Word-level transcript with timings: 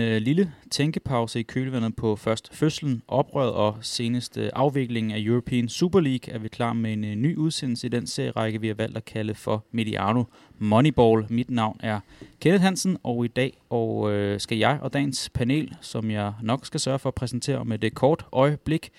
en 0.00 0.06
øh, 0.12 0.22
lille 0.22 0.52
tænkepause 0.70 1.40
i 1.40 1.42
kølvandet 1.42 1.96
på 1.96 2.16
først 2.16 2.54
fødslen, 2.54 3.02
oprøret 3.08 3.52
og 3.52 3.76
senest 3.80 4.36
øh, 4.36 4.50
afviklingen 4.52 5.12
af 5.12 5.20
European 5.20 5.68
Super 5.68 6.00
League 6.00 6.34
er 6.34 6.38
vi 6.38 6.48
klar 6.48 6.72
med 6.72 6.92
en 6.92 7.04
øh, 7.04 7.14
ny 7.14 7.36
udsendelse 7.36 7.86
i 7.86 7.90
den 7.90 8.06
serierække, 8.06 8.60
vi 8.60 8.66
har 8.66 8.74
valgt 8.74 8.96
at 8.96 9.04
kalde 9.04 9.34
for 9.34 9.64
Mediano 9.72 10.24
Moneyball. 10.58 11.26
Mit 11.28 11.50
navn 11.50 11.80
er 11.82 12.00
Kenneth 12.40 12.64
Hansen, 12.64 12.96
og 13.02 13.24
i 13.24 13.28
dag 13.28 13.58
og 13.70 14.12
øh, 14.12 14.40
skal 14.40 14.58
jeg 14.58 14.78
og 14.82 14.92
dagens 14.92 15.30
panel, 15.34 15.74
som 15.80 16.10
jeg 16.10 16.32
nok 16.42 16.66
skal 16.66 16.80
sørge 16.80 16.98
for 16.98 17.08
at 17.08 17.14
præsentere 17.14 17.64
med 17.64 17.78
det 17.78 17.94
kort 17.94 18.26
øjeblik, 18.32 18.90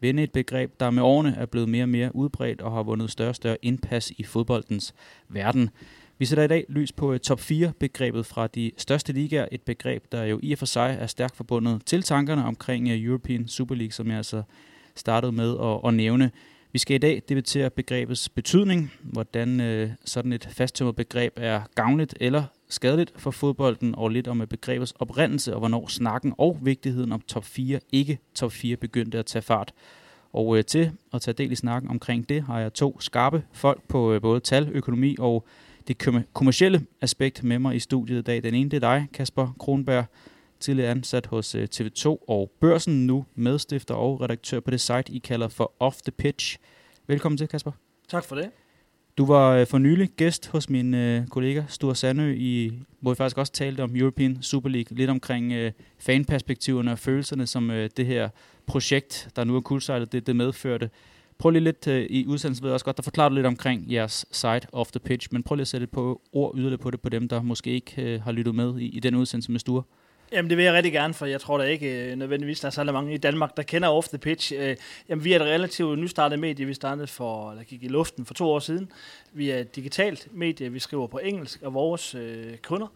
vende 0.00 0.22
et 0.22 0.32
begreb, 0.32 0.80
der 0.80 0.90
med 0.90 1.02
årene 1.02 1.34
er 1.36 1.46
blevet 1.46 1.68
mere 1.68 1.84
og 1.84 1.88
mere 1.88 2.16
udbredt 2.16 2.60
og 2.60 2.72
har 2.72 2.82
vundet 2.82 3.10
større 3.10 3.28
og 3.28 3.36
større 3.36 3.56
indpas 3.62 4.10
i 4.10 4.24
fodboldens 4.24 4.94
verden. 5.28 5.70
Vi 6.20 6.24
sætter 6.24 6.44
i 6.44 6.48
dag 6.48 6.64
lys 6.68 6.92
på 6.92 7.12
øh, 7.12 7.20
top 7.20 7.40
4-begrebet 7.40 8.26
fra 8.26 8.46
de 8.46 8.70
største 8.76 9.12
ligaer. 9.12 9.48
Et 9.52 9.62
begreb, 9.62 10.04
der 10.12 10.24
jo 10.24 10.40
i 10.42 10.52
og 10.52 10.58
for 10.58 10.66
sig 10.66 10.96
er 11.00 11.06
stærkt 11.06 11.36
forbundet 11.36 11.82
til 11.86 12.02
tankerne 12.02 12.44
omkring 12.44 12.88
øh, 12.88 13.04
European 13.04 13.48
Super 13.48 13.74
League, 13.74 13.92
som 13.92 14.08
jeg 14.08 14.16
altså 14.16 14.42
startede 14.94 15.32
med 15.32 15.56
at, 15.60 15.88
at 15.88 15.94
nævne. 15.94 16.30
Vi 16.72 16.78
skal 16.78 16.94
i 16.94 16.98
dag 16.98 17.22
debattere 17.28 17.70
begrebets 17.70 18.28
betydning, 18.28 18.92
hvordan 19.02 19.60
øh, 19.60 19.90
sådan 20.04 20.32
et 20.32 20.48
fasttømret 20.52 20.96
begreb 20.96 21.32
er 21.36 21.62
gavnligt 21.74 22.14
eller 22.20 22.44
skadeligt 22.68 23.12
for 23.16 23.30
fodbolden, 23.30 23.94
og 23.94 24.08
lidt 24.08 24.28
om 24.28 24.40
øh, 24.40 24.46
begrebets 24.46 24.94
oprindelse 24.98 25.54
og 25.54 25.58
hvornår 25.58 25.86
snakken 25.86 26.34
og 26.38 26.58
vigtigheden 26.62 27.12
om 27.12 27.20
top 27.20 27.44
4, 27.44 27.80
ikke 27.92 28.18
top 28.34 28.52
4, 28.52 28.76
begyndte 28.76 29.18
at 29.18 29.26
tage 29.26 29.42
fart. 29.42 29.72
Og 30.32 30.58
øh, 30.58 30.64
til 30.64 30.92
at 31.12 31.22
tage 31.22 31.34
del 31.34 31.52
i 31.52 31.56
snakken 31.56 31.90
omkring 31.90 32.28
det, 32.28 32.42
har 32.42 32.60
jeg 32.60 32.72
to 32.72 33.00
skarpe 33.00 33.42
folk 33.52 33.82
på 33.88 34.12
øh, 34.12 34.20
både 34.20 34.40
tal, 34.40 34.68
økonomi 34.72 35.16
og 35.18 35.46
det 35.88 35.98
kommercielle 36.32 36.86
aspekt 37.00 37.44
med 37.44 37.58
mig 37.58 37.76
i 37.76 37.78
studiet 37.78 38.18
i 38.18 38.22
dag. 38.22 38.42
Den 38.42 38.54
ene 38.54 38.70
det 38.70 38.84
er 38.84 38.88
dig, 38.98 39.08
Kasper 39.12 39.56
Kronberg, 39.58 40.04
tidligere 40.60 40.90
ansat 40.90 41.26
hos 41.26 41.54
øh, 41.54 41.68
TV2 41.74 42.06
og 42.06 42.50
Børsen, 42.60 43.06
nu 43.06 43.24
medstifter 43.34 43.94
og 43.94 44.20
redaktør 44.20 44.60
på 44.60 44.70
det 44.70 44.80
site, 44.80 45.12
I 45.12 45.18
kalder 45.18 45.48
for 45.48 45.72
Off 45.78 45.96
the 45.96 46.12
Pitch. 46.12 46.56
Velkommen 47.06 47.36
til, 47.36 47.48
Kasper. 47.48 47.72
Tak 48.08 48.24
for 48.24 48.36
det. 48.36 48.50
Du 49.18 49.26
var 49.26 49.50
øh, 49.50 49.66
for 49.66 49.78
nylig 49.78 50.08
gæst 50.08 50.48
hos 50.48 50.70
min 50.70 50.94
øh, 50.94 51.26
kollega 51.26 51.62
Sture 51.68 51.94
Sandø, 51.94 52.34
i, 52.36 52.72
hvor 53.00 53.10
vi 53.10 53.16
faktisk 53.16 53.38
også 53.38 53.52
talte 53.52 53.82
om 53.82 53.96
European 53.96 54.42
Super 54.42 54.68
League, 54.68 54.96
lidt 54.96 55.10
omkring 55.10 55.52
øh, 55.52 55.72
fanperspektiverne 55.98 56.92
og 56.92 56.98
følelserne, 56.98 57.46
som 57.46 57.70
øh, 57.70 57.90
det 57.96 58.06
her 58.06 58.28
projekt, 58.66 59.28
der 59.36 59.44
nu 59.44 59.56
er 59.56 59.60
kuldsejlet, 59.60 60.12
det, 60.12 60.26
det 60.26 60.36
medførte. 60.36 60.90
Prøv 61.40 61.50
lige 61.50 61.64
lidt 61.64 61.86
uh, 61.86 61.94
i 61.94 62.26
udsendelsen, 62.26 62.62
ved 62.62 62.70
jeg 62.70 62.74
også 62.74 62.84
godt, 62.84 62.96
der 62.96 63.02
forklarer 63.02 63.28
du 63.28 63.34
lidt 63.34 63.46
omkring 63.46 63.92
jeres 63.92 64.26
side 64.32 64.60
of 64.72 64.90
the 64.90 65.00
pitch, 65.00 65.28
men 65.32 65.42
prøv 65.42 65.54
lige 65.54 65.62
at 65.62 65.68
sætte 65.68 65.84
et 65.84 65.90
på 65.90 66.22
ord 66.32 66.52
yderligere 66.56 66.78
på 66.78 66.90
det 66.90 67.00
på 67.00 67.08
dem, 67.08 67.28
der 67.28 67.42
måske 67.42 67.70
ikke 67.70 68.14
uh, 68.14 68.22
har 68.24 68.32
lyttet 68.32 68.54
med 68.54 68.78
i, 68.78 68.88
i 68.88 69.00
den 69.00 69.14
udsendelse 69.14 69.52
med 69.52 69.60
Sture. 69.60 69.82
Jamen 70.32 70.50
det 70.50 70.56
vil 70.56 70.64
jeg 70.64 70.74
rigtig 70.74 70.92
gerne, 70.92 71.14
for 71.14 71.26
jeg 71.26 71.40
tror 71.40 71.58
da 71.58 71.64
ikke 71.64 72.10
øh, 72.10 72.16
nødvendigvis, 72.16 72.60
der 72.60 72.66
er 72.66 72.70
så 72.70 72.84
mange 72.84 73.14
i 73.14 73.16
Danmark, 73.16 73.56
der 73.56 73.62
kender 73.62 73.88
Off 73.88 74.08
the 74.08 74.18
Pitch. 74.18 74.52
Øh, 74.56 74.76
jamen 75.08 75.24
vi 75.24 75.32
er 75.32 75.36
et 75.36 75.42
relativt 75.42 75.98
nystartet 75.98 76.38
medie, 76.38 76.66
vi 76.66 76.74
startede 76.74 77.06
for, 77.06 77.50
eller 77.50 77.64
gik 77.64 77.82
i 77.82 77.88
luften 77.88 78.26
for 78.26 78.34
to 78.34 78.50
år 78.50 78.58
siden. 78.58 78.92
Vi 79.32 79.50
er 79.50 79.58
et 79.58 79.76
digitalt 79.76 80.28
medie, 80.32 80.72
vi 80.72 80.78
skriver 80.78 81.06
på 81.06 81.18
engelsk, 81.18 81.62
og 81.62 81.74
vores 81.74 82.14
øh, 82.14 82.56
kunder, 82.56 82.86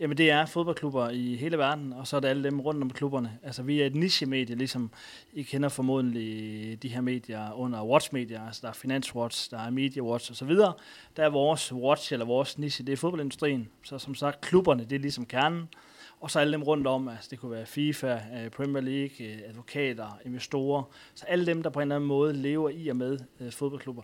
jamen 0.00 0.18
det 0.18 0.30
er 0.30 0.46
fodboldklubber 0.46 1.10
i 1.10 1.36
hele 1.36 1.58
verden, 1.58 1.92
og 1.92 2.06
så 2.06 2.16
er 2.16 2.20
det 2.20 2.28
alle 2.28 2.44
dem 2.44 2.60
rundt 2.60 2.82
om 2.82 2.90
klubberne. 2.90 3.38
Altså 3.42 3.62
vi 3.62 3.80
er 3.80 3.86
et 3.86 3.94
niche-medie, 3.94 4.56
ligesom 4.56 4.90
I 5.32 5.42
kender 5.42 5.68
formodentlig 5.68 6.82
de 6.82 6.88
her 6.88 7.00
medier 7.00 7.52
under 7.52 7.84
Watch-medier, 7.84 8.46
altså 8.46 8.60
der 8.62 8.68
er 8.68 8.72
Finance 8.72 9.16
Watch, 9.16 9.50
der 9.50 9.58
er 9.58 9.70
Media 9.70 10.02
Watch 10.02 10.30
osv. 10.30 10.50
Der 10.50 10.72
er 11.16 11.30
vores 11.30 11.72
Watch, 11.72 12.12
eller 12.12 12.26
vores 12.26 12.58
niche, 12.58 12.84
det 12.84 12.92
er 12.92 12.96
fodboldindustrien. 12.96 13.68
Så 13.82 13.98
som 13.98 14.14
sagt, 14.14 14.40
klubberne, 14.40 14.84
det 14.84 14.92
er 14.92 15.00
ligesom 15.00 15.26
kernen. 15.26 15.68
Og 16.24 16.30
så 16.30 16.40
alle 16.40 16.52
dem 16.52 16.62
rundt 16.62 16.86
om, 16.86 17.08
altså 17.08 17.28
det 17.30 17.38
kunne 17.38 17.50
være 17.50 17.66
FIFA, 17.66 18.12
øh, 18.12 18.50
Premier 18.50 18.82
League, 18.82 19.26
øh, 19.26 19.38
advokater, 19.48 20.18
investorer. 20.24 20.82
Så 21.14 21.24
alle 21.28 21.46
dem, 21.46 21.62
der 21.62 21.70
på 21.70 21.80
en 21.80 21.82
eller 21.82 21.96
anden 21.96 22.08
måde 22.08 22.32
lever 22.32 22.70
i 22.70 22.88
og 22.88 22.96
med 22.96 23.18
øh, 23.40 23.52
fodboldklubber. 23.52 24.02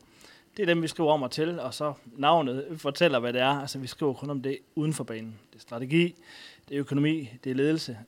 Det 0.57 0.63
er 0.63 0.67
dem, 0.67 0.83
vi 0.83 0.89
skriver 0.89 1.13
om 1.13 1.23
og 1.23 1.31
til, 1.31 1.61
og 1.61 1.75
så 1.75 1.93
navnet 2.17 2.67
fortæller, 2.77 3.19
hvad 3.19 3.33
det 3.33 3.41
er. 3.41 3.61
Altså 3.61 3.79
vi 3.79 3.87
skriver 3.87 4.13
kun 4.13 4.31
om 4.31 4.43
det 4.43 4.59
uden 4.75 4.93
for 4.93 5.05
banen. 5.05 5.39
Det 5.51 5.57
er 5.57 5.61
strategi, 5.61 6.15
det 6.69 6.75
er 6.75 6.81
økonomi, 6.81 7.31
det 7.45 7.51
er 7.51 7.55
ledelse. 7.55 7.99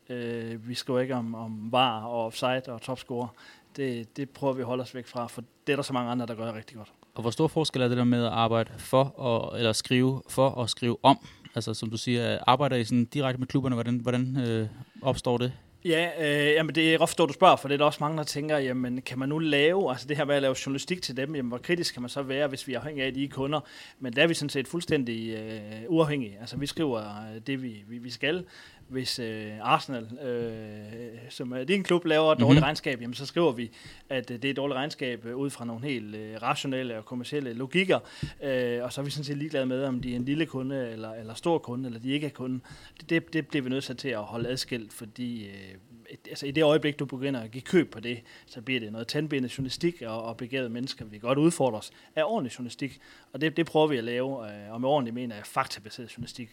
vi 0.59 0.75
skriver 0.75 1.01
ikke 1.01 1.15
om, 1.15 1.35
om 1.35 1.73
var 1.73 2.03
og 2.03 2.27
offside 2.27 2.63
og 2.67 2.83
topscorer. 2.83 3.29
Det, 3.77 4.17
det 4.17 4.31
prøver 4.31 4.55
vi 4.55 4.61
at 4.61 4.67
holde 4.67 4.83
os 4.83 4.95
væk 4.95 5.07
fra, 5.07 5.27
for 5.27 5.43
det 5.67 5.73
er 5.73 5.77
der 5.77 5.83
så 5.83 5.93
mange 5.93 6.11
andre, 6.11 6.27
der 6.27 6.35
gør 6.35 6.55
rigtig 6.55 6.77
godt. 6.77 6.93
Og 7.15 7.23
hvor 7.23 7.31
stor 7.31 7.49
forskel 7.49 7.83
er 7.83 7.89
det 7.89 7.97
der 7.97 8.05
med 8.05 8.25
at 8.25 8.33
arbejde 8.33 8.71
for, 8.79 9.05
og, 9.05 9.59
eller 9.59 9.73
skrive 9.73 10.23
for 10.29 10.49
og 10.49 10.71
skrive 10.71 10.97
om 11.03 11.19
Altså 11.55 11.75
som 11.75 11.91
du 11.91 11.97
siger, 11.97 12.39
arbejder 12.47 12.77
I 12.77 12.85
sådan 12.85 13.05
direkte 13.05 13.39
med 13.39 13.47
klubberne? 13.47 13.75
Hvordan, 13.75 13.97
hvordan 13.97 14.37
øh, 14.37 14.69
opstår 15.03 15.39
det? 15.39 15.53
Ja, 15.85 16.09
øh, 16.19 16.55
jamen 16.55 16.75
det 16.75 16.95
er 16.95 16.99
ofte, 16.99 17.23
du 17.23 17.33
spørger, 17.33 17.57
for 17.57 17.69
det 17.69 17.75
er 17.75 17.79
der 17.79 17.85
også 17.85 17.99
mange, 18.01 18.19
der 18.19 18.25
tænker, 18.25 18.59
jamen 18.59 19.03
kan 19.03 19.19
man 19.19 19.29
nu 19.29 19.39
lave, 19.39 19.91
altså 19.91 20.09
det 20.09 20.17
her 20.17 20.25
med 20.25 20.35
at 20.35 20.43
lave 20.43 20.57
journalistik 20.67 21.03
til 21.03 21.17
dem, 21.17 21.35
jamen 21.35 21.49
hvor 21.49 21.59
kritisk 21.59 21.95
kan 21.95 22.03
man 22.03 22.09
så 22.09 22.23
være, 22.23 22.49
hvis 22.49 22.69
vi 22.69 22.75
er 22.75 22.79
afhængige 22.79 23.07
af 23.07 23.15
de 23.15 23.29
kunder? 23.29 23.61
Men 24.01 24.13
der 24.13 24.23
er 24.23 24.27
vi 24.27 24.35
sådan 24.35 24.49
set 24.49 24.69
fuldstændig 24.69 25.31
øh, 25.31 25.83
uafhængige. 25.89 26.37
Altså 26.41 26.57
vi 26.57 26.67
skriver 26.67 27.01
øh, 27.01 27.41
det, 27.47 27.63
vi, 27.63 27.85
vi, 27.89 27.99
vi 27.99 28.11
skal, 28.11 28.45
hvis 28.93 29.19
øh, 29.19 29.53
Arsenal, 29.61 30.19
øh, 30.23 31.19
som 31.29 31.53
er 31.53 31.65
din 31.65 31.83
klub, 31.83 32.05
laver 32.05 32.33
et 32.33 32.39
dårligt 32.39 32.49
mm-hmm. 32.49 32.63
regnskab, 32.63 33.01
jamen, 33.01 33.15
så 33.15 33.27
skriver 33.27 33.53
vi, 33.53 33.71
at 34.09 34.31
øh, 34.31 34.37
det 34.37 34.45
er 34.45 34.51
et 34.51 34.57
dårligt 34.57 34.77
regnskab 34.77 35.27
øh, 35.27 35.37
ud 35.37 35.51
fra 35.51 35.65
nogle 35.65 35.85
helt 35.85 36.15
øh, 36.15 36.43
rationelle 36.43 36.99
og 36.99 37.05
kommersielle 37.05 37.53
logikker. 37.53 37.99
Øh, 38.43 38.85
og 38.85 38.93
så 38.93 39.01
er 39.01 39.05
vi 39.05 39.11
sådan 39.11 39.25
set 39.25 39.37
ligeglade 39.37 39.67
med, 39.67 39.85
om 39.85 40.01
de 40.01 40.13
er 40.13 40.17
en 40.17 40.25
lille 40.25 40.47
kunde 40.47 40.91
eller, 40.91 41.13
eller 41.13 41.35
stor 41.35 41.59
kunde, 41.59 41.87
eller 41.87 42.01
de 42.01 42.11
ikke 42.11 42.27
er 42.27 42.31
kunde. 42.31 42.61
Det, 43.01 43.11
det, 43.11 43.33
det 43.33 43.47
bliver 43.47 43.63
vi 43.63 43.71
nødt 43.71 43.99
til 43.99 44.09
at 44.09 44.23
holde 44.23 44.49
adskilt, 44.49 44.93
fordi 44.93 45.47
øh, 45.47 45.75
et, 46.11 46.29
altså, 46.29 46.47
i 46.47 46.51
det 46.51 46.65
øjeblik, 46.65 46.99
du 46.99 47.05
begynder 47.05 47.41
at 47.41 47.51
give 47.51 47.63
køb 47.63 47.91
på 47.91 48.01
det, 48.01 48.21
så 48.47 48.63
bliver 48.63 48.81
det 48.81 48.93
noget 48.93 49.09
tandbindet 49.09 49.59
journalistik, 49.59 50.03
og, 50.03 50.23
og 50.23 50.37
begavede 50.37 50.71
mennesker 50.71 51.05
vi 51.05 51.19
godt 51.19 51.39
udfordre 51.39 51.79
os 51.79 51.91
af 52.17 52.23
ordentlig 52.27 52.59
journalistik. 52.59 53.01
Og 53.33 53.41
det, 53.41 53.57
det 53.57 53.67
prøver 53.67 53.87
vi 53.87 53.97
at 53.97 54.05
lave, 54.05 54.49
øh, 54.49 54.73
og 54.73 54.81
med 54.81 54.89
ordentlig 54.89 55.15
mener 55.15 55.35
jeg 55.35 55.47
faktabaseret 55.47 56.17
journalistik. 56.17 56.49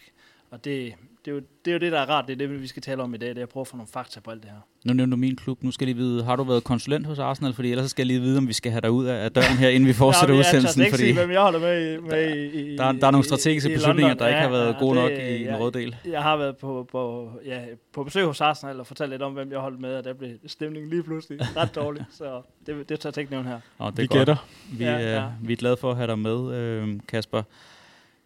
Og 0.51 0.65
det, 0.65 0.93
det, 1.25 1.31
er 1.31 1.35
jo, 1.35 1.41
det 1.65 1.71
er 1.71 1.75
jo 1.75 1.79
det, 1.79 1.91
der 1.91 1.99
er 1.99 2.05
rart. 2.05 2.27
Det 2.27 2.33
er 2.33 2.37
det, 2.37 2.61
vi 2.61 2.67
skal 2.67 2.81
tale 2.81 3.03
om 3.03 3.13
i 3.13 3.17
dag. 3.17 3.29
Det 3.29 3.37
er 3.37 3.43
at 3.43 3.49
prøve 3.49 3.61
at 3.61 3.67
få 3.67 3.77
nogle 3.77 3.87
fakta 3.93 4.19
på 4.19 4.31
alt 4.31 4.43
det 4.43 4.51
her. 4.51 4.57
Nu 4.85 4.93
nævner 4.93 5.15
du 5.15 5.19
min 5.19 5.35
klub. 5.35 5.63
Nu 5.63 5.71
skal 5.71 5.87
jeg 5.87 5.95
lige 5.95 6.05
vide, 6.05 6.23
har 6.23 6.35
du 6.35 6.43
været 6.43 6.63
konsulent 6.63 7.07
hos 7.07 7.19
Arsenal? 7.19 7.53
Fordi 7.53 7.71
ellers 7.71 7.91
skal 7.91 8.01
jeg 8.01 8.07
lige 8.07 8.21
vide, 8.21 8.37
om 8.37 8.47
vi 8.47 8.53
skal 8.53 8.71
have 8.71 8.81
dig 8.81 8.91
ud 8.91 9.05
af 9.05 9.31
døren 9.31 9.57
her, 9.57 9.69
inden 9.69 9.87
vi 9.87 9.93
fortsætter 9.93 10.35
ja, 10.35 10.39
udsendelsen. 10.39 10.81
Jeg 10.81 10.89
fordi 10.89 11.03
sige, 11.03 11.13
hvem 11.13 11.31
jeg 11.31 11.41
holder 11.41 11.59
med, 11.59 11.93
i, 11.93 12.01
med 12.01 12.35
i, 12.35 12.75
der, 12.77 12.91
der 12.91 13.07
er 13.07 13.11
nogle 13.11 13.25
strategiske 13.25 13.71
i, 13.71 13.73
beslutninger, 13.73 14.13
der 14.13 14.25
ja, 14.25 14.31
ikke 14.31 14.41
har 14.41 14.49
været 14.49 14.75
gode 14.79 14.95
nok 14.95 15.11
i 15.11 15.15
ja, 15.15 15.51
den 15.51 15.55
røde 15.55 15.71
del. 15.79 15.95
Jeg 16.05 16.21
har 16.21 16.37
været 16.37 16.57
på, 16.57 16.87
på, 16.91 17.31
ja, 17.45 17.61
på 17.93 18.03
besøg 18.03 18.25
hos 18.25 18.41
Arsenal 18.41 18.79
og 18.79 18.87
fortalt 18.87 19.09
lidt 19.09 19.21
om, 19.21 19.33
hvem 19.33 19.51
jeg 19.51 19.59
holdt 19.59 19.79
med, 19.79 19.95
og 19.95 20.03
der 20.03 20.13
blev 20.13 20.29
stemningen 20.47 20.89
lige 20.89 21.03
pludselig 21.03 21.39
ret 21.57 21.75
dårlig. 21.75 22.05
Så 22.11 22.41
det, 22.65 22.89
det 22.89 22.99
tager 22.99 23.11
jeg 23.15 23.21
ikke 23.21 23.31
nævne 23.31 23.49
her. 23.49 23.59
Nå, 23.79 23.89
det 23.89 23.97
vi 23.97 24.07
gætter. 24.07 24.35
Vi, 24.71 24.83
ja, 24.83 25.15
ja. 25.15 25.25
vi 25.43 25.53
er 25.53 25.57
glade 25.57 25.77
for 25.77 25.91
at 25.91 25.97
have 25.97 26.07
dig 26.07 26.19
med, 26.19 26.55
øh, 26.55 26.99
Kasper. 27.07 27.43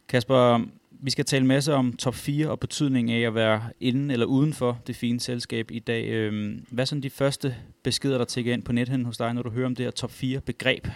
Kasper, 0.08 0.62
vi 1.04 1.12
skal 1.12 1.26
tale 1.26 1.46
masse 1.46 1.74
om 1.74 1.98
top 1.98 2.16
4 2.16 2.50
og 2.50 2.60
betydningen 2.60 3.24
af 3.24 3.28
at 3.28 3.36
være 3.36 3.64
inden 3.80 4.12
eller 4.12 4.26
uden 4.26 4.54
for 4.54 4.82
det 4.88 4.96
fine 4.96 5.20
selskab 5.20 5.72
i 5.72 5.80
dag. 5.80 6.10
Øhm, 6.10 6.66
hvad 6.72 6.84
er 6.84 6.86
sådan 6.86 7.04
de 7.04 7.10
første 7.10 7.56
beskeder, 7.84 8.18
der 8.18 8.26
tækker 8.26 8.54
ind 8.54 8.64
på 8.64 8.72
nethen 8.72 9.06
hos 9.06 9.18
dig, 9.18 9.34
når 9.34 9.42
du 9.42 9.50
hører 9.50 9.66
om 9.66 9.76
det 9.76 9.86
her 9.86 9.92
top 9.92 10.12
4 10.12 10.42
begreb? 10.42 10.88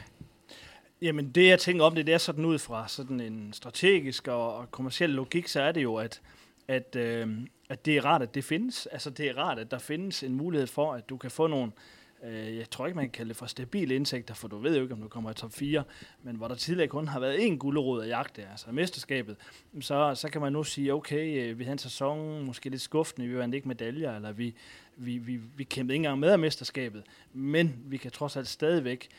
Jamen 1.01 1.31
det 1.31 1.47
jeg 1.47 1.59
tænker 1.59 1.85
om 1.85 1.95
det, 1.95 2.07
det 2.07 2.13
er 2.13 2.17
sådan 2.17 2.45
ud 2.45 2.59
fra 2.59 2.87
sådan 2.87 3.19
en 3.19 3.53
strategisk 3.53 4.27
og 4.27 4.71
kommersiel 4.71 5.09
logik, 5.09 5.47
så 5.47 5.61
er 5.61 5.71
det 5.71 5.83
jo, 5.83 5.95
at, 5.95 6.21
at, 6.67 6.95
øh, 6.95 7.27
at 7.69 7.85
det 7.85 7.97
er 7.97 8.05
rart, 8.05 8.21
at 8.21 8.35
det 8.35 8.43
findes. 8.43 8.85
Altså 8.85 9.09
det 9.09 9.29
er 9.29 9.37
rart, 9.37 9.59
at 9.59 9.71
der 9.71 9.79
findes 9.79 10.23
en 10.23 10.33
mulighed 10.35 10.67
for, 10.67 10.93
at 10.93 11.09
du 11.09 11.17
kan 11.17 11.31
få 11.31 11.47
nogle 11.47 11.65
Øh, 11.65 11.96
Øh, 12.23 12.57
jeg 12.57 12.69
tror 12.69 12.85
ikke, 12.85 12.95
man 12.95 13.05
kan 13.05 13.11
kalde 13.11 13.29
det 13.29 13.37
for 13.37 13.45
stabile 13.45 13.95
indtægter, 13.95 14.33
for 14.33 14.47
du 14.47 14.57
ved 14.57 14.75
jo 14.75 14.81
ikke, 14.83 14.93
om 14.93 15.01
du 15.01 15.07
kommer 15.07 15.31
i 15.31 15.33
top 15.33 15.53
4, 15.53 15.83
men 16.23 16.35
hvor 16.35 16.47
der 16.47 16.55
tidligere 16.55 16.87
kun 16.87 17.07
har 17.07 17.19
været 17.19 17.37
én 17.37 17.57
gulderod 17.57 18.03
at 18.03 18.09
jagte, 18.09 18.47
altså 18.51 18.71
mesterskabet, 18.71 19.35
så, 19.81 20.15
så 20.15 20.29
kan 20.29 20.41
man 20.41 20.53
nu 20.53 20.63
sige, 20.63 20.93
okay, 20.93 21.49
øh, 21.49 21.59
vi 21.59 21.63
havde 21.63 21.73
en 21.73 21.77
sæson 21.77 22.45
måske 22.45 22.69
lidt 22.69 22.81
skuffende, 22.81 23.27
vi 23.27 23.37
vandt 23.37 23.55
ikke 23.55 23.67
medaljer, 23.67 24.15
eller 24.15 24.31
vi, 24.31 24.55
vi, 24.95 25.17
vi, 25.17 25.39
vi 25.55 25.63
kæmpede 25.63 25.93
ikke 25.93 25.99
engang 25.99 26.19
med 26.19 26.29
af 26.29 26.39
mesterskabet, 26.39 27.03
men 27.33 27.79
vi 27.85 27.97
kan 27.97 28.11
trods 28.11 28.37
alt 28.37 28.47
stadigvæk 28.47 29.09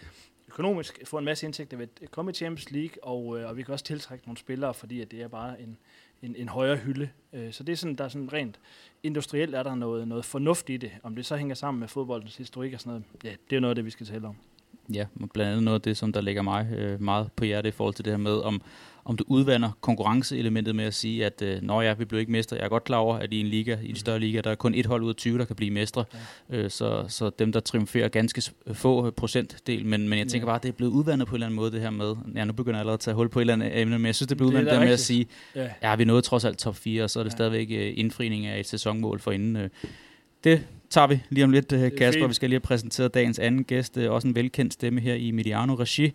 økonomisk 0.49 1.01
få 1.05 1.19
en 1.19 1.25
masse 1.25 1.47
indtægter 1.47 1.77
ved 1.77 1.89
at 2.03 2.11
komme 2.11 2.31
i 2.31 2.35
Champions 2.35 2.71
League, 2.71 3.05
og, 3.05 3.39
øh, 3.39 3.49
og 3.49 3.57
vi 3.57 3.63
kan 3.63 3.73
også 3.73 3.85
tiltrække 3.85 4.27
nogle 4.27 4.39
spillere, 4.39 4.75
fordi 4.75 5.01
at 5.01 5.11
det 5.11 5.23
er 5.23 5.29
bare 5.29 5.61
en, 5.61 5.79
en, 6.23 6.37
en 6.37 6.49
højere 6.49 6.77
hylde. 6.77 7.09
Øh, 7.33 7.53
så 7.53 7.65
det 7.65 7.73
er 7.73 7.77
sådan, 7.77 7.95
der 7.95 8.05
er 8.05 8.09
sådan 8.09 8.33
rent 8.33 8.59
industrielt 9.03 9.55
er 9.55 9.63
der 9.63 9.75
noget, 9.75 10.09
noget 10.09 10.25
fornuft 10.25 10.71
i 10.71 10.77
det. 10.77 10.91
Om 11.03 11.17
det 11.17 11.27
så 11.27 11.37
hænger 11.37 11.55
sammen 11.55 11.81
med 11.81 11.89
fodboldens 11.89 12.37
historik 12.37 12.75
og 12.75 12.81
sådan 12.81 12.91
noget, 12.91 13.05
ja, 13.25 13.33
det 13.51 13.57
er 13.57 13.61
noget 13.61 13.71
af 13.71 13.75
det, 13.75 13.85
vi 13.85 13.91
skal 13.91 14.07
tale 14.07 14.29
om. 14.29 14.37
Ja, 14.95 15.07
blandt 15.33 15.51
andet 15.51 15.63
noget 15.63 15.75
af 15.75 15.83
det, 15.83 15.97
som 15.97 16.13
der 16.13 16.21
ligger 16.21 16.43
mig 16.43 16.73
øh, 16.73 17.03
meget 17.03 17.33
på 17.33 17.45
hjertet 17.45 17.69
i 17.69 17.73
forhold 17.73 17.95
til 17.95 18.05
det 18.05 18.13
her 18.13 18.19
med, 18.19 18.41
om, 18.41 18.63
om 19.09 19.17
du 19.17 19.25
udvander 19.27 19.71
konkurrenceelementet 19.81 20.77
med 20.77 20.85
at 20.85 20.95
sige, 20.95 21.27
at 21.27 21.43
øh, 21.43 21.63
når 21.63 21.83
ja, 21.83 21.95
vi 21.95 22.05
bliver 22.05 22.21
ikke 22.21 22.33
mestre. 22.33 22.57
Jeg 22.57 22.65
er 22.65 22.69
godt 22.69 22.85
klar 22.85 22.99
over, 22.99 23.17
at 23.17 23.33
i 23.33 23.41
en 23.41 23.47
liga, 23.47 23.77
i 23.83 23.91
en 23.91 23.97
større 23.97 24.19
liga, 24.19 24.41
der 24.41 24.51
er 24.51 24.55
kun 24.55 24.75
et 24.75 24.87
hold 24.87 25.03
ud 25.03 25.09
af 25.09 25.17
20, 25.17 25.39
der 25.39 25.45
kan 25.45 25.57
blive 25.57 25.71
mestre. 25.71 26.05
Ja. 26.51 26.57
Øh, 26.57 26.71
så, 26.71 27.05
så 27.09 27.31
dem, 27.39 27.53
der 27.53 27.61
triumferer 27.61 28.09
ganske 28.09 28.43
få 28.73 29.11
procentdel. 29.11 29.87
Men, 29.87 30.09
men 30.09 30.19
jeg 30.19 30.29
tænker 30.29 30.47
ja. 30.47 30.49
bare, 30.49 30.57
at 30.57 30.63
det 30.63 30.69
er 30.69 30.73
blevet 30.73 30.93
udvandet 30.93 31.29
på 31.29 31.33
en 31.33 31.37
eller 31.37 31.47
anden 31.47 31.57
måde, 31.57 31.73
det 31.73 31.81
her 31.81 31.91
med, 31.91 32.15
ja, 32.35 32.45
nu 32.45 32.53
begynder 32.53 32.77
jeg 32.77 32.81
allerede 32.81 32.95
at 32.95 33.01
tage 33.01 33.15
hul 33.15 33.29
på 33.29 33.39
et 33.39 33.43
eller 33.43 33.53
andet 33.53 33.81
emne, 33.81 33.99
men 33.99 34.07
jeg 34.07 34.15
synes, 34.15 34.27
det 34.27 34.35
er 34.35 34.37
blevet 34.37 34.51
udvandet 34.51 34.73
der 34.73 34.81
med 34.81 34.89
at 34.89 35.01
sige, 35.01 35.27
ja. 35.55 35.69
ja, 35.83 35.97
vi 35.97 36.05
nåede 36.05 36.23
trods 36.23 36.45
alt 36.45 36.59
top 36.59 36.77
4, 36.77 37.05
og 37.05 37.11
så 37.11 37.19
er 37.19 37.25
det 37.25 37.31
ja. 37.31 37.37
stadigvæk 37.37 37.69
øh, 37.71 37.93
indfrining 37.97 38.47
af 38.47 38.61
et 38.61 38.67
sæsonmål 38.67 39.21
for 39.21 39.33
inden. 39.33 39.57
Øh, 39.57 39.69
det 40.45 40.67
tager 40.91 41.07
vi 41.07 41.21
lige 41.31 41.45
om 41.45 41.51
lidt, 41.51 41.73
øh, 41.73 41.91
Kasper. 41.99 42.27
Vi 42.27 42.35
skal 42.35 42.51
lige 42.51 42.57
have 42.57 42.61
præsenteret 42.61 43.15
dagens 43.15 43.39
anden 43.39 43.65
gæst, 43.65 43.97
øh, 43.97 44.13
også 44.13 44.29
en 44.29 44.35
velkendt 44.35 44.73
stemme 44.73 45.01
her 45.01 45.15
i 45.15 45.31
Mediano 45.31 45.75
Regi. 45.75 46.13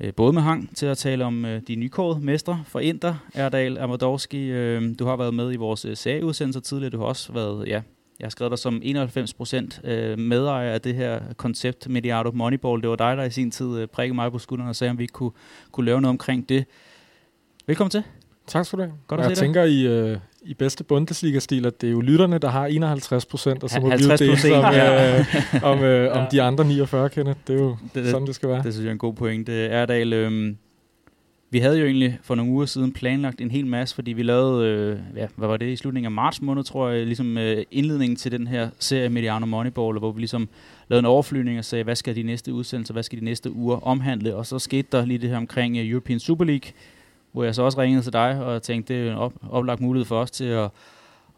Øh, 0.00 0.14
både 0.14 0.32
med 0.32 0.42
hang 0.42 0.76
til 0.76 0.86
at 0.86 0.98
tale 0.98 1.24
om 1.24 1.44
øh, 1.44 1.62
de 1.68 1.74
nykårede 1.74 2.20
mestre 2.24 2.62
for 2.66 2.80
Inter, 2.80 3.14
Erdal 3.34 3.78
Amadorski. 3.78 4.50
Øh, 4.50 4.94
du 4.98 5.04
har 5.04 5.16
været 5.16 5.34
med 5.34 5.52
i 5.52 5.56
vores 5.56 5.86
serieudsendelser 5.94 6.60
tidligere. 6.60 6.90
Du 6.90 6.98
har 6.98 7.04
også 7.04 7.32
været, 7.32 7.68
ja, 7.68 7.82
jeg 8.18 8.26
har 8.26 8.30
skrevet 8.30 8.50
dig 8.50 8.58
som 8.58 8.82
91% 8.84 9.86
medejer 10.16 10.72
af 10.72 10.80
det 10.80 10.94
her 10.94 11.20
koncept 11.36 11.88
Mediato 11.88 12.30
Moneyball. 12.30 12.82
Det 12.82 12.90
var 12.90 12.96
dig, 12.96 13.16
der 13.16 13.24
i 13.24 13.30
sin 13.30 13.50
tid 13.50 13.86
prikkede 13.86 14.14
mig 14.14 14.32
på 14.32 14.38
skulderen 14.38 14.68
og 14.68 14.76
sagde, 14.76 14.90
om 14.90 14.98
vi 14.98 15.04
ikke 15.04 15.12
kunne, 15.12 15.32
kunne 15.72 15.86
lave 15.86 16.00
noget 16.00 16.10
omkring 16.10 16.48
det. 16.48 16.64
Velkommen 17.66 17.90
til. 17.90 18.02
Tak 18.46 18.66
skal 18.66 18.78
du 18.78 18.82
have. 18.82 18.94
Godt 19.06 19.20
at 19.20 19.28
jeg 19.28 19.38
tænker 19.38 19.64
i, 19.64 19.86
øh, 19.86 20.18
i 20.42 20.54
bedste 20.54 20.84
Bundesliga-stil, 20.84 21.66
at 21.66 21.80
det 21.80 21.86
er 21.86 21.90
jo 21.90 22.00
lytterne, 22.00 22.38
der 22.38 22.48
har 22.48 22.66
51 22.66 23.26
procent, 23.26 23.62
og 23.62 23.70
så 23.70 23.80
må 23.80 23.86
vi 23.96 24.04
jo 24.04 24.16
dele 24.16 24.56
om, 24.66 24.74
øh, 24.74 25.62
om, 25.62 25.84
øh, 25.84 26.04
ja. 26.04 26.20
om 26.20 26.26
de 26.30 26.42
andre 26.42 26.64
49 26.64 27.08
kender. 27.08 27.34
Det 27.46 27.56
er 27.56 27.62
jo 27.62 27.76
det, 27.94 28.10
sådan, 28.10 28.26
det 28.26 28.34
skal 28.34 28.48
være. 28.48 28.62
Det 28.62 28.72
synes 28.72 28.84
jeg 28.84 28.88
er 28.88 28.92
en 28.92 28.98
god 28.98 29.14
point. 29.14 29.46
Det 29.46 29.64
er 29.64 29.68
Erdal, 29.68 30.12
øh, 30.12 30.54
vi 31.52 31.58
havde 31.58 31.78
jo 31.78 31.86
egentlig 31.86 32.18
for 32.22 32.34
nogle 32.34 32.52
uger 32.52 32.66
siden 32.66 32.92
planlagt 32.92 33.40
en 33.40 33.50
hel 33.50 33.66
masse, 33.66 33.94
fordi 33.94 34.12
vi 34.12 34.22
lavede, 34.22 34.66
øh, 34.66 34.98
ja, 35.16 35.26
hvad 35.36 35.48
var 35.48 35.56
det, 35.56 35.68
i 35.68 35.76
slutningen 35.76 36.06
af 36.06 36.12
marts 36.12 36.42
måned, 36.42 36.64
tror 36.64 36.88
jeg, 36.88 37.06
ligesom 37.06 37.38
øh, 37.38 37.64
indledningen 37.70 38.16
til 38.16 38.32
den 38.32 38.46
her 38.46 38.68
serie 38.78 39.08
Mediano 39.08 39.46
Moneyball, 39.46 39.98
hvor 39.98 40.12
vi 40.12 40.20
ligesom 40.20 40.48
lavede 40.88 40.98
en 40.98 41.06
overflyvning 41.06 41.58
og 41.58 41.64
sagde, 41.64 41.84
hvad 41.84 41.96
skal 41.96 42.16
de 42.16 42.22
næste 42.22 42.52
udsendelser, 42.52 42.92
hvad 42.92 43.02
skal 43.02 43.20
de 43.20 43.24
næste 43.24 43.52
uger 43.52 43.76
omhandle, 43.86 44.36
og 44.36 44.46
så 44.46 44.58
skete 44.58 44.88
der 44.92 45.04
lige 45.04 45.18
det 45.18 45.30
her 45.30 45.36
omkring 45.36 45.76
uh, 45.76 45.88
European 45.88 46.20
Super 46.20 46.44
League, 46.44 46.70
hvor 47.32 47.44
jeg 47.44 47.54
så 47.54 47.62
også 47.62 47.80
ringede 47.80 48.02
til 48.02 48.12
dig 48.12 48.44
og 48.44 48.62
tænkte, 48.62 48.94
det 48.94 49.06
er 49.06 49.12
en 49.12 49.18
op, 49.18 49.32
oplagt 49.50 49.80
mulighed 49.80 50.04
for 50.04 50.20
os 50.20 50.30
til 50.30 50.44
at, 50.44 50.70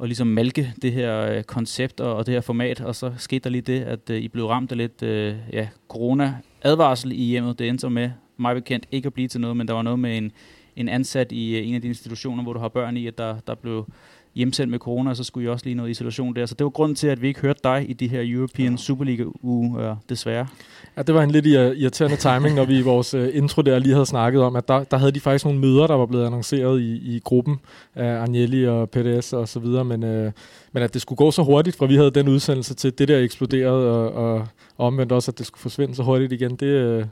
at 0.00 0.08
ligesom 0.08 0.26
malke 0.26 0.73
det 0.82 0.93
her 0.93 1.20
øh, 1.20 1.43
koncept 1.43 2.00
og, 2.00 2.17
og 2.17 2.26
det 2.26 2.35
her 2.35 2.41
format, 2.41 2.81
og 2.81 2.94
så 2.94 3.12
skete 3.17 3.44
der 3.44 3.50
lige 3.50 3.62
det, 3.62 3.81
at 3.81 4.11
øh, 4.11 4.23
I 4.23 4.29
blev 4.29 4.46
ramt 4.46 4.70
af 4.70 4.79
lidt 4.79 5.02
øh, 5.02 5.37
ja, 5.52 5.69
corona-advarsel 5.88 7.12
i 7.12 7.25
hjemmet. 7.25 7.58
Det 7.58 7.69
endte 7.69 7.81
så 7.81 7.88
med, 7.88 8.11
mig 8.37 8.55
bekendt, 8.55 8.87
ikke 8.91 9.06
at 9.06 9.12
blive 9.14 9.29
til 9.29 9.41
noget, 9.41 9.56
men 9.56 9.69
der 9.69 9.75
var 9.75 9.82
noget 9.82 9.99
med 9.99 10.19
en, 10.19 10.32
en 10.76 10.88
ansat 10.88 11.32
i 11.32 11.56
øh, 11.56 11.69
en 11.69 11.75
af 11.75 11.82
de 11.82 11.88
institutioner, 11.88 12.43
hvor 12.43 12.52
du 12.52 12.58
har 12.58 12.69
børn 12.69 12.97
i, 12.97 13.06
at 13.06 13.19
der, 13.19 13.37
der 13.47 13.55
blev 13.55 13.87
hjemsendt 14.35 14.70
med 14.70 14.79
corona, 14.79 15.11
og 15.11 15.17
så 15.17 15.25
skulle 15.25 15.47
I 15.47 15.49
også 15.49 15.67
lige 15.67 15.75
noget 15.75 15.90
isolation 15.90 16.37
der. 16.37 16.47
Så 16.47 16.55
det 16.55 16.64
var 16.64 16.70
grunden 16.70 16.94
til, 16.94 17.06
at 17.06 17.23
vi 17.23 17.29
ikke 17.29 17.40
hørte 17.40 17.61
dig 17.64 17.90
i 17.90 17.93
de 17.93 18.08
her 18.08 18.23
European 18.25 18.79
Superliga-uge, 18.79 19.82
ja, 19.82 19.94
desværre. 20.08 20.47
Ja, 20.96 21.02
det 21.02 21.14
var 21.14 21.23
en 21.23 21.31
lidt 21.31 21.46
irriterende 21.46 22.17
timing, 22.17 22.55
når 22.55 22.64
vi 22.64 22.79
i 22.79 22.82
vores 22.82 23.14
øh, 23.14 23.29
intro 23.32 23.62
der 23.62 23.79
lige 23.79 23.93
havde 23.93 24.06
snakket 24.06 24.43
om, 24.43 24.56
at 24.56 24.69
der, 24.69 24.85
der 24.85 24.96
havde 24.96 25.12
de 25.12 25.20
faktisk 25.20 25.44
nogle 25.44 25.61
møder, 25.61 25.87
der 25.87 25.94
var 25.94 26.06
blevet 26.06 26.26
annonceret 26.26 26.81
i, 26.81 27.17
i 27.17 27.20
gruppen 27.25 27.61
af 27.94 28.20
Agnelli 28.20 28.67
og 28.67 28.91
PDS 28.91 29.32
og 29.32 29.49
så 29.49 29.61
videre, 29.61 29.85
men, 29.85 30.05
øh, 30.05 30.32
men 30.73 30.82
at 30.82 30.94
det 30.94 31.02
skulle 31.02 31.17
gå 31.17 31.31
så 31.31 31.43
hurtigt, 31.43 31.76
fra 31.76 31.87
vi 31.87 31.96
havde 31.96 32.11
den 32.11 32.29
udsendelse 32.29 32.75
til 32.75 32.99
det 32.99 33.08
der 33.08 33.19
eksploderede, 33.19 33.91
og, 33.91 34.12
og, 34.12 34.46
og 34.76 34.87
omvendt 34.87 35.12
også, 35.12 35.31
at 35.31 35.38
det 35.38 35.46
skulle 35.46 35.62
forsvinde 35.62 35.94
så 35.94 36.02
hurtigt 36.02 36.32
igen, 36.32 36.56
det... 36.56 36.67
Øh, 36.67 37.05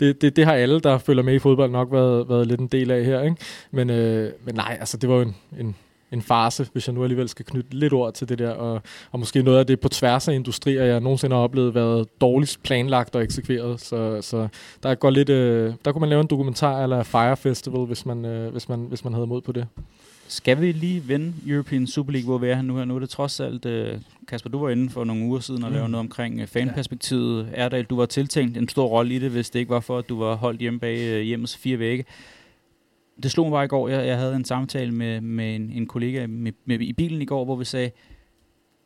det, 0.00 0.22
det, 0.22 0.36
det 0.36 0.44
har 0.44 0.52
alle, 0.52 0.80
der 0.80 0.98
følger 0.98 1.22
med 1.22 1.34
i 1.34 1.38
fodbold, 1.38 1.70
nok 1.70 1.92
været, 1.92 2.28
været 2.28 2.46
lidt 2.46 2.60
en 2.60 2.66
del 2.66 2.90
af 2.90 3.04
her. 3.04 3.22
Ikke? 3.22 3.36
Men, 3.70 3.90
øh, 3.90 4.32
men 4.44 4.54
nej, 4.54 4.76
altså 4.80 4.96
det 4.96 5.08
var 5.08 5.14
jo 5.14 5.20
en, 5.20 5.36
en, 5.60 5.76
en 6.12 6.22
farse, 6.22 6.66
hvis 6.72 6.86
jeg 6.86 6.94
nu 6.94 7.02
alligevel 7.02 7.28
skal 7.28 7.44
knytte 7.44 7.74
lidt 7.74 7.92
ord 7.92 8.14
til 8.14 8.28
det 8.28 8.38
der, 8.38 8.50
og, 8.50 8.82
og 9.10 9.18
måske 9.18 9.42
noget 9.42 9.58
af 9.58 9.66
det 9.66 9.80
på 9.80 9.88
tværs 9.88 10.28
af 10.28 10.34
industrier, 10.34 10.84
jeg 10.84 11.00
nogensinde 11.00 11.36
har 11.36 11.42
oplevet, 11.42 11.74
været 11.74 12.20
dårligst 12.20 12.62
planlagt 12.62 13.16
og 13.16 13.22
eksekveret. 13.22 13.80
Så, 13.80 14.18
så 14.20 14.48
der 14.82 14.94
går 14.94 15.10
lidt, 15.10 15.28
øh, 15.28 15.74
der 15.84 15.92
kunne 15.92 16.00
man 16.00 16.08
lave 16.08 16.20
en 16.20 16.26
dokumentar 16.26 16.82
eller 16.82 17.02
Fire 17.02 17.36
Festival, 17.36 17.86
hvis 17.86 18.06
man, 18.06 18.24
øh, 18.24 18.52
hvis 18.52 18.68
man, 18.68 18.80
hvis 18.80 19.04
man 19.04 19.12
havde 19.12 19.26
mod 19.26 19.40
på 19.40 19.52
det. 19.52 19.66
Skal 20.28 20.60
vi 20.60 20.72
lige 20.72 21.08
vende 21.08 21.32
European 21.46 21.86
Super 21.86 22.12
League, 22.12 22.28
hvor 22.28 22.38
vi 22.38 22.48
er 22.48 22.54
her 22.54 22.62
nu 22.62 22.76
her? 22.76 22.84
Nu 22.84 22.94
er 22.94 22.98
det 22.98 23.08
trods 23.08 23.40
alt, 23.40 23.66
uh, 23.66 24.00
Kasper, 24.28 24.50
du 24.50 24.58
var 24.58 24.70
inde 24.70 24.90
for 24.90 25.04
nogle 25.04 25.24
uger 25.24 25.40
siden 25.40 25.62
og 25.64 25.68
mm. 25.68 25.74
lavede 25.74 25.90
noget 25.90 26.06
omkring 26.06 26.42
uh, 26.42 26.46
fanperspektivet. 26.46 27.48
Ja. 27.52 27.64
Erdal, 27.64 27.84
du 27.84 27.96
var 27.96 28.06
tiltænkt 28.06 28.56
en 28.56 28.68
stor 28.68 28.86
rolle 28.86 29.14
i 29.14 29.18
det, 29.18 29.30
hvis 29.30 29.50
det 29.50 29.58
ikke 29.58 29.70
var 29.70 29.80
for, 29.80 29.98
at 29.98 30.08
du 30.08 30.18
var 30.18 30.34
holdt 30.34 30.60
hjemme 30.60 30.80
bag 30.80 31.16
uh, 31.16 31.20
hjemmets 31.20 31.56
fire 31.56 31.78
vægge 31.78 32.04
det 33.22 33.30
slog 33.30 33.46
mig 33.46 33.52
bare 33.52 33.64
i 33.64 33.68
går, 33.68 33.88
jeg, 33.88 34.06
jeg 34.06 34.18
havde 34.18 34.36
en 34.36 34.44
samtale 34.44 34.92
med, 34.92 35.20
med 35.20 35.56
en, 35.56 35.70
en 35.70 35.86
kollega 35.86 36.26
med, 36.26 36.52
med, 36.64 36.80
i 36.80 36.92
bilen 36.92 37.22
i 37.22 37.24
går, 37.24 37.44
hvor 37.44 37.56
vi 37.56 37.64
sagde, 37.64 37.90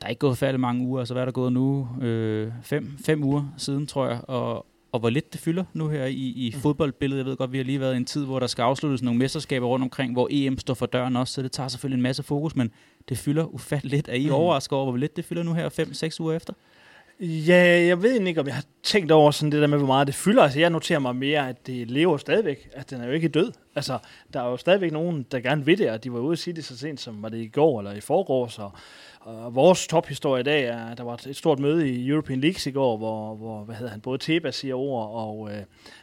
der 0.01 0.07
er 0.07 0.11
ikke 0.11 0.21
gået 0.21 0.39
færdig 0.39 0.61
mange 0.61 0.87
uger, 0.87 0.99
altså 0.99 1.15
hvad 1.15 1.23
er 1.23 1.25
der 1.25 1.33
gået 1.33 1.53
nu? 1.53 1.89
Øh, 2.03 2.53
fem, 2.63 2.99
fem 3.05 3.25
uger 3.25 3.55
siden, 3.57 3.87
tror 3.87 4.09
jeg, 4.09 4.21
og, 4.29 4.67
og 4.93 5.01
hvor 5.01 5.11
lidt 5.11 5.33
det 5.33 5.41
fylder 5.41 5.65
nu 5.73 5.89
her 5.89 6.05
i, 6.05 6.33
i 6.37 6.53
mm. 6.55 6.61
fodboldbilledet. 6.61 7.19
Jeg 7.19 7.27
ved 7.27 7.37
godt, 7.37 7.53
vi 7.53 7.57
har 7.57 7.65
lige 7.65 7.81
været 7.81 7.95
i 7.95 7.97
en 7.97 8.05
tid, 8.05 8.25
hvor 8.25 8.39
der 8.39 8.47
skal 8.47 8.63
afsluttes 8.63 9.03
nogle 9.03 9.19
mesterskaber 9.19 9.67
rundt 9.67 9.83
omkring, 9.83 10.13
hvor 10.13 10.29
EM 10.31 10.59
står 10.59 10.75
for 10.75 10.87
døren 10.87 11.17
også, 11.17 11.35
så 11.35 11.43
det 11.43 11.53
tager 11.53 11.69
selvfølgelig 11.69 11.97
en 11.97 12.03
masse 12.03 12.23
fokus, 12.23 12.57
men 12.57 12.71
det 13.09 13.19
fylder 13.19 13.45
ufatteligt 13.45 13.95
lidt. 13.95 14.09
Er 14.09 14.15
I 14.15 14.27
mm. 14.27 14.33
overrasket 14.33 14.79
over, 14.79 14.91
hvor 14.91 14.97
lidt 14.97 15.17
det 15.17 15.25
fylder 15.25 15.43
nu 15.43 15.53
her 15.53 15.69
fem-seks 15.69 16.21
uger 16.21 16.33
efter? 16.33 16.53
Ja, 17.21 17.87
jeg 17.87 18.03
ved 18.03 18.21
ikke, 18.21 18.41
om 18.41 18.47
jeg 18.47 18.55
har 18.55 18.65
tænkt 18.83 19.13
over 19.13 19.31
sådan 19.31 19.53
det 19.53 19.61
der 19.61 19.67
med, 19.67 19.79
hvor 19.79 19.87
meget 19.87 20.07
det 20.07 20.15
fylder. 20.15 20.43
Altså, 20.43 20.61
jeg 20.61 20.71
noterer 20.71 20.99
mig 20.99 21.17
mere, 21.17 21.49
at 21.49 21.67
det 21.67 21.91
lever 21.91 22.17
stadigvæk. 22.17 22.69
At 22.73 22.91
den 22.91 23.01
er 23.01 23.07
jo 23.07 23.13
ikke 23.13 23.29
død. 23.29 23.53
Altså, 23.75 23.99
der 24.33 24.43
er 24.43 24.51
jo 24.51 24.57
stadigvæk 24.57 24.93
nogen, 24.93 25.27
der 25.33 25.41
gerne 25.41 25.65
vil 25.65 25.79
det, 25.79 25.91
og 25.91 26.05
de 26.05 26.13
var 26.13 26.19
ude 26.19 26.33
at 26.33 26.39
sige 26.39 26.55
det 26.55 26.65
så 26.65 26.79
sent 26.79 27.01
som, 27.01 27.23
var 27.23 27.29
det 27.29 27.39
i 27.39 27.49
går 27.49 27.79
eller 27.81 27.93
i 27.93 28.01
forgårs, 28.01 28.59
og, 28.59 28.73
og 29.21 29.55
vores 29.55 29.87
tophistorie 29.87 30.41
i 30.41 30.45
dag 30.45 30.65
er, 30.65 30.95
der 30.95 31.03
var 31.03 31.21
et 31.27 31.37
stort 31.37 31.59
møde 31.59 31.91
i 31.91 32.09
European 32.09 32.41
Leagues 32.41 32.67
i 32.67 32.71
går, 32.71 32.97
hvor, 32.97 33.35
hvor 33.35 33.65
hvad 33.65 33.75
hedder 33.75 33.93
han, 33.93 34.01
både 34.01 34.19
Teba 34.19 34.51
siger 34.51 34.75
ord, 34.75 35.11
og 35.13 35.51
øh, 35.53 35.63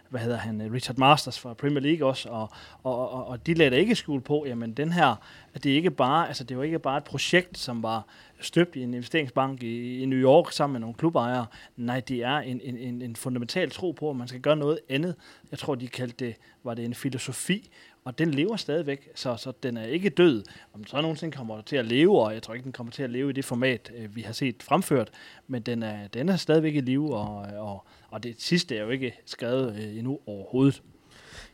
hvad 0.10 0.22
hedder 0.22 0.38
han, 0.38 0.74
Richard 0.74 0.98
Masters 0.98 1.40
fra 1.40 1.54
Premier 1.54 1.80
League 1.80 2.08
også, 2.08 2.30
og, 2.30 2.50
og, 2.84 3.12
og, 3.12 3.28
og 3.28 3.48
de 3.48 3.54
lader 3.54 3.78
ikke 3.78 3.96
skjul 3.96 4.22
på, 4.22 4.46
jamen 4.48 4.74
den 4.74 4.92
her, 4.92 5.16
at 5.54 5.64
det 5.64 5.70
ikke 5.70 5.92
bare, 5.92 6.28
altså 6.28 6.44
det 6.44 6.58
var 6.58 6.64
ikke 6.64 6.80
bare 6.80 6.98
et 6.98 7.04
projekt, 7.04 7.58
som 7.58 7.84
var 7.84 8.06
støbt 8.44 8.76
i 8.76 8.82
en 8.82 8.94
investeringsbank 8.94 9.64
i, 9.64 10.02
i 10.02 10.06
New 10.06 10.20
York 10.20 10.52
sammen 10.52 10.74
med 10.74 10.80
nogle 10.80 10.96
klubejere. 10.96 11.46
Nej, 11.78 12.00
det 12.00 12.24
er 12.24 12.38
en, 12.38 12.62
en, 12.64 12.78
en, 12.78 13.02
en 13.02 13.16
fundamental 13.16 13.70
tro 13.72 13.92
på, 13.92 14.10
at 14.10 14.16
man 14.16 14.28
skal 14.28 14.42
gøre 14.42 14.56
noget 14.56 14.80
andet. 14.90 15.16
Jeg 15.52 15.60
tror, 15.60 15.76
de 15.76 15.88
kaldte 15.88 16.26
det, 16.26 16.36
var 16.64 16.74
det 16.74 16.86
en 16.86 16.94
filosofi, 16.94 17.70
og 18.04 18.18
den 18.18 18.32
lever 18.32 18.56
stadigvæk, 18.56 19.10
så, 19.16 19.36
så 19.36 19.52
den 19.64 19.78
er 19.78 19.86
ikke 19.86 20.10
død. 20.10 20.44
Om 20.74 20.80
den 20.80 20.88
så 20.88 21.02
nogensinde 21.02 21.38
kommer 21.38 21.62
til 21.62 21.76
at 21.76 21.86
leve, 21.86 22.22
og 22.22 22.34
jeg 22.34 22.44
tror 22.44 22.54
ikke, 22.54 22.64
den 22.64 22.72
kommer 22.72 22.92
til 22.92 23.04
at 23.04 23.10
leve 23.10 23.30
i 23.30 23.34
det 23.34 23.46
format, 23.46 23.92
øh, 23.98 24.16
vi 24.16 24.22
har 24.22 24.34
set 24.34 24.64
fremført, 24.64 25.12
men 25.48 25.62
den 25.62 25.84
er, 25.84 26.08
den 26.08 26.30
er 26.30 26.36
stadigvæk 26.36 26.76
i 26.76 26.82
live, 26.82 27.16
og, 27.16 27.48
øh, 27.52 27.62
og, 27.62 27.86
og 28.10 28.24
det 28.24 28.42
sidste 28.42 28.78
er 28.78 28.84
jo 28.84 28.90
ikke 28.90 29.14
skrevet 29.26 29.76
øh, 29.76 29.98
endnu 29.98 30.20
overhovedet. 30.26 30.82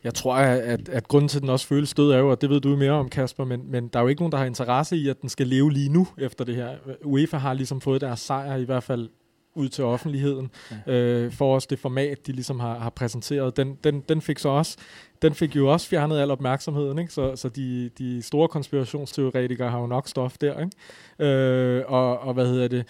Jeg 0.04 0.14
tror, 0.14 0.34
at, 0.34 0.88
at 0.88 1.08
grunden 1.08 1.28
til, 1.28 1.38
at 1.38 1.42
den 1.42 1.50
også 1.50 1.66
føles 1.66 1.94
død, 1.94 2.12
er 2.12 2.18
jo, 2.18 2.30
og 2.30 2.40
det 2.40 2.50
ved 2.50 2.60
du 2.60 2.76
mere 2.76 2.90
om, 2.90 3.08
Kasper, 3.08 3.44
men, 3.44 3.70
men 3.70 3.88
der 3.88 3.98
er 3.98 4.02
jo 4.02 4.08
ikke 4.08 4.20
nogen, 4.20 4.32
der 4.32 4.38
har 4.38 4.44
interesse 4.44 4.96
i, 4.96 5.08
at 5.08 5.20
den 5.20 5.28
skal 5.28 5.46
leve 5.46 5.72
lige 5.72 5.88
nu 5.88 6.06
efter 6.18 6.44
det 6.44 6.54
her. 6.54 6.70
UEFA 7.04 7.36
har 7.36 7.54
ligesom 7.54 7.80
fået 7.80 8.00
deres 8.00 8.20
sejr, 8.20 8.56
i 8.56 8.64
hvert 8.64 8.82
fald 8.82 9.08
ud 9.54 9.68
til 9.68 9.84
offentligheden, 9.84 10.50
ja. 10.86 10.92
øh, 10.92 11.32
for 11.32 11.56
os 11.56 11.66
det 11.66 11.78
format, 11.78 12.26
de 12.26 12.32
ligesom 12.32 12.60
har, 12.60 12.78
har 12.78 12.90
præsenteret. 12.90 13.56
Den, 13.56 13.78
den, 13.84 14.00
den 14.00 14.20
fik 14.20 14.38
så 14.38 14.48
også, 14.48 14.76
den 15.22 15.34
fik 15.34 15.56
jo 15.56 15.72
også 15.72 15.88
fjernet 15.88 16.18
al 16.18 16.30
opmærksomheden, 16.30 16.98
ikke? 16.98 17.12
så, 17.12 17.36
så 17.36 17.48
de, 17.48 17.90
de 17.98 18.22
store 18.22 18.48
konspirationsteoretikere 18.48 19.70
har 19.70 19.80
jo 19.80 19.86
nok 19.86 20.08
stof 20.08 20.36
der. 20.40 20.60
Ikke? 20.60 21.32
Øh, 21.32 21.84
og, 21.86 22.18
og 22.18 22.34
hvad 22.34 22.46
hedder 22.46 22.68
det? 22.68 22.86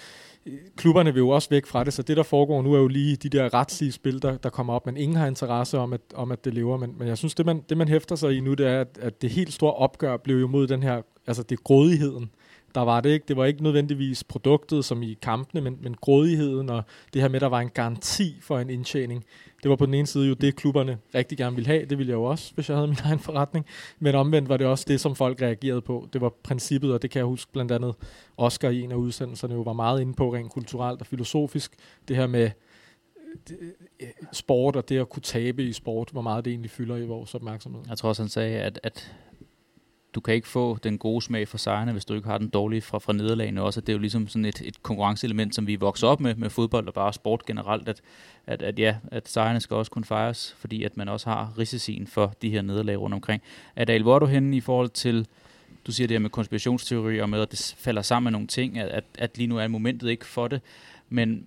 Klubberne 0.76 1.12
vil 1.12 1.20
jo 1.20 1.28
også 1.28 1.48
væk 1.50 1.66
fra 1.66 1.84
det, 1.84 1.92
så 1.92 2.02
det, 2.02 2.16
der 2.16 2.22
foregår 2.22 2.62
nu, 2.62 2.74
er 2.74 2.78
jo 2.78 2.88
lige 2.88 3.16
de 3.16 3.28
der 3.28 3.54
retslige 3.54 3.92
spil, 3.92 4.22
der, 4.22 4.36
der 4.36 4.50
kommer 4.50 4.74
op, 4.74 4.86
men 4.86 4.96
ingen 4.96 5.16
har 5.16 5.26
interesse 5.26 5.78
om, 5.78 5.92
at, 5.92 6.00
om, 6.14 6.32
at 6.32 6.44
det 6.44 6.54
lever. 6.54 6.76
Men, 6.76 6.94
men 6.98 7.08
jeg 7.08 7.18
synes, 7.18 7.34
det 7.34 7.46
man, 7.46 7.64
det 7.68 7.76
man 7.76 7.88
hæfter 7.88 8.16
sig 8.16 8.36
i 8.36 8.40
nu, 8.40 8.54
det 8.54 8.66
er, 8.66 8.80
at, 8.80 8.98
at 9.00 9.22
det 9.22 9.30
helt 9.30 9.52
store 9.52 9.74
opgør 9.74 10.16
blev 10.16 10.36
jo 10.36 10.46
mod 10.46 10.66
den 10.66 10.82
her, 10.82 11.02
altså 11.26 11.42
det 11.42 11.64
grådigheden, 11.64 12.30
der 12.74 12.80
var 12.80 13.00
det 13.00 13.10
ikke. 13.10 13.24
Det 13.28 13.36
var 13.36 13.44
ikke 13.44 13.62
nødvendigvis 13.62 14.24
produktet, 14.24 14.84
som 14.84 15.02
i 15.02 15.18
kampene, 15.22 15.60
men, 15.60 15.78
men 15.82 15.94
grådigheden 15.94 16.70
og 16.70 16.82
det 17.14 17.22
her 17.22 17.28
med, 17.28 17.36
at 17.36 17.40
der 17.40 17.48
var 17.48 17.60
en 17.60 17.68
garanti 17.68 18.36
for 18.40 18.58
en 18.58 18.70
indtjening. 18.70 19.24
Det 19.62 19.70
var 19.70 19.76
på 19.76 19.86
den 19.86 19.94
ene 19.94 20.06
side 20.06 20.28
jo 20.28 20.34
det, 20.34 20.56
klubberne 20.56 20.98
rigtig 21.14 21.38
gerne 21.38 21.56
ville 21.56 21.66
have. 21.66 21.84
Det 21.84 21.98
ville 21.98 22.10
jeg 22.10 22.16
jo 22.16 22.24
også, 22.24 22.54
hvis 22.54 22.68
jeg 22.68 22.76
havde 22.76 22.88
min 22.88 22.96
egen 23.04 23.18
forretning. 23.18 23.66
Men 23.98 24.14
omvendt 24.14 24.48
var 24.48 24.56
det 24.56 24.66
også 24.66 24.84
det, 24.88 25.00
som 25.00 25.16
folk 25.16 25.42
reagerede 25.42 25.80
på. 25.80 26.08
Det 26.12 26.20
var 26.20 26.32
princippet, 26.42 26.92
og 26.92 27.02
det 27.02 27.10
kan 27.10 27.18
jeg 27.18 27.26
huske 27.26 27.52
blandt 27.52 27.72
andet 27.72 27.94
Oscar 28.36 28.68
i 28.68 28.80
en 28.80 28.92
af 28.92 28.96
udsendelserne 28.96 29.54
jo 29.54 29.60
var 29.60 29.72
meget 29.72 30.00
inde 30.00 30.14
på, 30.14 30.34
rent 30.34 30.52
kulturelt 30.52 31.00
og 31.00 31.06
filosofisk. 31.06 31.72
Det 32.08 32.16
her 32.16 32.26
med 32.26 32.50
øh, 34.00 34.08
sport 34.32 34.76
og 34.76 34.88
det 34.88 34.98
at 34.98 35.08
kunne 35.08 35.22
tabe 35.22 35.64
i 35.64 35.72
sport, 35.72 36.08
hvor 36.12 36.22
meget 36.22 36.44
det 36.44 36.50
egentlig 36.50 36.70
fylder 36.70 36.96
i 36.96 37.06
vores 37.06 37.34
opmærksomhed. 37.34 37.82
Jeg 37.88 37.98
tror 37.98 38.08
også, 38.08 38.22
han 38.22 38.28
sagde, 38.28 38.58
at, 38.58 38.80
at 38.82 39.14
du 40.14 40.20
kan 40.20 40.34
ikke 40.34 40.48
få 40.48 40.78
den 40.82 40.98
gode 40.98 41.22
smag 41.22 41.48
for 41.48 41.58
sejrene, 41.58 41.92
hvis 41.92 42.04
du 42.04 42.14
ikke 42.14 42.28
har 42.28 42.38
den 42.38 42.48
dårlige 42.48 42.82
fra, 42.82 42.98
fra 42.98 43.12
nederlagene 43.12 43.62
også. 43.62 43.80
Det 43.80 43.88
er 43.88 43.92
jo 43.92 43.98
ligesom 43.98 44.28
sådan 44.28 44.44
et, 44.44 44.62
et 44.64 44.82
konkurrenceelement, 44.82 45.54
som 45.54 45.66
vi 45.66 45.76
vokser 45.76 46.08
op 46.08 46.20
med, 46.20 46.34
med 46.34 46.50
fodbold 46.50 46.88
og 46.88 46.94
bare 46.94 47.12
sport 47.12 47.46
generelt, 47.46 47.88
at, 47.88 48.00
at, 48.46 48.62
at 48.62 48.78
ja, 48.78 48.96
at 49.12 49.28
sejrene 49.28 49.60
skal 49.60 49.76
også 49.76 49.90
kunne 49.90 50.04
fejres, 50.04 50.56
fordi 50.58 50.84
at 50.84 50.96
man 50.96 51.08
også 51.08 51.30
har 51.30 51.52
risicien 51.58 52.06
for 52.06 52.34
de 52.42 52.50
her 52.50 52.62
nederlag 52.62 53.00
rundt 53.00 53.14
omkring. 53.14 53.42
Adal, 53.76 54.02
hvor 54.02 54.14
er 54.14 54.18
du 54.18 54.26
henne 54.26 54.56
i 54.56 54.60
forhold 54.60 54.88
til, 54.88 55.26
du 55.86 55.92
siger 55.92 56.06
det 56.08 56.14
her 56.14 56.20
med 56.20 56.30
konspirationsteorier 56.30 57.22
og 57.22 57.30
med, 57.30 57.40
at 57.40 57.50
det 57.50 57.74
falder 57.78 58.02
sammen 58.02 58.24
med 58.24 58.32
nogle 58.32 58.46
ting, 58.46 58.78
at, 58.78 58.88
at, 58.88 59.04
at 59.18 59.38
lige 59.38 59.46
nu 59.46 59.58
er 59.58 59.68
momentet 59.68 60.08
ikke 60.08 60.26
for 60.26 60.48
det, 60.48 60.60
men, 61.08 61.46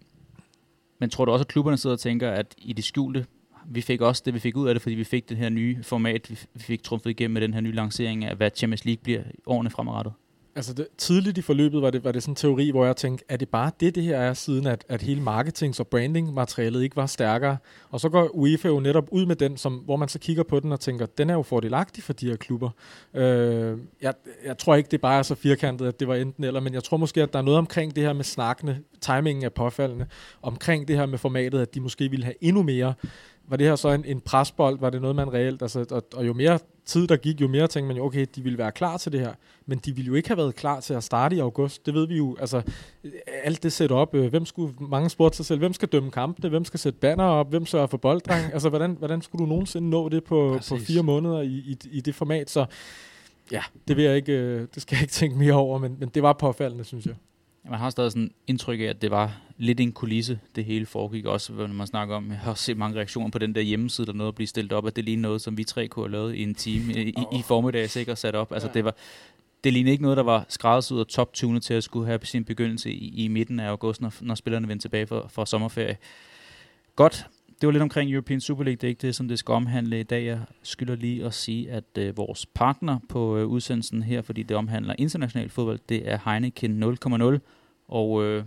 men 1.00 1.10
tror 1.10 1.26
du 1.26 1.32
også, 1.32 1.44
at 1.44 1.48
klubberne 1.48 1.78
sidder 1.78 1.96
og 1.96 2.00
tænker, 2.00 2.32
at 2.32 2.56
i 2.58 2.74
det 2.74 2.84
skjulte 2.84 3.26
vi 3.66 3.82
fik 3.82 4.02
også 4.02 4.22
det, 4.26 4.34
vi 4.34 4.40
fik 4.40 4.58
ud 4.58 4.68
af 4.68 4.76
det, 4.76 4.82
fordi 4.82 4.96
vi 4.96 5.04
fik 5.04 5.30
det 5.30 5.38
her 5.38 5.50
nye 5.50 5.84
format, 5.84 6.30
vi 6.30 6.38
fik 6.58 6.84
trumfet 6.84 7.10
igennem 7.10 7.34
med 7.34 7.42
den 7.42 7.54
her 7.54 7.62
nye 7.62 7.72
lancering 7.72 8.26
af, 8.26 8.36
hvad 8.36 8.52
Champions 8.56 8.86
League 8.86 9.04
bliver 9.04 9.22
årene 9.46 9.70
fremadrettet. 9.70 10.14
altså 10.56 10.74
det, 10.74 10.88
tidligt 10.98 11.38
i 11.38 11.42
forløbet 11.42 11.82
var 11.82 11.90
det, 11.90 12.04
var 12.04 12.12
det 12.12 12.24
sådan 12.24 12.32
en 12.32 12.36
teori, 12.36 12.70
hvor 12.70 12.86
jeg 12.86 12.96
tænkte, 12.96 13.26
er 13.30 13.38
det 13.38 13.50
bare 13.50 13.72
det, 13.80 13.96
det 13.96 14.04
her 14.04 14.18
er, 14.18 14.34
siden 14.34 14.68
at, 14.68 14.86
at 14.90 15.02
hele 15.02 15.22
marketings- 15.22 15.80
og 15.80 15.88
branding-materialet 15.88 16.84
ikke 16.84 16.96
var 16.96 17.06
stærkere? 17.06 17.58
Og 17.90 18.00
så 18.00 18.10
går 18.10 18.30
UEFA 18.34 18.68
jo 18.68 18.80
netop 18.80 19.08
ud 19.12 19.26
med 19.26 19.36
den, 19.36 19.58
som, 19.58 19.74
hvor 19.74 19.96
man 19.96 20.08
så 20.08 20.20
kigger 20.20 20.44
på 20.44 20.60
den 20.60 20.72
og 20.72 20.80
tænker, 20.80 21.06
den 21.06 21.30
er 21.30 21.34
jo 21.34 21.42
fordelagtig 21.42 22.04
for 22.04 22.14
de 22.14 22.30
her 22.30 22.36
klubber. 22.36 22.70
Øh, 23.14 23.78
jeg, 24.02 24.14
jeg 24.46 24.58
tror 24.58 24.76
ikke, 24.76 24.92
det 24.92 25.02
bare 25.02 25.20
er 25.20 25.24
så 25.24 25.36
firkantet, 25.36 25.88
at 25.88 26.00
det 26.00 26.08
var 26.08 26.16
enten 26.16 26.44
eller, 26.44 26.60
men 26.60 26.74
jeg 26.74 26.84
tror 26.84 26.98
måske, 26.98 27.24
at 27.24 27.34
der 27.34 27.40
er 27.40 27.44
noget 27.44 27.58
omkring 27.58 27.96
det 27.96 28.04
her 28.04 28.14
med 28.14 28.24
snakkende, 28.24 28.78
timingen 29.02 29.46
er 29.46 29.50
påfaldende, 29.50 30.06
omkring 30.42 30.88
det 30.88 30.98
her 30.98 31.06
med 31.06 31.18
formatet, 31.18 31.60
at 31.60 31.76
de 31.76 31.80
måske 31.80 32.10
ville 32.10 32.26
have 32.26 32.36
endnu 32.42 32.64
mere 32.64 32.94
var 33.54 33.58
det 33.58 33.68
her 33.68 33.76
så 33.76 33.90
en, 33.90 34.06
en 34.06 34.22
presbold? 34.22 34.80
Var 34.80 34.90
det 34.90 35.02
noget, 35.02 35.16
man 35.16 35.34
reelt... 35.34 35.62
Altså, 35.62 35.86
og, 35.92 36.04
og 36.16 36.28
jo 36.28 36.34
mere 36.34 36.60
tid 36.86 37.08
der 37.08 37.16
gik, 37.16 37.42
jo 37.42 37.48
mere 37.48 37.68
tænkte 37.68 37.88
man 37.88 37.98
jo, 37.98 38.06
okay, 38.06 38.26
de 38.36 38.42
ville 38.44 38.58
være 38.58 38.72
klar 38.72 38.98
til 38.98 39.12
det 39.12 39.20
her. 39.20 39.34
Men 39.66 39.78
de 39.78 39.96
ville 39.96 40.08
jo 40.08 40.14
ikke 40.14 40.30
have 40.30 40.38
været 40.38 40.56
klar 40.56 40.80
til 40.80 40.94
at 40.94 41.04
starte 41.04 41.36
i 41.36 41.40
august. 41.40 41.86
Det 41.86 41.94
ved 41.94 42.08
vi 42.08 42.18
jo. 42.18 42.38
Altså, 42.40 42.62
alt 43.44 43.64
det 43.64 43.74
setup. 43.74 44.16
Øh, 44.16 44.30
hvem 44.30 44.46
skulle, 44.46 44.74
mange 44.80 45.10
spurgte 45.10 45.38
sig 45.38 45.46
selv, 45.46 45.60
hvem 45.60 45.74
skal 45.74 45.88
dømme 45.88 46.12
kampene? 46.12 46.50
Hvem 46.50 46.66
skal 46.66 46.80
sætte 46.80 47.00
banner 47.00 47.24
op? 47.24 47.50
Hvem 47.50 47.66
sørger 47.66 47.88
for 47.88 47.98
bolddreng? 47.98 48.54
altså, 48.54 48.70
hvordan, 48.70 48.96
hvordan 49.00 49.22
skulle 49.22 49.46
du 49.46 49.50
nogensinde 49.50 49.90
nå 49.90 50.10
det 50.10 50.24
på, 50.24 50.60
på 50.70 50.78
fire 50.78 51.04
måneder 51.04 51.42
i, 51.42 51.48
i, 51.48 51.78
i 51.92 52.02
det 52.02 52.16
format? 52.16 52.50
Så 52.50 52.66
ja, 53.52 53.62
det, 53.88 53.98
vil 53.98 54.06
jeg 54.06 54.16
ikke, 54.16 54.34
øh, 54.34 54.68
det 54.76 54.82
skal 54.82 54.96
jeg 54.96 55.02
ikke 55.02 55.14
tænke 55.14 55.38
mere 55.38 55.54
over, 55.54 55.80
men, 55.80 55.96
men 56.00 56.10
det 56.10 56.24
var 56.24 56.34
påfaldende, 56.34 56.84
synes 56.84 57.06
jeg. 57.06 57.16
Man 57.70 57.80
har 57.80 57.90
stadig 57.90 58.12
sådan 58.12 58.32
indtryk 58.48 58.80
af, 58.80 58.84
at 58.84 59.02
det 59.02 59.12
var 59.12 59.42
lidt 59.58 59.80
en 59.80 59.92
kulisse, 59.92 60.40
det 60.56 60.66
hele 60.66 60.86
foregik 60.86 61.26
også, 61.26 61.54
når 61.54 61.68
man 61.68 61.88
snakker 61.88 62.16
om, 62.16 62.30
jeg 62.30 62.38
har 62.38 62.54
set 62.54 62.78
mange 62.78 62.98
reaktioner 62.98 63.30
på 63.30 63.40
den 63.40 63.56
der 63.56 63.62
hjemmeside, 63.62 64.08
der 64.08 64.14
nåede 64.14 64.28
at 64.28 64.36
blive 64.36 64.48
stillet 64.48 64.74
op, 64.74 64.88
at 64.88 64.96
det 64.96 65.04
lige 65.04 65.18
noget, 65.18 65.42
som 65.42 65.58
vi 65.58 65.64
tre 65.64 65.88
kunne 65.88 66.06
have 66.06 66.12
lavet 66.12 66.36
i 66.36 66.44
en 66.44 66.56
time 66.56 66.94
i, 66.94 67.14
oh. 67.18 67.40
i 67.40 67.42
formiddag, 67.42 67.90
sikkert 67.90 68.18
sat 68.18 68.36
op. 68.36 68.52
Altså 68.52 68.68
ja. 68.68 68.74
det 68.74 68.86
var, 68.86 68.96
det 69.64 69.74
lignede 69.74 69.92
ikke 69.92 70.04
noget, 70.04 70.18
der 70.18 70.24
var 70.24 70.46
skræddersyet 70.50 71.00
og 71.00 71.08
top-tunet 71.08 71.64
til 71.64 71.74
at 71.74 71.84
skulle 71.84 72.06
have 72.06 72.20
sin 72.24 72.46
begyndelse 72.46 72.92
i, 72.92 73.26
i 73.26 73.28
midten 73.28 73.60
af 73.60 73.70
august, 73.70 74.02
når, 74.02 74.14
når 74.22 74.36
spillerne 74.36 74.68
vendte 74.68 74.84
tilbage 74.84 75.08
fra, 75.08 75.28
fra 75.28 75.46
sommerferie. 75.46 75.98
Godt, 76.96 77.28
det 77.62 77.68
var 77.68 77.72
lidt 77.72 77.84
omkring 77.84 78.12
European 78.12 78.42
Super 78.42 78.64
League. 78.64 78.76
Det 78.76 78.84
er 78.84 78.90
ikke 78.90 79.02
det, 79.02 79.16
som 79.16 79.28
det 79.28 79.40
skal 79.40 79.52
omhandle 79.52 80.00
i 80.00 80.04
dag. 80.04 80.26
Jeg 80.26 80.40
skylder 80.64 80.96
lige 80.96 81.26
at 81.26 81.34
sige, 81.34 81.72
at 81.72 81.98
øh, 81.98 82.18
vores 82.18 82.46
partner 82.46 83.00
på 83.10 83.38
øh, 83.38 83.48
udsendelsen 83.48 84.04
her, 84.04 84.22
fordi 84.22 84.44
det 84.44 84.58
omhandler 84.58 84.96
international 84.98 85.50
fodbold, 85.50 85.80
det 85.90 86.12
er 86.12 86.18
Heineken 86.26 86.84
0,0. 86.84 87.40
Og 87.88 88.24
øh, 88.24 88.44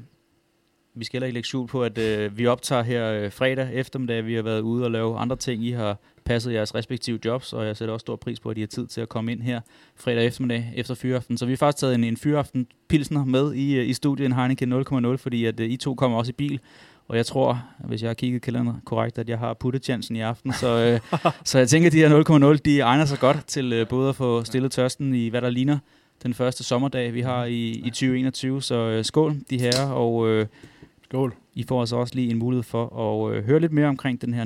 vi 0.94 1.04
skal 1.04 1.16
heller 1.16 1.26
ikke 1.26 1.34
lægge 1.34 1.46
skjul 1.46 1.66
på, 1.68 1.82
at 1.82 1.98
øh, 1.98 2.38
vi 2.38 2.46
optager 2.46 2.82
her 2.82 3.12
øh, 3.12 3.32
fredag 3.32 3.70
eftermiddag. 3.72 4.26
Vi 4.26 4.34
har 4.34 4.42
været 4.42 4.60
ude 4.60 4.84
og 4.84 4.90
lave 4.90 5.18
andre 5.18 5.36
ting. 5.36 5.64
I 5.64 5.70
har 5.70 5.98
passet 6.24 6.52
jeres 6.52 6.74
respektive 6.74 7.18
jobs, 7.24 7.52
og 7.52 7.66
jeg 7.66 7.76
sætter 7.76 7.92
også 7.92 8.04
stor 8.04 8.16
pris 8.16 8.40
på, 8.40 8.50
at 8.50 8.58
I 8.58 8.60
har 8.60 8.66
tid 8.66 8.86
til 8.86 9.00
at 9.00 9.08
komme 9.08 9.32
ind 9.32 9.42
her 9.42 9.60
fredag 9.96 10.26
eftermiddag 10.26 10.72
efter 10.76 10.94
fyraften. 10.94 11.38
Så 11.38 11.46
vi 11.46 11.52
har 11.52 11.56
faktisk 11.56 11.80
taget 11.80 11.94
en, 11.94 12.04
en 12.04 12.16
fyraften 12.16 12.66
pilsner 12.88 13.24
med 13.24 13.54
i, 13.54 13.76
øh, 13.76 13.88
i 13.88 13.92
studien 13.92 14.32
Heineken 14.32 14.72
0,0, 14.72 15.16
fordi 15.16 15.44
at 15.44 15.60
øh, 15.60 15.70
I 15.70 15.76
to 15.76 15.94
kommer 15.94 16.18
også 16.18 16.30
i 16.30 16.32
bil. 16.32 16.60
Og 17.08 17.16
jeg 17.16 17.26
tror, 17.26 17.62
hvis 17.78 18.02
jeg 18.02 18.08
har 18.08 18.14
kigget 18.14 18.42
kalenderen 18.42 18.80
korrekt, 18.84 19.18
at 19.18 19.28
jeg 19.28 19.38
har 19.38 19.54
puttet 19.54 19.84
chancen 19.84 20.16
i 20.16 20.20
aften. 20.20 20.52
Så, 20.52 20.68
øh, 20.68 21.20
så 21.44 21.58
jeg 21.58 21.68
tænker, 21.68 21.86
at 21.86 21.92
de 21.92 21.98
her 21.98 22.54
0,0, 22.54 22.60
de 22.64 22.80
egner 22.80 23.04
sig 23.04 23.18
godt 23.18 23.46
til 23.46 23.72
øh, 23.72 23.88
både 23.88 24.08
at 24.08 24.16
få 24.16 24.44
stillet 24.44 24.72
tørsten 24.72 25.14
i, 25.14 25.28
hvad 25.28 25.42
der 25.42 25.50
ligner 25.50 25.78
den 26.22 26.34
første 26.34 26.64
sommerdag, 26.64 27.14
vi 27.14 27.20
har 27.20 27.44
i, 27.44 27.70
i 27.70 27.90
2021. 27.90 28.62
Så 28.62 28.74
øh, 28.74 29.04
skål, 29.04 29.36
de 29.50 29.58
her, 29.58 29.86
og 29.86 30.28
øh, 30.28 30.46
skål. 31.04 31.34
I 31.54 31.64
får 31.68 31.80
altså 31.80 31.96
også 31.96 32.14
lige 32.14 32.30
en 32.30 32.38
mulighed 32.38 32.62
for 32.62 32.98
at 32.98 33.34
øh, 33.34 33.44
høre 33.44 33.60
lidt 33.60 33.72
mere 33.72 33.86
omkring 33.86 34.20
den 34.20 34.34
her 34.34 34.44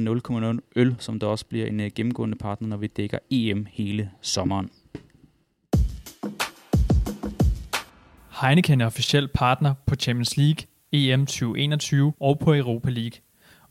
0,0 0.55 0.71
øl, 0.77 0.97
som 0.99 1.21
der 1.21 1.27
også 1.27 1.47
bliver 1.47 1.67
en 1.67 1.81
øh, 1.81 1.91
gennemgående 1.95 2.39
partner, 2.39 2.69
når 2.69 2.77
vi 2.77 2.87
dækker 2.87 3.19
EM 3.31 3.67
hele 3.71 4.11
sommeren. 4.21 4.71
Heineken 8.43 8.81
er 8.81 8.87
officiel 8.87 9.29
partner 9.29 9.75
på 9.87 9.95
Champions 9.95 10.37
League, 10.37 10.67
EM 10.93 11.27
2021 11.27 12.13
og 12.21 12.39
på 12.39 12.55
Europa 12.55 12.91
League, 12.91 13.21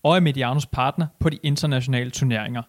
og 0.04 0.16
er 0.16 0.20
Medianos 0.20 0.66
partner 0.66 1.08
på 1.20 1.30
de 1.30 1.38
internationale 1.44 2.12
turneringer. 2.12 2.62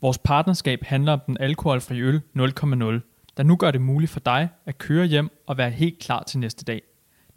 Vores 0.00 0.18
partnerskab 0.18 0.84
handler 0.84 1.12
om 1.12 1.20
den 1.26 1.36
alkoholfri 1.40 2.00
øl 2.00 2.22
0,0, 2.36 3.34
der 3.36 3.42
nu 3.42 3.56
gør 3.56 3.70
det 3.70 3.80
muligt 3.80 4.10
for 4.10 4.20
dig 4.20 4.48
at 4.66 4.78
køre 4.78 5.06
hjem 5.06 5.30
og 5.46 5.58
være 5.58 5.70
helt 5.70 5.98
klar 5.98 6.22
til 6.22 6.38
næste 6.38 6.64
dag. 6.64 6.82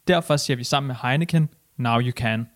Derfor 0.08 0.38
siger 0.38 0.58
vi 0.58 0.63
sammen 0.63 0.88
med 0.88 0.96
Heineken, 1.01 1.50
Now 1.77 2.00
You 2.01 2.12
Can. 2.12 2.48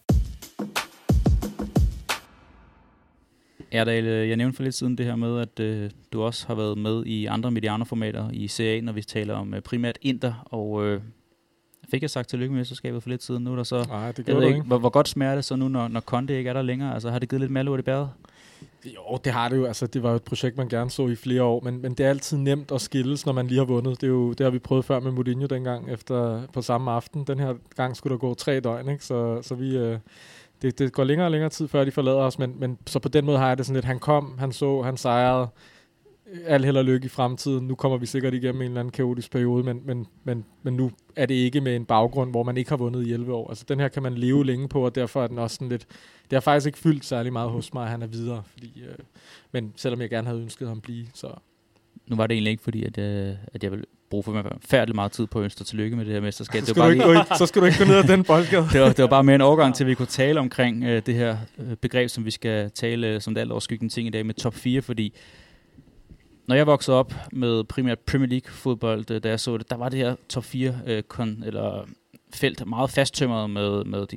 Erdal, 3.72 4.08
øh, 4.08 4.30
jeg 4.30 4.38
nævnte 4.38 4.56
for 4.56 4.64
lidt 4.64 4.76
siden 4.76 4.98
det 4.98 5.06
her 5.06 5.16
med, 5.16 5.40
at 5.40 5.60
øh, 5.60 5.92
du 6.14 6.22
også 6.22 6.48
har 6.48 6.56
været 6.56 6.78
med 6.78 7.06
i 7.06 7.26
andre 7.26 7.52
medianerformater 7.52 8.30
i 8.34 8.48
CA, 8.48 8.82
når 8.82 8.92
vi 8.92 9.02
taler 9.02 9.34
om 9.34 9.54
øh, 9.54 9.62
primært 9.62 9.98
Inter, 10.02 10.48
og 10.52 10.86
øh, 10.86 11.02
fik 11.92 12.02
jeg 12.02 12.10
sagt 12.10 12.30
tillykke 12.30 12.54
med 12.54 12.60
mesterskabet 12.62 13.04
for 13.04 13.10
lidt 13.10 13.24
siden. 13.24 13.44
Nu 13.44 13.52
er 13.52 13.56
der 13.56 13.64
så, 13.64 13.86
Nej, 13.90 14.12
det 14.12 14.28
jeg 14.28 14.36
ved 14.36 14.48
ikke, 14.48 14.62
hvor, 14.62 14.78
hvor 14.78 14.90
godt 14.90 15.08
smager 15.08 15.36
det 15.36 15.46
så 15.46 15.56
nu, 15.56 15.68
når, 15.68 15.88
når 15.88 16.00
Conte 16.00 16.38
ikke 16.38 16.50
er 16.50 16.54
der 16.54 16.62
længere? 16.62 16.94
Altså 16.94 17.10
har 17.10 17.20
det 17.20 17.30
givet 17.30 17.42
lidt 17.42 17.52
malurt 17.52 17.80
i 17.80 17.84
bæret? 17.84 18.10
Jo, 18.86 19.20
det 19.24 19.34
har 19.34 19.50
det 19.50 19.58
jo. 19.58 19.66
Altså, 19.66 19.88
det 19.88 20.04
var 20.04 20.10
jo 20.10 20.16
et 20.16 20.24
projekt, 20.24 20.58
man 20.58 20.70
gerne 20.70 20.90
så 20.90 21.08
i 21.08 21.16
flere 21.16 21.44
år, 21.44 21.62
men, 21.64 21.82
men 21.82 21.94
det 21.94 22.06
er 22.06 22.10
altid 22.10 22.38
nemt 22.38 22.72
at 22.72 22.82
skilles, 22.82 23.26
når 23.26 23.34
man 23.34 23.48
lige 23.48 23.58
har 23.58 23.66
vundet. 23.66 24.02
Det, 24.02 24.08
er 24.08 24.12
jo, 24.12 24.34
det 24.34 24.44
har 24.44 24.52
vi 24.52 24.60
prøvet 24.60 24.86
før 24.86 25.00
med 25.00 25.12
Mourinho 25.12 25.46
dengang, 25.46 25.92
efter, 25.92 26.48
på 26.54 26.62
samme 26.62 26.92
aften. 26.92 27.24
Den 27.24 27.40
her 27.40 27.54
gang 27.76 27.98
skulle 27.98 28.12
der 28.12 28.18
gå 28.18 28.34
tre 28.34 28.60
døgn, 28.60 28.90
ikke? 28.90 29.06
Så, 29.06 29.42
så 29.42 29.56
vi... 29.56 29.78
Øh, 29.78 29.98
det, 30.62 30.80
det 30.80 30.94
går 30.94 31.04
længere 31.04 31.28
og 31.28 31.32
længere 31.32 31.50
tid, 31.50 31.68
før 31.68 31.84
de 31.84 31.92
forlader 31.92 32.18
os, 32.18 32.40
men, 32.40 32.56
men 32.60 32.78
så 32.88 33.00
på 33.00 33.10
den 33.10 33.26
måde 33.26 33.38
har 33.38 33.48
jeg 33.48 33.58
det 33.58 33.66
sådan 33.66 33.76
lidt, 33.76 33.86
han 33.86 34.00
kom, 34.00 34.36
han 34.40 34.52
så, 34.52 34.82
han 34.82 34.98
sejrede, 34.98 35.48
al 36.46 36.66
held 36.66 36.78
og 36.78 36.86
lykke 36.86 37.06
i 37.06 37.10
fremtiden. 37.10 37.68
Nu 37.68 37.76
kommer 37.76 37.98
vi 37.98 38.06
sikkert 38.06 38.34
igennem 38.34 38.62
en 38.62 38.68
eller 38.68 38.80
anden 38.80 38.92
kaotisk 38.92 39.32
periode, 39.32 39.64
men, 39.64 39.82
men, 39.86 40.08
men, 40.24 40.46
men 40.64 40.74
nu 40.74 40.92
er 41.16 41.26
det 41.26 41.36
ikke 41.36 41.62
med 41.62 41.76
en 41.76 41.86
baggrund, 41.86 42.32
hvor 42.32 42.44
man 42.44 42.58
ikke 42.58 42.70
har 42.70 42.78
vundet 42.78 43.08
i 43.08 43.14
11 43.14 43.34
år. 43.34 43.50
Altså 43.50 43.66
den 43.68 43.80
her 43.80 43.88
kan 43.88 44.04
man 44.04 44.14
leve 44.14 44.46
længe 44.46 44.68
på, 44.68 44.86
og 44.86 44.96
derfor 44.96 45.24
er 45.24 45.28
den 45.28 45.38
også 45.38 45.56
sådan 45.56 45.70
lidt... 45.70 45.86
Det 46.24 46.34
har 46.36 46.40
faktisk 46.40 46.66
ikke 46.66 46.80
fyldt 46.80 47.06
særlig 47.06 47.34
meget 47.34 47.50
hos 47.50 47.74
mig, 47.74 47.84
at 47.84 47.90
han 47.90 48.02
er 48.02 48.08
videre. 48.08 48.44
Fordi, 48.46 48.84
øh, 48.88 48.96
men 49.52 49.74
selvom 49.76 50.02
jeg 50.02 50.10
gerne 50.10 50.28
havde 50.28 50.42
ønsket 50.42 50.68
ham 50.68 50.78
at 50.78 50.84
blive, 50.84 51.06
så... 51.14 51.28
Nu 52.08 52.16
var 52.16 52.28
det 52.28 52.36
egentlig 52.36 52.52
ikke 52.52 52.64
fordi, 52.64 52.84
at, 52.84 52.98
øh, 52.98 53.36
at 53.54 53.64
jeg 53.64 53.72
ville 53.72 53.86
bruge 54.12 54.24
for 54.24 54.58
færdig 54.62 54.96
meget 54.96 55.12
tid 55.12 55.28
på 55.28 55.40
at 55.40 55.44
ønske 55.44 55.64
tillykke 55.64 55.96
med 55.96 56.06
det 56.06 56.14
her 56.14 56.22
mesterskab. 56.22 56.62
Så 56.62 56.66
skal, 56.66 56.84
det 56.84 56.98
var 56.98 57.06
bare 57.06 57.14
lige... 57.14 57.38
så 57.38 57.46
skal 57.46 57.62
du 57.62 57.66
ikke 57.66 57.78
gå 57.78 57.86
ned 57.86 57.96
ad 57.96 58.04
den 58.04 58.24
boldgade. 58.24 58.68
det, 58.74 58.82
var, 58.82 58.88
det 58.88 58.98
var 58.98 59.08
bare 59.08 59.24
mere 59.24 59.36
en 59.36 59.42
overgang 59.42 59.76
til, 59.76 59.84
at 59.84 59.88
vi 59.88 59.96
kunne 59.96 60.06
tale 60.06 60.40
omkring 60.40 60.84
øh, 60.84 61.02
det 61.06 61.16
her 61.16 61.38
øh, 61.58 61.76
begreb, 61.76 62.10
som 62.10 62.26
vi 62.26 62.32
skal 62.32 62.72
tale 62.72 63.08
øh, 63.08 63.22
som 63.22 63.34
det 63.34 63.42
alt 63.42 63.52
overskyggende 63.52 63.94
ting 63.94 64.08
i 64.08 64.12
dag 64.12 64.26
med 64.26 64.34
top 64.34 64.54
4, 64.56 64.82
fordi 64.82 65.14
når 66.52 66.56
jeg 66.56 66.68
voksede 66.68 66.98
op 66.98 67.14
med 67.32 67.64
primært 67.64 68.00
Premier 68.00 68.30
League 68.30 68.52
fodbold, 68.52 69.12
øh, 69.12 69.24
da 69.24 69.30
jeg 69.30 69.40
så 69.40 69.58
det, 69.58 69.70
der 69.70 69.76
var 69.76 69.90
det 69.90 70.00
her 70.00 70.16
top 70.30 70.44
4 70.44 70.80
øh, 70.86 71.04
kon, 71.04 71.44
eller 71.46 71.88
felt 72.34 72.68
meget 72.68 72.90
fasttømret 72.90 73.50
med, 73.50 73.84
med 73.84 74.08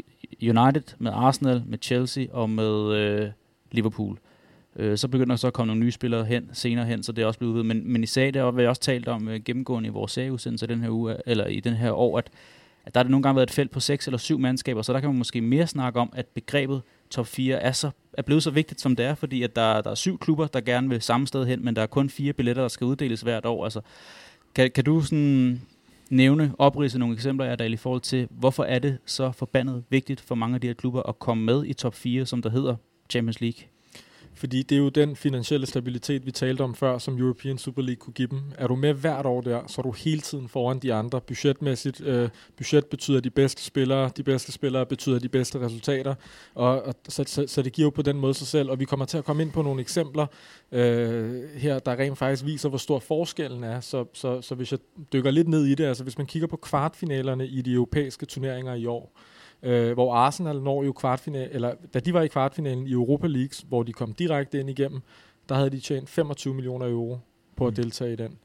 United, 0.42 0.94
med 0.98 1.12
Arsenal, 1.14 1.62
med 1.66 1.78
Chelsea 1.82 2.26
og 2.32 2.50
med 2.50 2.92
øh, 2.92 3.30
Liverpool. 3.70 4.18
Øh, 4.76 4.98
så 4.98 5.08
begynder 5.08 5.34
der 5.34 5.36
så 5.36 5.46
at 5.46 5.52
komme 5.52 5.66
nogle 5.66 5.80
nye 5.80 5.90
spillere 5.90 6.24
hen 6.24 6.50
senere 6.52 6.86
hen, 6.86 7.02
så 7.02 7.12
det 7.12 7.22
er 7.22 7.26
også 7.26 7.38
blevet 7.38 7.52
udvidet. 7.52 7.66
Men, 7.66 7.92
men 7.92 8.02
i 8.02 8.06
sag, 8.06 8.34
der 8.34 8.44
har 8.44 8.50
vi 8.50 8.66
også 8.66 8.82
talt 8.82 9.08
om 9.08 9.28
øh, 9.28 9.40
gennemgående 9.44 9.86
i 9.86 9.92
vores 9.92 10.12
serieudsendelse 10.12 10.66
den 10.66 10.80
her 10.80 10.90
uge, 10.90 11.12
øh, 11.12 11.18
eller 11.26 11.46
i 11.46 11.60
den 11.60 11.74
her 11.74 11.92
år, 11.92 12.18
at, 12.18 12.30
at 12.84 12.94
der 12.94 13.00
har 13.00 13.04
det 13.04 13.10
nogle 13.10 13.22
gange 13.22 13.36
været 13.36 13.48
et 13.50 13.54
felt 13.54 13.70
på 13.70 13.80
seks 13.80 14.06
eller 14.06 14.18
syv 14.18 14.38
mandskaber, 14.38 14.82
så 14.82 14.92
der 14.92 15.00
kan 15.00 15.08
man 15.08 15.18
måske 15.18 15.40
mere 15.40 15.66
snakke 15.66 16.00
om, 16.00 16.12
at 16.16 16.26
begrebet 16.26 16.82
top 17.10 17.26
4 17.26 17.56
er, 17.56 17.72
så, 17.72 17.90
er 18.18 18.22
blevet 18.22 18.42
så 18.42 18.50
vigtigt, 18.50 18.80
som 18.80 18.96
det 18.96 19.06
er, 19.06 19.14
fordi 19.14 19.42
at 19.42 19.56
der, 19.56 19.80
der 19.80 19.90
er 19.90 19.94
syv 19.94 20.18
klubber, 20.18 20.46
der 20.46 20.60
gerne 20.60 20.88
vil 20.88 21.02
samme 21.02 21.26
sted 21.26 21.46
hen, 21.46 21.64
men 21.64 21.76
der 21.76 21.82
er 21.82 21.86
kun 21.86 22.10
fire 22.10 22.32
billetter, 22.32 22.62
der 22.62 22.68
skal 22.68 22.84
uddeles 22.84 23.20
hvert 23.20 23.46
år. 23.46 23.64
Altså, 23.64 23.80
kan, 24.54 24.70
kan 24.70 24.84
du 24.84 25.00
sådan 25.00 25.62
nævne, 26.10 26.52
oprise 26.58 26.98
nogle 26.98 27.14
eksempler, 27.14 27.46
Erdal, 27.46 27.72
i 27.72 27.76
forhold 27.76 28.00
til, 28.00 28.28
hvorfor 28.30 28.64
er 28.64 28.78
det 28.78 28.98
så 29.06 29.32
forbandet 29.32 29.84
vigtigt 29.90 30.20
for 30.20 30.34
mange 30.34 30.54
af 30.54 30.60
de 30.60 30.66
her 30.66 30.74
klubber 30.74 31.02
at 31.02 31.18
komme 31.18 31.44
med 31.44 31.64
i 31.66 31.72
top 31.72 31.94
4, 31.94 32.26
som 32.26 32.42
der 32.42 32.50
hedder 32.50 32.76
Champions 33.10 33.40
League? 33.40 33.73
Fordi 34.34 34.62
det 34.62 34.74
er 34.74 34.78
jo 34.78 34.88
den 34.88 35.16
finansielle 35.16 35.66
stabilitet, 35.66 36.26
vi 36.26 36.30
talte 36.30 36.62
om 36.62 36.74
før, 36.74 36.98
som 36.98 37.18
European 37.18 37.58
Super 37.58 37.82
League 37.82 37.96
kunne 37.96 38.12
give 38.12 38.28
dem. 38.28 38.40
Er 38.58 38.66
du 38.66 38.76
med 38.76 38.94
hvert 38.94 39.26
år 39.26 39.40
der, 39.40 39.60
så 39.66 39.80
er 39.80 39.82
du 39.82 39.92
hele 39.92 40.20
tiden 40.20 40.48
foran 40.48 40.78
de 40.78 40.94
andre. 40.94 41.20
Budgetmæssigt, 41.20 42.00
øh, 42.00 42.28
budget 42.56 42.86
betyder 42.86 43.20
de 43.20 43.30
bedste 43.30 43.62
spillere, 43.62 44.10
de 44.16 44.22
bedste 44.22 44.52
spillere 44.52 44.86
betyder 44.86 45.18
de 45.18 45.28
bedste 45.28 45.60
resultater, 45.60 46.14
og, 46.54 46.82
og 46.82 46.94
så, 47.08 47.24
så, 47.26 47.44
så 47.46 47.62
det 47.62 47.72
giver 47.72 47.86
jo 47.86 47.90
på 47.90 48.02
den 48.02 48.20
måde 48.20 48.34
sig 48.34 48.46
selv, 48.46 48.70
og 48.70 48.80
vi 48.80 48.84
kommer 48.84 49.06
til 49.06 49.18
at 49.18 49.24
komme 49.24 49.42
ind 49.42 49.52
på 49.52 49.62
nogle 49.62 49.80
eksempler 49.80 50.26
øh, 50.72 51.42
her, 51.56 51.78
der 51.78 51.92
rent 51.98 52.18
faktisk 52.18 52.44
viser, 52.44 52.68
hvor 52.68 52.78
stor 52.78 52.98
forskellen 52.98 53.64
er. 53.64 53.80
Så, 53.80 54.04
så, 54.12 54.40
så 54.40 54.54
hvis 54.54 54.72
jeg 54.72 54.78
dykker 55.12 55.30
lidt 55.30 55.48
ned 55.48 55.64
i 55.64 55.74
det, 55.74 55.84
altså 55.84 56.02
hvis 56.02 56.18
man 56.18 56.26
kigger 56.26 56.48
på 56.48 56.56
kvartfinalerne 56.56 57.46
i 57.46 57.62
de 57.62 57.72
europæiske 57.72 58.26
turneringer 58.26 58.74
i 58.74 58.86
år, 58.86 59.12
øh, 59.16 59.43
hvor 59.94 60.14
Arsenal 60.14 60.62
når 60.62 60.84
jo 60.84 60.92
kvartfinal, 60.92 61.48
eller 61.52 61.74
da 61.94 62.00
de 62.00 62.14
var 62.14 62.22
i 62.22 62.28
kvartfinalen 62.28 62.86
i 62.86 62.92
Europa 62.92 63.26
League, 63.26 63.68
hvor 63.68 63.82
de 63.82 63.92
kom 63.92 64.12
direkte 64.12 64.60
ind 64.60 64.70
igennem, 64.70 65.00
der 65.48 65.54
havde 65.54 65.70
de 65.70 65.80
tjent 65.80 66.08
25 66.08 66.54
millioner 66.54 66.86
euro 66.86 67.18
på 67.56 67.66
at 67.66 67.72
mm. 67.72 67.82
deltage 67.82 68.12
i 68.12 68.16
den. 68.16 68.38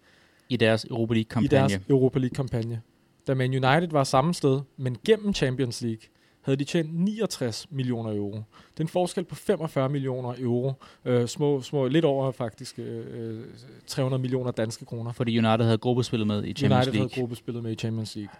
I 0.49 0.57
deres 0.57 0.85
Europa 0.85 1.13
League-kampagne. 1.13 1.65
I 1.65 1.69
deres 1.69 1.81
Europa 1.89 2.19
League-kampagne. 2.19 2.81
Da 3.27 3.33
Man 3.33 3.49
United 3.49 3.89
var 3.91 4.03
samme 4.03 4.33
sted, 4.33 4.61
men 4.77 4.97
gennem 5.05 5.33
Champions 5.33 5.81
League, 5.81 6.01
havde 6.41 6.57
de 6.57 6.63
tjent 6.63 6.93
69 6.93 7.67
millioner 7.71 8.15
euro. 8.15 8.31
Det 8.31 8.79
er 8.79 8.81
en 8.81 8.87
forskel 8.87 9.23
på 9.23 9.35
45 9.35 9.89
millioner 9.89 10.33
euro. 10.37 10.73
Øh, 11.05 11.27
små, 11.27 11.61
små, 11.61 11.87
lidt 11.87 12.05
over 12.05 12.31
faktisk 12.31 12.79
øh, 12.79 13.43
300 13.87 14.21
millioner 14.21 14.51
danske 14.51 14.85
kroner. 14.85 15.11
Fordi 15.11 15.37
United 15.37 15.65
havde 15.65 15.77
gruppespillet 15.77 16.27
med 16.27 16.43
i 16.43 16.53
Champions 16.53 16.61
United 16.61 16.93
League. 16.93 17.09
havde 17.09 17.21
gruppespillet 17.21 17.63
med 17.63 17.71
i 17.71 17.75
Champions 17.75 18.15
League. 18.15 18.33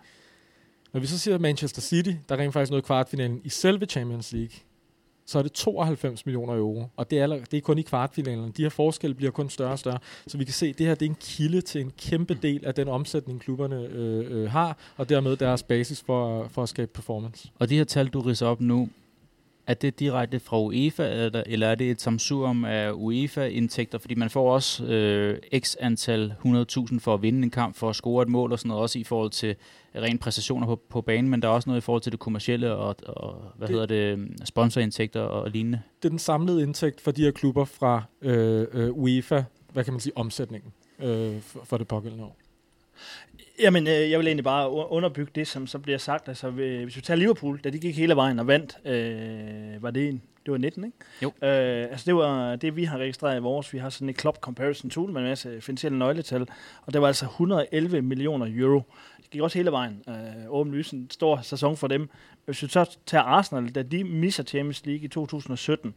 Når 0.93 1.00
vi 1.00 1.08
så 1.08 1.17
siger 1.17 1.38
Manchester 1.38 1.81
City, 1.81 2.12
der 2.29 2.38
rent 2.38 2.53
faktisk 2.53 2.72
nåede 2.72 2.81
kvartfinalen 2.81 3.41
i 3.43 3.50
selve 3.50 3.86
Champions 3.86 4.34
League, 4.34 4.55
så 5.25 5.39
er 5.39 5.43
det 5.43 5.51
92 5.51 6.25
millioner 6.25 6.53
euro. 6.53 6.86
Og 6.96 7.12
det 7.12 7.19
er, 7.19 7.27
det 7.27 7.53
er 7.53 7.62
kun 7.62 7.77
i 7.77 7.81
kvartfinalen. 7.81 8.51
De 8.51 8.62
her 8.62 8.69
forskelle 8.69 9.15
bliver 9.15 9.31
kun 9.31 9.50
større 9.50 9.72
og 9.72 9.79
større. 9.79 10.00
Så 10.27 10.38
vi 10.38 10.43
kan 10.43 10.53
se, 10.53 10.65
at 10.65 10.77
det 10.77 10.86
her 10.86 10.96
det 10.96 11.05
er 11.05 11.10
en 11.10 11.17
kilde 11.19 11.62
til 11.62 11.81
en 11.81 11.91
kæmpe 11.98 12.34
del 12.34 12.65
af 12.65 12.74
den 12.74 12.88
omsætning, 12.88 13.41
klubberne 13.41 13.75
øh, 13.75 14.25
øh, 14.29 14.51
har, 14.51 14.77
og 14.98 15.10
dermed 15.10 15.38
deres 15.38 15.63
basis 15.63 16.01
for, 16.01 16.48
for 16.48 16.63
at 16.63 16.69
skabe 16.69 16.91
performance. 16.93 17.50
Og 17.60 17.69
de 17.69 17.77
her 17.77 17.84
tal, 17.84 18.08
du 18.08 18.22
ridser 18.22 18.48
op 18.48 18.62
nu, 18.62 18.89
er 19.69 19.73
det 19.73 19.99
direkte 19.99 20.39
fra 20.39 20.61
UEFA, 20.61 21.25
eller, 21.25 21.43
eller 21.45 21.67
er 21.67 21.75
det 21.75 21.91
et 21.91 22.01
samsurium 22.01 22.65
af 22.65 22.91
UEFA-indtægter? 22.91 23.97
Fordi 23.97 24.15
man 24.15 24.29
får 24.29 24.53
også 24.53 24.85
øh, 24.85 25.38
x 25.59 25.75
antal 25.79 26.33
100.000 26.45 26.99
for 26.99 27.13
at 27.13 27.21
vinde 27.21 27.43
en 27.43 27.51
kamp, 27.51 27.75
for 27.75 27.89
at 27.89 27.95
score 27.95 28.23
et 28.23 28.29
mål 28.29 28.51
og 28.51 28.59
sådan 28.59 28.67
noget, 28.67 28.81
også 28.81 28.99
i 28.99 29.03
forhold 29.03 29.29
til 29.29 29.55
rent 29.95 30.21
præstationer 30.21 30.67
på, 30.67 30.81
på 30.89 31.01
banen, 31.01 31.31
men 31.31 31.41
der 31.41 31.47
er 31.47 31.51
også 31.51 31.69
noget 31.69 31.81
i 31.81 31.83
forhold 31.83 32.01
til 32.01 32.11
det 32.11 32.19
kommercielle 32.19 32.75
og, 32.75 32.95
og 33.07 33.51
hvad 33.55 33.67
det, 33.67 33.73
hedder 33.73 34.15
det, 34.15 34.47
sponsorindtægter 34.47 35.21
og 35.21 35.49
lignende. 35.49 35.81
Det 36.01 36.05
er 36.05 36.09
den 36.09 36.19
samlede 36.19 36.63
indtægt 36.63 37.01
for 37.01 37.11
de 37.11 37.21
her 37.21 37.31
klubber 37.31 37.65
fra 37.65 38.03
øh, 38.21 38.67
øh, 38.73 38.91
UEFA, 38.91 39.43
hvad 39.73 39.83
kan 39.83 39.93
man 39.93 39.99
sige, 39.99 40.17
omsætningen 40.17 40.71
øh, 40.99 41.41
for, 41.41 41.65
for 41.65 41.77
det 41.77 41.88
pågældende 41.88 42.23
år. 42.23 42.38
Jamen, 43.59 43.87
øh, 43.87 44.11
jeg 44.11 44.19
vil 44.19 44.27
egentlig 44.27 44.43
bare 44.43 44.91
underbygge 44.91 45.31
det, 45.35 45.47
som 45.47 45.67
så 45.67 45.79
bliver 45.79 45.97
sagt. 45.97 46.27
Altså, 46.27 46.49
hvis 46.49 46.95
vi 46.95 47.01
tager 47.01 47.17
Liverpool, 47.17 47.59
da 47.63 47.69
de 47.69 47.79
gik 47.79 47.97
hele 47.97 48.15
vejen 48.15 48.39
og 48.39 48.47
vandt, 48.47 48.77
øh, 48.85 49.83
var 49.83 49.91
det 49.91 50.09
en, 50.09 50.21
det 50.45 50.51
var 50.51 50.57
19, 50.57 50.83
ikke? 50.83 50.97
Jo. 51.23 51.27
Øh, 51.27 51.87
altså, 51.91 52.05
det 52.05 52.15
var 52.15 52.55
det, 52.55 52.75
vi 52.75 52.83
har 52.83 52.97
registreret 52.97 53.37
i 53.37 53.41
vores. 53.41 53.73
Vi 53.73 53.77
har 53.77 53.89
sådan 53.89 54.09
et 54.09 54.21
club 54.21 54.37
comparison 54.37 54.89
tool 54.89 55.11
med 55.11 55.21
en 55.21 55.27
masse 55.27 55.61
finansielle 55.61 55.99
nøgletal, 55.99 56.47
og 56.81 56.93
det 56.93 57.01
var 57.01 57.07
altså 57.07 57.25
111 57.25 58.01
millioner 58.01 58.47
euro. 58.49 58.83
Det 59.17 59.29
gik 59.29 59.41
også 59.41 59.57
hele 59.57 59.71
vejen. 59.71 60.03
Øh, 60.09 60.15
åbenlyst 60.49 60.93
en 60.93 61.09
stor 61.09 61.39
sæson 61.41 61.77
for 61.77 61.87
dem. 61.87 62.09
Hvis 62.45 62.63
vi 62.63 62.67
så 62.67 62.97
tager 63.05 63.23
Arsenal, 63.23 63.69
da 63.69 63.81
de 63.81 64.03
misser 64.03 64.43
Champions 64.43 64.85
League 64.85 65.03
i 65.05 65.07
2017, 65.07 65.93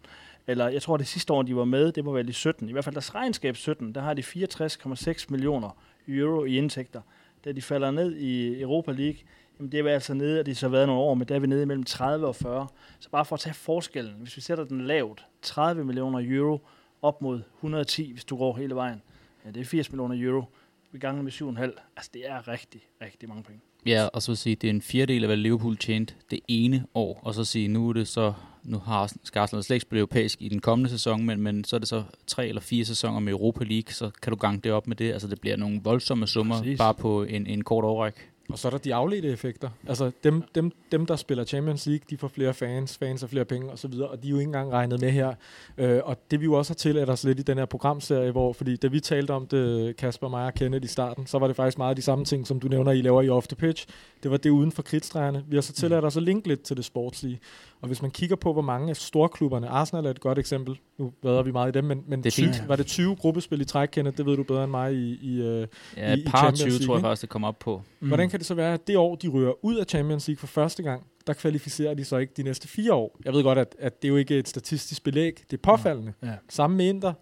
eller 0.47 0.69
jeg 0.69 0.83
tror 0.83 0.97
det 0.97 1.07
sidste 1.07 1.33
år, 1.33 1.43
de 1.43 1.57
var 1.57 1.65
med, 1.65 1.93
det 1.93 2.05
var 2.05 2.13
vel 2.13 2.29
i 2.29 2.33
17. 2.33 2.69
I 2.69 2.73
hvert 2.73 2.85
fald 2.85 2.95
deres 2.95 3.15
regnskab 3.15 3.57
17, 3.57 3.95
der 3.95 4.01
har 4.01 4.15
de 4.15 4.23
64,6 4.23 5.27
millioner 5.29 5.77
euro 6.09 6.45
i 6.45 6.57
indtægter 6.57 7.01
da 7.45 7.53
de 7.53 7.63
falder 7.63 7.91
ned 7.91 8.17
i 8.17 8.61
Europa 8.61 8.93
League, 8.93 9.19
jamen 9.59 9.73
det 9.73 9.81
er 9.81 9.89
altså 9.89 10.15
nede, 10.15 10.41
og 10.41 10.47
de 10.47 10.55
så 10.55 10.69
været 10.69 10.87
nogle 10.87 11.03
år, 11.03 11.15
men 11.15 11.29
der 11.29 11.35
er 11.35 11.39
vi 11.39 11.47
nede 11.47 11.67
mellem 11.67 11.85
30 11.85 12.27
og 12.27 12.37
40. 12.37 12.67
Så 13.01 13.11
bare 13.11 13.25
for 13.25 13.37
at 13.37 13.41
tage 13.41 13.55
forskellen, 13.55 14.15
hvis 14.19 14.37
vi 14.37 14.41
sætter 14.41 14.65
den 14.65 14.81
lavt, 14.81 15.27
30 15.43 15.85
millioner 15.85 16.21
euro 16.23 16.61
op 17.03 17.23
mod 17.23 17.43
110, 17.57 18.13
hvis 18.13 18.25
du 18.25 18.37
går 18.37 18.57
hele 18.57 18.75
vejen. 18.75 19.03
Ja, 19.45 19.51
det 19.51 19.61
er 19.61 19.65
80 19.65 19.93
millioner 19.93 20.27
euro. 20.27 20.45
Vi 20.93 20.99
ganger 20.99 21.23
med 21.23 21.33
7,5. 21.33 21.63
Altså, 21.97 22.11
det 22.15 22.23
er 22.29 22.49
rigtig, 22.49 22.81
rigtig 23.01 23.29
mange 23.29 23.43
penge. 23.43 23.61
Ja, 23.87 24.07
og 24.07 24.23
så 24.23 24.35
sige, 24.35 24.57
det 24.57 24.67
er 24.67 24.71
en 24.71 24.83
fjerdedel 24.83 25.23
af, 25.23 25.29
hvad 25.29 25.37
Liverpool 25.37 25.77
tjente 25.77 26.15
det 26.31 26.41
ene 26.49 26.87
år, 26.95 27.21
og 27.23 27.35
så 27.35 27.45
sige, 27.45 27.69
nu 27.69 27.89
er 27.89 27.93
det 27.93 28.09
så, 28.09 28.33
nu 28.63 28.79
har 28.79 29.13
Arsenal 29.35 29.65
slet 29.65 29.75
ikke 29.75 29.83
spillet 29.83 30.01
europæisk 30.01 30.43
i 30.43 30.49
den 30.49 30.61
kommende 30.61 30.91
sæson, 30.91 31.25
men, 31.25 31.41
men 31.41 31.65
så 31.65 31.77
er 31.77 31.81
det 31.81 31.89
så 31.89 32.03
tre 32.27 32.49
eller 32.49 32.61
fire 32.61 32.85
sæsoner 32.85 33.21
med 33.21 33.33
Europa 33.33 33.65
League, 33.65 33.93
så 33.93 34.11
kan 34.23 34.31
du 34.31 34.37
gange 34.37 34.61
det 34.65 34.73
op 34.73 34.87
med 34.87 34.97
det. 34.97 35.13
Altså, 35.13 35.29
det 35.29 35.41
bliver 35.41 35.57
nogle 35.57 35.81
voldsomme 35.85 36.27
summer, 36.27 36.59
Præcis. 36.59 36.79
bare 36.79 36.95
på 36.95 37.23
en, 37.23 37.47
en 37.47 37.65
kort 37.65 37.85
overræk. 37.85 38.32
Og 38.49 38.59
så 38.59 38.69
er 38.69 38.71
der 38.71 38.79
de 38.79 38.95
afledte 38.95 39.29
effekter. 39.29 39.71
Altså 39.89 40.11
dem, 40.25 40.43
dem, 40.55 40.73
dem, 40.93 41.07
der 41.07 41.17
spiller 41.17 41.45
Champions 41.45 41.87
League, 41.87 42.05
de 42.11 42.17
får 42.17 42.29
flere 42.29 42.55
fans, 42.55 42.99
fans 42.99 43.23
og 43.23 43.31
flere 43.31 43.45
penge 43.45 43.71
osv., 43.71 43.93
og, 44.01 44.09
og 44.09 44.23
de 44.23 44.29
er 44.29 44.31
jo 44.31 44.39
ikke 44.39 44.49
engang 44.49 44.73
regnet 44.73 45.01
med 45.01 45.11
her. 45.11 45.35
Øh, 45.79 46.01
og 46.05 46.17
det 46.31 46.41
vi 46.41 46.45
jo 46.45 46.53
også 46.53 46.71
har 46.71 46.75
tilladt 46.75 47.11
os 47.11 47.25
lidt 47.25 47.39
i 47.41 47.43
den 47.43 47.59
her 47.59 47.65
programserie, 47.65 48.31
hvor, 48.31 48.53
fordi 48.53 48.77
da 48.77 48.87
vi 48.87 49.01
talte 49.01 49.31
om 49.31 49.47
det, 49.47 49.97
Kasper, 49.97 50.29
mig 50.29 50.47
og 50.47 50.55
Kenneth 50.55 50.85
i 50.85 50.89
starten, 50.89 51.27
så 51.27 51.39
var 51.39 51.47
det 51.47 51.57
faktisk 51.57 51.79
meget 51.79 51.97
de 51.97 52.03
samme 52.03 52.25
ting, 52.25 52.47
som 52.47 52.61
du 52.61 52.69
nævner, 52.69 52.93
I 52.93 53.01
laver 53.01 53.23
i 53.23 53.29
Off 53.29 53.47
the 53.47 53.57
Pitch. 53.57 53.87
Det 54.23 54.31
var 54.31 54.37
det 54.37 54.51
uden 54.51 54.73
for 54.73 54.83
kridtstregerne. 54.83 55.45
Vi 55.49 55.57
har 55.57 55.61
så 55.63 55.73
tilladt 55.73 56.05
os 56.05 56.17
at 56.17 56.23
linke 56.23 56.49
lidt 56.49 56.63
til 56.63 56.77
det 56.77 56.85
sportslige. 56.85 57.41
Og 57.81 57.87
hvis 57.87 58.03
man 58.03 58.11
kigger 58.11 58.37
på, 58.37 58.53
hvor 58.53 58.63
mange 58.63 58.91
af 58.91 58.97
storklubberne, 58.97 59.69
Arsenal 59.69 60.07
er 60.07 60.11
et 60.11 60.21
godt 60.21 60.39
eksempel, 60.39 60.79
nu 60.99 61.13
vader 61.23 61.43
vi 61.43 61.53
meget 61.53 61.77
i 61.77 61.79
dem, 61.79 61.85
men, 61.85 62.05
men 62.07 62.19
det 62.19 62.27
er 62.27 62.31
20, 62.31 62.69
var 62.69 62.77
det 62.77 62.87
20 62.87 63.17
gruppespil 63.17 63.61
i 63.61 63.65
træk, 63.65 63.89
Kenneth? 63.93 64.17
Det 64.17 64.27
ved 64.27 64.37
du 64.37 64.43
bedre 64.43 64.65
end 64.65 64.71
mig 64.71 64.95
i, 64.95 65.19
i, 65.23 65.43
øh, 65.43 65.67
ja, 65.97 66.15
i, 66.15 66.25
par 66.27 66.53
i 66.53 66.57
20 66.57 66.79
tror 66.79 66.95
jeg 66.95 67.01
faktisk, 67.01 67.23
det 67.23 67.31
kommer 67.31 67.49
op 67.49 67.59
på. 67.59 67.83
Mm. 68.01 68.09
Hvordan 68.09 68.31
kan 68.33 68.41
det 68.41 68.47
så 68.47 68.55
være, 68.55 68.75
at 68.75 68.87
det 68.87 68.97
år, 68.97 69.15
de 69.15 69.29
ryger 69.29 69.65
ud 69.65 69.77
af 69.77 69.85
Champions 69.87 70.29
League 70.29 70.39
for 70.39 70.47
første 70.47 70.83
gang, 70.83 71.07
der 71.27 71.33
kvalificerer 71.33 71.95
de 71.95 72.05
så 72.05 72.17
ikke 72.17 72.33
de 72.37 72.43
næste 72.43 72.69
fire 72.69 72.95
år? 72.95 73.19
Jeg 73.25 73.33
ved 73.33 73.43
godt, 73.43 73.59
at, 73.59 73.77
at 73.79 74.03
det 74.03 74.09
er 74.09 74.13
jo 74.13 74.17
ikke 74.17 74.39
et 74.39 74.49
statistisk 74.49 75.05
belæg. 75.05 75.45
Det 75.51 75.57
er 75.57 75.63
påfaldende. 75.63 76.13
Ja. 76.23 76.27
Ja. 76.27 76.35
Samme 76.49 76.77
med 76.77 76.87
Inter, 76.87 77.13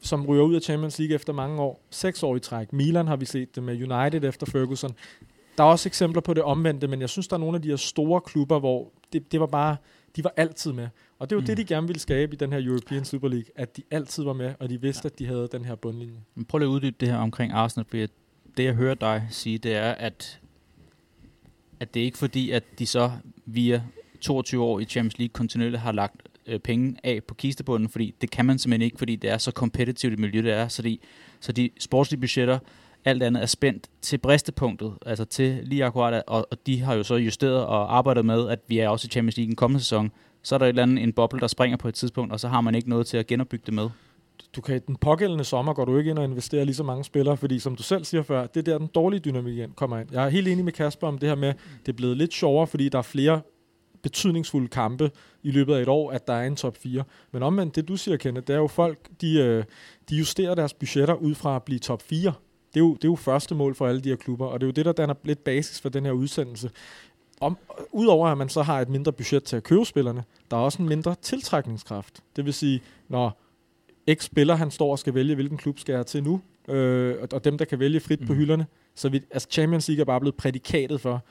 som 0.00 0.26
ryger 0.26 0.44
ud 0.44 0.54
af 0.54 0.62
Champions 0.62 0.98
League 0.98 1.14
efter 1.14 1.32
mange 1.32 1.62
år. 1.62 1.84
Seks 1.90 2.22
år 2.22 2.36
i 2.36 2.40
træk. 2.40 2.72
Milan 2.72 3.06
har 3.06 3.16
vi 3.16 3.24
set 3.24 3.54
det 3.54 3.62
med 3.62 3.92
United 3.92 4.24
efter 4.24 4.46
Ferguson. 4.46 4.90
Der 5.58 5.64
er 5.64 5.68
også 5.68 5.88
eksempler 5.88 6.20
på 6.22 6.34
det 6.34 6.42
omvendte, 6.42 6.86
men 6.88 7.00
jeg 7.00 7.08
synes, 7.08 7.28
der 7.28 7.36
er 7.36 7.40
nogle 7.40 7.56
af 7.56 7.62
de 7.62 7.68
her 7.68 7.76
store 7.76 8.20
klubber, 8.20 8.58
hvor 8.58 8.92
det, 9.12 9.32
det 9.32 9.40
var 9.40 9.46
bare 9.46 9.76
de 10.16 10.24
var 10.24 10.32
altid 10.36 10.72
med. 10.72 10.88
Og 11.18 11.30
det 11.30 11.36
var 11.36 11.40
mm. 11.40 11.46
det, 11.46 11.56
de 11.56 11.64
gerne 11.64 11.86
ville 11.86 12.00
skabe 12.00 12.32
i 12.32 12.36
den 12.36 12.52
her 12.52 12.60
European 12.68 13.04
Super 13.04 13.28
League, 13.28 13.46
at 13.56 13.76
de 13.76 13.82
altid 13.90 14.24
var 14.24 14.32
med, 14.32 14.54
og 14.60 14.70
de 14.70 14.80
vidste, 14.80 15.00
ja. 15.04 15.08
at 15.08 15.18
de 15.18 15.26
havde 15.26 15.48
den 15.52 15.64
her 15.64 15.74
bundlinje. 15.74 16.20
Men 16.34 16.44
prøv 16.44 16.58
lige 16.58 16.68
at 16.68 16.72
uddybe 16.72 16.96
det 17.00 17.08
her 17.08 17.16
omkring 17.16 17.52
Arsenal, 17.52 17.86
fordi 17.88 18.06
det, 18.56 18.64
jeg 18.64 18.74
hører 18.74 18.94
dig 18.94 19.26
sige, 19.30 19.58
det 19.58 19.74
er, 19.74 19.92
at, 19.92 20.40
at 21.80 21.94
det 21.94 22.00
er 22.00 22.04
ikke 22.04 22.18
fordi, 22.18 22.50
at 22.50 22.64
de 22.78 22.86
så 22.86 23.10
via 23.46 23.82
22 24.20 24.64
år 24.64 24.80
i 24.80 24.84
Champions 24.84 25.18
League 25.18 25.32
kontinuerligt 25.32 25.82
har 25.82 25.92
lagt 25.92 26.22
øh, 26.46 26.60
penge 26.60 26.96
af 27.04 27.24
på 27.28 27.34
kistebunden, 27.34 27.88
fordi 27.88 28.14
det 28.20 28.30
kan 28.30 28.44
man 28.44 28.58
simpelthen 28.58 28.84
ikke, 28.84 28.98
fordi 28.98 29.16
det 29.16 29.30
er 29.30 29.38
så 29.38 29.50
kompetitivt 29.52 30.12
et 30.12 30.18
miljø, 30.18 30.42
det 30.42 30.52
er. 30.52 30.68
Så 30.68 30.82
de, 30.82 30.98
så 31.40 31.52
de 31.52 31.70
sportslige 31.78 32.20
budgetter, 32.20 32.58
alt 33.04 33.22
andet 33.22 33.42
er 33.42 33.46
spændt 33.46 33.88
til 34.02 34.18
bristepunktet, 34.18 34.92
altså 35.06 35.24
til 35.24 35.60
lige 35.62 35.84
akkurat, 35.84 36.22
og, 36.26 36.48
og 36.50 36.66
de 36.66 36.80
har 36.80 36.94
jo 36.94 37.02
så 37.02 37.14
justeret 37.14 37.64
og 37.64 37.96
arbejdet 37.96 38.24
med, 38.24 38.48
at 38.48 38.58
vi 38.68 38.78
er 38.78 38.88
også 38.88 39.06
i 39.06 39.10
Champions 39.10 39.36
League 39.36 39.50
en 39.50 39.56
kommende 39.56 39.80
sæson. 39.80 40.12
Så 40.42 40.54
er 40.54 40.58
der 40.58 40.66
et 40.66 40.68
eller 40.68 40.82
andet, 40.82 41.02
en 41.02 41.12
boble, 41.12 41.40
der 41.40 41.46
springer 41.46 41.76
på 41.76 41.88
et 41.88 41.94
tidspunkt, 41.94 42.32
og 42.32 42.40
så 42.40 42.48
har 42.48 42.60
man 42.60 42.74
ikke 42.74 42.88
noget 42.88 43.06
til 43.06 43.16
at 43.16 43.26
genopbygge 43.26 43.62
det 43.66 43.74
med. 43.74 43.88
Du 44.56 44.60
kan, 44.60 44.80
den 44.86 44.96
pågældende 44.96 45.44
sommer 45.44 45.74
går 45.74 45.84
du 45.84 45.98
ikke 45.98 46.10
ind 46.10 46.18
og 46.18 46.24
investerer 46.24 46.64
lige 46.64 46.74
så 46.74 46.82
mange 46.82 47.04
spillere, 47.04 47.36
fordi 47.36 47.58
som 47.58 47.76
du 47.76 47.82
selv 47.82 48.04
siger 48.04 48.22
før, 48.22 48.46
det 48.46 48.60
er 48.60 48.72
der, 48.72 48.78
den 48.78 48.86
dårlige 48.86 49.20
dynamik 49.20 49.68
kommer 49.76 49.98
ind. 49.98 50.08
Jeg 50.12 50.24
er 50.24 50.28
helt 50.28 50.48
enig 50.48 50.64
med 50.64 50.72
Kasper 50.72 51.08
om 51.08 51.18
det 51.18 51.28
her 51.28 51.36
med, 51.36 51.54
det 51.86 51.92
er 51.92 51.96
blevet 51.96 52.16
lidt 52.16 52.34
sjovere, 52.34 52.66
fordi 52.66 52.88
der 52.88 52.98
er 52.98 53.02
flere 53.02 53.40
betydningsfulde 54.02 54.68
kampe 54.68 55.10
i 55.42 55.50
løbet 55.50 55.74
af 55.74 55.82
et 55.82 55.88
år, 55.88 56.10
at 56.10 56.26
der 56.26 56.32
er 56.32 56.46
en 56.46 56.56
top 56.56 56.76
4. 56.76 57.04
Men 57.32 57.42
omvendt, 57.42 57.76
det 57.76 57.88
du 57.88 57.96
siger, 57.96 58.16
Kenneth, 58.16 58.46
det 58.46 58.54
er 58.54 58.58
jo 58.58 58.66
folk, 58.66 58.98
de, 59.20 59.38
øh, 59.38 59.64
de 60.08 60.16
justerer 60.16 60.54
deres 60.54 60.74
budgetter 60.74 61.14
ud 61.14 61.34
fra 61.34 61.56
at 61.56 61.62
blive 61.62 61.78
top 61.78 62.02
4 62.02 62.32
det 62.74 62.80
er, 62.80 62.84
jo, 62.84 62.94
det 62.94 63.04
er 63.04 63.08
jo 63.08 63.16
første 63.16 63.54
mål 63.54 63.74
for 63.74 63.86
alle 63.86 64.00
de 64.00 64.08
her 64.08 64.16
klubber, 64.16 64.46
og 64.46 64.60
det 64.60 64.64
er 64.64 64.68
jo 64.68 64.72
det, 64.72 64.84
der 64.84 64.92
danner 64.92 65.14
lidt 65.22 65.44
basis 65.44 65.80
for 65.80 65.88
den 65.88 66.04
her 66.04 66.12
udsendelse. 66.12 66.70
Om, 67.40 67.58
Udover 67.92 68.28
at 68.28 68.38
man 68.38 68.48
så 68.48 68.62
har 68.62 68.80
et 68.80 68.88
mindre 68.88 69.12
budget 69.12 69.44
til 69.44 69.56
at 69.56 69.62
købe 69.62 69.84
spillerne, 69.84 70.24
der 70.50 70.56
er 70.56 70.60
også 70.60 70.82
en 70.82 70.88
mindre 70.88 71.14
tiltrækningskraft. 71.22 72.22
Det 72.36 72.44
vil 72.44 72.54
sige, 72.54 72.82
når 73.08 73.40
X 74.12 74.24
spiller, 74.24 74.54
han 74.54 74.70
står 74.70 74.90
og 74.90 74.98
skal 74.98 75.14
vælge, 75.14 75.34
hvilken 75.34 75.58
klub 75.58 75.78
skal 75.78 75.92
jeg 75.92 76.06
til 76.06 76.22
nu, 76.22 76.40
øh, 76.68 77.16
og, 77.22 77.28
og 77.32 77.44
dem, 77.44 77.58
der 77.58 77.64
kan 77.64 77.78
vælge 77.78 78.00
frit 78.00 78.20
mm. 78.20 78.26
på 78.26 78.34
hylderne. 78.34 78.66
Så 78.94 79.08
vi, 79.08 79.22
altså 79.30 79.48
Champions 79.50 79.88
League 79.88 80.00
er 80.00 80.04
bare 80.04 80.20
blevet 80.20 80.34
prædikatet 80.34 81.00
for, 81.00 81.24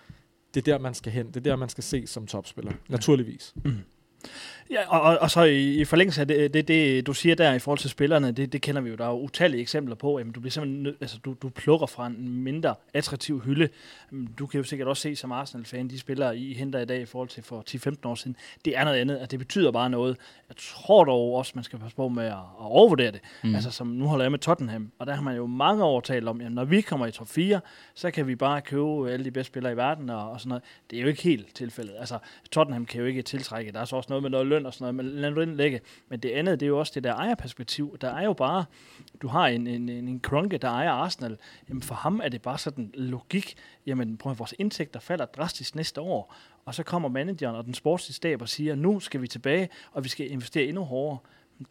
det 0.54 0.68
er 0.68 0.72
der, 0.74 0.80
man 0.80 0.94
skal 0.94 1.12
hen. 1.12 1.28
Det 1.28 1.38
er 1.38 1.42
der, 1.42 1.56
man 1.56 1.70
skal 1.70 1.84
se 1.84 2.08
som 2.08 2.28
topspiller. 2.28 2.72
Naturligvis. 2.90 3.54
Mm. 3.66 3.78
Ja, 4.72 5.00
og, 5.00 5.20
og 5.20 5.32
så 5.32 5.44
i, 5.44 5.74
i 5.74 5.86
forlængelse 5.86 6.22
af 6.22 6.28
det, 6.28 6.54
det, 6.54 6.68
det, 6.68 7.08
du 7.08 7.14
siger 7.14 7.36
der 7.36 7.54
i 7.54 7.60
forhold 7.60 7.80
til 7.80 7.90
spillerne, 7.90 8.32
det, 8.32 8.54
det 8.54 8.62
kender 8.62 8.82
vi 8.82 8.90
jo. 8.90 8.96
Der 8.96 9.06
er 9.06 9.10
jo 9.10 9.20
utallige 9.20 9.62
eksempler 9.62 9.96
på, 9.96 10.16
at 10.16 10.26
du 10.36 10.40
bliver 10.40 10.52
simpelthen 10.52 10.84
nød, 10.84 10.96
altså, 11.02 11.18
du, 11.26 11.36
du 11.42 11.50
plukker 11.50 11.88
fra 11.88 12.08
en 12.08 12.44
mindre 12.44 12.76
attraktiv 12.94 13.42
hylde. 13.42 13.70
Du 14.40 14.48
kan 14.48 14.58
jo 14.58 14.64
sikkert 14.64 14.88
også 14.88 15.02
se 15.02 15.16
som 15.16 15.32
Arsenal-fan, 15.32 15.88
de 15.88 16.00
spiller 16.00 16.32
I 16.32 16.54
henter 16.54 16.80
i 16.80 16.86
dag 16.86 17.02
i 17.02 17.06
forhold 17.06 17.30
til 17.30 17.44
for 17.44 17.64
10-15 17.70 17.96
år 18.04 18.16
siden. 18.16 18.36
Det 18.66 18.78
er 18.78 18.84
noget 18.84 18.98
andet, 18.98 19.16
at 19.16 19.32
det 19.32 19.40
betyder 19.40 19.72
bare 19.72 19.90
noget. 19.90 20.18
Jeg 20.50 20.56
tror 20.58 21.04
dog 21.04 21.34
også, 21.34 21.52
man 21.56 21.64
skal 21.64 21.80
passe 21.80 21.96
på 21.96 22.08
med 22.08 22.26
at, 22.26 22.32
at 22.32 22.40
overvurdere 22.58 23.12
det. 23.12 23.22
Mm. 23.44 23.56
Altså 23.56 23.72
som 23.72 23.88
nu 23.88 24.08
holder 24.08 24.26
jeg 24.26 24.32
med 24.32 24.40
Tottenham, 24.40 24.92
og 25.00 25.08
der 25.08 25.14
har 25.14 25.22
man 25.22 25.36
jo 25.36 25.46
mange 25.46 25.84
år 25.84 26.00
talt 26.02 26.28
om, 26.28 26.42
at 26.42 26.52
når 26.52 26.66
vi 26.66 26.82
kommer 26.82 27.08
i 27.08 27.12
top 27.12 27.28
4, 27.28 27.60
så 27.94 28.12
kan 28.12 28.28
vi 28.28 28.36
bare 28.36 28.62
købe 28.62 29.12
alle 29.12 29.26
de 29.26 29.32
bedste 29.32 29.48
spillere 29.48 29.74
i 29.74 29.78
verden 29.78 30.10
og, 30.10 30.32
og 30.32 30.40
sådan 30.40 30.50
noget. 30.50 30.64
Det 30.92 30.98
er 30.98 31.02
jo 31.02 31.08
ikke 31.08 31.24
helt 31.24 31.56
tilfældet. 31.56 31.96
Altså 32.00 32.18
Tottenham 32.52 32.86
kan 32.86 33.00
jo 33.00 33.06
ikke 33.06 33.22
tiltrække. 33.22 33.72
Der 33.72 33.80
er 33.80 33.86
så 33.86 33.96
også 33.96 34.13
noget 34.14 34.24
med 34.24 34.30
noget 34.30 34.48
løn 34.48 34.66
og 34.66 34.74
sådan 34.74 34.96
noget, 34.96 34.96
men 34.96 35.22
lad 35.22 35.32
nu 35.32 35.42
den 35.42 35.58
ligge. 35.58 35.82
Men 36.10 36.20
det 36.20 36.32
andet, 36.32 36.60
det 36.60 36.66
er 36.66 36.68
jo 36.68 36.80
også 36.80 36.92
det 36.96 37.04
der 37.04 37.14
ejerperspektiv. 37.14 37.98
Der 38.02 38.10
er 38.10 38.24
jo 38.24 38.34
bare, 38.34 38.66
du 39.22 39.28
har 39.28 39.48
en, 39.48 39.68
en, 39.68 39.90
en, 39.90 40.08
en 40.08 40.20
Kronke, 40.20 40.58
der 40.58 40.70
ejer 40.70 40.92
Arsenal. 40.92 41.38
Jamen 41.70 41.82
for 41.82 41.96
ham 41.96 42.22
er 42.24 42.30
det 42.30 42.42
bare 42.42 42.58
sådan 42.58 42.92
logik. 42.94 43.56
Jamen 43.86 44.18
prøv 44.18 44.32
at 44.32 44.40
vores 44.40 44.54
indtægter 44.60 45.00
falder 45.00 45.26
drastisk 45.26 45.76
næste 45.76 46.02
år. 46.02 46.36
Og 46.66 46.76
så 46.76 46.84
kommer 46.84 47.10
manageren 47.10 47.56
og 47.56 47.66
den 47.66 47.74
sportslige 47.74 48.16
stab 48.16 48.42
og 48.42 48.50
siger, 48.50 48.76
nu 48.76 49.00
skal 49.00 49.22
vi 49.22 49.28
tilbage, 49.28 49.70
og 49.92 50.04
vi 50.04 50.10
skal 50.10 50.32
investere 50.32 50.66
endnu 50.66 50.84
hårdere 50.84 51.18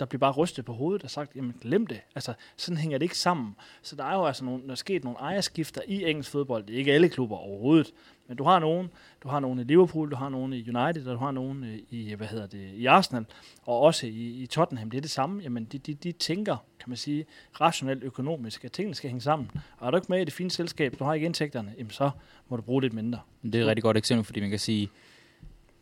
der 0.00 0.06
bliver 0.06 0.18
bare 0.18 0.32
rystet 0.32 0.64
på 0.64 0.72
hovedet 0.72 1.04
og 1.04 1.10
sagt, 1.10 1.36
jamen 1.36 1.54
glem 1.60 1.86
det. 1.86 2.00
Altså, 2.14 2.34
sådan 2.56 2.76
hænger 2.76 2.98
det 2.98 3.04
ikke 3.04 3.18
sammen. 3.18 3.56
Så 3.82 3.96
der 3.96 4.04
er 4.04 4.14
jo 4.14 4.26
altså 4.26 4.44
nogle, 4.44 4.62
der 4.62 4.70
er 4.70 4.74
sket 4.74 5.04
nogle 5.04 5.18
ejerskifter 5.18 5.80
i 5.88 6.10
engelsk 6.10 6.30
fodbold. 6.30 6.64
Det 6.64 6.74
er 6.74 6.78
ikke 6.78 6.92
alle 6.92 7.08
klubber 7.08 7.36
overhovedet, 7.36 7.92
men 8.28 8.36
du 8.36 8.44
har 8.44 8.58
nogen, 8.58 8.90
du 9.22 9.28
har 9.28 9.40
nogen 9.40 9.58
i 9.58 9.64
Liverpool, 9.64 10.10
du 10.10 10.16
har 10.16 10.28
nogen 10.28 10.52
i 10.52 10.68
United, 10.68 11.06
og 11.06 11.14
du 11.14 11.18
har 11.18 11.30
nogen 11.30 11.64
øh, 11.64 11.78
i, 11.90 12.14
hvad 12.14 12.26
hedder 12.26 12.46
det, 12.46 12.70
i 12.74 12.86
Arsenal, 12.86 13.26
og 13.62 13.80
også 13.80 14.06
i, 14.06 14.42
i 14.42 14.46
Tottenham. 14.46 14.90
Det 14.90 14.96
er 14.96 15.02
det 15.02 15.10
samme. 15.10 15.42
Jamen, 15.42 15.64
de, 15.64 15.78
de, 15.78 15.94
de 15.94 16.12
tænker, 16.12 16.56
kan 16.80 16.90
man 16.90 16.96
sige, 16.96 17.24
rationelt 17.60 18.02
økonomisk, 18.02 18.64
at 18.64 18.72
tingene 18.72 18.94
skal 18.94 19.10
hænge 19.10 19.20
sammen. 19.20 19.50
Og 19.78 19.86
er 19.86 19.90
du 19.90 19.96
ikke 19.96 20.06
med 20.08 20.20
i 20.20 20.24
det 20.24 20.32
fine 20.32 20.50
selskab, 20.50 20.98
du 20.98 21.04
har 21.04 21.14
ikke 21.14 21.24
indtægterne, 21.24 21.74
jamen 21.78 21.90
så 21.90 22.10
må 22.48 22.56
du 22.56 22.62
bruge 22.62 22.82
lidt 22.82 22.92
mindre. 22.92 23.20
Det 23.42 23.54
er 23.54 23.62
et 23.62 23.66
rigtig 23.66 23.82
godt 23.82 23.96
eksempel, 23.96 24.24
fordi 24.24 24.40
man 24.40 24.50
kan 24.50 24.58
sige, 24.58 24.88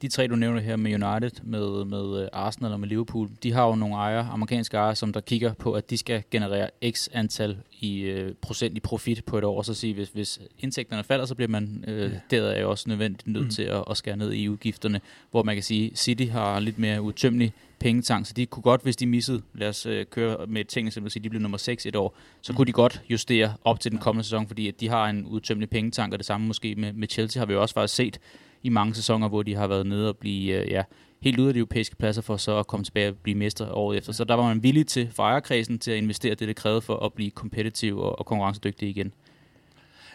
de 0.02 0.08
tre, 0.08 0.26
du 0.26 0.36
nævner 0.36 0.60
her 0.60 0.76
med 0.76 0.94
United, 0.94 1.30
med, 1.42 1.84
med 1.84 2.22
øh, 2.22 2.28
Arsenal 2.32 2.72
og 2.72 2.80
med 2.80 2.88
Liverpool, 2.88 3.28
de 3.42 3.52
har 3.52 3.66
jo 3.66 3.74
nogle 3.74 3.94
ejere, 3.94 4.28
amerikanske 4.32 4.76
ejere, 4.76 4.96
som 4.96 5.12
der 5.12 5.20
kigger 5.20 5.52
på, 5.52 5.72
at 5.72 5.90
de 5.90 5.96
skal 5.96 6.22
generere 6.30 6.70
x 6.90 7.08
antal 7.12 7.56
i 7.80 8.00
øh, 8.00 8.34
procent 8.40 8.76
i 8.76 8.80
profit 8.80 9.24
på 9.24 9.38
et 9.38 9.44
år. 9.44 9.62
Så 9.62 9.74
sige, 9.74 9.94
hvis, 9.94 10.08
hvis 10.08 10.40
indtægterne 10.58 11.04
falder, 11.04 11.24
så 11.24 11.34
bliver 11.34 11.48
man 11.48 11.84
øh, 11.88 12.12
ja. 12.12 12.36
deraf 12.36 12.64
også 12.64 12.88
nødvendigt 12.88 13.26
nødt 13.26 13.44
mm. 13.44 13.50
til 13.50 13.62
at, 13.62 13.84
at 13.90 13.96
skære 13.96 14.16
ned 14.16 14.32
i 14.32 14.48
udgifterne, 14.48 15.00
hvor 15.30 15.42
man 15.42 15.56
kan 15.56 15.62
sige, 15.62 15.92
City 15.96 16.24
har 16.24 16.60
lidt 16.60 16.78
mere 16.78 17.02
utømmelig 17.02 17.52
pengetank, 17.78 18.26
så 18.26 18.32
de 18.32 18.46
kunne 18.46 18.62
godt, 18.62 18.82
hvis 18.82 18.96
de 18.96 19.06
missede, 19.06 19.42
lad 19.54 19.68
os 19.68 19.86
øh, 19.86 20.06
køre 20.06 20.46
med 20.46 20.60
et 20.60 20.68
ting, 20.68 20.86
eksempel 20.86 21.10
sige, 21.10 21.22
de 21.22 21.30
blev 21.30 21.42
nummer 21.42 21.58
6 21.58 21.86
et 21.86 21.96
år, 21.96 22.16
så 22.42 22.52
mm. 22.52 22.56
kunne 22.56 22.66
de 22.66 22.72
godt 22.72 23.02
justere 23.10 23.54
op 23.64 23.80
til 23.80 23.90
den 23.90 23.98
kommende 23.98 24.24
sæson, 24.24 24.46
fordi 24.46 24.68
at 24.68 24.80
de 24.80 24.88
har 24.88 25.06
en 25.06 25.26
utømmelig 25.26 25.70
pengetank, 25.70 26.12
og 26.12 26.18
det 26.18 26.26
samme 26.26 26.46
måske 26.46 26.74
med, 26.74 26.92
med 26.92 27.08
Chelsea 27.08 27.40
har 27.40 27.46
vi 27.46 27.52
jo 27.52 27.62
også 27.62 27.74
faktisk 27.74 27.94
set, 27.94 28.18
i 28.62 28.68
mange 28.68 28.94
sæsoner, 28.94 29.28
hvor 29.28 29.42
de 29.42 29.54
har 29.54 29.66
været 29.66 29.86
nede 29.86 30.08
og 30.08 30.16
blive 30.16 30.54
øh, 30.54 30.70
ja, 30.70 30.82
helt 31.22 31.38
ude 31.38 31.48
af 31.48 31.54
de 31.54 31.58
europæiske 31.58 31.96
pladser 31.96 32.22
for 32.22 32.36
så 32.36 32.58
at 32.58 32.66
komme 32.66 32.84
tilbage 32.84 33.08
og 33.08 33.16
blive 33.16 33.38
mestre 33.38 33.72
året 33.72 33.98
efter. 33.98 34.12
Så 34.12 34.24
der 34.24 34.34
var 34.34 34.42
man 34.42 34.62
villig 34.62 34.86
til 34.86 35.10
for 35.12 35.22
ejerkredsen 35.22 35.78
til 35.78 35.90
at 35.90 35.98
investere 35.98 36.34
det, 36.34 36.48
det 36.48 36.56
krævede 36.56 36.80
for 36.80 36.96
at 36.96 37.12
blive 37.12 37.30
kompetitiv 37.30 37.98
og, 37.98 38.18
og 38.18 38.26
konkurrencedygtig 38.26 38.88
igen. 38.88 39.12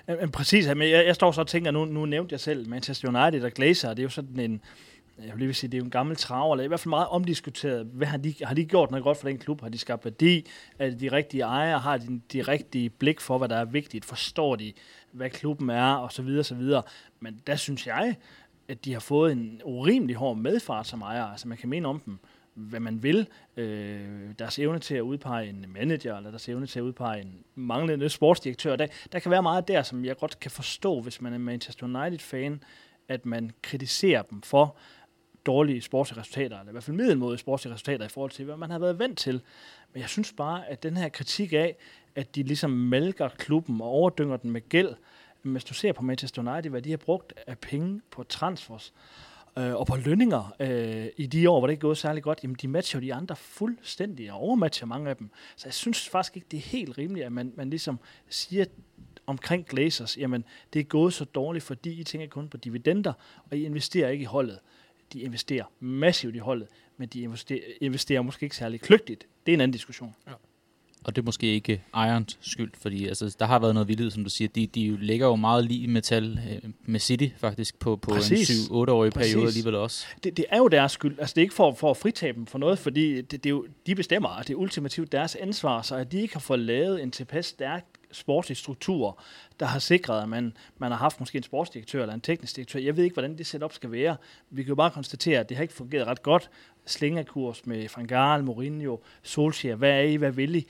Men 0.08 0.32
præcis, 0.32 0.68
men 0.68 0.90
jeg, 0.90 1.06
jeg 1.06 1.16
står 1.16 1.32
så 1.32 1.42
og 1.42 1.48
tænker, 1.48 1.72
nu, 1.72 1.86
nu 1.86 2.06
nævnte 2.06 2.34
jeg 2.34 2.40
selv 2.40 2.70
Manchester 2.70 3.08
United 3.08 3.44
og 3.44 3.52
Glazer, 3.52 3.90
det 3.90 4.00
er 4.00 4.04
jo 4.04 4.10
sådan 4.10 4.40
en, 4.40 4.62
jeg 5.24 5.34
vil 5.34 5.40
lige 5.40 5.54
sige, 5.54 5.72
det 5.72 5.78
er 5.78 5.80
jo 5.80 5.86
en 5.86 5.92
gammel 5.92 6.16
traver, 6.16 6.56
eller 6.56 6.64
i 6.64 6.68
hvert 6.68 6.80
fald 6.80 6.90
meget 6.90 7.08
omdiskuteret. 7.08 7.86
Hvad 7.86 8.08
har 8.08 8.18
de, 8.18 8.36
har 8.44 8.54
de 8.54 8.66
gjort 8.66 8.92
noget 8.92 9.04
godt 9.04 9.18
for 9.18 9.28
den 9.28 9.38
klub? 9.38 9.62
Har 9.62 9.70
de 9.70 9.78
skabt 9.78 10.06
værdi? 10.06 10.46
Er 10.80 10.90
det 10.90 11.00
de 11.00 11.12
rigtige 11.12 11.44
ejere? 11.44 11.80
Har 11.80 11.98
de 11.98 12.22
de 12.34 12.42
rigtige 12.42 12.90
blik 12.90 13.22
for, 13.22 13.38
hvad 13.38 13.50
der 13.50 13.56
er 13.56 13.66
vigtigt? 13.66 14.06
Forstår 14.06 14.56
de, 14.56 14.74
hvad 15.12 15.30
klubben 15.30 15.70
er? 15.70 15.94
Og 15.94 16.12
så 16.12 16.22
videre, 16.22 16.44
så 16.44 16.56
videre. 16.56 16.84
Men 17.20 17.42
der 17.48 17.56
synes 17.56 17.88
jeg, 17.88 18.16
at 18.68 18.86
de 18.86 18.94
har 18.94 19.00
fået 19.00 19.32
en 19.32 19.62
urimelig 19.64 20.16
hård 20.16 20.38
medfart 20.38 20.88
som 20.88 21.02
ejer. 21.02 21.26
Altså 21.26 21.48
man 21.48 21.58
kan 21.58 21.70
mene 21.70 21.88
om 21.88 22.00
dem, 22.00 22.20
hvad 22.54 22.80
man 22.80 23.04
vil. 23.04 23.28
Øh, 23.58 24.30
deres 24.40 24.60
evne 24.60 24.80
til 24.80 24.96
at 24.96 25.02
udpege 25.02 25.50
en 25.50 25.66
manager, 25.74 26.18
eller 26.18 26.30
deres 26.30 26.50
evne 26.50 26.68
til 26.68 26.80
at 26.80 26.84
udpege 26.84 27.22
en 27.22 27.44
manglende 27.56 28.10
sportsdirektør. 28.10 28.76
Der, 28.76 28.88
der 29.12 29.20
kan 29.20 29.32
være 29.32 29.44
meget 29.44 29.68
der, 29.68 29.84
som 29.84 30.06
jeg 30.06 30.18
godt 30.18 30.40
kan 30.40 30.52
forstå, 30.52 31.02
hvis 31.02 31.22
man 31.22 31.34
er 31.34 31.38
Manchester 31.38 31.86
United-fan, 31.86 32.64
at 33.08 33.26
man 33.26 33.52
kritiserer 33.62 34.22
dem 34.22 34.42
for 34.42 34.76
dårlige 35.46 35.82
sportslige 35.82 36.20
resultater, 36.20 36.60
eller 36.60 36.72
i 36.72 36.72
hvert 36.72 36.84
fald 36.84 36.98
middelmodige 36.98 37.40
sportslige 37.40 37.74
resultater 37.74 38.06
i 38.06 38.10
forhold 38.10 38.32
til, 38.32 38.46
hvad 38.46 38.58
man 38.58 38.70
har 38.70 38.80
været 38.80 39.00
vant 39.00 39.18
til. 39.18 39.42
Men 39.94 40.02
jeg 40.02 40.10
synes 40.10 40.34
bare, 40.34 40.70
at 40.70 40.84
den 40.84 40.98
her 40.98 41.10
kritik 41.10 41.54
af, 41.54 41.76
at 42.16 42.36
de 42.36 42.44
ligesom 42.44 42.72
malker 42.72 43.30
klubben 43.30 43.82
og 43.82 43.88
overdynger 43.88 44.38
den 44.38 44.52
med 44.52 44.70
gæld, 44.70 44.96
hvis 45.42 45.64
du 45.64 45.74
ser 45.74 45.94
på 45.94 46.04
Manchester 46.04 46.52
United, 46.52 46.72
hvad 46.72 46.82
de 46.82 46.90
har 46.90 46.98
brugt 46.98 47.34
af 47.48 47.60
penge 47.60 48.02
på 48.12 48.24
transfers 48.24 48.94
øh, 49.58 49.76
og 49.76 49.88
på 49.88 49.96
lønninger 49.96 50.56
øh, 50.60 51.08
i 51.18 51.26
de 51.26 51.50
år, 51.50 51.60
hvor 51.60 51.68
det 51.68 51.74
ikke 51.74 51.80
er 51.80 51.88
gået 51.88 51.98
særlig 51.98 52.24
godt, 52.24 52.40
jamen 52.44 52.56
de 52.62 52.68
matcher 52.68 53.00
jo 53.00 53.02
de 53.02 53.14
andre 53.14 53.36
fuldstændig 53.36 54.32
og 54.32 54.40
overmatcher 54.40 54.88
mange 54.88 55.10
af 55.10 55.18
dem. 55.18 55.30
Så 55.56 55.68
jeg 55.68 55.74
synes 55.74 56.10
faktisk 56.10 56.36
ikke, 56.36 56.48
det 56.52 56.58
er 56.58 56.62
helt 56.62 56.98
rimeligt, 56.98 57.26
at 57.26 57.32
man, 57.32 57.54
man 57.56 57.70
ligesom 57.70 58.00
siger 58.30 58.66
omkring 59.26 59.66
Glazers, 59.66 60.18
jamen 60.18 60.44
det 60.74 60.80
er 60.80 60.84
gået 60.84 61.14
så 61.14 61.26
dårligt, 61.26 61.66
fordi 61.66 62.00
I 62.00 62.04
tænker 62.04 62.28
kun 62.28 62.50
på 62.50 62.58
dividender, 62.58 63.14
og 63.52 63.58
I 63.58 63.66
investerer 63.66 64.10
ikke 64.10 64.22
i 64.22 64.26
holdet. 64.26 64.60
De 65.16 65.22
investerer 65.22 65.64
massivt 65.80 66.36
i 66.36 66.40
holdet, 66.40 66.68
men 66.98 67.08
de 67.08 67.22
investerer, 67.22 67.60
investerer 67.82 68.22
måske 68.22 68.44
ikke 68.44 68.56
særlig 68.56 68.82
kløgtigt. 68.82 69.28
Det 69.46 69.52
er 69.52 69.54
en 69.54 69.62
anden 69.62 69.74
diskussion. 69.74 70.16
Ja 70.28 70.34
og 71.06 71.16
det 71.16 71.22
er 71.22 71.26
måske 71.26 71.48
ikke 71.48 71.82
Irons 71.96 72.38
skyld, 72.42 72.72
fordi 72.82 73.08
altså, 73.08 73.36
der 73.40 73.46
har 73.46 73.60
været 73.60 73.74
noget 73.74 73.88
vildt, 73.88 74.14
som 74.14 74.24
du 74.24 74.30
siger. 74.30 74.48
De, 74.48 74.68
de 74.68 74.98
ligger 74.98 75.28
jo 75.28 75.36
meget 75.36 75.66
lige 75.66 75.88
metal 75.88 76.40
øh, 76.52 76.72
med 76.86 77.00
City 77.00 77.28
faktisk 77.38 77.80
på, 77.80 77.96
på 77.96 78.12
Præcis. 78.12 78.68
en 78.68 78.76
7-8-årig 78.76 79.12
periode 79.12 79.48
alligevel 79.48 79.76
også. 79.76 80.06
Det, 80.24 80.38
det 80.38 80.46
er 80.50 80.58
jo 80.58 80.68
deres 80.68 80.92
skyld. 80.92 81.20
Altså, 81.20 81.34
det 81.34 81.42
er 81.42 81.44
ikke 81.44 81.54
for, 81.54 81.74
for 81.74 81.92
at 81.92 81.98
fritage 81.98 82.34
dem 82.34 82.46
for 82.46 82.58
noget, 82.58 82.80
fordi 82.80 83.16
det, 83.16 83.32
det 83.32 83.46
er 83.46 83.50
jo, 83.50 83.66
de 83.86 83.96
bestemmer, 83.96 84.30
og 84.30 84.48
det 84.48 84.54
er 84.54 84.58
ultimativt 84.58 85.12
deres 85.12 85.36
ansvar, 85.36 85.82
så 85.82 85.96
at 85.96 86.12
de 86.12 86.22
ikke 86.22 86.34
har 86.34 86.40
fået 86.40 86.60
lavet 86.60 87.04
en 87.04 87.12
tilpas 87.12 87.46
stærk 87.46 87.86
sportslig 88.16 88.58
struktur, 88.58 89.20
der 89.60 89.66
har 89.66 89.80
sikret, 89.80 90.22
at 90.22 90.30
man, 90.30 90.58
man 90.78 90.92
har 90.92 90.98
haft 90.98 91.20
måske 91.20 91.38
en 91.38 91.44
sportsdirektør 91.44 92.02
eller 92.02 92.14
en 92.14 92.22
teknisk 92.22 92.56
direktør. 92.56 92.80
Jeg 92.80 92.98
ved 92.98 93.04
ikke, 93.04 93.14
hvordan 93.14 93.38
det 93.38 93.48
setup 93.48 93.74
skal 93.74 93.92
være. 93.92 94.18
Vi 94.50 94.64
kan 94.64 94.70
jo 94.70 94.76
bare 94.76 94.92
konstatere, 94.92 95.40
at 95.40 95.50
det 95.50 95.58
har 95.58 95.62
ikke 95.62 95.74
fungeret 95.74 96.08
ret 96.08 96.24
godt. 96.24 96.50
Slingekurs 96.86 97.66
med 97.66 97.88
Van 97.98 98.46
Mourinho, 98.46 98.98
Solskjaer, 99.24 99.76
hvad 99.76 99.92
er 99.92 100.02
I, 100.02 100.16
hvad 100.16 100.32
vil 100.32 100.56
I? 100.56 100.68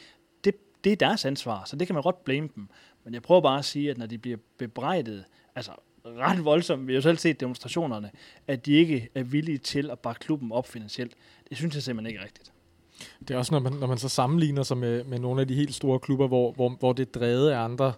det 0.86 0.92
er 0.92 0.96
deres 0.96 1.26
ansvar, 1.26 1.64
så 1.66 1.76
det 1.76 1.88
kan 1.88 1.94
man 1.94 2.04
godt 2.04 2.24
blame 2.24 2.50
dem. 2.56 2.68
Men 3.04 3.14
jeg 3.14 3.22
prøver 3.22 3.42
bare 3.42 3.60
at 3.60 3.66
sige, 3.66 3.92
at 3.92 3.98
når 3.98 4.06
de 4.06 4.18
bliver 4.18 4.38
bebrejdet, 4.58 5.26
altså 5.56 5.72
ret 6.06 6.46
voldsomt, 6.46 6.88
vi 6.88 6.94
har 6.94 6.98
jo 6.98 7.02
selv 7.02 7.18
set 7.18 7.40
demonstrationerne, 7.40 8.12
at 8.48 8.66
de 8.66 8.74
ikke 8.74 9.10
er 9.16 9.24
villige 9.24 9.58
til 9.58 9.92
at 9.92 10.00
bakke 10.00 10.20
klubben 10.20 10.52
op 10.52 10.68
finansielt. 10.68 11.14
Det 11.50 11.58
synes 11.58 11.76
jeg 11.76 11.84
simpelthen 11.84 12.10
ikke 12.10 12.20
er 12.20 12.26
rigtigt. 12.26 12.52
Det 13.28 13.32
er 13.34 13.38
også, 13.38 13.54
når 13.54 13.60
man, 13.60 13.74
når 13.74 13.88
man 13.88 13.98
så 13.98 14.10
sammenligner 14.10 14.64
sig 14.64 14.78
med, 14.78 15.04
med 15.04 15.20
nogle 15.20 15.42
af 15.42 15.48
de 15.48 15.56
helt 15.56 15.76
store 15.76 16.00
klubber, 16.00 16.28
hvor, 16.28 16.52
hvor, 16.52 16.70
hvor 16.80 16.94
det 16.94 17.08
er 17.08 17.20
drevet 17.20 17.50
af 17.50 17.60
andre 17.60 17.94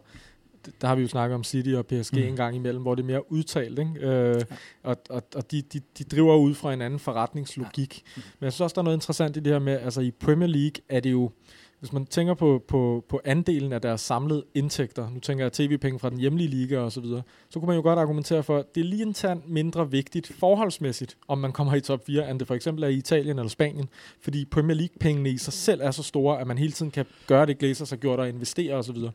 der 0.82 0.88
har 0.88 0.96
vi 0.96 1.02
jo 1.02 1.08
snakket 1.08 1.36
om 1.36 1.44
City 1.44 1.70
og 1.70 1.86
PSG 1.86 2.14
mm. 2.14 2.24
en 2.24 2.36
gang 2.36 2.56
imellem, 2.56 2.82
hvor 2.82 2.96
det 2.96 3.04
er 3.04 3.08
mere 3.08 3.32
udtalt, 3.32 3.80
ikke? 3.80 3.92
Øh, 4.00 4.36
ja. 4.36 4.56
og, 4.84 4.98
og, 5.10 5.24
og 5.36 5.52
de, 5.52 5.62
de, 5.62 5.82
de 5.98 6.04
driver 6.04 6.36
ud 6.36 6.54
fra 6.54 6.74
en 6.74 6.82
anden 6.82 7.00
forretningslogik. 7.00 8.04
Ja. 8.06 8.12
Mm. 8.16 8.24
Men 8.40 8.46
jeg 8.46 8.54
synes 8.54 8.62
også, 8.62 8.74
der 8.74 8.82
er 8.82 8.84
noget 8.84 8.98
interessant 8.98 9.38
i 9.38 9.40
det 9.40 9.54
her 9.54 9.60
med, 9.60 9.80
altså 9.80 10.02
i 10.02 10.12
Premier 10.12 10.48
League 10.48 10.82
er 10.90 11.00
det 11.00 11.12
jo, 11.12 11.32
hvis 11.80 11.94
man 11.94 12.06
tænker 12.06 12.34
på, 12.34 12.64
på, 12.68 13.06
på 13.10 13.22
andelen 13.26 13.74
af 13.74 13.82
deres 13.82 14.02
samlede 14.02 14.44
indtægter, 14.54 15.10
nu 15.10 15.20
tænker 15.20 15.44
jeg 15.46 15.54
tv-penge 15.54 16.00
fra 16.00 16.10
den 16.10 16.20
hjemlige 16.20 16.50
liga 16.50 16.80
og 16.80 16.92
så 16.92 17.02
videre, 17.02 17.22
så 17.50 17.60
kunne 17.60 17.68
man 17.68 17.76
jo 17.76 17.82
godt 17.82 18.00
argumentere 18.00 18.44
for, 18.44 18.58
at 18.58 18.76
det 18.76 18.82
er 18.82 18.86
lige 18.86 19.04
en 19.04 19.14
tand 19.14 19.42
mindre 19.48 19.92
vigtigt 19.92 20.28
forholdsmæssigt, 20.40 21.18
om 21.28 21.38
man 21.38 21.52
kommer 21.52 21.76
i 21.76 21.82
top 21.82 22.06
4, 22.06 22.32
end 22.32 22.40
det 22.40 22.48
for 22.48 22.56
eksempel 22.56 22.84
er 22.84 22.88
i 22.88 22.94
Italien 22.94 23.40
eller 23.40 23.50
Spanien, 23.50 23.90
fordi 24.22 24.46
Premier 24.46 24.76
League-pengene 24.76 25.30
i 25.30 25.38
sig 25.38 25.54
selv 25.54 25.82
er 25.84 25.92
så 25.92 26.04
store, 26.04 26.40
at 26.40 26.48
man 26.48 26.58
hele 26.58 26.72
tiden 26.72 26.92
kan 26.92 27.06
gøre 27.28 27.46
det, 27.46 27.58
Glazers 27.58 27.90
har 27.90 27.98
gjort 27.98 28.20
og 28.20 28.30
investere 28.30 28.76
og 28.76 28.84
så 28.84 28.94
videre. 28.94 29.12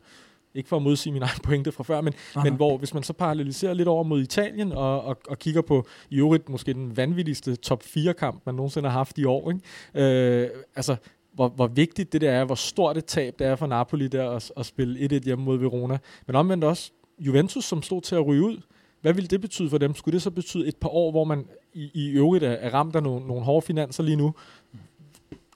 Ikke 0.55 0.69
for 0.69 0.75
at 0.75 0.81
modsige 0.81 1.13
min 1.13 1.21
egen 1.21 1.39
pointe 1.43 1.71
fra 1.71 1.83
før, 1.83 2.01
men, 2.01 2.13
men 2.43 2.53
hvor 2.53 2.77
hvis 2.77 2.93
man 2.93 3.03
så 3.03 3.13
paralleliserer 3.13 3.73
lidt 3.73 3.87
over 3.87 4.03
mod 4.03 4.21
Italien 4.21 4.71
og, 4.71 5.01
og, 5.01 5.17
og 5.27 5.39
kigger 5.39 5.61
på 5.61 5.87
i 6.09 6.17
øvrigt 6.17 6.49
måske 6.49 6.73
den 6.73 6.97
vanvittigste 6.97 7.55
top 7.55 7.83
4 7.83 8.13
kamp, 8.13 8.41
man 8.45 8.55
nogensinde 8.55 8.89
har 8.89 8.97
haft 8.97 9.17
i 9.17 9.25
år, 9.25 9.51
ikke? 9.51 10.43
Øh, 10.43 10.49
altså 10.75 10.95
hvor, 11.33 11.47
hvor 11.47 11.67
vigtigt 11.67 12.13
det 12.13 12.21
der 12.21 12.31
er, 12.31 12.45
hvor 12.45 12.55
stort 12.55 12.97
et 12.97 13.05
tab 13.05 13.39
det 13.39 13.47
er 13.47 13.55
for 13.55 13.67
Napoli 13.67 14.07
der 14.07 14.29
at, 14.29 14.51
at 14.57 14.65
spille 14.65 15.17
1-1 15.17 15.23
hjemme 15.25 15.45
mod 15.45 15.57
Verona. 15.57 15.97
Men 16.27 16.35
omvendt 16.35 16.63
også 16.63 16.91
Juventus, 17.19 17.65
som 17.65 17.81
stod 17.81 18.01
til 18.01 18.15
at 18.15 18.25
ryge 18.25 18.43
ud. 18.43 18.57
Hvad 19.01 19.13
ville 19.13 19.27
det 19.27 19.41
betyde 19.41 19.69
for 19.69 19.77
dem? 19.77 19.95
Skulle 19.95 20.13
det 20.13 20.21
så 20.21 20.31
betyde 20.31 20.67
et 20.67 20.75
par 20.75 20.89
år, 20.89 21.11
hvor 21.11 21.23
man 21.23 21.45
i, 21.73 21.91
i 21.93 22.09
øvrigt 22.09 22.43
er, 22.43 22.51
er 22.51 22.73
ramt 22.73 22.95
af 22.95 23.03
nogle, 23.03 23.27
nogle 23.27 23.43
hårde 23.43 23.65
finanser 23.65 24.03
lige 24.03 24.15
nu? 24.15 24.33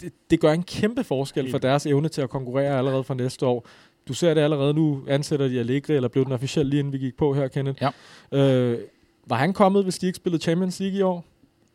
Det, 0.01 0.13
det 0.29 0.39
gør 0.39 0.51
en 0.51 0.63
kæmpe 0.63 1.03
forskel 1.03 1.51
for 1.51 1.57
deres 1.57 1.85
evne 1.85 2.09
til 2.09 2.21
at 2.21 2.29
konkurrere 2.29 2.77
allerede 2.77 3.03
fra 3.03 3.13
næste 3.13 3.45
år. 3.45 3.67
Du 4.07 4.13
ser 4.13 4.33
det 4.33 4.41
allerede 4.41 4.73
nu, 4.73 5.03
ansætter 5.07 5.47
de 5.47 5.59
Allegri, 5.59 5.93
eller 5.95 6.09
blev 6.09 6.25
den 6.25 6.33
officielt 6.33 6.69
lige 6.69 6.79
inden 6.79 6.93
vi 6.93 6.97
gik 6.97 7.17
på 7.17 7.33
her, 7.33 7.47
Kenneth. 7.47 7.83
Ja. 8.31 8.39
Øh, 8.39 8.79
var 9.25 9.35
han 9.35 9.53
kommet, 9.53 9.83
hvis 9.83 9.99
de 9.99 10.05
ikke 10.05 10.17
spillede 10.17 10.41
Champions 10.41 10.79
League 10.79 10.99
i 10.99 11.01
år? 11.01 11.25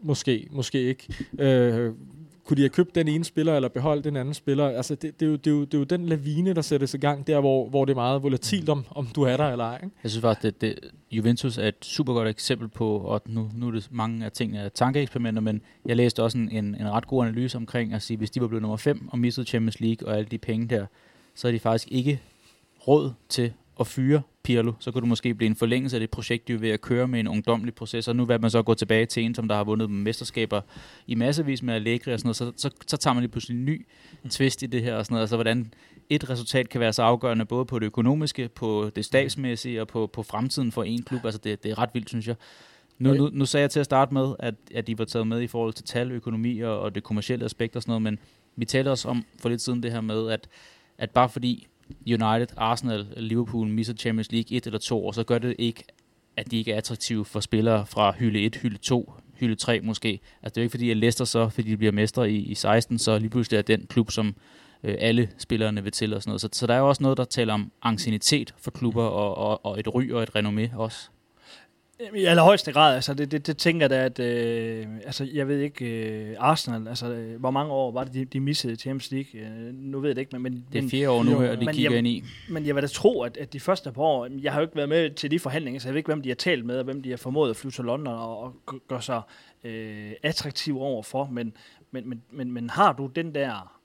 Måske, 0.00 0.48
måske 0.50 0.80
ikke. 0.80 1.14
Øh, 1.38 1.92
kunne 2.44 2.56
de 2.56 2.62
have 2.62 2.68
købt 2.68 2.94
den 2.94 3.08
ene 3.08 3.24
spiller, 3.24 3.56
eller 3.56 3.68
beholdt 3.68 4.04
den 4.04 4.16
anden 4.16 4.34
spiller? 4.34 4.68
Altså, 4.68 4.94
det, 4.94 5.20
det, 5.20 5.26
er 5.26 5.30
jo, 5.30 5.36
det, 5.36 5.46
er 5.46 5.50
jo, 5.54 5.64
det 5.64 5.74
er 5.74 5.78
jo 5.78 5.84
den 5.84 6.06
lavine, 6.06 6.54
der 6.54 6.62
sættes 6.62 6.94
i 6.94 6.98
gang, 6.98 7.26
der 7.26 7.40
hvor, 7.40 7.68
hvor 7.68 7.84
det 7.84 7.92
er 7.92 7.94
meget 7.94 8.22
volatilt, 8.22 8.68
om, 8.68 8.84
om 8.90 9.06
du 9.06 9.22
er 9.22 9.36
der 9.36 9.48
eller 9.48 9.64
ej. 9.64 9.80
Ikke? 9.82 9.96
Jeg 10.02 10.10
synes 10.10 10.22
faktisk, 10.22 10.54
at 10.54 10.60
det, 10.60 10.78
Juventus 11.10 11.58
er 11.58 11.68
et 11.68 11.84
super 11.84 12.12
godt 12.12 12.28
eksempel 12.28 12.68
på, 12.68 12.96
og 12.96 13.22
nu, 13.26 13.50
nu 13.54 13.66
er 13.68 13.70
det 13.70 13.88
mange 13.90 14.24
af 14.24 14.32
tingene 14.32 14.70
tankeeksperimenter, 14.74 15.40
men 15.40 15.62
jeg 15.86 15.96
læste 15.96 16.22
også 16.22 16.38
en, 16.38 16.50
en, 16.50 16.64
en 16.64 16.90
ret 16.90 17.06
god 17.06 17.26
analyse 17.26 17.56
omkring 17.56 17.92
at 17.92 18.02
sige, 18.02 18.16
hvis 18.16 18.30
de 18.30 18.40
var 18.40 18.46
blevet 18.46 18.62
nummer 18.62 18.76
5 18.76 19.08
og 19.08 19.18
missede 19.18 19.46
Champions 19.46 19.80
League 19.80 20.08
og 20.08 20.16
alle 20.16 20.28
de 20.30 20.38
penge 20.38 20.68
der, 20.68 20.86
så 21.34 21.48
er 21.48 21.52
de 21.52 21.58
faktisk 21.58 21.88
ikke 21.90 22.20
råd 22.88 23.12
til 23.28 23.52
at 23.82 23.86
fyre 23.86 24.22
Pirlo, 24.42 24.72
så 24.78 24.90
kunne 24.90 25.00
det 25.00 25.08
måske 25.08 25.34
blive 25.34 25.46
en 25.46 25.56
forlængelse 25.56 25.96
af 25.96 26.00
det 26.00 26.10
projekt, 26.10 26.48
de 26.48 26.52
er 26.52 26.58
ved 26.58 26.70
at 26.70 26.80
køre 26.80 27.08
med 27.08 27.20
en 27.20 27.28
ungdomlig 27.28 27.74
proces, 27.74 28.08
og 28.08 28.16
nu 28.16 28.24
vil 28.24 28.40
man 28.40 28.50
så 28.50 28.62
gå 28.62 28.74
tilbage 28.74 29.06
til 29.06 29.24
en, 29.24 29.34
som 29.34 29.48
der 29.48 29.54
har 29.54 29.64
vundet 29.64 29.90
mesterskaber 29.90 30.60
i 31.06 31.14
massevis 31.14 31.62
med 31.62 31.74
Allegri 31.74 32.12
og 32.12 32.18
sådan 32.20 32.26
noget, 32.26 32.36
så, 32.36 32.68
så, 32.68 32.70
så 32.86 32.96
tager 32.96 33.14
man 33.14 33.22
lige 33.22 33.30
pludselig 33.30 33.58
en 33.58 33.64
ny 33.64 33.86
twist 34.30 34.62
i 34.62 34.66
det 34.66 34.82
her 34.82 34.94
og 34.94 35.04
sådan 35.04 35.14
noget, 35.14 35.22
altså 35.22 35.36
hvordan 35.36 35.72
et 36.10 36.30
resultat 36.30 36.68
kan 36.68 36.80
være 36.80 36.92
så 36.92 37.02
afgørende, 37.02 37.44
både 37.44 37.64
på 37.64 37.78
det 37.78 37.86
økonomiske, 37.86 38.48
på 38.48 38.90
det 38.96 39.04
statsmæssige 39.04 39.80
og 39.80 39.88
på, 39.88 40.06
på 40.06 40.22
fremtiden 40.22 40.72
for 40.72 40.82
en 40.82 41.02
klub, 41.02 41.24
altså 41.24 41.40
det, 41.44 41.62
det 41.62 41.70
er 41.70 41.78
ret 41.78 41.90
vildt, 41.92 42.08
synes 42.08 42.28
jeg. 42.28 42.36
Nu, 42.98 43.14
nu, 43.14 43.30
nu 43.32 43.46
sagde 43.46 43.62
jeg 43.62 43.70
til 43.70 43.80
at 43.80 43.86
starte 43.86 44.14
med, 44.14 44.34
at, 44.38 44.54
at 44.74 44.86
de 44.86 44.98
var 44.98 45.04
taget 45.04 45.26
med 45.26 45.42
i 45.42 45.46
forhold 45.46 45.72
til 45.72 45.84
tal, 45.84 46.12
økonomi 46.12 46.60
og, 46.60 46.80
og 46.80 46.94
det 46.94 47.02
kommercielle 47.02 47.44
aspekt 47.44 47.76
og 47.76 47.82
sådan 47.82 47.90
noget, 47.90 48.02
men 48.02 48.18
vi 48.56 48.64
talte 48.64 48.88
også 48.88 49.08
om 49.08 49.24
for 49.38 49.48
lidt 49.48 49.60
siden 49.60 49.82
det 49.82 49.92
her 49.92 50.00
med, 50.00 50.30
at, 50.30 50.48
at 50.98 51.10
bare 51.10 51.28
fordi 51.28 51.66
United, 52.06 52.46
Arsenal, 52.56 53.06
Liverpool 53.16 53.68
misser 53.68 53.94
Champions 53.94 54.32
League 54.32 54.56
et 54.56 54.66
eller 54.66 54.78
to 54.78 55.06
år, 55.06 55.12
så 55.12 55.24
gør 55.24 55.38
det 55.38 55.56
ikke, 55.58 55.84
at 56.36 56.50
de 56.50 56.58
ikke 56.58 56.72
er 56.72 56.76
attraktive 56.76 57.24
for 57.24 57.40
spillere 57.40 57.86
fra 57.86 58.14
hylde 58.18 58.40
1, 58.40 58.56
hylde 58.56 58.78
2, 58.78 59.12
hylde 59.34 59.54
3 59.54 59.80
måske. 59.80 60.08
Altså 60.42 60.54
det 60.54 60.56
er 60.56 60.60
jo 60.60 60.64
ikke 60.64 60.70
fordi, 60.70 60.90
at 60.90 60.96
Leicester 60.96 61.24
så, 61.24 61.48
fordi 61.48 61.70
de 61.70 61.76
bliver 61.76 61.92
mestre 61.92 62.30
i, 62.30 62.36
i 62.36 62.54
16, 62.54 62.98
så 62.98 63.18
lige 63.18 63.30
pludselig 63.30 63.58
er 63.58 63.62
den 63.62 63.86
klub, 63.86 64.10
som 64.10 64.34
øh, 64.82 64.94
alle 64.98 65.28
spillerne 65.38 65.82
vil 65.82 65.92
til 65.92 66.14
og 66.14 66.22
sådan 66.22 66.30
noget. 66.30 66.40
Så, 66.40 66.48
så 66.52 66.66
der 66.66 66.74
er 66.74 66.78
jo 66.78 66.88
også 66.88 67.02
noget, 67.02 67.18
der 67.18 67.24
taler 67.24 67.54
om 67.54 67.72
ancienitet 67.82 68.54
for 68.58 68.70
klubber 68.70 69.04
og, 69.04 69.36
og, 69.36 69.66
og 69.66 69.80
et 69.80 69.94
ry 69.94 70.10
og 70.10 70.22
et 70.22 70.30
renommé 70.36 70.76
også. 70.76 71.08
I 72.14 72.24
allerhøjeste 72.24 72.72
grad, 72.72 72.94
altså 72.94 73.14
det, 73.14 73.30
det, 73.30 73.46
det 73.46 73.56
tænker 73.56 73.84
jeg 73.84 73.90
da, 73.90 74.04
at 74.04 74.18
øh, 74.18 74.86
altså 75.04 75.28
jeg 75.32 75.48
ved 75.48 75.58
ikke, 75.58 75.84
øh, 75.84 76.36
Arsenal, 76.38 76.88
altså 76.88 77.12
øh, 77.12 77.40
hvor 77.40 77.50
mange 77.50 77.72
år 77.72 77.92
var 77.92 78.04
det, 78.04 78.14
de, 78.14 78.24
de 78.24 78.40
missede 78.40 78.76
Champions 78.76 79.10
League? 79.10 79.40
Øh, 79.40 79.74
nu 79.74 80.00
ved 80.00 80.08
jeg 80.08 80.16
det 80.16 80.22
ikke, 80.22 80.38
men... 80.38 80.42
men 80.42 80.66
det 80.72 80.84
er 80.84 80.88
fire 80.88 81.10
år 81.10 81.22
nu 81.22 81.38
her, 81.38 81.56
de 81.56 81.66
kigger 81.66 81.90
jeg, 81.90 81.98
ind 81.98 82.06
i. 82.06 82.24
Men 82.50 82.66
jeg 82.66 82.74
vil 82.74 82.82
da 82.82 82.88
tro, 82.88 83.22
at, 83.22 83.36
at 83.36 83.52
de 83.52 83.60
første 83.60 83.92
par 83.92 84.02
år, 84.02 84.28
jeg 84.42 84.52
har 84.52 84.60
jo 84.60 84.66
ikke 84.66 84.76
været 84.76 84.88
med 84.88 85.10
til 85.10 85.30
de 85.30 85.38
forhandlinger, 85.38 85.80
så 85.80 85.88
jeg 85.88 85.94
ved 85.94 85.98
ikke, 85.98 86.08
hvem 86.08 86.22
de 86.22 86.28
har 86.28 86.36
talt 86.36 86.64
med, 86.64 86.78
og 86.78 86.84
hvem 86.84 87.02
de 87.02 87.10
har 87.10 87.16
formået 87.16 87.50
at 87.50 87.56
flyve 87.56 87.70
til 87.70 87.84
London 87.84 88.14
og, 88.14 88.40
og 88.42 88.54
gøre 88.88 89.02
sig 89.02 89.22
øh, 89.64 90.12
attraktiv 90.22 90.80
overfor, 90.80 91.28
men, 91.32 91.52
men, 91.90 92.08
men, 92.08 92.22
men, 92.30 92.52
men 92.52 92.70
har 92.70 92.92
du 92.92 93.06
den 93.06 93.34
der 93.34 93.78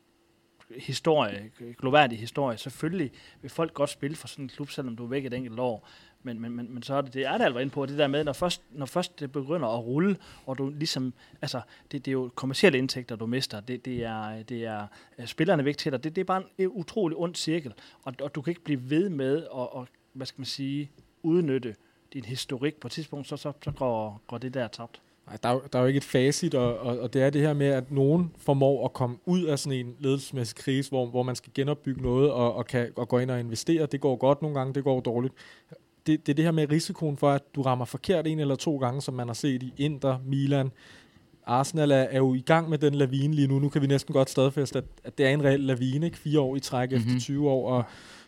historie, 0.76 1.52
gloværdig 1.78 2.20
historie, 2.20 2.58
selvfølgelig 2.58 3.12
vil 3.42 3.52
folk 3.52 3.74
godt 3.74 3.90
spille 3.90 4.16
for 4.16 4.28
sådan 4.28 4.46
en 4.46 4.50
klub, 4.50 4.70
selvom 4.70 4.96
du 4.96 5.04
er 5.04 5.08
væk 5.08 5.26
et 5.26 5.34
enkelt 5.34 5.60
år. 5.60 5.90
Men, 6.28 6.42
men, 6.42 6.52
men, 6.52 6.74
men 6.74 6.84
så 6.84 6.94
er 6.94 7.02
det, 7.02 7.14
det 7.14 7.26
er 7.26 7.38
det 7.38 7.46
altså 7.46 7.60
inde 7.60 7.72
på, 7.72 7.86
det 7.86 7.98
der 7.98 8.08
med, 8.08 8.24
når 8.24 8.34
først, 8.34 8.62
når 8.72 8.86
først 8.86 9.20
det 9.20 9.32
begynder 9.32 9.68
at 9.68 9.86
rulle, 9.86 10.18
og 10.46 10.58
du 10.58 10.70
ligesom, 10.70 11.14
altså, 11.42 11.62
det, 11.92 12.06
det 12.06 12.12
er 12.12 12.14
jo 12.14 12.32
kommersielle 12.36 12.78
indtægter, 12.78 13.16
du 13.16 13.26
mister, 13.26 13.60
det, 13.60 13.86
det, 13.86 14.04
er, 14.04 14.44
det 14.44 14.66
er 14.66 14.88
øh, 15.20 15.28
spillerne 15.28 15.66
væk 15.66 15.78
til 15.78 15.92
dig, 15.92 16.04
det, 16.04 16.16
det 16.16 16.22
er 16.22 16.26
bare 16.26 16.44
en 16.58 16.68
utrolig 16.68 17.18
ond 17.18 17.36
cirkel, 17.36 17.74
og, 18.04 18.14
og 18.22 18.36
du 18.36 18.42
kan 18.42 18.52
ikke 18.52 18.64
blive 18.64 18.90
ved 18.90 19.10
med 19.10 19.38
at, 19.44 19.50
og, 19.52 19.88
hvad 20.14 20.26
skal 20.26 20.40
man 20.40 20.46
sige, 20.46 20.92
udnytte 21.24 21.76
din 22.14 22.26
historik 22.26 22.76
på 22.76 22.88
et 22.88 22.92
tidspunkt, 22.92 23.28
så, 23.28 23.38
så, 23.38 23.52
så 23.64 23.72
går, 23.72 24.22
går 24.28 24.38
det 24.38 24.54
der 24.54 24.68
tabt. 24.68 25.02
Nej, 25.28 25.38
der, 25.44 25.50
er, 25.50 25.60
der 25.74 25.80
er 25.80 25.84
jo 25.84 25.88
ikke 25.88 25.98
et 25.98 26.04
facit, 26.04 26.56
og, 26.56 26.78
og, 26.80 27.00
og 27.00 27.14
det 27.14 27.24
er 27.24 27.30
det 27.30 27.42
her 27.42 27.54
med, 27.54 27.68
at 27.68 27.92
nogen 27.92 28.32
formår 28.38 28.86
at 28.86 28.94
komme 28.94 29.18
ud 29.26 29.44
af 29.44 29.60
sådan 29.60 29.80
en 29.80 29.96
ledelsesmæssig 30.00 30.58
krise, 30.58 30.90
hvor, 30.90 31.06
hvor 31.06 31.24
man 31.24 31.36
skal 31.36 31.52
genopbygge 31.56 32.02
noget 32.02 32.32
og, 32.32 32.56
og, 32.56 32.66
kan, 32.66 32.92
og 32.96 33.08
gå 33.08 33.20
ind 33.20 33.32
og 33.32 33.40
investere. 33.40 33.86
Det 33.86 34.02
går 34.02 34.16
godt 34.16 34.42
nogle 34.42 34.58
gange, 34.58 34.74
det 34.74 34.84
går 34.84 35.00
dårligt 35.00 35.34
det, 36.08 36.26
det 36.26 36.34
er 36.34 36.36
det 36.36 36.46
her 36.46 36.52
med 36.52 36.72
risikoen 36.72 37.18
for, 37.18 37.30
at 37.30 37.44
du 37.56 37.62
rammer 37.62 37.86
forkert 37.86 38.28
en 38.28 38.40
eller 38.40 38.56
to 38.56 38.78
gange, 38.78 39.02
som 39.02 39.14
man 39.14 39.28
har 39.28 39.34
set 39.34 39.64
i 39.64 39.74
Inter, 39.78 40.18
Milan. 40.26 40.72
Arsenal 41.46 41.92
er, 41.92 41.96
er 41.96 42.18
jo 42.18 42.34
i 42.34 42.40
gang 42.40 42.70
med 42.70 42.78
den 42.78 42.96
lavine 42.96 43.34
lige 43.34 43.48
nu. 43.48 43.60
Nu 43.60 43.70
kan 43.70 43.82
vi 43.82 43.88
næsten 43.88 44.14
godt 44.14 44.30
stadfæste, 44.30 44.78
at, 44.78 44.86
at 45.04 45.18
det 45.18 45.26
er 45.26 45.30
en 45.30 45.44
reel 45.44 45.60
lavine, 45.60 46.06
ikke? 46.06 46.18
Fire 46.18 46.40
år 46.40 46.56
i 46.56 46.60
træk 46.60 46.92
mm-hmm. 46.92 47.08
efter 47.08 47.20
20 47.20 47.50
år, 47.50 47.72
og 47.72 47.84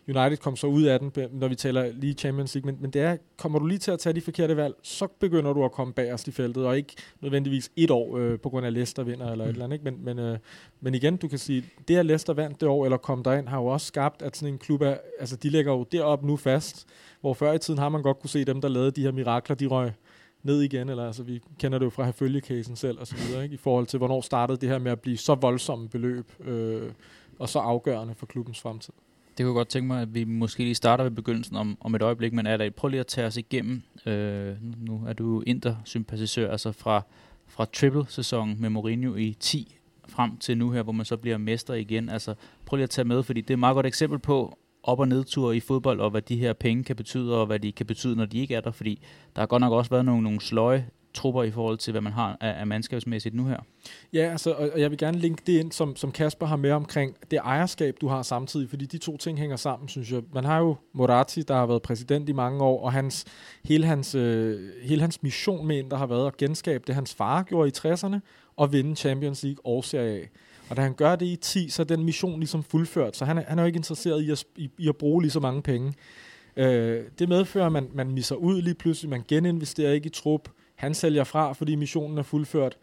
United 0.10 0.38
kom 0.38 0.56
så 0.56 0.68
ud 0.68 0.84
af 0.84 1.00
den, 1.00 1.12
når 1.32 1.48
vi 1.48 1.56
taler 1.56 1.92
lige 1.94 2.14
Champions 2.14 2.56
League, 2.56 2.72
men, 2.72 2.82
men 2.82 2.92
det 2.92 3.02
er, 3.02 3.18
kommer 3.38 3.60
du 3.60 3.66
lige 3.66 3.78
til 3.78 3.92
at 3.92 4.00
tage 4.00 4.14
de 4.14 4.22
forkerte 4.22 4.58
valg, 4.58 4.76
så 4.84 5.08
begynder 5.20 5.54
du 5.54 5.66
at 5.66 5.72
komme 5.72 5.94
bagerst 5.94 6.28
i 6.28 6.32
feltet, 6.32 6.66
og 6.66 6.78
ikke 6.78 6.96
nødvendigvis 7.22 7.72
et 7.76 7.92
år 7.92 8.18
øh, 8.18 8.40
på 8.40 8.50
grund 8.50 8.66
af 8.66 8.74
Leicester 8.74 9.04
vinder 9.04 9.32
eller 9.32 9.46
mm. 9.46 9.50
et 9.50 9.54
eller 9.54 9.66
andet. 9.66 9.76
Ikke? 9.76 9.92
Men, 9.92 10.06
men, 10.06 10.20
øh, 10.20 10.38
men 10.82 10.96
igen, 10.96 11.18
du 11.18 11.28
kan 11.28 11.40
sige, 11.40 11.64
det 11.88 11.98
at 11.98 12.06
Leicester 12.06 12.34
vandt 12.34 12.62
det 12.62 12.70
år, 12.70 12.86
eller 12.86 12.98
kom 12.98 13.24
derind, 13.24 13.48
har 13.48 13.58
jo 13.58 13.66
også 13.66 13.88
skabt, 13.88 14.22
at 14.22 14.38
sådan 14.38 14.54
en 14.54 14.60
klub 14.60 14.82
er, 14.82 14.98
altså 15.20 15.36
de 15.36 15.50
ligger 15.50 15.74
jo 15.74 15.86
derop 15.92 16.24
nu 16.24 16.38
fast, 16.38 16.88
hvor 17.22 17.34
før 17.34 17.54
i 17.54 17.60
tiden 17.60 17.80
har 17.80 17.90
man 17.90 18.02
godt 18.02 18.20
kunne 18.20 18.30
se 18.30 18.46
dem, 18.46 18.62
der 18.62 18.68
lavede 18.68 18.92
de 18.92 19.02
her 19.02 19.12
mirakler, 19.12 19.56
de 19.56 19.66
røg 19.66 19.92
ned 20.44 20.62
igen, 20.62 20.90
eller 20.90 21.06
altså 21.06 21.24
vi 21.24 21.42
kender 21.60 21.78
det 21.80 21.86
jo 21.86 21.90
fra 21.90 22.04
herfølgecasen 22.04 22.76
selv 22.76 23.00
og 23.00 23.08
så 23.08 23.16
videre, 23.16 23.44
ikke? 23.44 23.54
i 23.54 23.58
forhold 23.58 23.86
til 23.86 23.98
hvornår 23.98 24.22
startede 24.22 24.58
det 24.58 24.70
her 24.70 24.80
med 24.80 24.92
at 24.92 25.00
blive 25.00 25.18
så 25.18 25.36
voldsomme 25.36 25.90
beløb 25.90 26.32
øh, 26.40 26.92
og 27.40 27.50
så 27.50 27.60
afgørende 27.60 28.16
for 28.16 28.26
klubbens 28.26 28.62
fremtid. 28.62 28.94
Det 29.40 29.46
kunne 29.46 29.52
jeg 29.52 29.60
godt 29.60 29.68
tænke 29.68 29.88
mig, 29.88 30.02
at 30.02 30.14
vi 30.14 30.24
måske 30.24 30.64
lige 30.64 30.76
starter 30.76 31.04
ved 31.04 31.12
begyndelsen 31.12 31.56
om, 31.56 31.78
om 31.82 31.96
et 31.96 32.02
øjeblik, 32.02 32.34
men 32.34 32.48
Adal, 32.48 32.72
prøv 32.72 32.90
lige 32.90 33.00
at 33.00 33.08
tage 33.08 33.28
os 33.28 33.38
igennem, 33.38 33.82
øh, 34.06 34.56
nu 34.88 35.04
er 35.08 35.14
du 35.14 35.44
intersympatisør, 35.48 36.52
altså 36.52 36.72
fra, 36.72 37.02
fra 37.48 37.66
triple-sæsonen 37.74 38.62
med 38.62 38.70
Mourinho 38.70 39.16
i 39.16 39.36
10 39.40 39.76
frem 40.08 40.38
til 40.38 40.58
nu 40.58 40.72
her, 40.72 40.84
hvor 40.84 40.92
man 40.92 41.06
så 41.06 41.18
bliver 41.18 41.38
mester 41.38 41.74
igen. 41.74 42.10
Altså 42.10 42.34
prøv 42.66 42.76
lige 42.76 42.84
at 42.84 42.90
tage 42.90 43.06
med, 43.06 43.24
fordi 43.24 43.42
det 43.42 43.50
er 43.50 43.56
et 43.56 43.60
meget 43.60 43.76
godt 43.76 43.86
eksempel 43.86 44.20
på, 44.20 44.58
op- 44.84 45.00
og 45.00 45.08
nedture 45.08 45.58
i 45.58 45.60
fodbold, 45.60 46.00
og 46.00 46.10
hvad 46.10 46.22
de 46.22 46.38
her 46.38 46.54
penge 46.54 46.84
kan 46.84 46.96
betyde, 46.96 47.40
og 47.40 47.46
hvad 47.46 47.60
de 47.60 47.72
kan 47.72 47.86
betyde, 47.86 48.16
når 48.16 48.26
de 48.26 48.40
ikke 48.40 48.56
er 48.56 48.62
der, 48.62 48.72
fordi 48.72 49.02
der 49.36 49.42
har 49.42 49.48
godt 49.48 49.62
nok 49.62 49.74
også 49.74 49.90
været 49.90 50.06
nogle, 50.06 50.24
nogle 50.24 50.42
sløje 50.42 50.88
trupper 51.14 51.44
i 51.44 51.52
forhold 51.52 51.78
til, 51.78 51.92
hvad 51.92 52.02
man 52.02 52.14
har 52.14 52.38
af, 52.42 52.60
af 52.60 52.68
mandskabsmæssigt 52.68 53.36
nu 53.36 53.46
her. 53.46 53.58
Ja, 54.14 54.30
altså, 54.32 54.52
og 54.52 54.80
jeg 54.80 54.90
vil 54.90 54.98
gerne 54.98 55.18
linke 55.18 55.44
det 55.48 55.60
ind, 55.60 55.72
som, 55.72 55.96
som 55.96 56.12
Kasper 56.12 56.46
har 56.46 56.56
med 56.56 56.72
omkring 56.72 57.16
det 57.32 57.40
ejerskab, 57.44 57.96
du 58.02 58.08
har 58.08 58.22
samtidig, 58.22 58.70
fordi 58.70 58.86
de 58.86 58.98
to 58.98 59.18
ting 59.18 59.40
hænger 59.40 59.56
sammen, 59.56 59.90
synes 59.90 60.12
jeg. 60.12 60.22
Man 60.34 60.44
har 60.44 60.60
jo 60.60 60.76
Moratti, 60.94 61.42
der 61.42 61.56
har 61.56 61.66
været 61.66 61.82
præsident 61.82 62.30
i 62.30 62.32
mange 62.32 62.64
år, 62.64 62.84
og 62.84 62.94
hans, 62.94 63.26
hele, 63.64 63.86
hans, 63.86 64.16
øh, 64.16 64.70
hele 64.84 65.02
hans 65.02 65.24
mission 65.24 65.68
med 65.68 65.78
ind, 65.78 65.90
der 65.90 65.98
har 65.98 66.08
været 66.08 66.28
at 66.28 66.38
genskabe 66.38 66.84
det, 66.88 66.96
hans 66.96 67.14
far 67.14 67.44
gjorde 67.44 67.70
i 67.70 67.72
60'erne, 67.78 68.20
og 68.56 68.74
vinde 68.74 68.96
Champions 68.96 69.44
League 69.44 69.66
og 69.66 69.84
Serie 69.84 70.22
A. 70.22 70.26
Og 70.70 70.78
da 70.78 70.82
han 70.82 70.94
gør 70.94 71.16
det 71.16 71.26
i 71.26 71.36
10, 71.36 71.70
så 71.70 71.82
er 71.82 71.86
den 71.86 72.04
mission 72.04 72.40
ligesom 72.40 72.64
fuldført, 72.64 73.18
så 73.18 73.26
han 73.26 73.38
er, 73.38 73.44
han 73.48 73.60
er 73.60 73.64
jo 73.64 73.68
ikke 73.68 73.78
interesseret 73.78 74.22
i 74.22 74.32
at, 74.32 74.46
i, 74.56 74.70
i 74.78 74.88
at 74.90 74.96
bruge 74.96 75.22
lige 75.22 75.32
så 75.32 75.40
mange 75.40 75.62
penge. 75.62 75.94
Øh, 76.58 77.04
det 77.20 77.30
medfører, 77.30 77.66
at 77.66 77.72
man, 77.72 77.90
man 77.94 78.12
misser 78.12 78.36
ud 78.36 78.62
lige 78.62 78.76
pludselig, 78.76 79.10
man 79.10 79.24
geninvesterer 79.28 79.92
ikke 79.92 80.08
i 80.08 80.10
trup, 80.10 80.50
han 80.80 80.94
sælger 80.94 81.24
fra, 81.24 81.54
fordi 81.54 81.76
missionen 81.76 82.18
er 82.18 82.24
fuldført. 82.24 82.78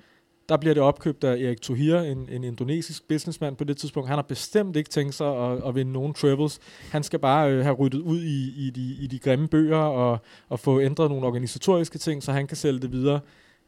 Der 0.49 0.57
bliver 0.57 0.75
det 0.75 0.83
opkøbt 0.83 1.25
af 1.25 1.33
Erik 1.33 1.61
Tohir, 1.61 1.97
en, 1.97 2.29
en 2.29 2.45
indonesisk 2.45 3.09
businessman 3.09 3.57
på 3.57 3.65
det 3.65 3.77
tidspunkt. 3.77 4.09
Han 4.09 4.19
har 4.19 4.23
bestemt 4.23 4.77
ikke 4.77 4.91
tænkt 4.91 5.15
sig 5.15 5.37
at, 5.37 5.69
at 5.69 5.75
vinde 5.75 5.93
nogen 5.93 6.15
travels. 6.15 6.59
Han 6.93 7.03
skal 7.03 7.19
bare 7.19 7.53
øh, 7.53 7.63
have 7.63 7.75
ryddet 7.75 7.99
ud 7.99 8.23
i, 8.23 8.67
i, 8.67 8.71
de, 8.71 8.97
i 9.01 9.07
de 9.07 9.19
grimme 9.19 9.49
bøger 9.49 9.77
og, 9.77 10.19
og 10.49 10.61
få 10.61 10.81
ændret 10.81 11.11
nogle 11.11 11.27
organisatoriske 11.27 11.99
ting, 11.99 12.23
så 12.23 12.33
han 12.33 12.47
kan 12.47 12.57
sælge 12.57 12.81
det 12.81 12.93
videre. 12.93 13.21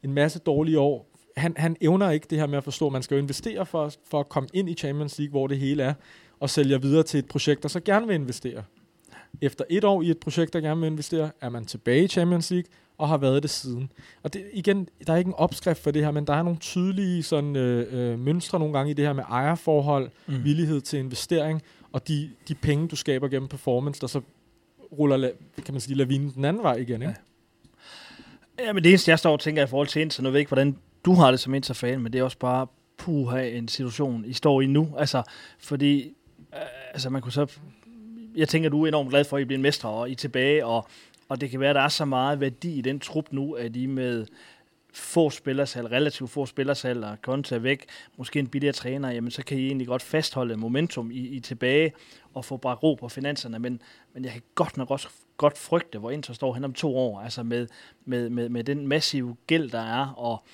En 0.02 0.12
masse 0.12 0.38
dårlige 0.38 0.78
år. 0.78 1.10
Han, 1.36 1.54
han 1.56 1.76
evner 1.80 2.10
ikke 2.10 2.26
det 2.30 2.38
her 2.38 2.46
med 2.46 2.58
at 2.58 2.64
forstå, 2.64 2.86
at 2.86 2.92
man 2.92 3.02
skal 3.02 3.14
jo 3.14 3.20
investere 3.20 3.66
for, 3.66 3.92
for 4.10 4.20
at 4.20 4.28
komme 4.28 4.48
ind 4.52 4.70
i 4.70 4.74
Champions 4.74 5.18
League, 5.18 5.30
hvor 5.30 5.46
det 5.46 5.58
hele 5.58 5.82
er, 5.82 5.94
og 6.40 6.50
sælge 6.50 6.82
videre 6.82 7.02
til 7.02 7.18
et 7.18 7.26
projekt, 7.26 7.62
der 7.62 7.68
så 7.68 7.80
gerne 7.80 8.06
vil 8.06 8.14
investere. 8.14 8.62
Efter 9.40 9.64
et 9.70 9.84
år 9.84 10.02
i 10.02 10.10
et 10.10 10.18
projekt, 10.18 10.52
der 10.52 10.60
gerne 10.60 10.80
vil 10.80 10.90
investere, 10.90 11.30
er 11.40 11.48
man 11.48 11.64
tilbage 11.64 12.04
i 12.04 12.08
Champions 12.08 12.50
League, 12.50 12.70
og 12.98 13.08
har 13.08 13.16
været 13.16 13.42
det 13.42 13.50
siden. 13.50 13.90
Og 14.22 14.32
det, 14.32 14.44
igen, 14.52 14.88
der 15.06 15.12
er 15.12 15.16
ikke 15.16 15.28
en 15.28 15.34
opskrift 15.34 15.82
for 15.82 15.90
det 15.90 16.04
her, 16.04 16.11
men 16.11 16.26
der 16.26 16.32
er 16.32 16.42
nogle 16.42 16.58
tydelige 16.58 17.22
sådan, 17.22 17.56
øh, 17.56 18.12
øh, 18.12 18.18
mønstre 18.18 18.58
nogle 18.58 18.74
gange 18.74 18.90
i 18.90 18.94
det 18.94 19.06
her 19.06 19.12
med 19.12 19.24
ejerforhold, 19.28 20.11
mm. 20.26 20.44
villighed 20.44 20.80
til 20.80 20.98
investering, 20.98 21.62
og 21.92 22.08
de, 22.08 22.30
de 22.48 22.54
penge, 22.54 22.88
du 22.88 22.96
skaber 22.96 23.28
gennem 23.28 23.48
performance, 23.48 24.00
der 24.00 24.06
så 24.06 24.20
ruller, 24.98 25.30
kan 25.64 25.74
man 25.74 25.80
sige, 25.80 25.96
lavinen 25.96 26.32
den 26.34 26.44
anden 26.44 26.62
vej 26.62 26.74
igen, 26.74 27.02
ikke? 27.02 27.14
Ja. 28.58 28.64
ja, 28.66 28.72
men 28.72 28.84
det 28.84 28.90
eneste, 28.90 29.11
jeg 29.11 29.18
står 29.18 29.32
og 29.32 29.40
tænker 29.40 29.62
i 29.62 29.66
forhold 29.66 29.88
til 29.88 30.02
Inter, 30.02 30.22
nu 30.22 30.28
ved 30.28 30.37
jeg 30.37 30.40
ikke, 30.40 30.48
hvordan 30.48 30.76
du 31.04 31.14
har 31.14 31.30
det 31.30 31.40
som 31.40 31.54
Inter-fan, 31.54 32.00
men 32.00 32.12
det 32.12 32.18
er 32.18 32.22
også 32.22 32.38
bare 32.38 32.66
puha 32.96 33.48
en 33.48 33.68
situation, 33.68 34.24
I 34.24 34.32
står 34.32 34.61
i 34.61 34.66
nu. 34.66 34.94
Altså, 34.98 35.22
fordi 35.58 36.00
øh, 36.54 36.61
altså, 36.94 37.11
man 37.11 37.22
kunne 37.22 37.32
så 37.32 37.46
jeg 38.37 38.48
tænker, 38.48 38.68
du 38.68 38.82
er 38.82 38.88
enormt 38.88 39.11
glad 39.11 39.24
for, 39.24 39.37
at 39.37 39.40
I 39.40 39.44
bliver 39.44 39.58
en 39.58 39.62
mestre, 39.62 39.88
og 39.88 40.08
I 40.08 40.12
er 40.12 40.16
tilbage, 40.16 40.66
og 40.66 40.87
og 41.28 41.40
det 41.40 41.50
kan 41.50 41.60
være, 41.60 41.70
at 41.70 41.76
der 41.76 41.82
er 41.82 41.88
så 41.88 42.04
meget 42.04 42.40
værdi 42.40 42.78
i 42.78 42.80
den 42.80 43.00
trup 43.00 43.32
nu, 43.32 43.52
at 43.52 43.76
I 43.76 43.86
med 43.86 44.26
få 44.92 45.30
spillersal, 45.30 45.86
relativt 45.86 46.30
få 46.30 46.46
spillersal, 46.46 47.04
og 47.04 47.22
Konta 47.22 47.58
væk, 47.58 47.86
måske 48.16 48.38
en 48.38 48.48
billigere 48.48 48.72
træner, 48.72 49.10
jamen 49.10 49.30
så 49.30 49.44
kan 49.44 49.58
I 49.58 49.66
egentlig 49.66 49.86
godt 49.86 50.02
fastholde 50.02 50.56
momentum 50.56 51.10
i, 51.10 51.28
i 51.28 51.40
tilbage 51.40 51.92
og 52.34 52.44
få 52.44 52.56
bare 52.56 52.74
ro 52.74 52.94
på 52.94 53.08
finanserne, 53.08 53.58
men, 53.58 53.82
men 54.14 54.24
jeg 54.24 54.32
kan 54.32 54.42
godt 54.54 54.76
nok 54.76 54.90
også 54.90 55.08
godt 55.36 55.58
frygte, 55.58 55.98
hvor 55.98 56.10
Inter 56.10 56.34
står 56.34 56.54
hen 56.54 56.64
om 56.64 56.72
to 56.72 56.96
år, 56.96 57.20
altså 57.20 57.42
med, 57.42 57.66
med, 58.04 58.30
med, 58.30 58.48
med 58.48 58.64
den 58.64 58.86
massive 58.86 59.36
gæld, 59.46 59.70
der 59.70 59.80
er, 59.80 60.06
og 60.06 60.44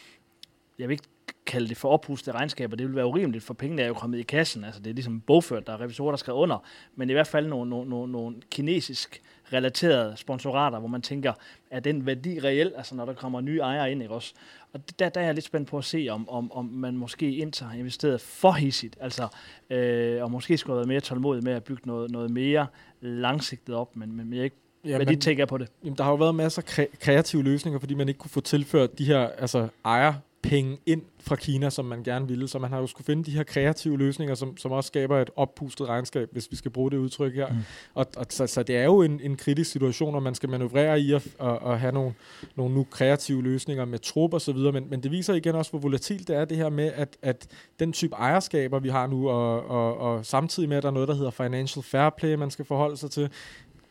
jeg 0.78 0.88
vil 0.88 0.94
ikke 0.94 1.04
kalde 1.46 1.68
det 1.68 1.76
for 1.76 1.88
oppustede 1.88 2.36
regnskaber, 2.36 2.76
det 2.76 2.86
vil 2.86 2.96
være 2.96 3.06
urimeligt, 3.06 3.44
for 3.44 3.54
pengene 3.54 3.82
er 3.82 3.86
jo 3.86 3.94
kommet 3.94 4.18
i 4.18 4.22
kassen, 4.22 4.64
altså 4.64 4.80
det 4.80 4.90
er 4.90 4.94
ligesom 4.94 5.20
bogført, 5.20 5.66
der 5.66 5.72
er 5.72 5.80
revisorer, 5.80 6.10
der 6.10 6.16
skal 6.16 6.32
under, 6.32 6.58
men 6.94 7.10
i 7.10 7.12
hvert 7.12 7.26
fald 7.26 7.46
nogle, 7.46 7.70
nogle, 7.70 7.90
nogle, 7.90 8.12
nogle 8.12 8.36
kinesisk 8.50 9.22
relaterede 9.54 10.16
sponsorater, 10.16 10.78
hvor 10.78 10.88
man 10.88 11.02
tænker, 11.02 11.32
er 11.70 11.80
den 11.80 12.06
værdi 12.06 12.40
reel, 12.40 12.72
altså 12.76 12.94
når 12.94 13.04
der 13.04 13.14
kommer 13.14 13.40
nye 13.40 13.58
ejere 13.58 13.92
ind, 13.92 14.02
ikke 14.02 14.14
også? 14.14 14.34
Og 14.72 14.80
der, 14.98 15.08
der 15.08 15.20
er 15.20 15.24
jeg 15.24 15.34
lidt 15.34 15.44
spændt 15.44 15.68
på 15.68 15.78
at 15.78 15.84
se, 15.84 16.08
om, 16.10 16.28
om, 16.28 16.52
om 16.52 16.64
man 16.64 16.96
måske 16.96 17.36
indtager 17.36 17.72
investeret 17.72 18.20
for 18.20 18.52
hissigt, 18.52 18.96
altså, 19.00 19.28
øh, 19.70 20.22
og 20.22 20.30
måske 20.30 20.58
skulle 20.58 20.72
have 20.72 20.78
været 20.78 20.88
mere 20.88 21.00
tålmodig 21.00 21.44
med 21.44 21.52
at 21.52 21.64
bygge 21.64 21.82
noget, 21.86 22.10
noget 22.10 22.30
mere 22.30 22.66
langsigtet 23.00 23.74
op, 23.74 23.96
men, 23.96 24.16
men 24.16 24.32
jeg 24.32 24.44
ikke 24.44 24.56
Ja, 24.84 24.96
Hvad 24.96 25.06
men, 25.06 25.14
de 25.14 25.20
tænker 25.20 25.46
på 25.46 25.58
det? 25.58 25.68
Jamen, 25.84 25.96
der 25.98 26.04
har 26.04 26.10
jo 26.10 26.16
været 26.16 26.34
masser 26.34 26.62
af 26.62 26.78
kre- 26.78 26.96
kreative 27.00 27.42
løsninger, 27.42 27.78
fordi 27.80 27.94
man 27.94 28.08
ikke 28.08 28.18
kunne 28.18 28.30
få 28.30 28.40
tilført 28.40 28.98
de 28.98 29.04
her 29.04 29.28
altså, 29.28 29.68
ejer 29.84 30.14
penge 30.48 30.78
ind 30.86 31.02
fra 31.20 31.36
Kina, 31.36 31.70
som 31.70 31.84
man 31.84 32.02
gerne 32.02 32.28
ville. 32.28 32.48
Så 32.48 32.58
man 32.58 32.70
har 32.70 32.78
jo 32.78 32.86
skulle 32.86 33.04
finde 33.04 33.24
de 33.24 33.30
her 33.30 33.42
kreative 33.42 33.98
løsninger, 33.98 34.34
som, 34.34 34.56
som 34.56 34.72
også 34.72 34.88
skaber 34.88 35.20
et 35.20 35.30
oppustet 35.36 35.88
regnskab, 35.88 36.28
hvis 36.32 36.50
vi 36.50 36.56
skal 36.56 36.70
bruge 36.70 36.90
det 36.90 36.96
udtryk 36.96 37.34
her. 37.34 37.48
Mm. 37.48 37.56
Og, 37.94 38.06
og 38.16 38.26
så, 38.28 38.46
så 38.46 38.62
det 38.62 38.76
er 38.76 38.84
jo 38.84 39.02
en, 39.02 39.20
en 39.20 39.36
kritisk 39.36 39.70
situation, 39.70 40.14
og 40.14 40.22
man 40.22 40.34
skal 40.34 40.48
manøvrere 40.48 41.00
i 41.00 41.12
at, 41.12 41.26
at, 41.40 41.58
at 41.66 41.80
have 41.80 41.92
nogle, 41.92 42.14
nogle 42.56 42.74
nu 42.74 42.86
kreative 42.90 43.42
løsninger 43.42 43.84
med 43.84 43.98
trup 43.98 44.34
og 44.34 44.40
så 44.40 44.52
videre, 44.52 44.72
men, 44.72 44.86
men 44.90 45.02
det 45.02 45.10
viser 45.10 45.34
igen 45.34 45.54
også, 45.54 45.70
hvor 45.70 45.80
volatilt 45.80 46.28
det 46.28 46.36
er 46.36 46.44
det 46.44 46.56
her 46.56 46.68
med, 46.68 46.92
at, 46.94 47.16
at 47.22 47.46
den 47.78 47.92
type 47.92 48.14
ejerskaber, 48.14 48.78
vi 48.78 48.88
har 48.88 49.06
nu, 49.06 49.28
og, 49.28 49.66
og, 49.70 49.98
og 49.98 50.26
samtidig 50.26 50.68
med, 50.68 50.76
at 50.76 50.82
der 50.82 50.88
er 50.88 50.92
noget, 50.92 51.08
der 51.08 51.14
hedder 51.14 51.30
financial 51.30 51.82
fair 51.82 52.10
play, 52.10 52.34
man 52.34 52.50
skal 52.50 52.64
forholde 52.64 52.96
sig 52.96 53.10
til, 53.10 53.28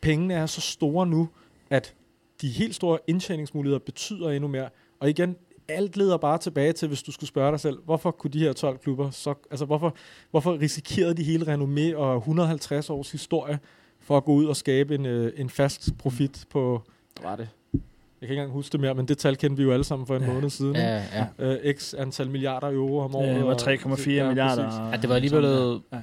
pengene 0.00 0.34
er 0.34 0.46
så 0.46 0.60
store 0.60 1.06
nu, 1.06 1.28
at 1.70 1.94
de 2.40 2.48
helt 2.48 2.74
store 2.74 2.98
indtjeningsmuligheder 3.06 3.78
betyder 3.78 4.30
endnu 4.30 4.48
mere. 4.48 4.68
Og 5.00 5.10
igen, 5.10 5.36
alt 5.68 5.96
leder 5.96 6.16
bare 6.16 6.38
tilbage 6.38 6.72
til, 6.72 6.88
hvis 6.88 7.02
du 7.02 7.12
skulle 7.12 7.28
spørge 7.28 7.52
dig 7.52 7.60
selv, 7.60 7.78
hvorfor 7.84 8.10
kunne 8.10 8.30
de 8.30 8.38
her 8.38 8.52
12 8.52 8.78
klubber, 8.78 9.10
så, 9.10 9.34
altså 9.50 9.64
hvorfor, 9.64 9.94
hvorfor 10.30 10.58
risikerede 10.60 11.14
de 11.14 11.22
hele 11.24 11.54
renommé 11.54 11.96
og 11.96 12.16
150 12.16 12.90
års 12.90 13.12
historie 13.12 13.58
for 14.00 14.16
at 14.16 14.24
gå 14.24 14.32
ud 14.32 14.44
og 14.46 14.56
skabe 14.56 14.94
en, 14.94 15.06
øh, 15.06 15.32
en 15.36 15.50
fast 15.50 15.88
profit 15.98 16.44
på, 16.50 16.82
hvad 17.20 17.30
var 17.30 17.36
det? 17.36 17.48
Jeg 17.72 18.28
kan 18.28 18.32
ikke 18.32 18.40
engang 18.40 18.52
huske 18.52 18.72
det 18.72 18.80
mere, 18.80 18.94
men 18.94 19.08
det 19.08 19.18
tal 19.18 19.36
kendte 19.36 19.56
vi 19.56 19.62
jo 19.62 19.72
alle 19.72 19.84
sammen 19.84 20.06
for 20.06 20.16
en 20.16 20.22
ja. 20.22 20.32
måned 20.32 20.50
siden. 20.50 20.74
Ja, 20.76 21.02
ja. 21.14 21.26
Øh, 21.38 21.74
x 21.74 21.94
antal 21.98 22.30
milliarder 22.30 22.68
euro 22.70 22.98
om 22.98 23.14
året. 23.14 23.26
Ja, 23.26 23.34
det 23.34 23.44
var 23.44 23.54
og- 23.54 23.60
3,4 23.60 24.10
ja, 24.10 24.26
milliarder. 24.28 24.90
Ja, 24.90 24.96
det 24.96 25.08
var 25.08 25.14
alligevel 25.14 25.80
ja. 25.92 25.98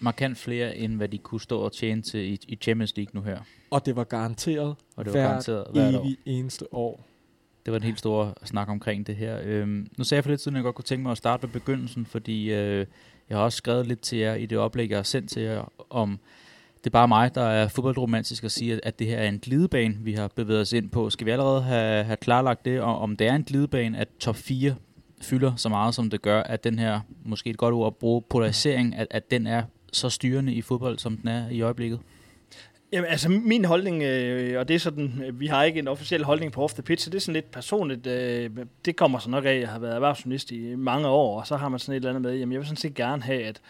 markant 0.00 0.38
flere, 0.38 0.76
end 0.76 0.96
hvad 0.96 1.08
de 1.08 1.18
kunne 1.18 1.40
stå 1.40 1.58
og 1.60 1.72
tjene 1.72 2.02
til 2.02 2.20
i, 2.20 2.38
i 2.48 2.56
Champions 2.56 2.96
League 2.96 3.10
nu 3.14 3.20
her. 3.22 3.38
Og 3.70 3.86
det 3.86 3.96
var 3.96 4.04
garanteret 4.04 4.74
Og 4.96 5.04
det 5.04 5.12
var 5.14 5.20
hvert 5.20 5.28
garanteret 5.28 5.64
hvert 5.72 5.94
år. 5.94 6.00
evig 6.00 6.16
eneste 6.26 6.74
år. 6.74 7.04
Det 7.66 7.72
var 7.72 7.78
en 7.78 7.84
helt 7.84 7.98
stor 7.98 8.36
snak 8.44 8.68
omkring 8.68 9.06
det 9.06 9.16
her. 9.16 9.38
Øhm, 9.44 9.88
nu 9.98 10.04
sagde 10.04 10.18
jeg 10.18 10.24
for 10.24 10.30
lidt 10.30 10.40
siden, 10.40 10.56
at 10.56 10.58
jeg 10.58 10.64
godt 10.64 10.74
kunne 10.74 10.84
tænke 10.84 11.02
mig 11.02 11.12
at 11.12 11.18
starte 11.18 11.42
ved 11.42 11.48
begyndelsen, 11.48 12.06
fordi 12.06 12.52
øh, 12.52 12.86
jeg 13.28 13.38
har 13.38 13.44
også 13.44 13.56
skrevet 13.56 13.86
lidt 13.86 14.00
til 14.00 14.18
jer 14.18 14.34
i 14.34 14.46
det 14.46 14.58
oplæg, 14.58 14.90
jeg 14.90 14.98
har 14.98 15.02
sendt 15.02 15.30
til 15.30 15.42
jer, 15.42 15.72
om 15.90 16.18
det 16.78 16.86
er 16.86 16.90
bare 16.90 17.08
mig, 17.08 17.34
der 17.34 17.42
er 17.42 17.68
fodboldromantisk 17.68 18.44
og 18.44 18.50
siger, 18.50 18.74
at, 18.74 18.80
at 18.82 18.98
det 18.98 19.06
her 19.06 19.18
er 19.18 19.28
en 19.28 19.38
glidebane, 19.38 19.94
vi 20.00 20.12
har 20.12 20.28
bevæget 20.28 20.60
os 20.60 20.72
ind 20.72 20.90
på. 20.90 21.10
Skal 21.10 21.26
vi 21.26 21.30
allerede 21.30 21.62
have, 21.62 22.04
have 22.04 22.16
klarlagt 22.16 22.64
det, 22.64 22.80
og 22.80 22.98
om 22.98 23.16
det 23.16 23.26
er 23.26 23.34
en 23.34 23.44
glidebane, 23.44 23.98
at 23.98 24.08
top 24.18 24.36
4 24.36 24.74
fylder 25.22 25.56
så 25.56 25.68
meget, 25.68 25.94
som 25.94 26.10
det 26.10 26.22
gør, 26.22 26.42
at 26.42 26.64
den 26.64 26.78
her, 26.78 27.00
måske 27.24 27.50
et 27.50 27.56
godt 27.56 27.74
ord 27.74 27.86
at 27.86 27.96
bruge, 27.96 28.22
polarisering, 28.30 28.94
at, 28.96 29.06
at 29.10 29.30
den 29.30 29.46
er 29.46 29.62
så 29.92 30.10
styrende 30.10 30.54
i 30.54 30.62
fodbold, 30.62 30.98
som 30.98 31.16
den 31.16 31.28
er 31.28 31.48
i 31.48 31.60
øjeblikket? 31.60 32.00
Jamen, 32.96 33.10
altså 33.10 33.28
min 33.28 33.64
holdning, 33.64 34.02
øh, 34.02 34.58
og 34.60 34.68
det 34.68 34.74
er 34.74 34.78
sådan, 34.78 35.22
øh, 35.26 35.40
vi 35.40 35.46
har 35.46 35.64
ikke 35.64 35.78
en 35.78 35.88
officiel 35.88 36.24
holdning 36.24 36.52
på 36.52 36.62
off 36.62 36.72
the 36.72 36.82
pitch, 36.82 37.04
så 37.04 37.10
det 37.10 37.16
er 37.16 37.20
sådan 37.20 37.32
lidt 37.32 37.50
personligt. 37.50 38.06
Øh, 38.06 38.50
det 38.84 38.96
kommer 38.96 39.18
så 39.18 39.30
nok 39.30 39.44
af, 39.44 39.50
at 39.50 39.60
jeg 39.60 39.68
har 39.68 39.78
været 39.78 39.94
erhvervsjournalist 39.94 40.50
i 40.50 40.74
mange 40.74 41.08
år, 41.08 41.40
og 41.40 41.46
så 41.46 41.56
har 41.56 41.68
man 41.68 41.78
sådan 41.78 41.92
et 41.92 41.96
eller 41.96 42.08
andet 42.10 42.22
med, 42.22 42.34
jamen 42.34 42.52
jeg 42.52 42.58
vil 42.58 42.66
sådan 42.66 42.76
set 42.76 42.94
gerne 42.94 43.22
have, 43.22 43.42
at 43.42 43.60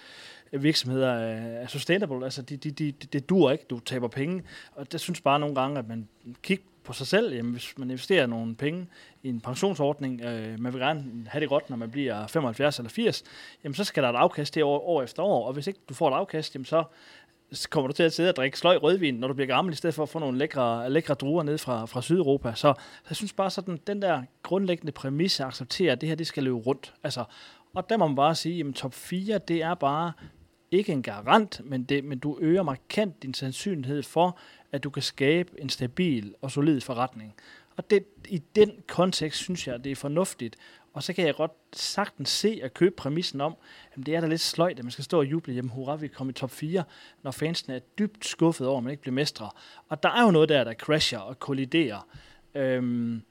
virksomheder 0.52 1.12
er 1.12 1.66
sustainable, 1.66 2.24
altså 2.24 2.42
de, 2.42 2.56
de, 2.56 2.70
de, 2.70 2.92
det 2.92 3.28
dur 3.28 3.50
ikke, 3.50 3.64
du 3.70 3.78
taber 3.78 4.08
penge, 4.08 4.42
og 4.74 4.92
det 4.92 5.00
synes 5.00 5.20
bare 5.20 5.40
nogle 5.40 5.54
gange, 5.54 5.78
at 5.78 5.88
man 5.88 6.08
kigger 6.42 6.64
på 6.84 6.92
sig 6.92 7.06
selv, 7.06 7.34
jamen 7.34 7.52
hvis 7.52 7.78
man 7.78 7.90
investerer 7.90 8.26
nogle 8.26 8.54
penge 8.54 8.86
i 9.22 9.28
en 9.28 9.40
pensionsordning, 9.40 10.20
øh, 10.20 10.60
man 10.60 10.72
vil 10.72 10.80
gerne 10.80 11.04
have 11.26 11.40
det 11.40 11.48
godt, 11.48 11.70
når 11.70 11.76
man 11.76 11.90
bliver 11.90 12.26
75 12.26 12.78
eller 12.78 12.90
80, 12.90 13.24
jamen 13.64 13.74
så 13.74 13.84
skal 13.84 14.02
der 14.02 14.08
et 14.08 14.16
afkast 14.16 14.54
det 14.54 14.62
år, 14.62 14.88
år 14.88 15.02
efter 15.02 15.22
år, 15.22 15.46
og 15.46 15.52
hvis 15.52 15.66
ikke 15.66 15.80
du 15.88 15.94
får 15.94 16.08
et 16.10 16.14
afkast, 16.14 16.54
jamen 16.54 16.64
så 16.64 16.84
kommer 17.70 17.88
du 17.88 17.92
til 17.92 18.02
at 18.02 18.12
sidde 18.12 18.28
og 18.28 18.36
drikke 18.36 18.58
sløj 18.58 18.76
rødvin, 18.76 19.14
når 19.14 19.28
du 19.28 19.34
bliver 19.34 19.46
gammel, 19.46 19.72
i 19.72 19.76
stedet 19.76 19.94
for 19.94 20.02
at 20.02 20.08
få 20.08 20.18
nogle 20.18 20.38
lækre, 20.38 20.90
lækre 20.90 21.14
druer 21.14 21.42
ned 21.42 21.58
fra, 21.58 21.86
fra 21.86 22.02
Sydeuropa. 22.02 22.52
Så, 22.54 22.56
så 22.56 22.74
jeg 23.08 23.16
synes 23.16 23.32
bare 23.32 23.50
sådan, 23.50 23.80
den 23.86 24.02
der 24.02 24.22
grundlæggende 24.42 24.92
præmis 24.92 25.40
at 25.40 25.46
acceptere, 25.46 25.92
at 25.92 26.00
det 26.00 26.08
her 26.08 26.16
det 26.16 26.26
skal 26.26 26.42
løbe 26.42 26.56
rundt. 26.56 26.94
Altså, 27.02 27.24
og 27.74 27.90
der 27.90 27.96
må 27.96 28.06
man 28.06 28.16
bare 28.16 28.34
sige, 28.34 28.64
at 28.68 28.74
top 28.74 28.94
4, 28.94 29.38
det 29.38 29.62
er 29.62 29.74
bare 29.74 30.12
ikke 30.70 30.92
en 30.92 31.02
garant, 31.02 31.60
men, 31.64 31.84
det, 31.84 32.04
men 32.04 32.18
du 32.18 32.38
øger 32.40 32.62
markant 32.62 33.22
din 33.22 33.34
sandsynlighed 33.34 34.02
for, 34.02 34.38
at 34.72 34.84
du 34.84 34.90
kan 34.90 35.02
skabe 35.02 35.50
en 35.58 35.68
stabil 35.68 36.34
og 36.42 36.50
solid 36.50 36.80
forretning. 36.80 37.34
Og 37.76 37.90
det, 37.90 38.04
i 38.28 38.42
den 38.56 38.72
kontekst 38.88 39.40
synes 39.40 39.68
jeg, 39.68 39.84
det 39.84 39.92
er 39.92 39.96
fornuftigt. 39.96 40.56
Og 40.96 41.02
så 41.02 41.12
kan 41.12 41.26
jeg 41.26 41.34
godt 41.34 41.52
sagtens 41.72 42.28
se 42.28 42.60
at 42.62 42.74
købe 42.74 42.94
præmissen 42.96 43.40
om, 43.40 43.56
at 43.92 44.06
det 44.06 44.14
er 44.14 44.20
da 44.20 44.26
lidt 44.26 44.40
sløjt, 44.40 44.78
at 44.78 44.84
man 44.84 44.90
skal 44.90 45.04
stå 45.04 45.18
og 45.18 45.26
juble, 45.26 45.54
jamen 45.54 45.68
hurra, 45.68 45.96
vi 45.96 46.08
kom 46.08 46.28
i 46.28 46.32
top 46.32 46.50
4, 46.50 46.84
når 47.22 47.30
fansene 47.30 47.74
er 47.74 47.78
dybt 47.78 48.26
skuffet 48.26 48.66
over, 48.66 48.78
at 48.78 48.84
man 48.84 48.90
ikke 48.90 49.00
bliver 49.00 49.14
mestre. 49.14 49.50
Og 49.88 50.02
der 50.02 50.08
er 50.08 50.22
jo 50.22 50.30
noget 50.30 50.48
der, 50.48 50.64
der 50.64 50.74
crasher 50.74 51.18
og 51.18 51.38
kolliderer. 51.38 52.08
Øhm, 52.54 53.22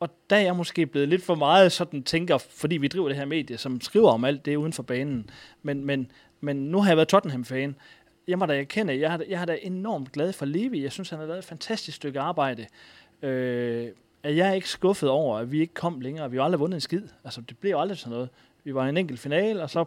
og 0.00 0.08
der 0.30 0.36
er 0.36 0.40
jeg 0.40 0.56
måske 0.56 0.86
blevet 0.86 1.08
lidt 1.08 1.22
for 1.22 1.34
meget 1.34 1.72
sådan 1.72 2.02
tænker, 2.02 2.38
fordi 2.38 2.76
vi 2.76 2.88
driver 2.88 3.08
det 3.08 3.16
her 3.16 3.24
medie, 3.24 3.58
som 3.58 3.80
skriver 3.80 4.10
om 4.10 4.24
alt 4.24 4.44
det 4.44 4.56
uden 4.56 4.72
for 4.72 4.82
banen. 4.82 5.30
Men, 5.62 5.84
men, 5.84 6.10
men 6.40 6.56
nu 6.56 6.80
har 6.80 6.90
jeg 6.90 6.96
været 6.96 7.08
Tottenham-fan. 7.08 7.76
Jeg 8.28 8.38
må 8.38 8.46
da 8.46 8.60
erkende, 8.60 9.00
jeg 9.00 9.10
har, 9.10 9.22
jeg 9.28 9.38
har 9.38 9.46
da 9.46 9.58
enormt 9.62 10.12
glad 10.12 10.32
for 10.32 10.46
Levi. 10.46 10.82
Jeg 10.82 10.92
synes, 10.92 11.10
han 11.10 11.18
har 11.18 11.26
lavet 11.26 11.38
et 11.38 11.44
fantastisk 11.44 11.96
stykke 11.96 12.20
arbejde. 12.20 12.66
Øh, 13.22 13.88
at 14.22 14.36
jeg 14.36 14.54
ikke 14.54 14.68
skuffet 14.68 15.08
over, 15.08 15.38
at 15.38 15.52
vi 15.52 15.60
ikke 15.60 15.74
kom 15.74 16.00
længere. 16.00 16.30
Vi 16.30 16.36
har 16.36 16.44
aldrig 16.44 16.60
vundet 16.60 16.76
en 16.76 16.80
skid. 16.80 17.02
Altså, 17.24 17.40
det 17.40 17.58
blev 17.58 17.70
jo 17.70 17.80
aldrig 17.80 17.98
sådan 17.98 18.12
noget. 18.12 18.28
Vi 18.64 18.74
var 18.74 18.86
i 18.86 18.88
en 18.88 18.96
enkelt 18.96 19.20
final, 19.20 19.60
og 19.60 19.70
så 19.70 19.84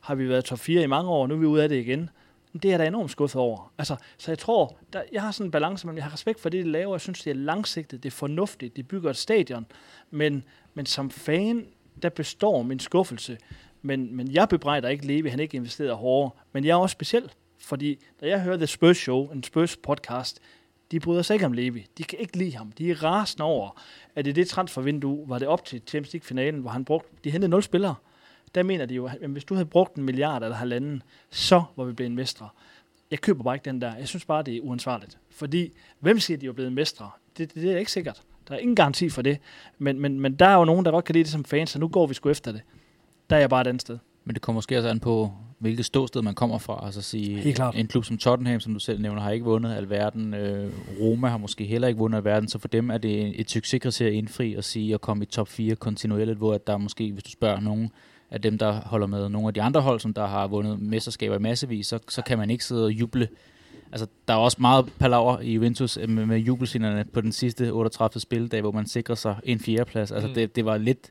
har 0.00 0.14
vi 0.14 0.28
været 0.28 0.44
top 0.44 0.58
4 0.58 0.82
i 0.82 0.86
mange 0.86 1.10
år, 1.10 1.22
og 1.22 1.28
nu 1.28 1.34
er 1.34 1.38
vi 1.38 1.46
ude 1.46 1.62
af 1.62 1.68
det 1.68 1.76
igen. 1.76 2.10
Men 2.52 2.60
det 2.60 2.68
er 2.68 2.72
jeg 2.72 2.78
da 2.78 2.86
enormt 2.86 3.10
skuffet 3.10 3.40
over. 3.40 3.72
Altså, 3.78 3.96
så 4.18 4.30
jeg 4.30 4.38
tror, 4.38 4.76
der, 4.92 5.02
jeg 5.12 5.22
har 5.22 5.30
sådan 5.30 5.46
en 5.46 5.50
balance, 5.50 5.86
men 5.86 5.96
jeg 5.96 6.04
har 6.04 6.12
respekt 6.12 6.40
for 6.40 6.48
det, 6.48 6.64
de 6.64 6.70
laver. 6.70 6.94
Jeg 6.94 7.00
synes, 7.00 7.22
det 7.22 7.30
er 7.30 7.34
langsigtet, 7.34 8.02
det 8.02 8.08
er 8.08 8.16
fornuftigt. 8.16 8.76
De 8.76 8.82
bygger 8.82 9.10
et 9.10 9.16
stadion. 9.16 9.66
Men, 10.10 10.44
men 10.74 10.86
som 10.86 11.10
fan, 11.10 11.66
der 12.02 12.08
består 12.08 12.62
min 12.62 12.78
skuffelse. 12.78 13.38
Men, 13.82 14.16
men 14.16 14.32
jeg 14.32 14.48
bebrejder 14.48 14.88
ikke 14.88 15.06
Levi, 15.06 15.28
han 15.28 15.40
ikke 15.40 15.56
investeret 15.56 15.96
hårdere. 15.96 16.30
Men 16.52 16.64
jeg 16.64 16.70
er 16.70 16.76
også 16.76 16.92
speciel, 16.92 17.30
fordi 17.60 17.98
da 18.20 18.28
jeg 18.28 18.40
hører 18.40 18.56
The 18.56 18.66
Spurs 18.66 18.96
Show, 18.96 19.32
en 19.32 19.42
Spurs 19.42 19.76
podcast, 19.76 20.40
de 20.90 21.00
bryder 21.00 21.22
sig 21.22 21.34
ikke 21.34 21.46
om 21.46 21.52
Levi. 21.52 21.86
De 21.98 22.04
kan 22.04 22.18
ikke 22.18 22.36
lide 22.36 22.56
ham. 22.56 22.72
De 22.72 22.90
er 22.90 23.02
rasende 23.02 23.44
over, 23.44 23.80
at 24.14 24.26
i 24.26 24.32
det 24.32 24.48
transfervindue 24.48 25.28
var 25.28 25.38
det 25.38 25.48
op 25.48 25.64
til 25.64 25.82
Champions 25.86 26.12
League-finalen, 26.12 26.60
hvor 26.60 26.70
han 26.70 26.84
brugte, 26.84 27.10
de 27.24 27.30
hentede 27.30 27.50
nul 27.50 27.62
spillere. 27.62 27.94
Der 28.54 28.62
mener 28.62 28.86
de 28.86 28.94
jo, 28.94 29.06
at 29.06 29.28
hvis 29.28 29.44
du 29.44 29.54
havde 29.54 29.66
brugt 29.66 29.94
en 29.94 30.02
milliard 30.02 30.42
eller 30.42 30.56
halvanden, 30.56 31.02
så 31.30 31.62
var 31.76 31.84
vi 31.84 31.92
blevet 31.92 32.12
mestre. 32.12 32.48
Jeg 33.10 33.20
køber 33.20 33.42
bare 33.42 33.54
ikke 33.54 33.64
den 33.64 33.80
der. 33.80 33.96
Jeg 33.96 34.08
synes 34.08 34.24
bare, 34.24 34.42
det 34.42 34.56
er 34.56 34.60
uansvarligt. 34.60 35.18
Fordi, 35.30 35.72
hvem 36.00 36.18
siger, 36.20 36.38
de 36.38 36.46
er 36.46 36.52
blevet 36.52 36.72
mestre? 36.72 37.10
Det, 37.38 37.54
det, 37.54 37.62
det 37.62 37.72
er 37.72 37.78
ikke 37.78 37.92
sikkert. 37.92 38.22
Der 38.48 38.54
er 38.54 38.58
ingen 38.58 38.76
garanti 38.76 39.08
for 39.08 39.22
det. 39.22 39.38
Men, 39.78 40.00
men, 40.00 40.20
men 40.20 40.34
der 40.34 40.46
er 40.46 40.54
jo 40.54 40.64
nogen, 40.64 40.84
der 40.84 40.90
godt 40.90 41.04
kan 41.04 41.12
lide 41.12 41.24
det 41.24 41.32
som 41.32 41.44
fans, 41.44 41.70
så 41.70 41.78
nu 41.78 41.88
går 41.88 42.06
vi 42.06 42.14
sgu 42.14 42.30
efter 42.30 42.52
det. 42.52 42.62
Der 43.30 43.36
er 43.36 43.40
jeg 43.40 43.50
bare 43.50 43.60
et 43.60 43.66
andet 43.66 43.80
sted. 43.80 43.98
Men 44.24 44.34
det 44.34 44.42
kommer 44.42 44.56
måske 44.56 44.78
også 44.78 44.88
an 44.88 45.00
på, 45.00 45.32
hvilket 45.64 45.84
ståsted 45.86 46.22
man 46.22 46.34
kommer 46.34 46.58
fra. 46.58 46.82
Altså 46.86 47.02
sige, 47.02 47.40
Helt 47.40 47.56
klart. 47.56 47.74
en 47.76 47.86
klub 47.86 48.04
som 48.04 48.18
Tottenham, 48.18 48.60
som 48.60 48.72
du 48.74 48.78
selv 48.80 49.00
nævner, 49.00 49.20
har 49.22 49.30
ikke 49.30 49.44
vundet 49.44 49.74
alverden. 49.76 50.34
Øh, 50.34 50.70
Roma 51.00 51.28
har 51.28 51.36
måske 51.38 51.64
heller 51.64 51.88
ikke 51.88 51.98
vundet 51.98 52.16
alverden, 52.18 52.48
så 52.48 52.58
for 52.58 52.68
dem 52.68 52.90
er 52.90 52.98
det 52.98 53.40
et, 53.40 53.50
succeskriterie 53.50 54.10
at 54.10 54.16
indfri 54.16 54.54
og 54.54 54.64
sige 54.64 54.94
at 54.94 55.00
komme 55.00 55.22
i 55.24 55.26
top 55.26 55.48
4 55.48 55.76
kontinuerligt, 55.76 56.38
hvor 56.38 56.54
at 56.54 56.66
der 56.66 56.76
måske, 56.76 57.12
hvis 57.12 57.22
du 57.24 57.30
spørger 57.30 57.60
nogen 57.60 57.90
af 58.30 58.40
dem, 58.42 58.58
der 58.58 58.72
holder 58.72 59.06
med 59.06 59.28
nogle 59.28 59.48
af 59.48 59.54
de 59.54 59.62
andre 59.62 59.80
hold, 59.80 60.00
som 60.00 60.14
der 60.14 60.26
har 60.26 60.46
vundet 60.46 60.80
mesterskaber 60.82 61.36
i 61.36 61.38
massevis, 61.38 61.86
så, 61.86 61.98
så 62.08 62.22
kan 62.22 62.38
man 62.38 62.50
ikke 62.50 62.64
sidde 62.64 62.84
og 62.84 62.92
juble. 62.92 63.28
Altså, 63.92 64.06
der 64.28 64.34
er 64.34 64.38
også 64.38 64.56
meget 64.60 64.86
palaver 64.98 65.40
i 65.40 65.52
Juventus 65.54 65.98
med, 66.08 66.26
med 66.26 66.38
jubelscenerne 66.38 67.04
på 67.12 67.20
den 67.20 67.32
sidste 67.32 67.72
38. 67.72 68.20
spildag, 68.20 68.60
hvor 68.60 68.72
man 68.72 68.86
sikrer 68.86 69.14
sig 69.14 69.36
en 69.44 69.60
fjerdeplads. 69.60 70.12
Altså, 70.12 70.28
Mm. 70.28 70.34
det, 70.34 70.56
det 70.56 70.64
var 70.64 70.76
lidt 70.76 71.10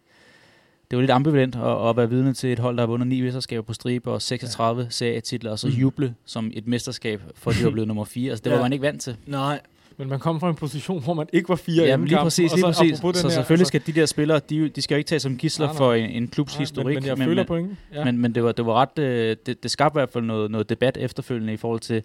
det 0.93 0.97
var 0.97 1.01
lidt 1.01 1.11
ambivalent 1.11 1.55
at, 1.55 1.89
at 1.89 1.97
være 1.97 2.09
vidne 2.09 2.33
til 2.33 2.51
et 2.51 2.59
hold, 2.59 2.75
der 2.77 2.81
har 2.81 2.87
vundet 2.87 3.07
ni 3.07 3.21
mesterskaber 3.21 3.61
på 3.61 3.73
stribe 3.73 4.11
og 4.11 4.21
36 4.21 4.81
ja. 4.83 4.87
serietitler, 4.89 5.51
og 5.51 5.59
så 5.59 5.67
Mm. 5.67 5.73
juble 5.73 6.15
som 6.25 6.51
et 6.53 6.67
mesterskab, 6.67 7.21
for 7.35 7.51
at 7.51 7.57
de 7.59 7.63
var 7.65 7.71
blevet 7.71 7.87
nummer 7.87 8.05
4. 8.05 8.29
Altså, 8.31 8.43
det 8.43 8.51
var 8.51 8.57
Ja. 8.57 8.63
man 8.63 8.73
ikke 8.73 8.83
vant 8.85 9.01
til. 9.01 9.15
Nej. 9.25 9.59
Men 9.97 10.09
man 10.09 10.19
kom 10.19 10.39
fra 10.39 10.49
en 10.49 10.55
position, 10.55 11.03
hvor 11.03 11.13
man 11.13 11.27
ikke 11.33 11.49
var 11.49 11.55
fire 11.55 11.83
i 11.83 11.87
Ja, 11.87 11.93
anden 11.93 12.07
lige 12.07 12.17
præcis, 12.17 12.51
lige 12.51 12.59
så 12.61 12.65
præcis. 12.67 12.99
apropos 12.99 13.17
Så 13.17 13.21
den 13.27 13.31
her, 13.31 13.35
selvfølgelig 13.35 13.61
altså- 13.61 13.67
skal 13.67 13.81
de 13.95 13.99
der 13.99 14.05
spillere, 14.05 14.39
de, 14.49 14.69
de 14.69 14.81
skal 14.81 14.95
jo 14.95 14.97
ikke 14.97 15.07
tage 15.07 15.19
som 15.19 15.37
gisler 15.37 15.65
Nej, 15.65 15.73
nej. 15.73 15.77
for 15.77 15.93
en, 15.93 16.09
en 16.09 16.27
klubs 16.27 16.53
Nej, 16.53 16.59
historik. 16.61 16.85
Men, 16.85 16.95
men 16.95 17.05
jeg 17.05 17.17
men, 17.17 17.25
føler 17.27 17.45
men. 17.49 17.77
Ja. 17.93 18.05
men, 18.05 18.17
men 18.17 18.35
det 18.35 18.43
var, 18.43 18.51
det 18.51 18.65
var 18.65 18.73
ret, 18.81 18.99
øh, 19.03 19.35
det, 19.45 19.63
det 19.63 19.71
skabte 19.71 19.97
i 19.97 19.99
hvert 19.99 20.09
fald 20.09 20.23
noget, 20.23 20.51
noget 20.51 20.69
debat 20.69 20.97
efterfølgende 20.97 21.53
i 21.53 21.57
forhold 21.57 21.79
til, 21.79 22.03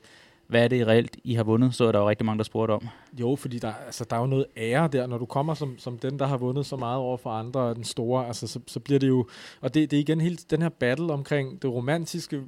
hvad 0.49 0.65
er 0.65 0.69
det 0.69 0.87
reelt, 0.87 1.17
I 1.25 1.35
har 1.35 1.45
vundet, 1.45 1.75
så 1.75 1.85
er 1.85 1.93
der 1.93 1.99
jo 1.99 2.09
rigtig 2.09 2.27
mange, 2.27 2.39
der 2.39 2.45
spurgte 2.45 2.73
om. 2.73 2.89
Jo, 3.21 3.37
fordi 3.37 3.59
der, 3.59 3.73
altså, 3.87 4.05
der 4.11 4.17
er 4.17 4.21
jo 4.21 4.27
noget 4.27 4.47
ære 4.57 4.89
der, 4.93 5.07
når 5.07 5.19
du 5.19 5.27
kommer 5.27 5.55
som, 5.55 5.79
som 5.79 5.99
den, 5.99 6.19
der 6.19 6.27
har 6.27 6.37
vundet 6.37 6.67
så 6.67 6.77
meget 6.77 6.99
over 6.99 7.17
for 7.17 7.31
andre, 7.31 7.75
den 7.75 7.85
store, 7.85 8.27
altså, 8.27 8.47
så, 8.47 8.61
så 8.67 8.81
bliver 8.81 8.99
det 8.99 9.09
jo, 9.09 9.27
og 9.61 9.75
det, 9.75 9.91
det 9.91 9.97
er 9.97 10.01
igen 10.01 10.21
helt 10.21 10.51
den 10.51 10.63
her 10.63 10.69
battle 10.69 11.13
omkring 11.13 11.63
det 11.63 11.71
romantiske 11.71 12.43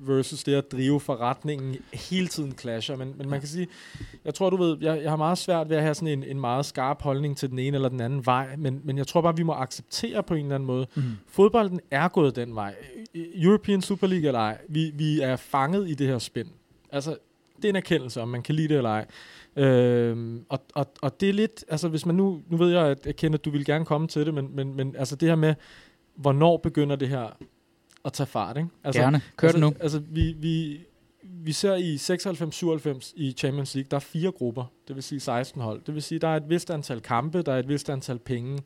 versus 0.00 0.44
det 0.44 0.54
at 0.54 0.72
drive 0.72 1.00
forretningen 1.00 1.76
hele 1.92 2.26
tiden 2.28 2.54
clasher, 2.58 2.96
men, 2.96 3.14
men 3.16 3.30
man 3.30 3.40
kan 3.40 3.48
sige, 3.48 3.68
jeg 4.24 4.34
tror, 4.34 4.50
du 4.50 4.56
ved, 4.56 4.76
jeg, 4.80 5.02
jeg 5.02 5.10
har 5.10 5.16
meget 5.16 5.38
svært 5.38 5.68
ved 5.70 5.76
at 5.76 5.82
have 5.82 5.94
sådan 5.94 6.08
en, 6.18 6.24
en 6.24 6.40
meget 6.40 6.66
skarp 6.66 7.02
holdning 7.02 7.36
til 7.36 7.50
den 7.50 7.58
ene 7.58 7.74
eller 7.74 7.88
den 7.88 8.00
anden 8.00 8.26
vej, 8.26 8.56
men, 8.56 8.80
men 8.84 8.98
jeg 8.98 9.06
tror 9.06 9.20
bare, 9.20 9.36
vi 9.36 9.42
må 9.42 9.52
acceptere 9.52 10.22
på 10.22 10.34
en 10.34 10.42
eller 10.44 10.54
anden 10.54 10.66
måde, 10.66 10.86
Mm. 10.94 11.02
fodbolden 11.28 11.80
er 11.90 12.08
gået 12.08 12.36
den 12.36 12.54
vej. 12.54 12.74
European 13.14 13.82
Super 13.82 14.06
League 14.06 14.26
eller 14.26 14.40
ej, 14.40 14.58
vi, 14.68 14.90
vi 14.94 15.20
er 15.20 15.36
fanget 15.36 15.88
i 15.90 15.94
det 15.94 16.06
her 16.06 16.18
spænd. 16.18 16.48
Altså, 16.92 17.16
det 17.62 17.68
er 17.68 17.72
en 17.72 17.76
erkendelse, 17.76 18.20
om 18.20 18.28
man 18.28 18.42
kan 18.42 18.54
lide 18.54 18.68
det 18.68 18.76
eller 18.76 18.90
ej. 18.90 19.06
Øhm, 19.56 20.44
og, 20.48 20.60
og, 20.74 20.86
og 21.02 21.20
det 21.20 21.28
er 21.28 21.32
lidt, 21.32 21.64
altså 21.68 21.88
hvis 21.88 22.06
man 22.06 22.14
nu, 22.14 22.40
nu 22.48 22.56
ved 22.56 22.70
jeg, 22.70 22.86
at 22.86 23.06
jeg 23.06 23.16
kender, 23.16 23.38
at 23.38 23.44
du 23.44 23.50
vil 23.50 23.64
gerne 23.64 23.84
komme 23.84 24.08
til 24.08 24.26
det, 24.26 24.34
men, 24.34 24.56
men, 24.56 24.74
men 24.74 24.96
altså 24.96 25.16
det 25.16 25.28
her 25.28 25.36
med, 25.36 25.54
hvornår 26.14 26.56
begynder 26.56 26.96
det 26.96 27.08
her 27.08 27.36
at 28.04 28.12
tage 28.12 28.26
fart, 28.26 28.56
ikke? 28.56 28.68
Altså, 28.84 29.02
Gerne. 29.02 29.20
Kør 29.36 29.48
altså, 29.48 29.60
det 29.60 29.66
nu. 29.66 29.76
Altså, 29.80 30.02
vi, 30.10 30.32
vi, 30.38 30.80
vi 31.22 31.52
ser 31.52 31.74
i 31.74 31.94
96-97 31.94 33.12
i 33.16 33.32
Champions 33.32 33.74
League, 33.74 33.88
der 33.90 33.96
er 33.96 34.00
fire 34.00 34.32
grupper, 34.32 34.64
det 34.88 34.96
vil 34.96 35.02
sige 35.02 35.20
16 35.20 35.60
hold. 35.60 35.82
Det 35.86 35.94
vil 35.94 36.02
sige, 36.02 36.18
der 36.18 36.28
er 36.28 36.36
et 36.36 36.48
vist 36.48 36.70
antal 36.70 37.00
kampe, 37.00 37.42
der 37.42 37.52
er 37.52 37.58
et 37.58 37.68
vist 37.68 37.90
antal 37.90 38.18
penge. 38.18 38.58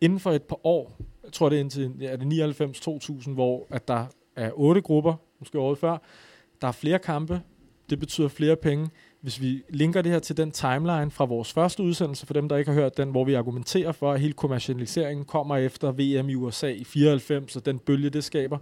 Inden 0.00 0.20
for 0.20 0.32
et 0.32 0.42
par 0.42 0.66
år, 0.66 0.96
jeg 1.24 1.32
tror 1.32 1.48
det 1.48 1.56
er 1.56 1.60
indtil 1.60 1.92
ja, 2.00 2.06
er 2.06 2.16
det 2.16 2.60
99-2000, 3.26 3.30
hvor 3.30 3.66
at 3.70 3.88
der 3.88 4.06
er 4.36 4.50
otte 4.54 4.80
grupper, 4.80 5.14
måske 5.38 5.58
året 5.58 5.78
før, 5.78 5.98
der 6.60 6.68
er 6.68 6.72
flere 6.72 6.98
kampe, 6.98 7.40
det 7.90 7.98
betyder 7.98 8.28
flere 8.28 8.56
penge. 8.56 8.90
Hvis 9.20 9.40
vi 9.40 9.62
linker 9.68 10.02
det 10.02 10.12
her 10.12 10.18
til 10.18 10.36
den 10.36 10.50
timeline 10.50 11.10
fra 11.10 11.24
vores 11.24 11.52
første 11.52 11.82
udsendelse, 11.82 12.26
for 12.26 12.34
dem, 12.34 12.48
der 12.48 12.56
ikke 12.56 12.70
har 12.70 12.80
hørt 12.80 12.96
den, 12.96 13.10
hvor 13.10 13.24
vi 13.24 13.34
argumenterer 13.34 13.92
for, 13.92 14.12
at 14.12 14.20
hele 14.20 14.32
kommercialiseringen 14.32 15.24
kommer 15.24 15.56
efter 15.56 15.92
VM 15.92 16.28
i 16.28 16.34
USA 16.34 16.68
i 16.68 16.84
94, 16.84 17.56
og 17.56 17.66
den 17.66 17.78
bølge, 17.78 18.10
det 18.10 18.24
skaber. 18.24 18.58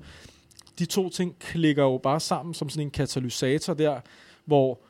De 0.79 0.85
to 0.85 1.09
ting 1.09 1.39
klikker 1.39 1.83
jo 1.83 1.99
bare 2.03 2.21
sammen 2.21 2.55
som 2.55 2.69
sådan 2.69 2.87
en 2.87 2.91
katalysator 2.91 3.75
der, 3.75 4.01
hvor 4.45 4.81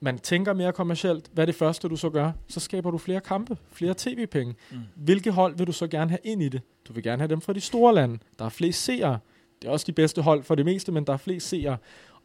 man 0.00 0.18
tænker 0.18 0.52
mere 0.52 0.72
kommercielt. 0.72 1.30
Hvad 1.32 1.44
er 1.44 1.46
det 1.46 1.54
første, 1.54 1.88
du 1.88 1.96
så 1.96 2.10
gør? 2.10 2.32
Så 2.48 2.60
skaber 2.60 2.90
du 2.90 2.98
flere 2.98 3.20
kampe, 3.20 3.56
flere 3.72 3.94
tv-penge. 3.96 4.54
Mm. 4.70 4.78
Hvilke 4.94 5.30
hold 5.30 5.56
vil 5.56 5.66
du 5.66 5.72
så 5.72 5.86
gerne 5.86 6.10
have 6.10 6.20
ind 6.24 6.42
i 6.42 6.48
det? 6.48 6.62
Du 6.88 6.92
vil 6.92 7.02
gerne 7.02 7.22
have 7.22 7.28
dem 7.28 7.40
fra 7.40 7.52
de 7.52 7.60
store 7.60 7.94
lande. 7.94 8.18
Der 8.38 8.44
er 8.44 8.48
flest 8.48 8.84
seere. 8.84 9.18
Det 9.62 9.68
er 9.68 9.72
også 9.72 9.84
de 9.86 9.92
bedste 9.92 10.22
hold 10.22 10.42
for 10.42 10.54
det 10.54 10.64
meste, 10.64 10.92
men 10.92 11.04
der 11.04 11.12
er 11.12 11.16
flest 11.16 11.48
seere. 11.48 11.76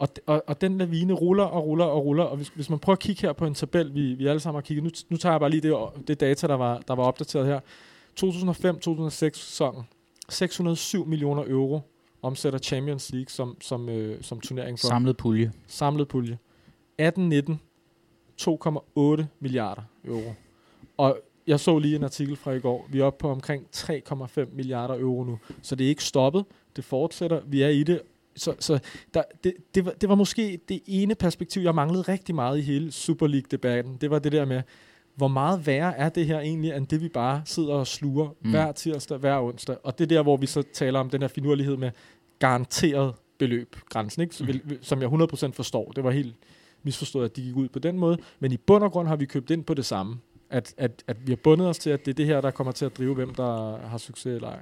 Og, 0.02 0.08
og, 0.26 0.44
og 0.48 0.62
den 0.62 0.78
lavine 0.78 1.14
ruller 1.14 1.44
og 1.44 1.66
ruller 1.66 1.86
og 1.86 2.06
ruller. 2.06 2.24
Og 2.24 2.38
hvis, 2.38 2.48
hvis 2.48 2.70
man 2.70 2.80
prøver 2.80 2.96
at 2.96 3.00
kigge 3.00 3.22
her 3.22 3.34
på 3.34 3.46
en 3.46 3.54
tabel, 3.54 3.96
vi, 3.96 4.14
vi 4.14 4.28
alle 4.28 4.40
sammen 4.40 4.58
har 4.58 4.62
kigget. 4.62 4.84
Nu, 4.84 4.90
nu 5.10 5.18
tager 5.18 5.34
jeg 5.34 5.40
bare 5.40 5.50
lige 5.50 5.62
det, 5.62 6.08
det 6.08 6.20
data, 6.20 6.48
der 6.48 6.56
var, 6.56 6.80
der 6.88 6.96
var 6.96 7.04
opdateret 7.04 7.48
her. 7.48 7.60
2005-2006 8.20 9.10
sæsonen. 9.10 9.84
607 10.30 11.06
millioner 11.06 11.44
euro 11.48 11.80
omsætter 12.22 12.60
Champions 12.60 13.12
League 13.12 13.30
som, 13.30 13.58
som, 13.62 13.90
øh, 13.90 14.24
som 14.24 14.40
turnering 14.40 14.80
for 14.80 14.88
Samlet 14.88 15.18
pulje. 15.18 15.52
samlet 15.68 16.08
pulje. 16.08 16.38
18-19, 17.02 17.54
2,8 18.42 19.24
milliarder 19.40 19.82
euro. 20.06 20.34
Og 20.98 21.20
jeg 21.48 21.60
så 21.60 21.80
lige 21.80 21.96
en 21.96 22.04
artikel 22.04 22.36
fra 22.36 22.52
i 22.52 22.60
går. 22.60 22.88
Vi 22.90 23.00
er 23.00 23.04
oppe 23.04 23.22
på 23.22 23.30
omkring 23.30 23.66
3,5 23.76 24.56
milliarder 24.56 25.00
euro 25.00 25.24
nu. 25.24 25.40
Så 25.62 25.76
det 25.76 25.86
er 25.86 25.90
ikke 25.90 26.04
stoppet. 26.04 26.46
Det 26.76 26.84
fortsætter. 26.84 27.42
Vi 27.46 27.62
er 27.62 27.70
i 27.70 27.84
det. 27.84 28.02
Så, 28.36 28.56
så 28.60 28.80
der, 29.14 29.24
det, 29.44 29.54
det, 29.76 29.86
var, 29.86 29.92
det 29.92 30.10
var 30.10 30.16
måske 30.16 30.60
det 30.70 30.80
ene 30.86 31.16
perspektiv, 31.16 31.62
jeg 31.62 31.76
manglede 31.76 32.02
rigtig 32.02 32.36
meget 32.36 32.58
i 32.58 32.62
hele 32.62 32.92
Super 32.92 33.28
League-debatten. 33.28 33.98
Det 34.02 34.10
var 34.12 34.20
det 34.20 34.32
der 34.32 34.46
med, 34.46 34.62
hvor 35.16 35.28
meget 35.28 35.68
værre 35.68 35.98
er 35.98 36.10
det 36.10 36.26
her 36.26 36.40
egentlig, 36.40 36.72
end 36.76 36.88
det 36.88 37.02
vi 37.02 37.10
bare 37.10 37.42
sidder 37.46 37.74
og 37.74 37.88
sluger 37.88 38.30
Mm. 38.42 38.50
hver 38.50 38.72
tirsdag, 38.72 39.18
hver 39.18 39.42
onsdag. 39.42 39.76
Og 39.84 39.98
det 40.00 40.04
er 40.04 40.08
der, 40.08 40.24
hvor 40.24 40.38
vi 40.38 40.46
så 40.46 40.64
taler 40.74 41.00
om 41.00 41.10
den 41.10 41.22
her 41.22 41.28
finurlighed 41.28 41.78
med 41.78 41.92
garanteret 42.40 43.14
beløb, 43.40 43.76
grænsen, 43.90 44.22
ikke? 44.22 44.36
Så, 44.36 44.44
Mm. 44.44 44.78
som 44.82 45.02
jeg 45.02 45.10
100% 45.10 45.54
forstår. 45.56 45.92
Det 45.92 46.04
var 46.04 46.12
helt 46.12 46.36
misforstået, 46.84 47.26
at 47.26 47.36
de 47.36 47.42
gik 47.42 47.56
ud 47.56 47.68
på 47.70 47.80
den 47.80 48.00
måde. 48.00 48.18
Men 48.40 48.52
i 48.52 48.58
bund 48.58 48.84
og 48.84 48.92
grund 48.92 49.08
har 49.08 49.16
vi 49.16 49.26
købt 49.26 49.50
ind 49.52 49.64
på 49.64 49.74
det 49.74 49.86
samme. 49.86 50.18
At, 50.50 50.74
at, 50.78 51.04
at 51.08 51.18
vi 51.28 51.32
har 51.32 51.38
bundet 51.44 51.68
os 51.68 51.78
til, 51.80 51.90
at 51.90 52.06
det 52.06 52.12
er 52.12 52.16
det 52.16 52.26
her, 52.26 52.42
der 52.42 52.52
kommer 52.52 52.72
til 52.74 52.86
at 52.86 52.98
drive, 52.98 53.16
hvem 53.16 53.36
der 53.36 53.78
har 53.88 53.98
succes 53.98 54.26
eller 54.36 54.48
ej. 54.48 54.60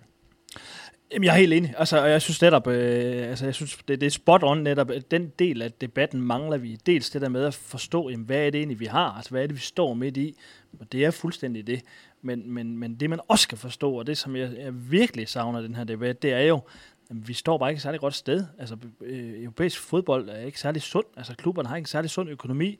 Jamen, 1.11 1.23
jeg 1.23 1.33
er 1.33 1.37
helt 1.37 1.53
enig. 1.53 1.73
Altså, 1.77 2.01
og 2.01 2.09
jeg 2.09 2.21
synes 2.21 2.41
netop, 2.41 2.67
øh, 2.67 3.29
altså, 3.29 3.45
jeg 3.45 3.55
synes, 3.55 3.77
det, 3.87 4.01
det 4.01 4.07
er 4.07 4.11
spot 4.11 4.43
on 4.43 4.57
netop, 4.57 4.91
den 5.11 5.31
del 5.39 5.61
af 5.61 5.71
debatten 5.71 6.21
mangler 6.21 6.57
vi. 6.57 6.77
Dels 6.85 7.09
det 7.09 7.21
der 7.21 7.29
med 7.29 7.45
at 7.45 7.53
forstå, 7.53 8.09
jamen, 8.09 8.25
hvad 8.25 8.37
er 8.37 8.49
det 8.49 8.57
egentlig, 8.57 8.79
vi 8.79 8.85
har? 8.85 9.13
Altså, 9.13 9.31
hvad 9.31 9.43
er 9.43 9.47
det, 9.47 9.55
vi 9.55 9.61
står 9.61 9.93
midt 9.93 10.17
i? 10.17 10.35
Og 10.79 10.91
det 10.91 11.05
er 11.05 11.11
fuldstændig 11.11 11.67
det. 11.67 11.81
Men, 12.21 12.53
men, 12.53 12.77
men 12.77 12.95
det, 12.95 13.09
man 13.09 13.19
også 13.27 13.43
skal 13.43 13.57
forstå, 13.57 13.93
og 13.93 14.07
det, 14.07 14.17
som 14.17 14.35
jeg, 14.35 14.51
jeg 14.57 14.91
virkelig 14.91 15.27
savner 15.27 15.59
i 15.59 15.63
den 15.63 15.75
her 15.75 15.83
debat, 15.83 16.21
det 16.21 16.33
er 16.33 16.41
jo, 16.41 16.61
jamen, 17.09 17.27
vi 17.27 17.33
står 17.33 17.57
bare 17.57 17.69
ikke 17.69 17.77
et 17.77 17.81
særlig 17.81 17.99
godt 17.99 18.13
sted. 18.13 18.45
Altså, 18.59 18.77
øh, 19.01 19.43
europæisk 19.43 19.79
fodbold 19.79 20.29
er 20.29 20.45
ikke 20.45 20.59
særlig 20.59 20.81
sund. 20.81 21.05
Altså, 21.17 21.35
klubberne 21.35 21.69
har 21.69 21.75
ikke 21.75 21.83
en 21.83 21.87
særlig 21.87 22.09
sund 22.09 22.29
økonomi. 22.29 22.79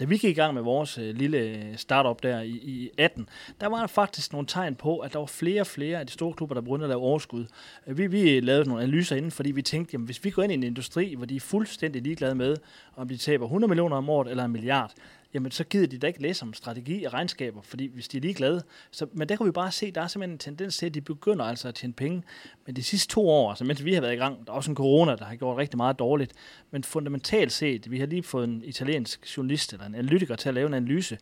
Da 0.00 0.04
vi 0.04 0.16
gik 0.16 0.30
i 0.30 0.40
gang 0.40 0.54
med 0.54 0.62
vores 0.62 0.98
øh, 0.98 1.14
lille 1.14 1.38
øh, 1.38 1.76
startup 1.76 2.22
der 2.22 2.40
i, 2.40 2.50
i 2.50 2.90
18, 2.98 3.28
der 3.60 3.66
var 3.66 3.80
der 3.80 3.86
faktisk 3.86 4.32
nogle 4.32 4.46
tegn 4.46 4.74
på, 4.74 4.98
at 4.98 5.12
der 5.12 5.18
var 5.18 5.26
flere 5.26 5.60
og 5.60 5.66
flere 5.66 6.00
af 6.00 6.06
de 6.06 6.12
store 6.12 6.32
klubber, 6.32 6.54
der 6.54 6.60
begyndte 6.60 6.84
at 6.84 6.88
lave 6.88 7.00
overskud. 7.00 7.46
Øh, 7.86 7.98
vi, 7.98 8.06
vi 8.06 8.36
øh, 8.36 8.42
lavede 8.42 8.68
nogle 8.68 8.82
analyser 8.82 9.16
inden, 9.16 9.30
fordi 9.30 9.50
vi 9.50 9.62
tænkte, 9.62 9.92
jamen, 9.92 10.04
hvis 10.04 10.24
vi 10.24 10.30
går 10.30 10.42
ind 10.42 10.52
i 10.52 10.54
en 10.54 10.62
industri, 10.62 11.14
hvor 11.14 11.26
de 11.26 11.36
er 11.36 11.40
fuldstændig 11.40 12.02
ligeglade 12.02 12.34
med, 12.34 12.56
om 12.96 13.08
de 13.08 13.16
taber 13.16 13.44
100 13.44 13.68
millioner 13.68 13.96
om 13.96 14.10
året 14.10 14.30
eller 14.30 14.44
en 14.44 14.52
milliard, 14.52 14.92
jamen 15.34 15.50
så 15.50 15.64
gider 15.64 15.86
de 15.86 15.98
da 15.98 16.06
ikke 16.06 16.22
læse 16.22 16.42
om 16.42 16.54
strategi 16.54 17.04
og 17.04 17.12
regnskaber, 17.12 17.62
fordi 17.62 17.86
hvis 17.86 18.08
de 18.08 18.16
er 18.16 18.20
ligeglade. 18.20 18.62
Så, 18.90 19.06
men 19.12 19.28
der 19.28 19.36
kan 19.36 19.46
vi 19.46 19.50
bare 19.50 19.72
se, 19.72 19.90
der 19.90 20.00
er 20.00 20.06
simpelthen 20.06 20.34
en 20.34 20.38
tendens 20.38 20.76
til, 20.76 20.86
at 20.86 20.94
de 20.94 21.00
begynder 21.00 21.44
altså 21.44 21.68
at 21.68 21.74
tjene 21.74 21.92
penge. 21.92 22.22
Men 22.66 22.76
de 22.76 22.82
sidste 22.82 23.14
to 23.14 23.28
år, 23.28 23.50
altså 23.50 23.64
mens 23.64 23.84
vi 23.84 23.94
har 23.94 24.00
været 24.00 24.12
i 24.12 24.16
gang, 24.16 24.46
der 24.46 24.52
er 24.52 24.56
også 24.56 24.70
en 24.70 24.76
corona, 24.76 25.16
der 25.16 25.24
har 25.24 25.36
gjort 25.36 25.58
rigtig 25.58 25.76
meget 25.76 25.98
dårligt, 25.98 26.32
men 26.70 26.84
fundamentalt 26.84 27.52
set, 27.52 27.90
vi 27.90 27.98
har 27.98 28.06
lige 28.06 28.22
fået 28.22 28.48
en 28.48 28.62
italiensk 28.64 29.36
journalist 29.36 29.72
eller 29.72 29.86
en 29.86 29.94
analytiker 29.94 30.36
til 30.36 30.48
at 30.48 30.54
lave 30.54 30.66
en 30.66 30.74
analyse. 30.74 31.18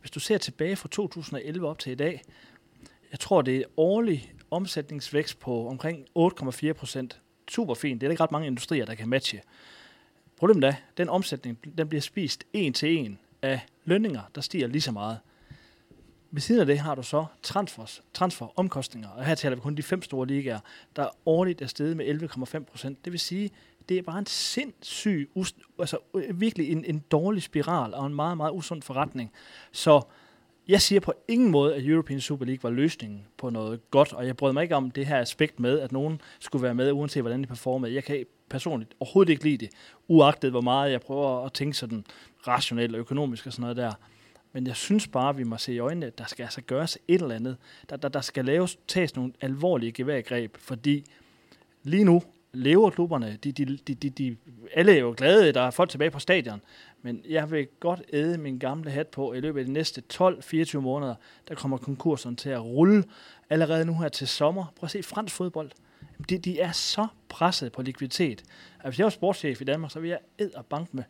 Hvis 0.00 0.10
du 0.10 0.20
ser 0.20 0.38
tilbage 0.38 0.76
fra 0.76 0.88
2011 0.88 1.68
op 1.68 1.78
til 1.78 1.92
i 1.92 1.94
dag, 1.94 2.22
jeg 3.10 3.20
tror, 3.20 3.42
det 3.42 3.56
er 3.56 3.64
årlig 3.76 4.32
omsætningsvækst 4.50 5.38
på 5.38 5.68
omkring 5.68 6.06
8,4 6.18 6.72
procent. 6.72 7.20
Super 7.48 7.74
fint. 7.74 8.00
Det 8.00 8.06
er 8.06 8.08
der 8.08 8.12
ikke 8.12 8.22
ret 8.22 8.32
mange 8.32 8.46
industrier, 8.46 8.84
der 8.84 8.94
kan 8.94 9.08
matche. 9.08 9.40
Problemet 10.36 10.64
er, 10.64 10.74
den 10.96 11.08
omsætning 11.08 11.78
den 11.78 11.88
bliver 11.88 12.02
spist 12.02 12.44
en 12.52 12.72
til 12.72 12.96
en 12.96 13.18
af 13.46 13.66
lønninger, 13.84 14.20
der 14.34 14.40
stiger 14.40 14.66
lige 14.66 14.82
så 14.82 14.92
meget. 14.92 15.18
Ved 16.30 16.40
siden 16.40 16.60
af 16.60 16.66
det 16.66 16.78
har 16.78 16.94
du 16.94 17.02
så 17.02 17.24
transfers, 17.42 18.02
transferomkostninger, 18.14 19.08
og 19.08 19.24
her 19.24 19.34
taler 19.34 19.56
vi 19.56 19.60
kun 19.60 19.74
de 19.74 19.82
fem 19.82 20.02
store 20.02 20.26
ligaer, 20.26 20.60
der 20.96 21.08
årligt 21.26 21.62
er 21.62 21.66
steget 21.66 21.96
med 21.96 22.22
11,5 22.54 22.64
procent. 22.64 23.04
Det 23.04 23.12
vil 23.12 23.20
sige, 23.20 23.50
det 23.88 23.98
er 23.98 24.02
bare 24.02 24.18
en 24.18 24.26
sindssyg, 24.26 25.30
us- 25.38 25.78
altså 25.78 25.98
øh, 26.14 26.40
virkelig 26.40 26.72
en, 26.72 26.84
en 26.84 26.98
dårlig 27.10 27.42
spiral 27.42 27.94
og 27.94 28.06
en 28.06 28.14
meget, 28.14 28.36
meget 28.36 28.52
usund 28.52 28.82
forretning. 28.82 29.32
Så 29.72 30.00
jeg 30.68 30.82
siger 30.82 31.00
på 31.00 31.12
ingen 31.28 31.50
måde, 31.50 31.74
at 31.74 31.86
European 31.86 32.20
Super 32.20 32.44
League 32.44 32.62
var 32.62 32.70
løsningen 32.70 33.26
på 33.36 33.50
noget 33.50 33.90
godt, 33.90 34.12
og 34.12 34.26
jeg 34.26 34.36
brød 34.36 34.52
mig 34.52 34.62
ikke 34.62 34.76
om 34.76 34.90
det 34.90 35.06
her 35.06 35.20
aspekt 35.20 35.60
med, 35.60 35.80
at 35.80 35.92
nogen 35.92 36.20
skulle 36.38 36.62
være 36.62 36.74
med, 36.74 36.92
uanset 36.92 37.22
hvordan 37.22 37.42
de 37.42 37.46
performede. 37.46 37.94
Jeg 37.94 38.04
kan 38.04 38.24
personligt 38.48 38.94
overhovedet 39.00 39.30
ikke 39.30 39.44
lide 39.44 39.58
det, 39.58 39.70
uagtet 40.08 40.50
hvor 40.50 40.60
meget 40.60 40.92
jeg 40.92 41.00
prøver 41.00 41.44
at 41.44 41.52
tænke 41.52 41.76
sådan 41.76 42.04
rationelt 42.48 42.94
og 42.94 42.98
økonomisk 42.98 43.46
og 43.46 43.52
sådan 43.52 43.60
noget 43.60 43.76
der. 43.76 43.92
Men 44.52 44.66
jeg 44.66 44.76
synes 44.76 45.08
bare, 45.08 45.28
at 45.28 45.38
vi 45.38 45.44
må 45.44 45.56
se 45.56 45.74
i 45.74 45.78
øjnene, 45.78 46.06
at 46.06 46.18
der 46.18 46.24
skal 46.24 46.42
altså 46.42 46.60
gøres 46.60 46.98
et 47.08 47.22
eller 47.22 47.34
andet. 47.34 47.56
Der, 47.90 47.96
der, 47.96 48.08
der 48.08 48.20
skal 48.20 48.44
laves, 48.44 48.78
tages 48.88 49.16
nogle 49.16 49.32
alvorlige 49.40 49.92
geværgreb, 49.92 50.56
fordi 50.56 51.04
lige 51.82 52.04
nu 52.04 52.22
lever 52.52 52.90
klubberne, 52.90 53.38
de, 53.44 53.52
de, 53.52 53.64
de, 53.64 53.94
de, 53.94 54.10
de, 54.10 54.36
alle 54.74 54.92
er 54.92 55.00
jo 55.00 55.14
glade, 55.16 55.52
der 55.52 55.60
er 55.60 55.70
folk 55.70 55.90
tilbage 55.90 56.10
på 56.10 56.18
stadion, 56.18 56.60
men 57.02 57.22
jeg 57.28 57.50
vil 57.50 57.66
godt 57.80 58.02
æde 58.12 58.38
min 58.38 58.58
gamle 58.58 58.90
hat 58.90 59.06
på, 59.06 59.32
i 59.32 59.40
løbet 59.40 59.60
af 59.60 59.66
de 59.66 59.72
næste 59.72 60.02
12-24 60.14 60.78
måneder, 60.78 61.14
der 61.48 61.54
kommer 61.54 61.76
konkurserne 61.76 62.36
til 62.36 62.50
at 62.50 62.64
rulle 62.64 63.04
allerede 63.50 63.84
nu 63.84 63.98
her 63.98 64.08
til 64.08 64.28
sommer. 64.28 64.72
Prøv 64.76 64.86
at 64.86 64.90
se 64.90 65.02
fransk 65.02 65.34
fodbold. 65.34 65.70
De, 66.28 66.38
de 66.38 66.60
er 66.60 66.72
så 66.72 67.06
presset 67.28 67.72
på 67.72 67.82
likviditet. 67.82 68.42
At 68.80 68.90
hvis 68.90 68.98
jeg 68.98 69.04
var 69.04 69.10
sportschef 69.10 69.60
i 69.60 69.64
Danmark, 69.64 69.90
så 69.90 70.00
ville 70.00 70.10
jeg 70.10 70.46
æd 70.46 70.54
og 70.54 70.66
bank 70.66 70.94
med 70.94 71.04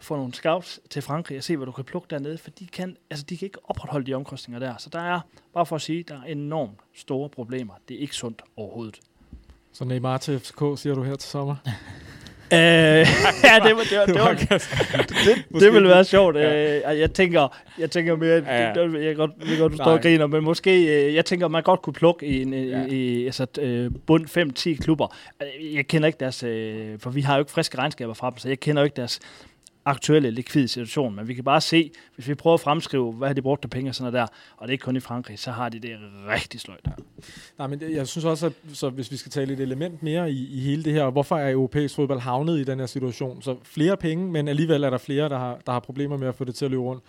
få 0.00 0.16
nogle 0.16 0.34
scouts 0.34 0.80
til 0.90 1.02
Frankrig 1.02 1.38
og 1.38 1.44
se, 1.44 1.56
hvad 1.56 1.66
du 1.66 1.72
kan 1.72 1.84
plukke 1.84 2.06
dernede, 2.10 2.38
for 2.38 2.50
de 2.50 2.66
kan, 2.66 2.96
altså, 3.10 3.24
de 3.28 3.36
kan 3.36 3.46
ikke 3.46 3.58
opretholde 3.64 4.06
de 4.06 4.14
omkostninger 4.14 4.58
der. 4.58 4.74
Så 4.78 4.90
der 4.92 5.00
er, 5.00 5.20
bare 5.54 5.66
for 5.66 5.76
at 5.76 5.82
sige, 5.82 6.04
der 6.08 6.14
er 6.14 6.22
enormt 6.32 6.78
store 6.96 7.28
problemer. 7.28 7.74
Det 7.88 7.96
er 7.96 8.00
ikke 8.00 8.14
sundt 8.14 8.42
overhovedet. 8.56 9.00
Så 9.72 9.84
Neymar 9.84 10.18
til 10.18 10.40
FCK, 10.40 10.58
siger 10.76 10.94
du 10.94 11.02
her 11.02 11.16
til 11.16 11.30
sommer? 11.30 11.56
Øh, 12.52 12.58
ja, 12.58 13.04
det, 13.04 13.06
var, 13.76 13.82
det, 13.90 13.98
var, 13.98 14.06
det, 14.06 14.14
var, 14.14 14.32
det, 14.32 15.60
det 15.60 15.72
ville 15.72 15.88
være 15.88 16.04
sjovt. 16.04 16.36
Ja. 16.36 16.98
Jeg 16.98 17.12
tænker, 17.12 17.56
jeg 17.78 17.90
tænker 17.90 18.16
mere, 18.16 18.34
Ja, 18.46 18.60
ja. 18.62 18.66
jeg 19.04 19.16
godt, 19.16 19.32
jeg 19.48 19.58
godt 19.58 19.72
du 19.72 19.76
står 19.76 19.84
og 19.84 20.00
griner, 20.00 20.26
men 20.26 20.44
måske, 20.44 21.04
øh, 21.06 21.14
jeg 21.14 21.24
tænker, 21.24 21.48
man 21.48 21.62
godt 21.62 21.82
kunne 21.82 21.92
plukke 21.94 22.26
i 22.26 22.42
en 22.42 22.54
Ja. 22.54 22.86
i, 22.86 23.24
altså, 23.24 23.46
øh, 23.60 23.90
bund 24.06 24.26
5-10 24.26 24.76
klubber. 24.76 25.16
Øh, 25.42 25.74
Jeg 25.74 25.86
kender 25.86 26.06
ikke 26.06 26.16
deres, 26.20 26.42
øh, 26.42 26.98
for 26.98 27.10
vi 27.10 27.20
har 27.20 27.34
jo 27.34 27.38
ikke 27.40 27.50
friske 27.52 27.78
regnskaber 27.78 28.14
fra 28.14 28.30
dem, 28.30 28.38
så 28.38 28.48
jeg 28.48 28.60
kender 28.60 28.82
jo 28.82 28.84
ikke 28.84 28.96
deres 28.96 29.20
aktuelle 29.88 30.30
likvide 30.30 30.68
situation, 30.68 31.14
men 31.16 31.28
vi 31.28 31.34
kan 31.34 31.44
bare 31.44 31.60
se, 31.60 31.90
hvis 32.14 32.28
vi 32.28 32.34
prøver 32.34 32.54
at 32.54 32.60
fremskrive, 32.60 33.12
hvad 33.12 33.28
har 33.28 33.34
de 33.34 33.42
brugt 33.42 33.64
af 33.64 33.70
penge 33.70 33.90
og 33.90 33.94
sådan 33.94 34.12
noget 34.12 34.28
der, 34.28 34.34
og 34.56 34.68
det 34.68 34.70
er 34.70 34.72
ikke 34.72 34.82
kun 34.82 34.96
i 34.96 35.00
Frankrig, 35.00 35.38
så 35.38 35.50
har 35.50 35.68
de 35.68 35.78
det 35.80 35.96
rigtig 36.28 36.60
sløjt. 36.60 36.86
Nej, 37.58 37.66
men 37.66 37.80
det- 37.80 37.92
jeg 37.94 38.08
synes 38.08 38.24
også, 38.24 38.46
at 38.46 38.52
så 38.72 38.90
hvis 38.90 39.10
vi 39.12 39.16
skal 39.16 39.32
tale 39.32 39.52
et 39.52 39.60
element 39.60 40.02
mere 40.02 40.30
i, 40.30 40.48
i 40.56 40.60
hele 40.60 40.84
det 40.84 40.92
her, 40.92 41.10
hvorfor 41.10 41.36
er 41.36 41.50
europæisk 41.52 41.94
fodbold 41.94 42.20
havnet 42.20 42.58
i 42.58 42.64
den 42.64 42.78
her 42.78 42.86
situation? 42.86 43.42
Så 43.42 43.56
flere 43.62 43.96
penge, 43.96 44.30
men 44.32 44.48
alligevel 44.48 44.84
er 44.84 44.90
der 44.90 44.98
flere, 44.98 45.28
der 45.28 45.38
har, 45.38 45.58
der 45.66 45.72
har 45.72 45.80
problemer 45.80 46.16
med 46.16 46.28
at 46.28 46.34
få 46.34 46.44
det 46.44 46.54
til 46.54 46.64
at 46.64 46.70
løbe 46.70 46.82
rundt. 46.82 47.02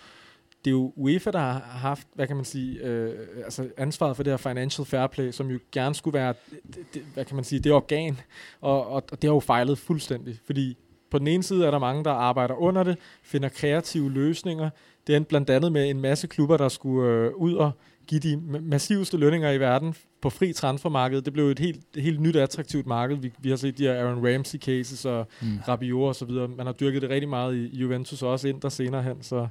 Det 0.66 0.72
er 0.72 0.76
jo 0.76 0.94
UEFA, 0.96 1.32
der 1.32 1.40
har 1.40 1.60
haft, 1.60 2.08
hvad 2.16 2.28
kan 2.28 2.36
man 2.36 2.46
sige, 2.46 2.80
øh, 2.84 3.14
altså 3.44 3.70
ansvaret 3.78 4.16
for 4.16 4.24
det 4.24 4.32
her 4.34 4.38
financial 4.38 4.86
fair 4.86 5.08
play, 5.08 5.32
som 5.32 5.52
jo 5.52 5.60
gerne 5.72 5.96
skulle 5.96 6.14
være, 6.14 6.34
det, 6.68 6.78
det, 6.94 7.02
hvad 7.14 7.26
kan 7.26 7.36
man 7.36 7.44
sige, 7.46 7.60
det 7.60 7.72
organ, 7.72 8.20
og, 8.62 8.88
og, 8.88 8.94
og 9.12 9.22
det 9.22 9.24
har 9.24 9.34
jo 9.34 9.40
fejlet 9.40 9.78
fuldstændig, 9.78 10.38
fordi 10.46 10.78
på 11.12 11.20
den 11.20 11.28
ene 11.28 11.44
side 11.44 11.66
er 11.66 11.72
der 11.72 11.80
mange, 11.80 12.04
der 12.04 12.12
arbejder 12.12 12.56
under 12.56 12.84
det, 12.84 12.98
finder 13.24 13.50
kreative 13.50 14.12
løsninger. 14.12 14.70
Det 15.08 15.16
endte 15.16 15.30
blandt 15.30 15.50
andet 15.50 15.72
med 15.72 15.90
en 15.90 16.02
masse 16.02 16.28
klubber, 16.28 16.58
der 16.58 16.70
skulle 16.70 17.12
øh, 17.12 17.32
ud 17.36 17.54
og 17.54 17.72
give 18.08 18.20
de 18.20 18.38
massivste 18.62 19.18
lønninger 19.18 19.52
i 19.52 19.60
verden 19.60 19.96
på 20.22 20.30
fri 20.30 20.54
transfermarked. 20.54 21.22
Det 21.22 21.34
blev 21.34 21.50
et 21.50 21.60
helt, 21.60 21.80
helt 21.96 22.22
nyt 22.22 22.36
attraktivt 22.36 22.88
marked. 22.88 23.18
Vi, 23.18 23.32
vi 23.40 23.50
har 23.50 23.56
set 23.56 23.78
de 23.78 23.84
her 23.84 23.94
Aaron 23.94 24.34
Ramsey 24.34 24.60
cases 24.60 25.06
og 25.06 25.28
mm. 25.42 25.60
Rabiot 25.68 26.08
og 26.08 26.16
så 26.16 26.26
videre. 26.26 26.48
Man 26.48 26.66
har 26.66 26.74
dyrket 26.74 27.02
det 27.02 27.10
rigtig 27.10 27.30
meget 27.30 27.56
i 27.56 27.78
Juventus 27.78 28.22
og 28.22 28.32
også 28.32 28.48
ind 28.48 28.62
der 28.62 28.70
senere 28.70 29.04
hen, 29.04 29.22
så 29.22 29.48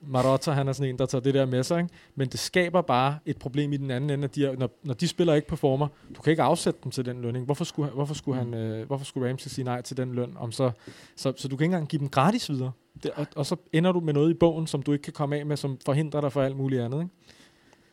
Marotta, 0.00 0.50
han 0.50 0.68
er 0.68 0.72
sådan 0.72 0.90
en, 0.90 0.98
der 0.98 1.06
tager 1.06 1.22
det 1.22 1.34
der 1.34 1.46
med 1.46 1.62
sig, 1.62 1.78
ikke? 1.78 1.90
men 2.14 2.28
det 2.28 2.40
skaber 2.40 2.82
bare 2.82 3.18
et 3.26 3.36
problem 3.36 3.72
i 3.72 3.76
den 3.76 3.90
anden 3.90 4.10
ende, 4.10 4.24
at 4.24 4.34
de 4.34 4.46
er, 4.46 4.56
når, 4.56 4.70
når 4.82 4.94
de 4.94 5.08
spiller 5.08 5.34
ikke 5.34 5.48
performer, 5.48 5.88
du 6.16 6.22
kan 6.22 6.30
ikke 6.30 6.42
afsætte 6.42 6.80
dem 6.84 6.92
til 6.92 7.04
den 7.04 7.22
lønning. 7.22 7.44
Hvorfor 7.44 7.64
skulle, 7.64 7.90
hvorfor 7.90 8.14
skulle, 8.14 8.38
han, 8.38 8.54
øh, 8.54 8.86
hvorfor 8.86 9.04
skulle 9.04 9.30
Ramsey 9.30 9.48
sige 9.48 9.64
nej 9.64 9.82
til 9.82 9.96
den 9.96 10.14
løn? 10.14 10.36
Om 10.36 10.52
så, 10.52 10.70
så, 11.16 11.32
så 11.36 11.48
du 11.48 11.56
kan 11.56 11.64
ikke 11.64 11.74
engang 11.74 11.88
give 11.88 12.00
dem 12.00 12.08
gratis 12.08 12.50
videre. 12.50 12.72
Det, 13.02 13.10
og, 13.10 13.26
og 13.36 13.46
så 13.46 13.56
ender 13.72 13.92
du 13.92 14.00
med 14.00 14.12
noget 14.12 14.30
i 14.30 14.34
bogen, 14.34 14.66
som 14.66 14.82
du 14.82 14.92
ikke 14.92 15.02
kan 15.02 15.12
komme 15.12 15.36
af 15.36 15.46
med, 15.46 15.56
som 15.56 15.78
forhindrer 15.84 16.20
dig 16.20 16.32
for 16.32 16.42
alt 16.42 16.56
muligt 16.56 16.82
andet. 16.82 17.00
Ikke? 17.00 17.14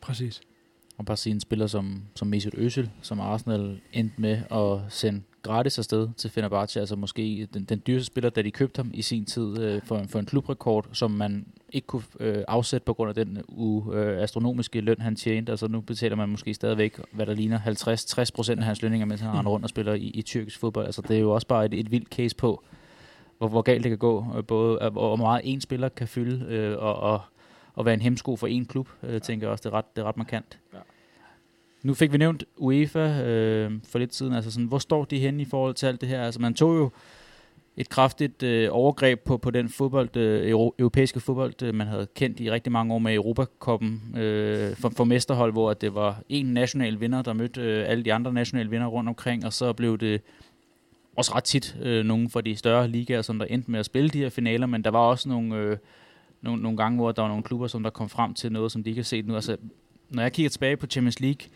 Præcis. 0.00 0.40
Og 0.98 1.04
bare 1.04 1.16
sige 1.16 1.34
en 1.34 1.40
spiller 1.40 1.66
som, 1.66 2.02
som 2.14 2.28
Mesut 2.28 2.54
Özil, 2.54 2.88
som 3.02 3.20
Arsenal 3.20 3.80
endte 3.92 4.20
med 4.20 4.38
at 4.50 4.92
sende 4.92 5.22
gratis 5.46 5.78
afsted 5.78 6.08
til 6.16 6.30
Fenerbahce, 6.30 6.80
altså 6.80 6.96
måske 6.96 7.48
den, 7.54 7.64
den 7.64 7.82
dyreste 7.86 8.06
spiller, 8.06 8.30
da 8.30 8.42
de 8.42 8.50
købte 8.50 8.78
ham 8.78 8.90
i 8.94 9.02
sin 9.02 9.24
tid 9.24 9.58
øh, 9.58 9.82
for, 9.82 10.02
for 10.08 10.18
en 10.18 10.26
klubrekord, 10.26 10.86
som 10.92 11.10
man 11.10 11.46
ikke 11.72 11.86
kunne 11.86 12.02
øh, 12.20 12.44
afsætte 12.48 12.84
på 12.84 12.94
grund 12.94 13.08
af 13.08 13.14
den 13.14 13.42
u, 13.48 13.92
øh, 13.92 14.22
astronomiske 14.22 14.80
løn, 14.80 15.00
han 15.00 15.16
tjente. 15.16 15.52
Altså 15.52 15.68
nu 15.68 15.80
betaler 15.80 16.16
man 16.16 16.28
måske 16.28 16.54
stadigvæk, 16.54 17.00
hvad 17.12 17.26
der 17.26 17.34
ligner 17.34 17.58
50-60 17.58 18.30
procent 18.34 18.58
af 18.58 18.66
hans 18.66 18.82
lønninger, 18.82 19.06
mens 19.06 19.20
han 19.20 19.30
render 19.30 19.50
rundt 19.50 19.64
og 19.64 19.70
spiller 19.70 19.94
i, 19.94 20.06
i 20.06 20.22
tyrkisk 20.22 20.60
fodbold. 20.60 20.86
Altså 20.86 21.02
det 21.02 21.16
er 21.16 21.20
jo 21.20 21.30
også 21.30 21.46
bare 21.46 21.64
et, 21.64 21.74
et 21.74 21.90
vildt 21.90 22.08
case 22.08 22.36
på, 22.36 22.64
hvor, 23.38 23.48
hvor 23.48 23.62
galt 23.62 23.84
det 23.84 23.90
kan 23.90 23.98
gå, 23.98 24.26
øh, 24.36 24.44
både 24.44 24.78
øh, 24.82 24.92
hvor 24.92 25.16
meget 25.16 25.40
en 25.44 25.60
spiller 25.60 25.88
kan 25.88 26.08
fylde, 26.08 26.46
øh, 26.54 26.78
og, 26.78 26.96
og, 26.96 27.20
og 27.74 27.84
være 27.84 27.94
en 27.94 28.00
hemsko 28.00 28.36
for 28.36 28.46
en 28.46 28.64
klub, 28.66 28.88
øh, 29.02 29.20
tænker 29.20 29.46
jeg 29.46 29.52
også, 29.52 29.62
det 29.62 29.74
er 29.74 29.78
ret, 29.78 29.96
det 29.96 30.02
er 30.02 30.08
ret 30.08 30.16
markant. 30.16 30.58
Ja. 30.74 30.78
Nu 31.86 31.94
fik 31.94 32.12
vi 32.12 32.18
nævnt 32.18 32.44
UEFA 32.56 33.22
øh, 33.22 33.72
for 33.88 33.98
lidt 33.98 34.14
siden. 34.14 34.32
Altså 34.32 34.50
sådan, 34.50 34.66
hvor 34.66 34.78
står 34.78 35.04
de 35.04 35.18
henne 35.18 35.42
i 35.42 35.44
forhold 35.44 35.74
til 35.74 35.86
alt 35.86 36.00
det 36.00 36.08
her? 36.08 36.22
Altså 36.22 36.40
man 36.40 36.54
tog 36.54 36.76
jo 36.76 36.90
et 37.76 37.88
kraftigt 37.88 38.42
øh, 38.42 38.68
overgreb 38.72 39.20
på, 39.20 39.36
på 39.36 39.50
den 39.50 39.68
fodbold, 39.68 40.16
øh, 40.16 40.50
europæiske 40.50 41.20
fodbold, 41.20 41.62
øh, 41.62 41.74
man 41.74 41.86
havde 41.86 42.06
kendt 42.14 42.40
i 42.40 42.50
rigtig 42.50 42.72
mange 42.72 42.94
år 42.94 42.98
med 42.98 43.14
Europakoppen 43.14 44.16
øh, 44.16 44.76
for, 44.76 44.92
for 44.96 45.04
mesterhold, 45.04 45.52
hvor 45.52 45.74
det 45.74 45.94
var 45.94 46.22
en 46.28 46.46
national 46.46 47.00
vinder, 47.00 47.22
der 47.22 47.32
mødte 47.32 47.60
øh, 47.60 47.84
alle 47.88 48.04
de 48.04 48.12
andre 48.12 48.32
nationale 48.32 48.70
vinder 48.70 48.86
rundt 48.86 49.08
omkring, 49.08 49.44
og 49.44 49.52
så 49.52 49.72
blev 49.72 49.98
det 49.98 50.20
også 51.16 51.34
ret 51.34 51.44
tit 51.44 51.76
øh, 51.82 52.04
nogle 52.04 52.30
fra 52.30 52.40
de 52.40 52.56
større 52.56 52.88
ligaer, 52.88 53.22
som 53.22 53.38
der 53.38 53.46
endte 53.46 53.70
med 53.70 53.80
at 53.80 53.86
spille 53.86 54.10
de 54.10 54.18
her 54.18 54.28
finaler, 54.28 54.66
men 54.66 54.84
der 54.84 54.90
var 54.90 55.00
også 55.00 55.28
nogle, 55.28 55.56
øh, 55.56 55.76
nogle, 56.42 56.62
nogle 56.62 56.76
gange, 56.76 56.96
hvor 56.96 57.12
der 57.12 57.22
var 57.22 57.28
nogle 57.28 57.42
klubber, 57.42 57.66
som 57.66 57.82
der 57.82 57.90
kom 57.90 58.08
frem 58.08 58.34
til 58.34 58.52
noget, 58.52 58.72
som 58.72 58.82
de 58.82 58.90
ikke 58.90 59.00
har 59.00 59.04
set 59.04 59.26
nu. 59.26 59.34
Altså, 59.34 59.56
når 60.10 60.22
jeg 60.22 60.32
kigger 60.32 60.50
tilbage 60.50 60.76
på 60.76 60.86
Champions 60.86 61.20
League, 61.20 61.48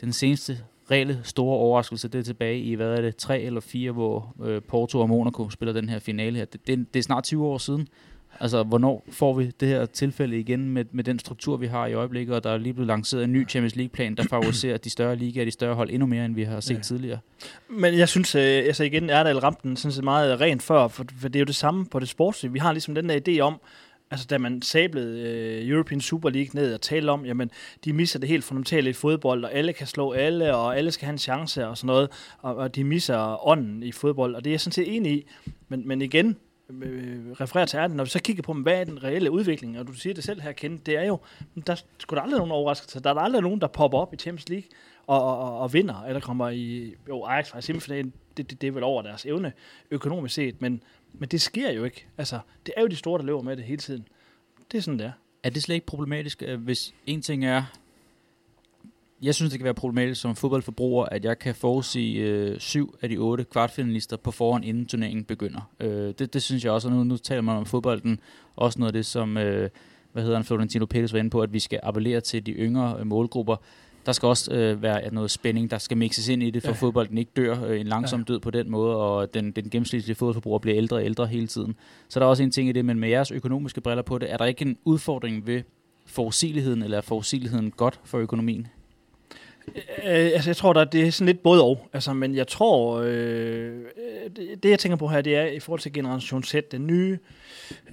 den 0.00 0.12
seneste 0.12 0.58
reelle 0.90 1.20
store 1.22 1.56
overraskelse, 1.56 2.08
det 2.08 2.18
er 2.18 2.22
tilbage 2.22 2.60
i, 2.60 2.74
hvad 2.74 2.86
er 2.86 3.00
det, 3.00 3.16
tre 3.16 3.40
eller 3.40 3.60
fire, 3.60 3.92
hvor 3.92 4.34
øh, 4.44 4.62
Porto 4.62 5.00
og 5.00 5.08
Monaco 5.08 5.50
spiller 5.50 5.72
den 5.72 5.88
her 5.88 5.98
finale 5.98 6.38
her. 6.38 6.44
Det, 6.44 6.66
det, 6.66 6.94
det 6.94 6.98
er 6.98 7.02
snart 7.02 7.24
20 7.24 7.46
år 7.46 7.58
siden. 7.58 7.88
Altså, 8.40 8.62
hvornår 8.62 9.06
får 9.10 9.34
vi 9.34 9.50
det 9.60 9.68
her 9.68 9.86
tilfælde 9.86 10.40
igen 10.40 10.70
med, 10.70 10.84
med 10.92 11.04
den 11.04 11.18
struktur, 11.18 11.56
vi 11.56 11.66
har 11.66 11.86
i 11.86 11.94
øjeblikket, 11.94 12.34
og 12.34 12.44
der 12.44 12.50
er 12.50 12.58
lige 12.58 12.72
blevet 12.72 12.86
lanceret 12.86 13.24
en 13.24 13.32
ny 13.32 13.48
Champions 13.48 13.76
League-plan, 13.76 14.14
der 14.14 14.22
favoriserer 14.30 14.76
de 14.76 14.90
større 14.90 15.16
ligaer 15.16 15.44
de 15.44 15.50
større 15.50 15.74
hold 15.74 15.90
endnu 15.90 16.06
mere, 16.06 16.24
end 16.24 16.34
vi 16.34 16.42
har 16.42 16.60
set 16.60 16.74
ja. 16.74 16.80
tidligere. 16.80 17.18
Men 17.68 17.98
jeg 17.98 18.08
synes, 18.08 18.34
øh, 18.34 18.42
altså 18.42 18.84
igen, 18.84 19.10
Erdal 19.10 19.38
ramte 19.38 19.60
den 19.62 19.76
sådan 19.76 19.92
set 19.92 20.04
meget 20.04 20.40
rent 20.40 20.62
før, 20.62 20.88
for, 20.88 21.04
for 21.20 21.28
det 21.28 21.36
er 21.36 21.40
jo 21.40 21.44
det 21.44 21.56
samme 21.56 21.86
på 21.86 21.98
det 21.98 22.08
sportslige. 22.08 22.52
Vi 22.52 22.58
har 22.58 22.72
ligesom 22.72 22.94
den 22.94 23.08
der 23.08 23.20
idé 23.28 23.40
om, 23.40 23.60
altså 24.14 24.26
da 24.30 24.38
man 24.38 24.62
sablede 24.62 25.20
øh, 25.20 25.68
European 25.68 26.00
Super 26.00 26.30
League 26.30 26.50
ned 26.52 26.74
og 26.74 26.80
talte 26.80 27.10
om, 27.10 27.26
jamen, 27.26 27.50
de 27.84 27.92
misser 27.92 28.18
det 28.18 28.28
helt 28.28 28.44
fundamentale 28.44 28.90
i 28.90 28.92
fodbold, 28.92 29.44
og 29.44 29.52
alle 29.52 29.72
kan 29.72 29.86
slå 29.86 30.12
alle, 30.12 30.56
og 30.56 30.76
alle 30.78 30.90
skal 30.90 31.06
have 31.06 31.12
en 31.12 31.18
chance 31.18 31.66
og 31.68 31.78
sådan 31.78 31.86
noget, 31.86 32.10
og, 32.38 32.56
og 32.56 32.74
de 32.74 32.84
misser 32.84 33.46
ånden 33.46 33.82
i 33.82 33.92
fodbold, 33.92 34.34
og 34.34 34.44
det 34.44 34.50
er 34.50 34.52
jeg 34.52 34.60
sådan 34.60 34.72
set 34.72 34.96
enig 34.96 35.12
i. 35.12 35.26
Men, 35.68 35.88
men 35.88 36.02
igen, 36.02 36.36
øh, 36.70 37.32
refererer 37.40 37.66
til 37.66 37.78
Erden, 37.78 37.96
når 37.96 38.04
vi 38.04 38.10
så 38.10 38.22
kigger 38.22 38.42
på, 38.42 38.52
hvad 38.52 38.80
er 38.80 38.84
den 38.84 39.04
reelle 39.04 39.30
udvikling, 39.30 39.78
og 39.78 39.86
du 39.86 39.92
siger 39.92 40.14
det 40.14 40.24
selv 40.24 40.40
her, 40.40 40.52
Kent, 40.52 40.86
det 40.86 40.96
er 40.96 41.04
jo, 41.04 41.18
der 41.66 41.82
skulle 41.98 42.18
der 42.18 42.22
aldrig 42.22 42.38
nogen 42.38 42.52
overraskelse. 42.52 43.00
Der 43.00 43.10
er 43.10 43.14
der 43.14 43.20
aldrig 43.20 43.42
nogen, 43.42 43.60
der 43.60 43.66
popper 43.66 43.98
op 43.98 44.14
i 44.14 44.16
Champions 44.16 44.48
League 44.48 44.68
og, 45.06 45.38
og, 45.38 45.58
og 45.58 45.72
vinder, 45.72 46.02
eller 46.02 46.20
kommer 46.20 46.48
i, 46.48 46.94
jo, 47.08 47.24
Ajax 47.24 47.52
var 47.52 47.58
i 47.58 47.62
semifinalen, 47.62 48.12
det, 48.36 48.50
det, 48.50 48.60
det 48.60 48.66
er 48.66 48.72
vel 48.72 48.82
over 48.82 49.02
deres 49.02 49.26
evne 49.26 49.52
økonomisk 49.90 50.34
set, 50.34 50.62
men 50.62 50.82
men 51.18 51.28
det 51.28 51.40
sker 51.40 51.70
jo 51.70 51.84
ikke. 51.84 52.06
Altså, 52.18 52.38
det 52.66 52.74
er 52.76 52.80
jo 52.82 52.86
de 52.86 52.96
store, 52.96 53.18
der 53.18 53.24
løber 53.24 53.42
med 53.42 53.56
det 53.56 53.64
hele 53.64 53.78
tiden. 53.78 54.08
Det 54.72 54.78
er 54.78 54.82
sådan, 54.82 54.98
det 54.98 55.06
er. 55.06 55.12
Er 55.42 55.50
det 55.50 55.62
slet 55.62 55.74
ikke 55.74 55.86
problematisk, 55.86 56.42
hvis 56.58 56.94
en 57.06 57.22
ting 57.22 57.44
er, 57.44 57.62
jeg 59.22 59.34
synes, 59.34 59.50
det 59.50 59.58
kan 59.58 59.64
være 59.64 59.74
problematisk 59.74 60.20
som 60.20 60.36
fodboldforbruger, 60.36 61.04
at 61.04 61.24
jeg 61.24 61.38
kan 61.38 61.54
forudsige 61.54 62.20
øh, 62.20 62.58
syv 62.58 62.98
af 63.02 63.08
de 63.08 63.16
otte 63.16 63.44
kvartfinalister 63.44 64.16
på 64.16 64.30
forhånd, 64.30 64.64
inden 64.64 64.86
turneringen 64.86 65.24
begynder. 65.24 65.70
Øh, 65.80 66.14
det, 66.18 66.34
det 66.34 66.42
synes 66.42 66.64
jeg 66.64 66.72
også, 66.72 66.88
og 66.88 66.94
nu, 66.94 67.04
nu 67.04 67.16
taler 67.16 67.42
man 67.42 67.56
om 67.56 67.66
fodbolden, 67.66 68.20
også 68.56 68.78
noget 68.78 68.88
af 68.88 68.92
det, 68.92 69.06
som, 69.06 69.36
øh, 69.36 69.70
hvad 70.12 70.22
hedder 70.22 70.36
han, 70.36 70.44
Florentino 70.44 70.86
Pérez 70.94 71.12
var 71.12 71.18
inde 71.18 71.30
på, 71.30 71.40
at 71.40 71.52
vi 71.52 71.58
skal 71.58 71.80
appellere 71.82 72.20
til 72.20 72.46
de 72.46 72.52
yngre 72.52 72.96
øh, 73.00 73.06
målgrupper 73.06 73.56
der 74.06 74.12
skal 74.12 74.26
også 74.26 74.52
øh, 74.52 74.82
være 74.82 75.14
noget 75.14 75.30
spænding, 75.30 75.70
der 75.70 75.78
skal 75.78 75.96
mixes 75.96 76.28
ind 76.28 76.42
i 76.42 76.50
det, 76.50 76.62
for 76.62 76.70
ja. 76.70 76.74
fodbolden 76.74 77.18
ikke 77.18 77.30
dør 77.36 77.64
øh, 77.64 77.80
en 77.80 77.86
langsom 77.86 78.20
ja. 78.20 78.24
død 78.32 78.40
på 78.40 78.50
den 78.50 78.70
måde, 78.70 78.96
og 78.96 79.34
den, 79.34 79.50
den 79.50 79.70
gennemsnitlige 79.70 80.14
fodboldforbruger 80.14 80.58
bliver 80.58 80.76
ældre 80.76 80.96
og 80.96 81.04
ældre 81.04 81.26
hele 81.26 81.46
tiden. 81.46 81.76
Så 82.08 82.20
der 82.20 82.26
er 82.26 82.30
også 82.30 82.42
en 82.42 82.50
ting 82.50 82.68
i 82.68 82.72
det, 82.72 82.84
men 82.84 82.98
med 82.98 83.08
jeres 83.08 83.30
økonomiske 83.30 83.80
briller 83.80 84.02
på 84.02 84.18
det, 84.18 84.32
er 84.32 84.36
der 84.36 84.44
ikke 84.44 84.64
en 84.64 84.76
udfordring 84.84 85.46
ved 85.46 85.62
forudsigeligheden, 86.06 86.82
eller 86.82 86.96
er 86.96 87.02
forudsigeligheden 87.02 87.70
godt 87.70 88.00
for 88.04 88.18
økonomien? 88.18 88.66
Øh, 89.68 90.30
altså, 90.34 90.50
jeg 90.50 90.56
tror, 90.56 90.72
der 90.72 90.84
det 90.84 91.06
er 91.06 91.10
sådan 91.10 91.26
lidt 91.26 91.42
både 91.42 91.62
og. 91.62 91.88
Altså, 91.92 92.12
men 92.12 92.34
jeg 92.34 92.48
tror, 92.48 93.00
øh, 93.00 93.80
det, 94.36 94.62
det, 94.62 94.70
jeg 94.70 94.78
tænker 94.78 94.96
på 94.96 95.08
her, 95.08 95.20
det 95.20 95.36
er 95.36 95.46
i 95.46 95.60
forhold 95.60 95.80
til 95.80 95.92
Generation 95.92 96.42
Z, 96.42 96.54
den 96.70 96.86
nye 96.86 97.18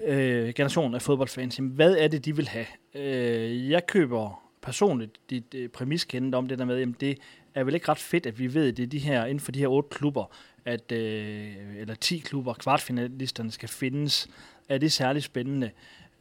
øh, 0.05 0.53
generation 0.53 0.95
af 0.95 1.01
fodboldfans. 1.01 1.57
Jamen, 1.57 1.71
hvad 1.71 1.95
er 1.97 2.07
det, 2.07 2.25
de 2.25 2.35
vil 2.35 2.47
have? 2.47 2.65
Øh, 2.95 3.69
jeg 3.69 3.85
køber 3.87 4.50
personligt 4.61 5.19
dit 5.29 5.53
øh, 5.53 5.69
præmis 5.69 6.05
kendt 6.05 6.35
om 6.35 6.47
det 6.47 6.59
der 6.59 6.65
med, 6.65 6.79
jamen 6.79 6.95
det 6.99 7.17
er 7.55 7.63
vel 7.63 7.73
ikke 7.73 7.89
ret 7.89 7.97
fedt, 7.97 8.25
at 8.25 8.39
vi 8.39 8.53
ved, 8.53 8.67
at 8.67 8.77
det 8.77 8.83
er 8.83 8.87
de 8.87 8.99
her, 8.99 9.25
inden 9.25 9.39
for 9.39 9.51
de 9.51 9.59
her 9.59 9.67
otte 9.67 9.89
klubber, 9.89 10.25
at, 10.65 10.91
øh, 10.91 11.77
eller 11.77 11.95
10 11.95 12.17
klubber, 12.17 12.53
kvartfinalisterne 12.53 13.51
skal 13.51 13.69
findes. 13.69 14.29
Er 14.69 14.77
det 14.77 14.91
særligt 14.91 15.25
spændende? 15.25 15.71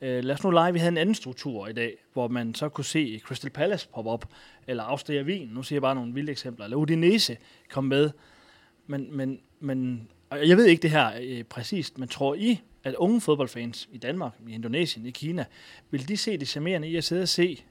Øh, 0.01 0.25
lad 0.25 0.35
os 0.35 0.45
nu 0.45 0.51
lege, 0.51 0.69
at 0.69 0.75
vi 0.75 0.79
havde 0.79 0.93
en 0.93 0.99
anden 0.99 1.15
struktur 1.15 1.69
i 1.69 1.73
dag, 1.73 1.97
hvor 2.13 2.29
man 2.29 2.55
så 2.55 2.69
kunne 2.69 2.85
se 2.85 3.21
Crystal 3.25 3.51
Palace 3.51 3.89
poppe 3.95 4.11
op, 4.11 4.25
eller 4.67 4.83
Austria 4.83 5.23
Wien, 5.23 5.49
nu 5.49 5.63
siger 5.63 5.77
jeg 5.77 5.83
bare 5.83 5.95
nogle 5.95 6.15
vilde 6.15 6.33
eksempler, 6.33 6.65
eller 6.65 6.77
Udinese 6.77 7.37
komme 7.71 7.89
med. 7.89 8.11
Men, 8.87 9.17
men, 9.17 9.41
men 9.61 10.09
og 10.31 10.49
jeg 10.49 10.57
ved 10.57 10.67
ikke 10.67 10.83
det 10.83 10.91
her 10.91 11.13
øh, 11.23 11.45
præcist, 11.45 11.99
men 11.99 12.09
tror 12.09 12.35
I, 12.35 12.61
at 12.85 12.95
unge 12.95 13.21
fodboldfans 13.21 13.89
i 13.93 13.99
Danmark, 13.99 14.33
i 14.49 14.55
Indonesien, 14.55 15.07
i 15.07 15.11
Kina, 15.11 15.45
vil 15.91 16.09
de 16.09 16.17
se 16.17 16.39
det 16.39 16.49
charmerende 16.49 16.89
i 16.89 16.97
at 16.97 17.05
sidde 17.05 17.23
og 17.23 17.29
se 17.29 17.65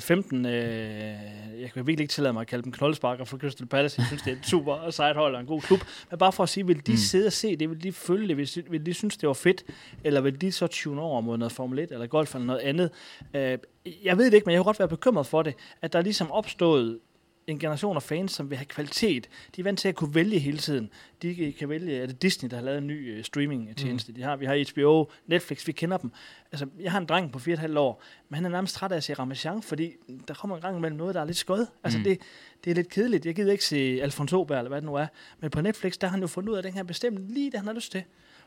15, 0.00 0.46
øh, 0.46 0.52
øh, 0.52 1.60
jeg 1.60 1.72
kan 1.74 1.86
virkelig 1.86 2.00
ikke 2.00 2.12
tillade 2.12 2.32
mig 2.32 2.40
at 2.40 2.46
kalde 2.46 2.64
dem 2.64 2.72
knoldesparker 2.72 3.24
for 3.24 3.38
Crystal 3.38 3.66
Palace. 3.66 4.00
Jeg 4.00 4.06
synes, 4.06 4.22
det 4.22 4.32
er 4.32 4.36
et 4.36 4.46
super 4.46 4.90
sejt 4.90 5.16
hold 5.16 5.34
og 5.34 5.40
en 5.40 5.46
god 5.46 5.60
klub. 5.60 5.80
Men 6.10 6.18
bare 6.18 6.32
for 6.32 6.42
at 6.42 6.48
sige, 6.48 6.66
vil 6.66 6.86
de 6.86 6.92
mm. 6.92 6.96
sidde 6.96 7.26
og 7.26 7.32
se 7.32 7.56
det? 7.56 7.70
Vil 7.70 7.82
de 7.82 7.92
følge 7.92 8.28
det? 8.28 8.36
Vil, 8.36 8.64
vil 8.70 8.86
de 8.86 8.94
synes, 8.94 9.16
det 9.16 9.26
var 9.26 9.32
fedt? 9.32 9.64
Eller 10.04 10.20
vil 10.20 10.40
de 10.40 10.52
så 10.52 10.66
tune 10.66 11.00
over 11.00 11.20
mod 11.20 11.38
noget 11.38 11.52
Formel 11.52 11.78
1 11.78 11.92
eller 11.92 12.06
golf 12.06 12.34
eller 12.34 12.46
noget 12.46 12.60
andet? 12.60 12.90
Øh, 13.34 13.58
jeg 14.04 14.18
ved 14.18 14.26
det 14.26 14.34
ikke, 14.34 14.44
men 14.44 14.52
jeg 14.52 14.58
har 14.58 14.64
godt 14.64 14.78
været 14.78 14.90
bekymret 14.90 15.26
for 15.26 15.42
det, 15.42 15.54
at 15.82 15.92
der 15.92 15.98
er 15.98 16.02
ligesom 16.02 16.30
opstået 16.30 16.98
en 17.46 17.58
generation 17.58 17.96
af 17.96 18.02
fans, 18.02 18.32
som 18.32 18.50
vil 18.50 18.58
have 18.58 18.66
kvalitet. 18.66 19.28
De 19.56 19.60
er 19.60 19.62
vant 19.62 19.78
til 19.78 19.88
at 19.88 19.94
kunne 19.94 20.14
vælge 20.14 20.38
hele 20.38 20.58
tiden. 20.58 20.90
De 21.22 21.52
kan 21.52 21.68
vælge, 21.68 21.96
er 21.96 22.06
det 22.06 22.22
Disney, 22.22 22.50
der 22.50 22.56
har 22.56 22.64
lavet 22.64 22.78
en 22.78 22.86
ny 22.86 23.18
uh, 23.18 23.24
streaming-tjeneste. 23.24 24.12
Mm. 24.12 24.16
De 24.16 24.22
har, 24.22 24.36
vi 24.36 24.46
har 24.46 24.72
HBO, 24.72 25.10
Netflix, 25.26 25.66
vi 25.66 25.72
kender 25.72 25.96
dem. 25.96 26.10
Altså, 26.52 26.66
jeg 26.80 26.92
har 26.92 26.98
en 26.98 27.06
dreng 27.06 27.32
på 27.32 27.38
4,5 27.38 27.78
år, 27.78 28.02
men 28.28 28.34
han 28.34 28.44
er 28.44 28.48
nærmest 28.48 28.74
træt 28.74 28.92
af 28.92 28.96
at 28.96 29.04
se 29.04 29.14
Ramachan, 29.14 29.62
fordi 29.62 29.92
der 30.28 30.34
kommer 30.34 30.56
en 30.56 30.62
gang 30.62 30.76
imellem 30.76 30.96
noget, 30.96 31.14
der 31.14 31.20
er 31.20 31.24
lidt 31.24 31.36
skød. 31.36 31.66
Altså, 31.84 31.98
mm. 31.98 32.04
det, 32.04 32.20
det 32.64 32.70
er 32.70 32.74
lidt 32.74 32.88
kedeligt. 32.88 33.26
Jeg 33.26 33.34
gider 33.34 33.52
ikke 33.52 33.64
se 33.64 33.98
Alfonso 34.02 34.40
Oberg, 34.40 34.58
eller 34.58 34.68
hvad 34.68 34.80
det 34.80 34.86
nu 34.86 34.94
er. 34.94 35.06
Men 35.40 35.50
på 35.50 35.60
Netflix, 35.60 35.98
der 35.98 36.06
har 36.06 36.12
han 36.12 36.20
jo 36.20 36.26
fundet 36.26 36.50
ud 36.50 36.54
af, 36.54 36.58
at 36.58 36.64
den 36.64 36.72
her 36.72 36.82
bestemt 36.82 37.28
lige 37.28 37.50
det, 37.50 37.58
han 37.58 37.66
har 37.66 37.74
lyst 37.74 37.92
til. 37.92 38.02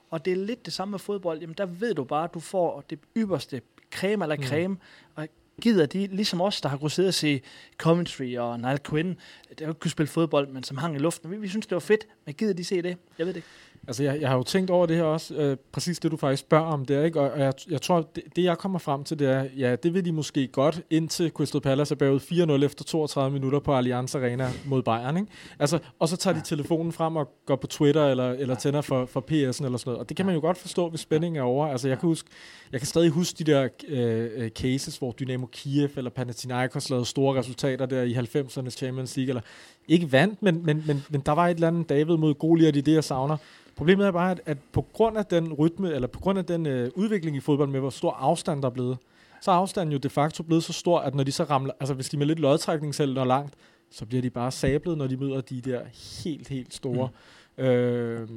Og 0.09 0.25
det 0.25 0.33
er 0.33 0.37
lidt 0.37 0.65
det 0.65 0.73
samme 0.73 0.91
med 0.91 0.99
fodbold. 0.99 1.39
Jamen, 1.39 1.55
der 1.57 1.65
ved 1.65 1.93
du 1.93 2.03
bare, 2.03 2.23
at 2.23 2.33
du 2.33 2.39
får 2.39 2.81
det 2.89 2.99
ypperste 3.17 3.61
creme 3.91 4.25
eller 4.25 4.35
mm. 4.35 4.43
creme. 4.43 4.67
Mm. 4.67 4.79
Og 5.15 5.27
gider 5.61 5.85
de, 5.85 6.07
ligesom 6.07 6.41
os, 6.41 6.61
der 6.61 6.69
har 6.69 6.77
kunnet 6.77 6.91
sidde 6.91 7.07
og 7.07 7.13
se 7.13 7.41
Coventry 7.77 8.37
og 8.37 8.59
Niall 8.59 8.79
Quinn, 8.89 9.17
der 9.59 9.65
jo 9.65 9.71
ikke 9.71 9.79
kunne 9.79 9.91
spille 9.91 10.07
fodbold, 10.07 10.47
men 10.47 10.63
som 10.63 10.77
hang 10.77 10.95
i 10.95 10.99
luften. 10.99 11.31
Vi, 11.31 11.37
vi 11.37 11.47
synes, 11.47 11.67
det 11.67 11.75
var 11.75 11.79
fedt, 11.79 12.07
men 12.25 12.35
gider 12.35 12.53
de 12.53 12.63
se 12.63 12.81
det? 12.81 12.97
Jeg 13.17 13.25
ved 13.25 13.33
det 13.33 13.35
ikke. 13.35 13.47
Altså, 13.87 14.03
jeg, 14.03 14.21
jeg 14.21 14.29
har 14.29 14.35
jo 14.35 14.43
tænkt 14.43 14.69
over 14.69 14.85
det 14.85 14.95
her 14.95 15.03
også, 15.03 15.33
øh, 15.33 15.57
præcis 15.71 15.99
det, 15.99 16.11
du 16.11 16.17
faktisk 16.17 16.41
spørger 16.41 16.65
om 16.65 16.85
det, 16.85 17.05
ikke? 17.05 17.21
Og, 17.21 17.31
og 17.31 17.39
jeg, 17.39 17.53
jeg 17.69 17.81
tror, 17.81 18.09
det, 18.15 18.23
det, 18.35 18.43
jeg 18.43 18.57
kommer 18.57 18.79
frem 18.79 19.03
til, 19.03 19.19
det 19.19 19.27
er, 19.27 19.45
ja, 19.57 19.75
det 19.75 19.93
vil 19.93 20.05
de 20.05 20.11
måske 20.11 20.47
godt, 20.47 20.81
indtil 20.89 21.29
Crystal 21.29 21.61
Palace 21.61 21.93
er 21.93 21.97
bagud 21.97 22.19
4-0 22.61 22.65
efter 22.65 22.83
32 22.83 23.33
minutter 23.33 23.59
på 23.59 23.75
Allianz 23.75 24.15
Arena 24.15 24.49
mod 24.65 24.81
Bayern, 24.83 25.17
ikke? 25.17 25.31
Altså, 25.59 25.79
og 25.99 26.09
så 26.09 26.17
tager 26.17 26.33
de 26.33 26.41
telefonen 26.45 26.91
frem 26.91 27.15
og 27.15 27.31
går 27.45 27.55
på 27.55 27.67
Twitter, 27.67 28.05
eller, 28.05 28.31
eller 28.31 28.55
tænder 28.55 28.81
for, 28.81 29.05
for 29.05 29.21
PS'en 29.21 29.35
eller 29.35 29.51
sådan 29.53 29.73
noget. 29.85 29.99
Og 29.99 30.09
det 30.09 30.17
kan 30.17 30.25
man 30.25 30.35
jo 30.35 30.41
godt 30.41 30.57
forstå, 30.57 30.89
hvis 30.89 31.01
spændingen 31.01 31.39
er 31.39 31.43
over. 31.43 31.67
Altså, 31.67 31.87
jeg 31.87 31.99
kan, 31.99 32.07
huske, 32.07 32.29
jeg 32.71 32.79
kan 32.79 32.87
stadig 32.87 33.09
huske 33.09 33.43
de 33.43 33.51
der 33.51 33.67
øh, 33.87 34.29
øh 34.35 34.49
cases, 34.49 34.97
hvor 34.97 35.11
Dynamo 35.11 35.45
Kiev 35.45 35.89
eller 35.97 36.09
Panathinaikos 36.09 36.89
lavede 36.89 37.05
store 37.05 37.39
resultater 37.39 37.85
der 37.85 38.01
i 38.01 38.13
90'ernes 38.13 38.69
Champions 38.69 39.17
League, 39.17 39.29
eller 39.29 39.41
ikke 39.87 40.11
vandt, 40.11 40.43
men, 40.43 40.65
men, 40.65 40.83
men, 40.87 41.05
men 41.09 41.21
der 41.21 41.31
var 41.31 41.47
et 41.47 41.55
eller 41.55 41.67
andet 41.67 41.89
David 41.89 42.17
mod 42.17 42.33
Goliath 42.33 42.77
i 42.77 42.81
det, 42.81 42.93
jeg 42.93 43.03
savner. 43.03 43.37
Problemet 43.77 44.07
er 44.07 44.11
bare, 44.11 44.31
at, 44.31 44.41
at 44.45 44.57
på 44.71 44.81
grund 44.81 45.17
af 45.17 45.25
den 45.25 45.53
rytme, 45.53 45.93
eller 45.93 46.07
på 46.07 46.19
grund 46.19 46.39
af 46.39 46.45
den 46.45 46.65
øh, 46.65 46.91
udvikling 46.95 47.37
i 47.37 47.39
fodbold 47.39 47.69
med, 47.69 47.79
hvor 47.79 47.89
stor 47.89 48.11
afstand 48.11 48.61
der 48.61 48.67
er 48.67 48.73
blevet, 48.73 48.97
så 49.41 49.51
er 49.51 49.55
afstanden 49.55 49.91
jo 49.93 49.97
de 49.97 50.09
facto 50.09 50.43
blevet 50.43 50.63
så 50.63 50.73
stor, 50.73 50.99
at 50.99 51.15
når 51.15 51.23
de 51.23 51.31
så 51.31 51.43
ramler, 51.43 51.73
altså 51.79 51.93
hvis 51.93 52.09
de 52.09 52.17
med 52.17 52.25
lidt 52.25 52.39
lodtrækning 52.39 52.95
selv 52.95 53.13
når 53.13 53.25
langt, 53.25 53.53
så 53.91 54.05
bliver 54.05 54.21
de 54.21 54.29
bare 54.29 54.51
sablet, 54.51 54.97
når 54.97 55.07
de 55.07 55.17
møder 55.17 55.41
de 55.41 55.61
der 55.61 55.81
helt, 56.23 56.47
helt 56.47 56.73
store. 56.73 57.09
Mm. 57.57 57.63
Øh, 57.63 58.29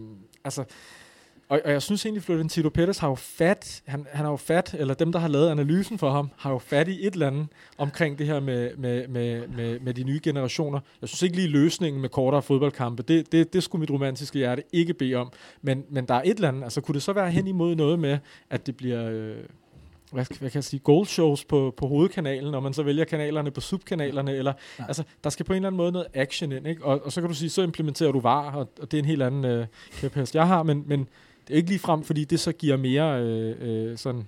altså, 0.44 0.64
og, 1.50 1.60
og 1.64 1.72
jeg 1.72 1.82
synes 1.82 2.06
egentlig, 2.06 2.22
Florentino 2.22 2.68
Pettis 2.68 2.98
har 2.98 3.08
jo 3.08 3.14
fat, 3.14 3.82
han, 3.86 4.06
han 4.12 4.24
har 4.24 4.32
jo 4.32 4.36
fat, 4.36 4.74
eller 4.78 4.94
dem, 4.94 5.12
der 5.12 5.18
har 5.18 5.28
lavet 5.28 5.50
analysen 5.50 5.98
for 5.98 6.10
ham, 6.10 6.30
har 6.36 6.50
jo 6.50 6.58
fat 6.58 6.88
i 6.88 7.06
et 7.06 7.12
eller 7.12 7.26
andet 7.26 7.46
omkring 7.78 8.18
det 8.18 8.26
her 8.26 8.40
med, 8.40 8.76
med, 8.76 9.08
med, 9.08 9.48
med, 9.48 9.80
med 9.80 9.94
de 9.94 10.04
nye 10.04 10.20
generationer. 10.22 10.80
Jeg 11.00 11.08
synes 11.08 11.22
ikke 11.22 11.36
lige 11.36 11.48
løsningen 11.48 12.02
med 12.02 12.08
kortere 12.08 12.42
fodboldkampe, 12.42 13.02
det, 13.02 13.32
det, 13.32 13.52
det 13.52 13.62
skulle 13.62 13.80
mit 13.80 13.90
romantiske 13.90 14.38
hjerte 14.38 14.62
ikke 14.72 14.94
bede 14.94 15.14
om. 15.14 15.32
Men, 15.62 15.84
men 15.88 16.04
der 16.08 16.14
er 16.14 16.22
et 16.24 16.34
eller 16.34 16.48
andet, 16.48 16.62
altså 16.62 16.80
kunne 16.80 16.94
det 16.94 17.02
så 17.02 17.12
være 17.12 17.30
hen 17.30 17.46
imod 17.46 17.74
noget 17.74 17.98
med, 17.98 18.18
at 18.50 18.66
det 18.66 18.76
bliver... 18.76 19.10
Øh, 19.10 19.36
hvad, 20.12 20.38
hvad 20.38 20.50
kan 20.50 20.56
jeg 20.56 20.64
sige, 20.64 20.80
gold 20.80 21.06
shows 21.06 21.44
på, 21.44 21.74
på 21.76 21.86
hovedkanalen, 21.86 22.54
og 22.54 22.62
man 22.62 22.72
så 22.72 22.82
vælger 22.82 23.04
kanalerne 23.04 23.50
på 23.50 23.60
subkanalerne, 23.60 24.36
eller, 24.36 24.52
ja. 24.78 24.84
altså, 24.88 25.02
der 25.24 25.30
skal 25.30 25.46
på 25.46 25.52
en 25.52 25.56
eller 25.56 25.68
anden 25.68 25.76
måde 25.76 25.92
noget 25.92 26.06
action 26.14 26.52
ind, 26.52 26.66
ikke? 26.66 26.84
Og, 26.84 27.04
og 27.04 27.12
så 27.12 27.20
kan 27.20 27.28
du 27.30 27.34
sige, 27.34 27.50
så 27.50 27.62
implementerer 27.62 28.12
du 28.12 28.20
VAR, 28.20 28.56
og, 28.56 28.68
og 28.80 28.90
det 28.90 28.98
er 28.98 29.02
en 29.02 29.08
helt 29.08 29.22
anden 29.22 29.44
øh, 29.44 29.66
kæphest, 29.92 30.34
jeg 30.34 30.46
har, 30.46 30.62
men, 30.62 30.84
men 30.86 31.08
det 31.50 31.56
er 31.56 31.58
ikke 31.58 31.70
lige 31.70 31.78
frem, 31.78 32.02
fordi 32.02 32.24
det 32.24 32.40
så 32.40 32.52
giver 32.52 32.76
mere 32.76 33.22
øh, 33.22 33.56
øh, 33.60 33.98
sådan 33.98 34.26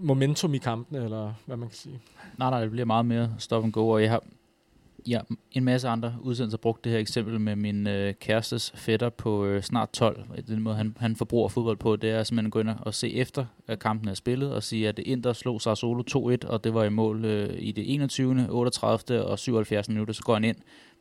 momentum 0.00 0.54
i 0.54 0.58
kampen, 0.58 0.96
eller 0.96 1.34
hvad 1.46 1.56
man 1.56 1.68
kan 1.68 1.76
sige. 1.76 2.00
Nej, 2.38 2.50
nej, 2.50 2.60
det 2.60 2.70
bliver 2.70 2.84
meget 2.84 3.06
mere 3.06 3.34
stop 3.38 3.64
and 3.64 3.72
go, 3.72 3.88
og 3.88 4.02
jeg 4.02 4.10
har 4.10 4.22
ja, 5.08 5.20
en 5.52 5.64
masse 5.64 5.88
andre 5.88 6.14
udsendelser 6.22 6.58
brugt 6.58 6.84
det 6.84 6.92
her 6.92 6.98
eksempel 6.98 7.40
med 7.40 7.56
min 7.56 7.86
øh, 7.86 8.14
kærestes 8.14 8.72
fætter 8.74 9.08
på 9.08 9.44
øh, 9.44 9.62
snart 9.62 9.90
12. 9.90 10.24
Den 10.48 10.62
måde, 10.62 10.76
han, 10.76 10.96
han 11.00 11.16
forbruger 11.16 11.48
fodbold 11.48 11.76
på, 11.76 11.96
det 11.96 12.10
er 12.10 12.22
simpelthen 12.22 12.46
at 12.46 12.52
gå 12.52 12.60
ind 12.60 12.68
og 12.80 12.94
se 12.94 13.14
efter, 13.14 13.46
at 13.66 13.78
kampen 13.78 14.08
er 14.08 14.14
spillet, 14.14 14.52
og 14.52 14.62
sige, 14.62 14.88
at 14.88 14.98
Inter 14.98 15.32
slog 15.32 15.60
sig 15.60 15.76
solo 15.76 16.02
2-1, 16.10 16.48
og 16.48 16.64
det 16.64 16.74
var 16.74 16.84
i 16.84 16.90
mål 16.90 17.24
øh, 17.24 17.54
i 17.58 17.72
det 17.72 17.94
21., 17.94 18.48
38. 18.50 19.24
og 19.24 19.38
77. 19.38 19.88
minutter. 19.88 20.14
Så 20.14 20.22
går 20.22 20.34
han 20.34 20.44
ind 20.44 20.56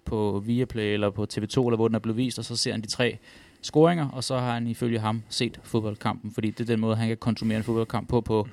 på 0.06 0.44
Viaplay 0.46 0.94
eller 0.94 1.10
på 1.10 1.28
TV2, 1.34 1.66
eller 1.66 1.76
hvor 1.76 1.88
den 1.88 1.96
er 1.96 2.00
blevet 2.00 2.18
vist, 2.18 2.40
og 2.40 2.46
så 2.46 2.56
ser 2.56 2.72
han 2.72 2.82
de 2.82 2.88
tre 2.88 3.18
scoringer, 3.62 4.10
og 4.10 4.24
så 4.24 4.38
har 4.38 4.54
han 4.54 4.68
ifølge 4.68 5.00
ham 5.00 5.24
set 5.30 5.60
fodboldkampen, 5.64 6.32
fordi 6.32 6.50
det 6.50 6.60
er 6.60 6.66
den 6.66 6.80
måde, 6.80 6.96
han 6.96 7.08
kan 7.08 7.18
konsumere 7.18 7.58
en 7.58 7.64
fodboldkamp 7.64 8.10
på, 8.10 8.22
på 8.22 8.48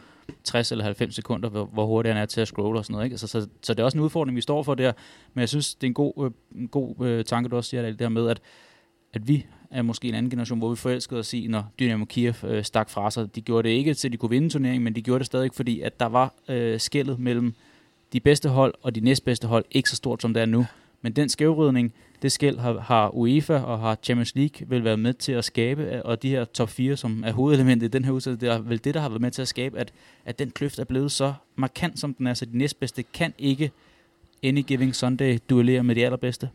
60 0.45 0.73
eller 0.73 0.85
90 0.85 1.15
sekunder, 1.15 1.49
hvor, 1.49 1.65
hvor 1.65 1.87
hurtigt 1.87 2.15
han 2.15 2.23
er 2.23 2.27
til 2.27 2.41
at 2.41 2.49
scrolle 2.49 2.81
og 2.81 2.85
sådan 2.85 2.93
noget. 2.93 3.05
Ikke? 3.05 3.19
Så, 3.19 3.27
så, 3.27 3.49
så 3.63 3.75
det 3.75 3.81
er 3.81 3.85
også 3.85 3.99
en 3.99 4.05
udfordring, 4.05 4.37
vi 4.37 4.41
står 4.41 4.63
for 4.63 4.75
der, 4.75 4.93
men 5.35 5.41
jeg 5.41 5.49
synes, 5.49 5.75
det 5.75 5.87
er 5.87 5.91
en 5.91 5.95
god, 5.95 6.25
øh, 6.25 6.61
en 6.61 6.69
god 6.69 7.07
øh, 7.07 7.25
tanke, 7.25 7.49
du 7.49 7.57
også 7.57 7.71
siger, 7.71 7.83
det 7.83 7.99
der 7.99 8.09
med, 8.09 8.29
at, 8.29 8.41
at 9.13 9.29
vi 9.29 9.47
er 9.71 9.83
måske 9.83 10.09
en 10.09 10.15
anden 10.15 10.31
generation, 10.31 10.59
hvor 10.59 10.71
vi 10.71 10.77
forelskede 10.77 11.21
os 11.21 11.35
i, 11.35 11.47
når 11.47 11.73
Dynamo 11.79 12.05
Kiev 12.05 12.35
øh, 12.45 12.65
stak 12.65 12.91
fra 12.91 13.11
sig. 13.11 13.35
De 13.35 13.41
gjorde 13.41 13.69
det 13.69 13.75
ikke 13.75 13.95
til, 13.95 14.13
de 14.13 14.17
kunne 14.17 14.31
vinde 14.31 14.49
turneringen, 14.49 14.85
men 14.85 14.95
de 14.95 15.03
gjorde 15.03 15.19
det 15.19 15.27
stadig, 15.27 15.51
fordi 15.55 15.81
at 15.81 16.01
der 16.01 16.07
var 16.07 16.35
øh, 16.49 16.81
skældet 16.81 17.19
mellem 17.19 17.55
de 18.13 18.21
bedste 18.21 18.49
hold 18.49 18.75
og 18.83 18.95
de 18.95 19.01
næstbedste 19.01 19.47
hold 19.49 19.65
ikke 19.71 19.91
så 19.91 19.97
stort, 19.97 20.23
som 20.23 20.35
det 20.35 20.41
er 20.41 20.47
nu. 20.47 20.67
Men 21.03 21.13
den 21.13 21.29
skævridning, 21.29 21.95
det 22.25 22.33
skæld 22.33 22.59
har, 22.59 22.79
har 22.79 23.15
UEFA 23.15 23.55
og 23.55 23.79
har 23.81 23.99
Champions 24.03 24.35
League 24.35 24.69
vil 24.69 24.85
været 24.85 24.99
med 24.99 25.15
til 25.15 25.33
at 25.33 25.45
skabe, 25.45 26.03
og 26.05 26.23
de 26.23 26.29
her 26.29 26.45
top 26.45 26.69
4, 26.69 26.97
som 26.97 27.25
er 27.27 27.33
hovedelementet 27.33 27.87
i 27.87 27.91
den 27.91 28.05
her 28.05 28.13
udsendelse, 28.13 28.47
det 28.47 28.55
er 28.55 28.59
vel 28.59 28.85
det, 28.85 28.95
der 28.95 29.01
har 29.01 29.09
været 29.09 29.21
med 29.21 29.31
til 29.31 29.43
at 29.43 29.49
skabe, 29.49 29.79
at, 29.79 29.93
at 30.25 30.39
den 30.39 30.51
kløft 30.51 30.79
er 30.79 30.85
blevet 30.85 31.13
så 31.13 31.35
markant, 31.57 32.01
som 32.01 32.15
den 32.15 32.27
er, 32.27 32.35
så 32.35 32.45
de 32.45 32.59
næstbedste 32.59 33.03
kan 33.03 33.35
ikke 33.39 33.71
any 34.43 34.65
giving 34.67 34.95
Sunday 34.95 35.39
duellere 35.51 35.83
med 35.83 35.95
de 35.95 36.05
allerbedste. 36.05 36.51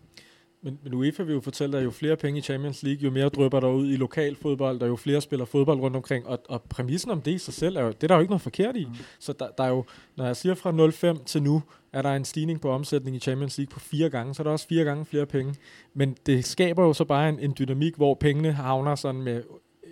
Men, 0.61 0.79
men 0.83 0.93
UEFA 0.93 1.23
vil 1.23 1.33
jo 1.33 1.41
fortælle 1.41 1.71
dig, 1.71 1.79
at 1.79 1.85
jo 1.85 1.91
flere 1.91 2.15
penge 2.15 2.37
i 2.37 2.41
Champions 2.41 2.83
League, 2.83 3.03
jo 3.03 3.11
mere 3.11 3.29
drøber 3.29 3.59
der 3.59 3.67
ud 3.67 3.91
i 3.91 3.95
lokal 3.95 4.35
fodbold, 4.35 4.81
og 4.81 4.87
jo 4.87 4.95
flere 4.95 5.21
spiller 5.21 5.45
fodbold 5.45 5.79
rundt 5.79 5.95
omkring. 5.95 6.27
Og, 6.27 6.39
og 6.49 6.61
præmissen 6.61 7.11
om 7.11 7.21
det 7.21 7.31
i 7.31 7.37
sig 7.37 7.53
selv, 7.53 7.77
er 7.77 7.81
jo, 7.81 7.87
det 7.87 8.03
er 8.03 8.07
der 8.07 8.15
jo 8.15 8.21
ikke 8.21 8.31
noget 8.31 8.41
forkert 8.41 8.75
i. 8.75 8.85
Mm. 8.85 8.95
Så 9.19 9.33
der, 9.33 9.47
der 9.57 9.63
er 9.63 9.69
jo, 9.69 9.85
når 10.15 10.25
jeg 10.25 10.35
siger 10.35 10.55
fra 10.55 11.13
0,5 11.17 11.23
til 11.23 11.43
nu, 11.43 11.63
er 11.93 12.01
der 12.01 12.15
en 12.15 12.25
stigning 12.25 12.61
på 12.61 12.69
omsætning 12.69 13.15
i 13.15 13.19
Champions 13.19 13.57
League 13.57 13.71
på 13.71 13.79
fire 13.79 14.09
gange, 14.09 14.35
så 14.35 14.41
er 14.41 14.43
der 14.43 14.51
også 14.51 14.67
fire 14.67 14.83
gange 14.83 15.05
flere 15.05 15.25
penge. 15.25 15.55
Men 15.93 16.17
det 16.25 16.45
skaber 16.45 16.83
jo 16.83 16.93
så 16.93 17.05
bare 17.05 17.29
en, 17.29 17.39
en 17.39 17.55
dynamik, 17.59 17.95
hvor 17.95 18.13
pengene 18.13 18.51
havner 18.51 18.95
sådan 18.95 19.21
med 19.21 19.43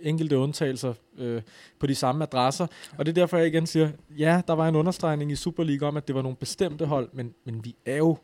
enkelte 0.01 0.38
undtagelser 0.38 0.93
øh, 1.18 1.41
på 1.80 1.88
de 1.88 1.95
samme 1.95 2.24
adresser. 2.24 2.68
Og 2.97 3.05
det 3.05 3.11
er 3.11 3.13
derfor, 3.22 3.38
jeg 3.38 3.47
igen 3.47 3.68
siger, 3.68 3.89
ja, 4.18 4.41
der 4.47 4.53
var 4.53 4.68
en 4.68 4.76
understregning 4.76 5.32
i 5.32 5.36
Super 5.36 5.63
League 5.63 5.88
om, 5.88 5.97
at 5.97 6.07
det 6.07 6.15
var 6.15 6.22
nogle 6.22 6.38
bestemte 6.38 6.86
hold, 6.86 7.09
men, 7.13 7.34
men 7.45 7.65
vi 7.65 7.76
er 7.86 7.97
jo 7.97 8.18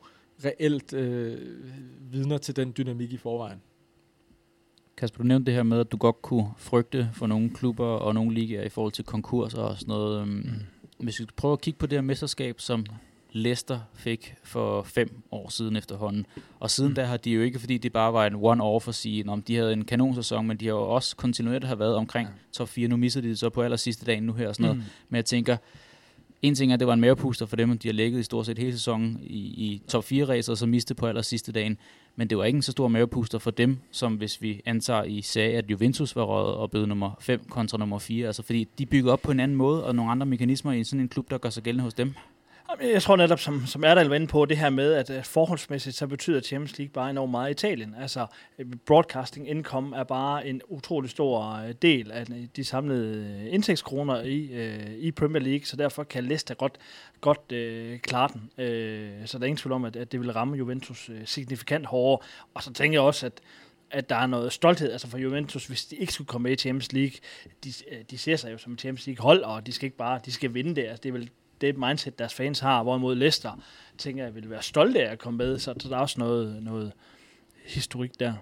reelt 0.45 0.93
øh, 0.93 1.37
vidner 2.11 2.37
til 2.37 2.55
den 2.55 2.73
dynamik 2.77 3.13
i 3.13 3.17
forvejen. 3.17 3.61
Kasper, 4.97 5.17
du 5.17 5.27
nævnte 5.27 5.45
det 5.45 5.53
her 5.53 5.63
med, 5.63 5.79
at 5.79 5.91
du 5.91 5.97
godt 5.97 6.21
kunne 6.21 6.47
frygte 6.57 7.09
for 7.13 7.27
nogle 7.27 7.49
klubber 7.49 7.85
og 7.85 8.13
nogle 8.13 8.33
ligaer 8.33 8.63
i 8.63 8.69
forhold 8.69 8.93
til 8.93 9.05
konkurser 9.05 9.61
og 9.61 9.77
sådan 9.77 9.91
noget. 9.91 10.21
Øhm, 10.21 10.29
mm. 10.29 11.05
Hvis 11.05 11.19
vi 11.19 11.25
prøver 11.35 11.53
at 11.53 11.61
kigge 11.61 11.79
på 11.79 11.85
det 11.85 11.97
her 11.97 12.01
mesterskab, 12.01 12.59
som 12.59 12.85
Leicester 13.31 13.79
fik 13.93 14.35
for 14.43 14.83
fem 14.83 15.23
år 15.31 15.49
siden 15.49 15.75
efterhånden. 15.75 16.25
Og 16.59 16.71
siden 16.71 16.89
mm. 16.89 16.95
da 16.95 17.03
har 17.03 17.17
de 17.17 17.31
jo 17.31 17.41
ikke, 17.41 17.59
fordi 17.59 17.77
det 17.77 17.93
bare 17.93 18.13
var 18.13 18.25
en 18.27 18.35
one-off 18.35 18.89
at 18.89 18.95
sige, 18.95 19.29
om 19.29 19.41
de 19.41 19.55
havde 19.55 19.73
en 19.73 19.85
kanonsæson, 19.85 20.47
men 20.47 20.57
de 20.57 20.65
har 20.65 20.73
jo 20.73 20.81
også 20.81 21.15
kontinuerligt 21.15 21.67
har 21.67 21.75
været 21.75 21.95
omkring 21.95 22.27
ja. 22.27 22.33
top 22.51 22.69
4. 22.69 22.87
Nu 22.87 22.97
missede 22.97 23.25
de 23.25 23.29
det 23.29 23.39
så 23.39 23.49
på 23.49 23.61
aller 23.61 23.77
sidste 23.77 24.05
dagen 24.05 24.23
nu 24.23 24.33
her 24.33 24.47
og 24.47 24.55
sådan 24.55 24.63
noget. 24.63 24.77
Mm. 24.77 24.89
Men 25.09 25.15
jeg 25.15 25.25
tænker, 25.25 25.57
en 26.43 26.55
ting 26.55 26.71
er, 26.71 26.73
at 26.73 26.79
det 26.79 26.87
var 26.87 26.93
en 26.93 27.01
mavepuster 27.01 27.45
for 27.45 27.55
dem, 27.55 27.71
at 27.71 27.83
de 27.83 27.87
har 27.87 27.93
ligget 27.93 28.19
i 28.19 28.23
stort 28.23 28.45
set 28.45 28.59
hele 28.59 28.71
sæsonen 28.71 29.19
i, 29.23 29.37
i 29.37 29.81
top 29.87 30.03
4 30.03 30.25
racer, 30.25 30.51
og 30.51 30.57
så 30.57 30.65
miste 30.65 30.95
på 30.95 31.07
aller 31.07 31.21
sidste 31.21 31.51
dagen. 31.51 31.77
Men 32.15 32.29
det 32.29 32.37
var 32.37 32.43
ikke 32.43 32.57
en 32.57 32.61
så 32.61 32.71
stor 32.71 32.87
mavepuster 32.87 33.39
for 33.39 33.51
dem, 33.51 33.77
som 33.91 34.15
hvis 34.15 34.41
vi 34.41 34.61
antager 34.65 35.03
i 35.03 35.21
sag, 35.21 35.55
at 35.55 35.71
Juventus 35.71 36.15
var 36.15 36.23
røget 36.23 36.55
og 36.55 36.71
blev 36.71 36.85
nummer 36.85 37.11
5 37.19 37.41
kontra 37.49 37.77
nummer 37.77 37.99
4. 37.99 38.27
Altså 38.27 38.43
fordi 38.43 38.67
de 38.77 38.85
bygger 38.85 39.11
op 39.11 39.21
på 39.21 39.31
en 39.31 39.39
anden 39.39 39.57
måde, 39.57 39.85
og 39.85 39.95
nogle 39.95 40.11
andre 40.11 40.25
mekanismer 40.25 40.71
i 40.71 40.83
sådan 40.83 40.99
en 40.99 41.09
klub, 41.09 41.29
der 41.29 41.37
gør 41.37 41.49
sig 41.49 41.63
gældende 41.63 41.83
hos 41.83 41.93
dem. 41.93 42.13
Jeg 42.81 43.01
tror 43.01 43.15
netop, 43.15 43.39
som, 43.39 43.65
som 43.65 43.83
Erdal 43.83 44.07
var 44.07 44.15
inde 44.15 44.27
på, 44.27 44.45
det 44.45 44.57
her 44.57 44.69
med, 44.69 44.93
at 44.93 45.25
forholdsmæssigt, 45.25 45.95
så 45.95 46.07
betyder 46.07 46.41
Champions 46.41 46.77
League 46.77 46.91
bare 46.91 47.09
enormt 47.09 47.31
meget 47.31 47.49
i 47.49 47.51
Italien. 47.51 47.95
Altså, 48.01 48.25
øh, 48.59 48.65
broadcasting 48.85 49.49
income 49.49 49.97
er 49.97 50.03
bare 50.03 50.47
en 50.47 50.61
utrolig 50.67 51.09
stor 51.09 51.53
øh, 51.53 51.73
del 51.81 52.11
af 52.11 52.25
de 52.55 52.63
samlede 52.63 53.41
øh, 53.45 53.53
indtægtskroner 53.53 54.21
i, 54.21 54.49
i 54.97 55.11
Premier 55.11 55.43
League, 55.43 55.65
så 55.65 55.75
derfor 55.75 56.03
kan 56.03 56.23
Leicester 56.23 56.53
godt, 56.53 56.77
godt 57.21 57.51
øh, 57.51 57.99
klare 57.99 58.29
den. 58.33 58.65
Øh, 58.65 59.11
så 59.25 59.37
der 59.37 59.43
er 59.43 59.47
ingen 59.47 59.57
tvivl 59.57 59.73
om, 59.73 59.85
at, 59.85 59.95
at 59.95 60.11
det 60.11 60.19
vil 60.19 60.33
ramme 60.33 60.57
Juventus 60.57 61.11
signifikant 61.25 61.85
hårdere. 61.85 62.27
Og 62.53 62.63
så 62.63 62.73
tænker 62.73 62.95
jeg 62.95 63.07
også, 63.07 63.25
at 63.25 63.41
at 63.91 64.09
der 64.09 64.15
er 64.15 64.27
noget 64.27 64.53
stolthed 64.53 64.91
altså 64.91 65.07
for 65.07 65.17
Juventus, 65.17 65.65
hvis 65.65 65.85
de 65.85 65.95
ikke 65.95 66.13
skulle 66.13 66.27
komme 66.27 66.43
med 66.43 66.51
i 66.51 66.55
Champions 66.55 66.93
League. 66.93 67.13
De, 67.63 67.73
de 68.11 68.17
ser 68.17 68.35
sig 68.35 68.51
jo 68.51 68.57
som 68.57 68.73
et 68.73 68.79
Champions 68.79 69.07
League 69.07 69.23
hold, 69.23 69.43
og 69.43 69.65
de 69.65 69.71
skal 69.71 69.85
ikke 69.85 69.97
bare 69.97 70.19
de 70.25 70.31
skal 70.31 70.53
vinde 70.53 70.75
det. 70.75 70.81
Altså, 70.81 71.01
det 71.03 71.09
er 71.09 71.13
vel 71.13 71.29
det 71.67 71.77
mindset, 71.77 72.19
deres 72.19 72.33
fans 72.33 72.59
har, 72.59 72.83
hvorimod 72.83 73.15
Leicester, 73.15 73.61
tænker 73.97 74.23
jeg, 74.23 74.35
vil 74.35 74.49
være 74.49 74.61
stolte 74.61 75.07
af 75.07 75.11
at 75.11 75.19
komme 75.19 75.37
med, 75.37 75.59
så 75.59 75.73
der 75.73 75.95
er 75.95 75.99
også 75.99 76.19
noget, 76.19 76.63
noget 76.63 76.91
historik 77.65 78.19
der. 78.19 78.33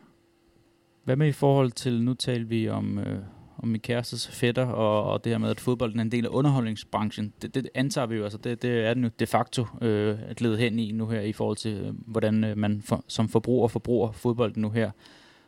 Hvad 1.03 1.15
med 1.15 1.27
i 1.27 1.31
forhold 1.31 1.71
til, 1.71 2.01
nu 2.01 2.13
taler 2.13 2.45
vi 2.45 2.69
om, 2.69 2.99
øh, 2.99 3.19
om 3.57 3.67
min 3.67 3.81
kærestes 3.81 4.27
fætter, 4.27 4.65
og, 4.65 5.11
og 5.11 5.23
det 5.23 5.31
her 5.31 5.37
med, 5.37 5.49
at 5.49 5.59
fodbolden 5.59 5.99
er 5.99 6.03
en 6.03 6.11
del 6.11 6.25
af 6.25 6.29
underholdningsbranchen. 6.29 7.33
Det, 7.41 7.55
det 7.55 7.69
antager 7.73 8.07
vi 8.07 8.15
jo, 8.15 8.23
altså 8.23 8.37
det, 8.37 8.61
det 8.61 8.85
er 8.85 8.93
den 8.93 9.03
jo 9.03 9.09
de 9.19 9.25
facto 9.25 9.65
øh, 9.81 10.19
at 10.27 10.41
lede 10.41 10.57
hen 10.57 10.79
i 10.79 10.91
nu 10.91 11.07
her, 11.07 11.21
i 11.21 11.33
forhold 11.33 11.57
til, 11.57 11.73
øh, 11.73 11.93
hvordan 12.05 12.43
øh, 12.43 12.57
man 12.57 12.81
for, 12.81 13.03
som 13.07 13.29
forbruger 13.29 13.67
forbruger 13.67 14.11
fodbolden 14.11 14.61
nu 14.61 14.69
her. 14.69 14.91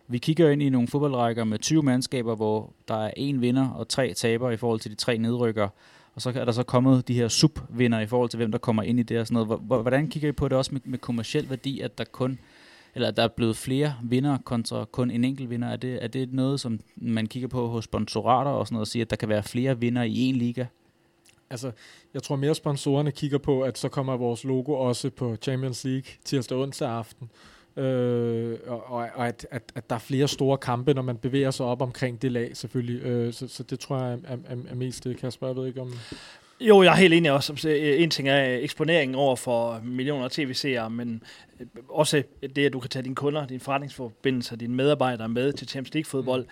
Vi 0.07 0.17
kigger 0.17 0.49
ind 0.49 0.61
i 0.61 0.69
nogle 0.69 0.87
fodboldrækker 0.87 1.43
med 1.43 1.59
20 1.59 1.83
mandskaber, 1.83 2.35
hvor 2.35 2.73
der 2.87 2.95
er 2.95 3.11
en 3.17 3.41
vinder 3.41 3.69
og 3.69 3.87
tre 3.87 4.13
taber 4.13 4.51
i 4.51 4.57
forhold 4.57 4.79
til 4.79 4.91
de 4.91 4.95
tre 4.95 5.17
nedrykker. 5.17 5.69
Og 6.15 6.21
så 6.21 6.29
er 6.35 6.45
der 6.45 6.51
så 6.51 6.63
kommet 6.63 7.07
de 7.07 7.13
her 7.13 7.27
subvinder 7.27 7.99
i 7.99 8.07
forhold 8.07 8.29
til, 8.29 8.37
hvem 8.37 8.51
der 8.51 8.57
kommer 8.57 8.83
ind 8.83 8.99
i 8.99 9.03
det 9.03 9.19
og 9.19 9.27
sådan 9.27 9.47
noget. 9.47 9.81
Hvordan 9.81 10.07
kigger 10.07 10.29
I 10.29 10.31
på 10.31 10.47
det 10.47 10.57
også 10.57 10.71
med, 10.73 10.81
med 10.85 10.99
kommersiel 10.99 11.49
værdi, 11.49 11.79
at 11.79 11.97
der 11.97 12.03
kun 12.03 12.39
eller 12.95 13.11
der 13.11 13.23
er 13.23 13.27
blevet 13.27 13.57
flere 13.57 13.95
vinder 14.03 14.37
kontra 14.37 14.85
kun 14.85 15.11
en 15.11 15.23
enkelt 15.23 15.49
vinder? 15.49 15.67
Er 15.67 15.75
det, 15.75 16.03
er 16.03 16.07
det 16.07 16.33
noget, 16.33 16.59
som 16.59 16.79
man 16.95 17.27
kigger 17.27 17.47
på 17.47 17.67
hos 17.67 17.83
sponsorater 17.83 18.51
og 18.51 18.67
sådan 18.67 18.73
noget, 18.73 18.83
og 18.83 18.87
siger, 18.87 19.05
at 19.05 19.09
der 19.09 19.15
kan 19.15 19.29
være 19.29 19.43
flere 19.43 19.79
vinder 19.79 20.03
i 20.03 20.17
en 20.17 20.35
liga? 20.35 20.65
Altså, 21.49 21.71
jeg 22.13 22.23
tror 22.23 22.35
mere 22.35 22.55
sponsorerne 22.55 23.11
kigger 23.11 23.37
på, 23.37 23.61
at 23.61 23.77
så 23.77 23.89
kommer 23.89 24.17
vores 24.17 24.43
logo 24.43 24.73
også 24.73 25.09
på 25.09 25.35
Champions 25.41 25.83
League 25.83 26.03
tirsdag 26.25 26.57
onsdag 26.57 26.89
aften. 26.89 27.29
Øh, 27.77 28.57
og 28.67 28.83
og 28.89 29.27
at, 29.27 29.47
at, 29.51 29.63
at 29.75 29.89
der 29.89 29.95
er 29.95 29.99
flere 29.99 30.27
store 30.27 30.57
kampe, 30.57 30.93
når 30.93 31.01
man 31.01 31.17
bevæger 31.17 31.51
sig 31.51 31.65
op 31.65 31.81
omkring 31.81 32.21
det 32.21 32.31
lag, 32.31 32.57
selvfølgelig. 32.57 33.01
Øh, 33.05 33.33
så, 33.33 33.47
så 33.47 33.63
det 33.63 33.79
tror 33.79 34.03
jeg 34.03 34.19
er, 34.23 34.37
er, 34.45 34.55
er 34.69 34.75
mest 34.75 35.03
det, 35.03 35.17
Kasper. 35.17 35.47
Jeg 35.47 35.55
ved 35.55 35.67
ikke 35.67 35.81
om... 35.81 35.93
Jo, 36.59 36.83
jeg 36.83 36.91
er 36.91 36.95
helt 36.95 37.13
enig 37.13 37.31
også. 37.31 37.69
En 37.97 38.09
ting 38.09 38.29
er 38.29 38.57
eksponeringen 38.57 39.15
over 39.15 39.35
for 39.35 39.81
millioner 39.83 40.25
af 40.25 40.31
tv-seere, 40.31 40.89
men 40.89 41.23
øh, 41.59 41.67
også 41.89 42.23
det, 42.55 42.65
at 42.65 42.73
du 42.73 42.79
kan 42.79 42.89
tage 42.89 43.03
dine 43.03 43.15
kunder, 43.15 43.47
dine 43.47 43.59
forretningsforbindelser, 43.59 44.55
dine 44.55 44.75
medarbejdere 44.75 45.29
med 45.29 45.53
til 45.53 45.67
Champions 45.67 45.93
League-fodbold. 45.93 46.45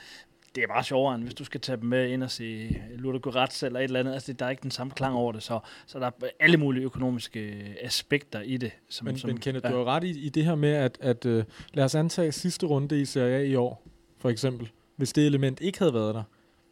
Det 0.56 0.64
er 0.64 0.68
bare 0.68 0.84
sjovere, 0.84 1.16
end 1.16 1.24
hvis 1.24 1.34
du 1.34 1.44
skal 1.44 1.62
tage 1.62 1.78
dem 1.78 1.86
med 1.86 2.10
ind 2.10 2.24
og 2.24 2.32
se 2.32 2.82
Ludogorets 2.96 3.64
eller 3.64 3.80
et 3.80 3.84
eller 3.84 4.00
andet. 4.00 4.14
Altså, 4.14 4.34
der 4.34 4.46
er 4.46 4.50
ikke 4.50 4.64
den 4.64 4.72
samme 4.72 4.94
klang 4.94 5.16
over 5.16 5.32
det, 5.32 5.44
så, 5.44 5.60
så 5.86 6.00
der 6.00 6.06
er 6.06 6.12
alle 6.40 6.58
mulige 6.58 6.84
økonomiske 6.84 7.64
aspekter 7.82 8.42
i 8.42 8.58
det. 8.58 8.72
Som, 8.90 9.06
men, 9.06 9.18
som, 9.18 9.28
men 9.28 9.40
Kenneth, 9.40 9.66
ja. 9.66 9.72
du 9.72 9.78
har 9.78 9.86
ret 9.86 10.04
i, 10.04 10.20
i 10.20 10.30
det 10.30 10.46
her 10.46 10.56
med, 10.56 10.70
at, 10.70 10.98
at 11.02 11.26
uh, 11.26 11.44
lad 11.74 11.84
os 11.84 11.96
antage 11.96 12.32
sidste 12.32 12.66
runde 12.66 13.02
i 13.02 13.06
Serie 13.06 13.36
A 13.36 13.44
i 13.44 13.56
år, 13.56 13.88
for 14.18 14.30
eksempel. 14.30 14.72
Hvis 14.96 15.14
det 15.14 15.26
element 15.26 15.62
ikke 15.62 15.80
havde 15.80 15.94
været 15.94 16.16
der, 16.16 16.24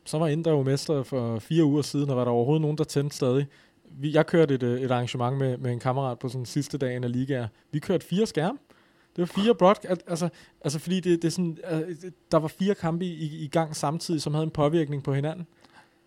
så 0.06 0.18
var 0.18 0.28
Indre 0.28 0.52
jo 0.52 0.64
mester 0.64 1.04
for 1.04 1.40
fire 1.40 1.64
uger 1.64 1.82
siden, 1.82 2.10
og 2.10 2.18
var 2.18 2.24
der 2.24 2.32
overhovedet 2.32 2.62
nogen, 2.62 2.78
der 2.78 2.84
tændte 2.84 3.16
stadig. 3.16 3.48
Vi, 3.92 4.14
jeg 4.14 4.28
kørte 4.28 4.54
et, 4.56 4.64
øh, 4.64 4.82
et 4.82 4.92
arrangement 4.92 5.38
med, 5.38 5.58
med 5.58 5.72
en 5.72 5.80
kammerat 5.80 6.20
på 6.20 6.30
sådan 6.30 6.46
sidste 6.46 6.78
dagen 6.78 7.04
af 7.04 7.12
ligaer. 7.12 7.48
Vi 7.72 7.80
kørte 7.80 8.06
fire 8.06 8.26
skærme. 8.26 8.58
Det 9.16 9.22
var 9.22 9.26
fire 9.44 9.56
broadcast, 9.56 10.02
altså, 10.08 10.30
altså 10.62 10.80
fordi 10.80 11.00
det, 11.00 11.22
det 11.22 11.28
er 11.28 11.32
sådan, 11.32 11.58
uh, 11.72 11.80
der 12.32 12.38
var 12.38 12.48
fire 12.48 12.76
kampe 12.76 13.06
i, 13.06 13.44
i 13.44 13.48
gang 13.48 13.76
samtidig, 13.76 14.22
som 14.22 14.34
havde 14.34 14.44
en 14.44 14.52
påvirkning 14.52 15.04
på 15.04 15.14
hinanden. 15.14 15.48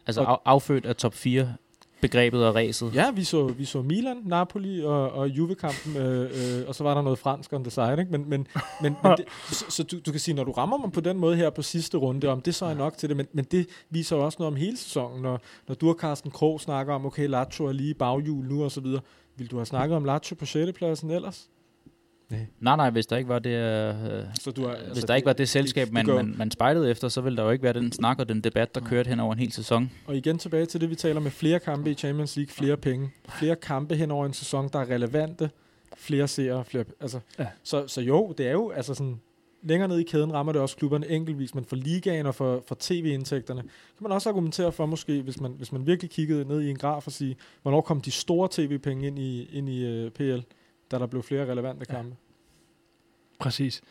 Altså 0.07 0.23
af, 0.23 0.37
affødt 0.45 0.87
af 0.87 0.97
top 0.97 1.15
4 1.15 1.55
begrebet 2.03 2.47
og 2.47 2.55
ræset. 2.55 2.95
Ja, 2.95 3.11
vi 3.11 3.25
så, 3.25 3.47
vi 3.47 3.65
så 3.65 3.83
Milan, 3.83 4.17
Napoli 4.25 4.85
og, 4.85 5.13
og 5.13 5.29
Juve-kampen, 5.29 5.97
øh, 5.97 6.21
øh, 6.21 6.69
og 6.69 6.75
så 6.75 6.85
var 6.85 6.95
der 6.95 7.03
noget 7.03 7.19
fransk 7.19 7.53
on 7.53 7.65
the 7.65 7.71
side, 7.71 7.97
ikke? 8.01 8.13
Men, 8.13 8.29
men, 8.29 8.47
men, 8.83 8.97
men 9.03 9.13
det, 9.17 9.25
så, 9.59 9.65
så 9.69 9.83
du, 9.83 9.99
du 10.07 10.11
kan 10.11 10.21
sige, 10.21 10.35
når 10.35 10.45
du 10.45 10.53
rammer 10.53 10.77
mig 10.77 10.93
på 10.93 11.01
den 11.01 11.19
måde 11.19 11.37
her 11.37 11.51
på 11.51 11.63
sidste 11.63 11.99
runde, 11.99 12.29
om 12.29 12.41
det 12.41 12.55
så 12.55 12.67
er 12.67 12.75
nok 12.75 12.97
til 12.97 13.09
det, 13.09 13.17
men, 13.17 13.27
men 13.33 13.45
det 13.45 13.67
viser 13.91 14.17
også 14.17 14.37
noget 14.39 14.53
om 14.53 14.57
hele 14.57 14.77
sæsonen, 14.77 15.23
når, 15.23 15.41
når 15.69 15.75
du 15.75 15.89
og 15.89 15.97
Carsten 16.01 16.31
Krog 16.31 16.61
snakker 16.61 16.95
om, 16.95 17.07
okay, 17.07 17.29
Lazio 17.29 17.67
er 17.67 17.73
lige 17.73 17.95
baghjul 17.95 18.45
nu 18.45 18.65
og 18.65 18.71
så 18.71 18.81
videre. 18.81 19.01
Vil 19.37 19.51
du 19.51 19.57
have 19.57 19.67
snakket 19.67 19.97
om 19.97 20.05
Lazio 20.05 20.37
på 20.37 20.47
6. 20.47 20.73
pladsen 20.73 21.11
ellers? 21.11 21.49
Nej. 22.33 22.47
nej, 22.61 22.77
nej, 22.77 22.91
hvis 22.91 23.07
der 23.07 23.17
ikke 23.17 23.29
var 23.29 23.39
det, 23.39 23.51
øh, 23.51 24.25
så 24.41 24.51
du 24.51 24.63
har, 24.63 24.77
hvis 24.77 24.89
altså 24.89 25.07
der 25.07 25.15
ikke 25.15 25.27
var 25.27 25.33
det 25.33 25.49
selskab, 25.49 25.93
man, 25.93 26.07
man, 26.07 26.35
man 26.39 26.51
spejlede 26.51 26.91
efter, 26.91 27.09
så 27.09 27.21
ville 27.21 27.37
der 27.37 27.45
jo 27.45 27.51
ikke 27.51 27.63
være 27.63 27.73
den 27.73 27.93
snak 27.93 28.19
og 28.19 28.29
den 28.29 28.41
debat, 28.41 28.75
der 28.75 28.81
kørte 28.81 29.09
hen 29.09 29.21
over 29.21 29.33
en 29.33 29.39
hel 29.39 29.53
sæson. 29.53 29.91
Og 30.07 30.17
igen 30.17 30.39
tilbage 30.39 30.67
til 30.67 30.81
det, 30.81 30.91
vi 30.91 30.95
taler 30.95 31.21
med 31.21 31.31
flere 31.31 31.61
kampe 31.61 31.91
i 31.91 31.95
Champions 31.95 32.37
League, 32.37 32.53
flere 32.53 32.77
penge. 32.77 33.11
Flere 33.29 33.57
kampe 33.57 33.97
hen 33.97 34.11
over 34.11 34.27
en 34.27 34.33
sæson, 34.33 34.69
der 34.73 34.79
er 34.79 34.91
relevante, 34.91 35.51
flere 35.97 36.29
seere, 36.29 36.65
flere... 36.65 36.85
Altså, 37.01 37.21
ja. 37.39 37.47
så, 37.63 37.87
så 37.87 38.01
jo, 38.01 38.35
det 38.39 38.47
er 38.47 38.53
jo 38.53 38.71
altså 38.71 38.95
sådan... 38.95 39.21
Længere 39.65 39.89
ned 39.89 39.99
i 39.99 40.03
kæden 40.03 40.33
rammer 40.33 40.53
det 40.53 40.63
også 40.63 40.77
klubberne 40.77 41.11
enkeltvis, 41.11 41.55
men 41.55 41.65
for 41.65 41.77
ligaen 41.77 42.27
og 42.27 42.35
for, 42.35 42.63
for 42.67 42.77
tv-indtægterne 42.81 43.61
kan 43.61 43.71
man 44.01 44.13
også 44.13 44.29
argumentere 44.29 44.73
for 44.73 44.87
måske, 44.87 45.23
hvis 45.23 45.41
man, 45.41 45.53
hvis 45.57 45.73
man 45.73 45.87
virkelig 45.87 46.11
kiggede 46.11 46.45
ned 46.45 46.61
i 46.61 46.71
en 46.71 46.77
graf 46.77 47.07
og 47.07 47.13
sige, 47.13 47.37
hvornår 47.63 47.81
kom 47.81 48.01
de 48.01 48.11
store 48.11 48.49
tv-penge 48.51 49.07
ind 49.07 49.19
i, 49.19 49.49
ind 49.53 49.69
i 49.69 50.07
uh, 50.07 50.11
PL, 50.11 50.39
da 50.91 50.99
der 50.99 51.07
blev 51.07 51.23
flere 51.23 51.51
relevante 51.51 51.85
kampe. 51.85 52.11
Ja. 52.11 52.22
Præcis. 53.43 53.83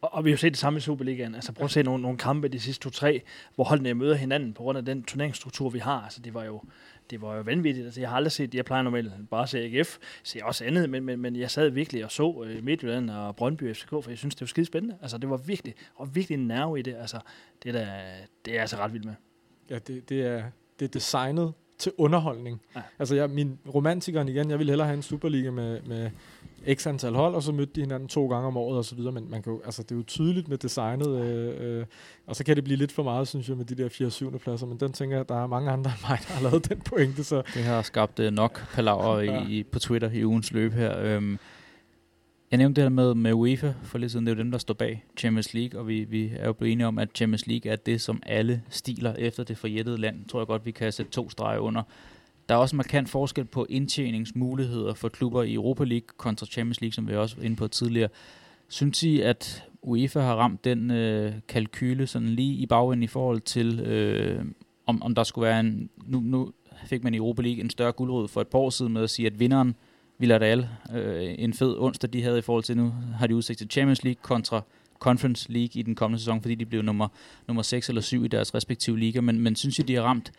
Og, 0.00 0.14
og 0.14 0.24
vi 0.24 0.30
har 0.30 0.32
jo 0.32 0.38
set 0.38 0.52
det 0.52 0.58
samme 0.58 0.76
i 0.76 0.80
Superligaen. 0.80 1.34
Altså 1.34 1.52
prøv 1.52 1.64
at 1.64 1.70
se 1.70 1.82
nogle, 1.82 2.02
nogle 2.02 2.18
kampe 2.18 2.48
de 2.48 2.60
sidste 2.60 2.82
to-tre, 2.82 3.22
hvor 3.54 3.64
holdene 3.64 3.94
møder 3.94 4.14
hinanden 4.14 4.54
på 4.54 4.62
grund 4.62 4.78
af 4.78 4.84
den 4.84 5.02
turneringsstruktur, 5.02 5.68
vi 5.68 5.78
har. 5.78 6.00
Altså 6.00 6.20
det 6.20 6.34
var 6.34 6.44
jo, 6.44 6.62
det 7.10 7.22
var 7.22 7.36
jo 7.36 7.42
vanvittigt. 7.42 7.84
Altså, 7.84 8.00
jeg 8.00 8.08
har 8.08 8.16
aldrig 8.16 8.32
set, 8.32 8.54
jeg 8.54 8.64
plejer 8.64 8.82
normalt 8.82 9.12
bare 9.30 9.42
at 9.42 9.48
se 9.48 9.58
AGF, 9.58 9.98
se 10.22 10.40
også 10.42 10.64
andet, 10.64 10.90
men, 10.90 11.04
men, 11.04 11.20
men 11.20 11.36
jeg 11.36 11.50
sad 11.50 11.68
virkelig 11.68 12.04
og 12.04 12.12
så 12.12 12.44
øh, 12.46 12.64
Midtjylland 12.64 13.10
og 13.10 13.36
Brøndby 13.36 13.74
FCK, 13.74 13.90
for 13.90 14.08
jeg 14.08 14.18
synes, 14.18 14.34
det 14.34 14.40
var 14.40 14.46
skide 14.46 14.66
spændende. 14.66 14.98
Altså 15.02 15.18
det 15.18 15.30
var 15.30 15.36
virkelig, 15.36 15.74
og 15.94 16.14
virkelig 16.14 16.38
en 16.38 16.46
nerve 16.46 16.78
i 16.78 16.82
det. 16.82 16.94
Altså 16.94 17.20
det, 17.62 17.74
der, 17.74 17.86
det 18.44 18.50
er 18.50 18.54
jeg 18.54 18.60
altså 18.60 18.76
ret 18.76 18.92
vild 18.92 19.04
med. 19.04 19.14
Ja, 19.70 19.78
det, 19.78 20.08
det, 20.08 20.26
er, 20.26 20.44
det 20.78 20.84
er 20.84 20.88
designet 20.88 21.52
til 21.78 21.92
underholdning. 21.98 22.60
Ja. 22.76 22.80
Altså 22.98 23.14
jeg, 23.14 23.30
min 23.30 23.58
romantikeren 23.74 24.28
igen, 24.28 24.50
jeg 24.50 24.58
ville 24.58 24.70
hellere 24.70 24.86
have 24.86 24.96
en 24.96 25.02
Superliga 25.02 25.50
med, 25.50 25.80
med 25.82 26.10
x 26.74 26.86
antal 26.86 27.14
hold, 27.14 27.34
og 27.34 27.42
så 27.42 27.52
mødte 27.52 27.72
de 27.74 27.80
hinanden 27.80 28.08
to 28.08 28.28
gange 28.28 28.46
om 28.46 28.56
året 28.56 28.78
og 28.78 28.84
så 28.84 28.94
videre, 28.94 29.12
men 29.12 29.30
man 29.30 29.42
kan 29.42 29.52
jo, 29.52 29.60
altså, 29.64 29.82
det 29.82 29.92
er 29.92 29.96
jo 29.96 30.02
tydeligt 30.02 30.48
med 30.48 30.58
designet, 30.58 31.08
øh, 31.08 31.78
øh, 31.78 31.86
og 32.26 32.36
så 32.36 32.44
kan 32.44 32.56
det 32.56 32.64
blive 32.64 32.76
lidt 32.76 32.92
for 32.92 33.02
meget, 33.02 33.28
synes 33.28 33.48
jeg, 33.48 33.56
med 33.56 33.64
de 33.64 33.74
der 33.74 33.88
4. 33.88 34.10
7. 34.10 34.38
pladser, 34.38 34.66
men 34.66 34.80
den 34.80 34.92
tænker 34.92 35.16
jeg, 35.16 35.28
der 35.28 35.42
er 35.42 35.46
mange 35.46 35.70
andre 35.70 35.90
end 35.90 36.00
mig, 36.08 36.18
der 36.28 36.34
har 36.34 36.42
lavet 36.42 36.68
den 36.68 36.80
pointe. 36.80 37.24
Så. 37.24 37.42
Det 37.54 37.62
har 37.64 37.82
skabt 37.82 38.18
uh, 38.18 38.26
nok 38.26 38.74
palaver 38.74 39.18
ja. 39.18 39.46
i, 39.48 39.62
på 39.62 39.78
Twitter 39.78 40.10
i 40.10 40.24
ugens 40.24 40.52
løb 40.52 40.72
her. 40.72 40.98
Øhm, 40.98 41.38
jeg 42.50 42.58
nævnte 42.58 42.80
det 42.80 42.84
her 42.84 42.94
med, 42.94 43.14
med 43.14 43.32
UEFA 43.32 43.72
for 43.82 43.98
lidt 43.98 44.12
siden, 44.12 44.26
det 44.26 44.32
er 44.32 44.36
jo 44.36 44.42
dem, 44.42 44.50
der 44.50 44.58
står 44.58 44.74
bag 44.74 45.04
Champions 45.16 45.54
League, 45.54 45.80
og 45.80 45.88
vi, 45.88 46.04
vi 46.04 46.30
er 46.36 46.46
jo 46.46 46.52
blevet 46.52 46.72
enige 46.72 46.86
om, 46.86 46.98
at 46.98 47.08
Champions 47.14 47.46
League 47.46 47.72
er 47.72 47.76
det, 47.76 48.00
som 48.00 48.22
alle 48.26 48.62
stiler 48.68 49.14
efter 49.14 49.44
det 49.44 49.58
forjættede 49.58 49.98
land. 49.98 50.24
Tror 50.24 50.40
jeg 50.40 50.46
godt, 50.46 50.66
vi 50.66 50.70
kan 50.70 50.92
sætte 50.92 51.12
to 51.12 51.30
streger 51.30 51.58
under. 51.58 51.82
Der 52.48 52.54
er 52.54 52.58
også 52.58 52.74
en 52.74 52.76
markant 52.76 53.08
forskel 53.08 53.44
på 53.44 53.66
indtjeningsmuligheder 53.68 54.94
for 54.94 55.08
klubber 55.08 55.42
i 55.42 55.54
Europa 55.54 55.84
League 55.84 56.06
kontra 56.16 56.46
Champions 56.46 56.80
League, 56.80 56.92
som 56.92 57.08
vi 57.08 57.14
også 57.14 57.36
var 57.36 57.42
inde 57.42 57.56
på 57.56 57.68
tidligere. 57.68 58.08
Synes 58.68 59.02
I, 59.02 59.20
at 59.20 59.64
UEFA 59.82 60.20
har 60.20 60.34
ramt 60.34 60.64
den 60.64 60.90
øh, 60.90 61.32
kalkyle 61.48 62.06
sådan 62.06 62.28
lige 62.28 62.54
i 62.54 62.66
bagenden 62.66 63.02
i 63.02 63.06
forhold 63.06 63.40
til, 63.40 63.80
øh, 63.80 64.44
om, 64.86 65.02
om 65.02 65.14
der 65.14 65.22
skulle 65.22 65.48
være 65.48 65.60
en... 65.60 65.90
Nu, 66.06 66.20
nu 66.20 66.52
fik 66.86 67.04
man 67.04 67.14
i 67.14 67.16
Europa 67.16 67.42
League 67.42 67.60
en 67.60 67.70
større 67.70 67.92
guldrød 67.92 68.28
for 68.28 68.40
et 68.40 68.48
par 68.48 68.58
år 68.58 68.70
siden 68.70 68.92
med 68.92 69.02
at 69.02 69.10
sige, 69.10 69.26
at 69.26 69.40
vinderen 69.40 69.74
Villarreal, 70.18 70.68
øh, 70.94 71.34
en 71.38 71.54
fed 71.54 71.76
onsdag, 71.78 72.12
de 72.12 72.22
havde 72.22 72.38
i 72.38 72.42
forhold 72.42 72.64
til 72.64 72.76
nu, 72.76 72.94
har 73.18 73.26
de 73.26 73.36
udsigt 73.36 73.58
til 73.58 73.70
Champions 73.70 74.04
League 74.04 74.20
kontra 74.22 74.62
Conference 74.98 75.52
League 75.52 75.80
i 75.80 75.82
den 75.82 75.94
kommende 75.94 76.20
sæson, 76.20 76.42
fordi 76.42 76.54
de 76.54 76.66
blev 76.66 76.82
nummer, 76.82 77.08
nummer 77.46 77.62
6 77.62 77.88
eller 77.88 78.02
7 78.02 78.24
i 78.24 78.28
deres 78.28 78.54
respektive 78.54 78.98
liga. 78.98 79.20
Men, 79.20 79.40
men 79.40 79.56
synes 79.56 79.78
I, 79.78 79.82
de 79.82 79.94
har 79.94 80.02
ramt 80.02 80.32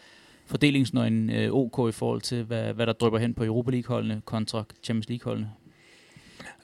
fordelingsnøglen 0.46 1.30
øh, 1.30 1.52
OK 1.52 1.90
i 1.90 1.92
forhold 1.92 2.22
til, 2.22 2.44
hvad, 2.44 2.74
hvad 2.74 2.88
der 2.88 2.94
drøber 2.94 3.18
hen 3.18 3.34
på 3.34 3.44
Europa 3.44 3.72
League-holdene 3.72 4.22
kontra 4.26 4.64
Champions 4.84 5.10
League-holdene? 5.10 5.50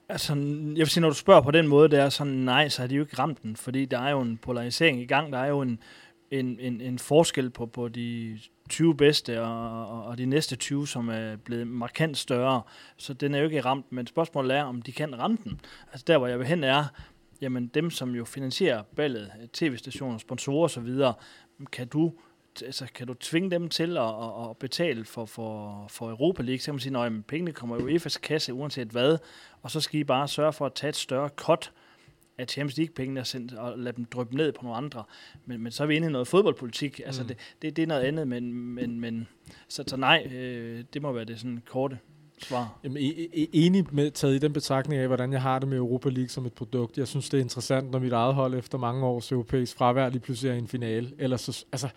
Altså, 0.09 0.34
jeg 0.36 0.78
vil 0.78 0.88
sige, 0.88 1.01
når 1.01 1.09
du 1.09 1.16
spørger 1.16 1.41
på 1.41 1.51
den 1.51 1.68
måde, 1.68 1.89
det 1.89 1.99
er 1.99 2.09
sådan, 2.09 2.34
nej, 2.34 2.70
så 2.70 2.82
har 2.82 2.88
de 2.88 2.95
jo 2.95 3.01
ikke 3.03 3.20
ramt 3.20 3.43
den, 3.43 3.55
fordi 3.55 3.86
der 3.86 3.99
er 3.99 4.11
jo 4.11 4.22
en 4.22 4.38
polarisering 4.38 5.01
i 5.01 5.05
gang, 5.05 5.34
der 5.34 5.39
er 5.39 5.47
jo 5.47 5.61
en, 5.61 5.80
en, 6.32 6.60
en, 6.60 6.82
en 6.82 7.00
forskel 7.00 7.50
på, 7.50 7.66
på 7.66 7.88
de 7.88 8.40
20 8.70 8.98
bedste 8.98 9.42
og, 9.42 9.88
og, 9.88 10.04
og 10.04 10.18
de 10.18 10.26
næste 10.26 10.56
20, 10.56 10.88
som 10.88 11.10
er 11.10 11.36
blevet 11.36 11.68
markant 11.68 12.18
større, 12.18 12.62
så 12.98 13.14
den 13.14 13.36
er 13.36 13.40
jo 13.40 13.46
ikke 13.46 13.62
ramt, 13.62 13.92
men 13.92 14.08
spørgsmålet 14.08 14.58
er, 14.58 14.64
om 14.64 14.82
de 14.82 14.92
kan 14.92 15.20
ramme 15.20 15.38
den. 15.44 15.62
Altså 15.92 16.04
der, 16.08 16.18
hvor 16.18 16.28
jeg 16.28 16.40
vil 16.40 16.48
hen 16.48 16.64
er, 16.64 16.84
jamen 17.42 17.68
dem, 17.68 17.90
som 17.90 18.16
jo 18.16 18.26
finansierer 18.26 18.84
ballet, 18.96 19.32
øh, 19.42 19.48
tv-stationer, 19.48 20.18
sponsorer 20.18 20.64
osv., 20.64 20.88
kan 21.72 21.88
du 21.88 22.14
altså, 22.64 22.86
kan 22.96 23.08
du 23.08 23.14
tvinge 23.14 23.52
dem 23.52 23.70
til 23.70 23.98
at, 23.98 24.04
at, 24.04 24.50
at 24.50 24.58
betale 24.58 25.06
for, 25.06 25.26
for, 25.26 25.86
for 25.90 26.10
Europa 26.10 26.44
League? 26.44 26.60
Så 26.60 26.66
kan 26.66 26.74
man 26.74 26.80
sige, 26.80 26.98
at 26.98 27.26
pengene 27.26 27.52
kommer 27.52 27.82
jo 27.82 27.88
i 27.88 27.96
EFA's 27.96 28.20
kasse 28.20 28.54
uanset 28.54 28.88
hvad, 28.88 29.18
og 29.62 29.72
så 29.72 29.82
skal 29.82 30.00
I 30.00 30.04
bare 30.04 30.28
sørge 30.28 30.54
for 30.54 30.66
at 30.66 30.74
tage 30.74 30.90
et 30.90 30.96
større 30.96 31.30
cut 31.30 31.72
af 32.38 32.48
Champions 32.48 32.78
League-pengene 32.78 33.20
og, 33.20 33.28
sendt, 33.28 33.54
og 33.54 33.80
lade 33.80 33.96
dem 33.96 34.06
dryppe 34.06 34.36
ned 34.36 34.52
på 34.52 34.64
nogle 34.64 34.78
andre. 34.78 35.04
Men, 35.46 35.62
men 35.62 35.72
så 35.72 35.84
er 35.84 35.88
vi 35.88 35.96
inde 35.96 36.08
i 36.08 36.12
noget 36.12 36.28
fodboldpolitik. 36.28 37.02
Altså, 37.06 37.22
mm. 37.22 37.28
det, 37.28 37.38
det, 37.62 37.76
det 37.76 37.84
er 37.84 37.88
noget 37.88 38.02
andet, 38.02 38.28
men, 38.28 38.54
men, 38.54 39.00
men 39.00 39.28
så, 39.68 39.84
så 39.88 39.98
nej, 39.98 40.28
øh, 40.34 40.84
det 40.94 41.02
må 41.02 41.12
være 41.12 41.26
det 41.26 41.40
sådan 41.40 41.62
korte 41.66 41.98
svar. 42.42 42.80
Jamen, 42.84 42.98
e, 42.98 43.08
e, 43.08 43.44
e, 43.44 43.48
enig 43.54 43.86
med 43.92 44.12
taget 44.12 44.36
i 44.36 44.40
den 44.40 44.54
betragtning 44.54 45.02
af, 45.02 45.08
hvordan 45.08 45.32
jeg 45.34 45.42
har 45.42 45.60
det 45.60 45.70
med 45.70 45.78
Europa 45.78 46.10
League 46.10 46.30
som 46.30 46.46
et 46.46 46.54
produkt. 46.54 46.98
Jeg 46.98 47.08
synes, 47.08 47.30
det 47.30 47.38
er 47.38 47.42
interessant, 47.42 47.92
når 47.92 48.00
mit 48.00 48.14
eget 48.14 48.34
hold 48.34 48.54
efter 48.54 48.78
mange 48.78 49.06
års 49.06 49.32
europæisk 49.32 49.78
fravær 49.78 50.10
lige 50.10 50.20
pludselig 50.20 50.50
er 50.50 50.56
i 50.56 50.58
en 50.58 50.68
finale. 50.68 51.12
Ellers 51.18 51.42
så, 51.42 51.66
altså, 51.72 51.90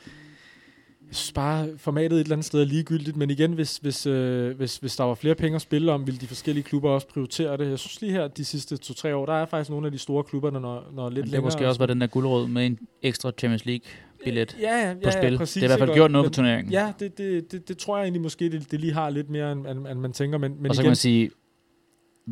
jeg 1.08 1.16
synes 1.16 1.32
bare, 1.32 1.68
formatet 1.76 2.16
et 2.16 2.20
eller 2.20 2.32
andet 2.32 2.46
sted 2.46 2.60
er 2.60 2.64
ligegyldigt, 2.64 3.16
men 3.16 3.30
igen, 3.30 3.52
hvis, 3.52 3.76
hvis, 3.76 4.06
øh, 4.06 4.56
hvis, 4.56 4.76
hvis 4.76 4.96
der 4.96 5.04
var 5.04 5.14
flere 5.14 5.34
penge 5.34 5.56
at 5.56 5.62
spille 5.62 5.92
om, 5.92 6.06
ville 6.06 6.20
de 6.20 6.26
forskellige 6.26 6.64
klubber 6.64 6.90
også 6.90 7.06
prioritere 7.06 7.56
det. 7.56 7.70
Jeg 7.70 7.78
synes 7.78 8.00
lige 8.00 8.12
her, 8.12 8.28
de 8.28 8.44
sidste 8.44 8.76
to-tre 8.76 9.16
år, 9.16 9.26
der 9.26 9.32
er 9.32 9.46
faktisk 9.46 9.70
nogle 9.70 9.86
af 9.86 9.92
de 9.92 9.98
store 9.98 10.24
klubber, 10.24 10.50
der 10.50 10.60
når, 10.60 10.84
når 10.94 11.08
lidt 11.08 11.16
men 11.16 11.22
det 11.22 11.30
længere. 11.32 11.46
måske 11.46 11.68
også 11.68 11.78
var 11.78 11.86
den 11.86 12.00
der 12.00 12.06
guldråd 12.06 12.48
med 12.48 12.66
en 12.66 12.78
ekstra 13.02 13.30
Champions 13.38 13.66
League 13.66 13.84
billet 14.24 14.56
ja, 14.60 14.78
ja, 14.78 14.88
ja, 14.88 14.94
på 14.94 15.10
spil. 15.10 15.32
Ja, 15.32 15.38
præcis, 15.38 15.60
det 15.60 15.70
har 15.70 15.76
i 15.76 15.78
hvert 15.78 15.88
fald 15.88 15.96
gjort 15.96 16.10
noget 16.10 16.24
men, 16.24 16.30
på 16.30 16.34
turneringen. 16.34 16.72
Ja, 16.72 16.92
det, 17.00 17.18
det, 17.18 17.52
det, 17.52 17.68
det, 17.68 17.78
tror 17.78 17.96
jeg 17.96 18.04
egentlig 18.04 18.22
måske, 18.22 18.50
det, 18.50 18.70
det 18.70 18.80
lige 18.80 18.92
har 18.92 19.10
lidt 19.10 19.30
mere, 19.30 19.52
end, 19.52 19.66
end, 19.66 19.86
end 19.86 19.98
man 20.00 20.12
tænker. 20.12 20.38
Men, 20.38 20.56
men 20.60 20.70
og 20.70 20.74
så 20.74 20.80
igen, 20.80 20.84
kan 20.84 20.90
man 20.90 20.96
sige, 20.96 21.30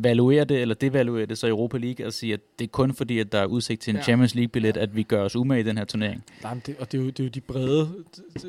valuere 0.03 0.43
det, 0.43 0.61
eller 0.61 0.75
devaluere 0.75 1.25
det 1.25 1.37
så 1.37 1.47
Europa 1.47 1.77
League, 1.77 2.05
og 2.05 2.13
sige, 2.13 2.33
at 2.33 2.39
det 2.59 2.65
er 2.65 2.69
kun 2.69 2.93
fordi, 2.93 3.19
at 3.19 3.31
der 3.31 3.39
er 3.39 3.45
udsigt 3.45 3.81
til 3.81 3.91
en 3.91 3.97
ja. 3.97 4.03
Champions 4.03 4.35
League-billet, 4.35 4.77
at 4.77 4.95
vi 4.95 5.03
gør 5.03 5.23
os 5.23 5.35
umage 5.35 5.59
i 5.59 5.63
den 5.63 5.77
her 5.77 5.85
turnering. 5.85 6.23
Nej, 6.43 6.53
det, 6.65 6.75
og 6.79 6.91
det 6.91 6.97
er, 6.97 7.01
jo, 7.01 7.09
det 7.09 7.19
er 7.19 7.23
jo 7.23 7.29
de 7.29 7.41
brede 7.41 7.89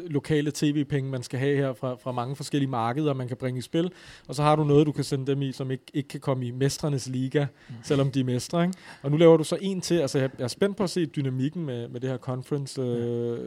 lokale 0.06 0.50
tv-penge, 0.54 1.10
man 1.10 1.22
skal 1.22 1.38
have 1.38 1.56
her 1.56 1.72
fra, 1.72 1.94
fra 1.94 2.12
mange 2.12 2.36
forskellige 2.36 2.70
markeder, 2.70 3.14
man 3.14 3.28
kan 3.28 3.36
bringe 3.36 3.58
i 3.58 3.62
spil. 3.62 3.90
Og 4.26 4.34
så 4.34 4.42
har 4.42 4.56
du 4.56 4.64
noget, 4.64 4.86
du 4.86 4.92
kan 4.92 5.04
sende 5.04 5.26
dem 5.26 5.42
i, 5.42 5.52
som 5.52 5.70
ikke, 5.70 5.84
ikke 5.94 6.08
kan 6.08 6.20
komme 6.20 6.46
i 6.46 6.50
mestrenes 6.50 7.08
liga, 7.08 7.46
mm. 7.68 7.74
selvom 7.82 8.10
de 8.10 8.20
er 8.20 8.24
mestre. 8.24 8.62
Ikke? 8.62 8.74
Og 9.02 9.10
nu 9.10 9.16
laver 9.16 9.36
du 9.36 9.44
så 9.44 9.58
en 9.60 9.80
til. 9.80 9.94
Altså, 9.94 10.18
jeg, 10.18 10.30
jeg 10.38 10.44
er 10.44 10.48
spændt 10.48 10.76
på 10.76 10.82
at 10.82 10.90
se 10.90 11.06
dynamikken 11.06 11.66
med, 11.66 11.88
med 11.88 12.00
det 12.00 12.10
her 12.10 12.18
conference. 12.18 12.80
Øh, 12.80 13.38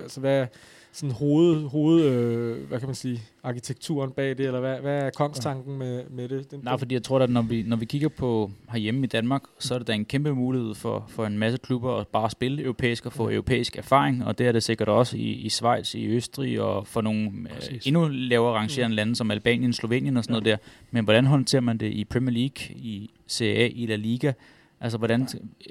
altså 0.00 0.20
hvad 0.20 0.46
sådan 0.92 1.14
hoved, 1.14 1.68
hoved 1.68 2.04
øh, 2.04 2.68
hvad 2.68 2.78
kan 2.78 2.88
man 2.88 2.94
sige, 2.94 3.22
arkitekturen 3.42 4.10
bag 4.10 4.28
det, 4.28 4.40
eller 4.40 4.60
hvad, 4.60 4.80
hvad 4.80 5.02
er 5.02 5.10
kongstanken 5.10 5.78
med, 5.78 6.04
med 6.10 6.28
det? 6.28 6.50
Den, 6.50 6.60
Nej, 6.62 6.78
fordi 6.78 6.94
jeg 6.94 7.02
tror, 7.02 7.18
at 7.18 7.30
når 7.30 7.42
vi, 7.42 7.62
når 7.62 7.76
vi 7.76 7.84
kigger 7.84 8.08
på 8.08 8.50
herhjemme 8.70 9.04
i 9.04 9.06
Danmark, 9.06 9.42
så 9.58 9.74
er 9.74 9.78
det 9.78 9.86
da 9.86 9.92
en 9.92 10.04
kæmpe 10.04 10.34
mulighed 10.34 10.74
for, 10.74 11.04
for 11.08 11.26
en 11.26 11.38
masse 11.38 11.58
klubber 11.58 11.96
at 11.96 12.08
bare 12.08 12.30
spille 12.30 12.62
europæisk 12.62 13.06
og 13.06 13.12
få 13.12 13.30
europæisk 13.30 13.76
erfaring, 13.76 14.24
og 14.24 14.38
det 14.38 14.46
er 14.46 14.52
det 14.52 14.62
sikkert 14.62 14.88
også 14.88 15.16
i, 15.16 15.30
i 15.30 15.48
Schweiz, 15.48 15.94
i 15.94 16.06
Østrig 16.06 16.60
og 16.60 16.86
for 16.86 17.00
nogle 17.00 17.30
øh, 17.30 17.78
endnu 17.84 18.08
lavere 18.08 18.54
rangerende 18.54 18.94
mm. 18.94 18.96
lande 18.96 19.16
som 19.16 19.30
Albanien, 19.30 19.72
Slovenien 19.72 20.16
og 20.16 20.24
sådan 20.24 20.34
ja. 20.34 20.40
noget 20.40 20.60
der. 20.60 20.68
Men 20.90 21.04
hvordan 21.04 21.26
håndterer 21.26 21.62
man 21.62 21.78
det 21.78 21.92
i 21.92 22.04
Premier 22.04 22.34
League, 22.34 22.76
i 22.76 23.10
CA, 23.28 23.66
i 23.66 23.86
La 23.86 23.96
Liga? 23.96 24.32
Altså 24.80 24.98
hvordan, 24.98 25.28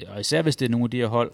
og 0.07 0.19
især 0.19 0.41
hvis 0.41 0.55
det 0.55 0.65
er 0.65 0.69
nogle 0.69 0.84
af 0.84 0.89
de 0.89 0.97
her 0.97 1.07
hold, 1.07 1.32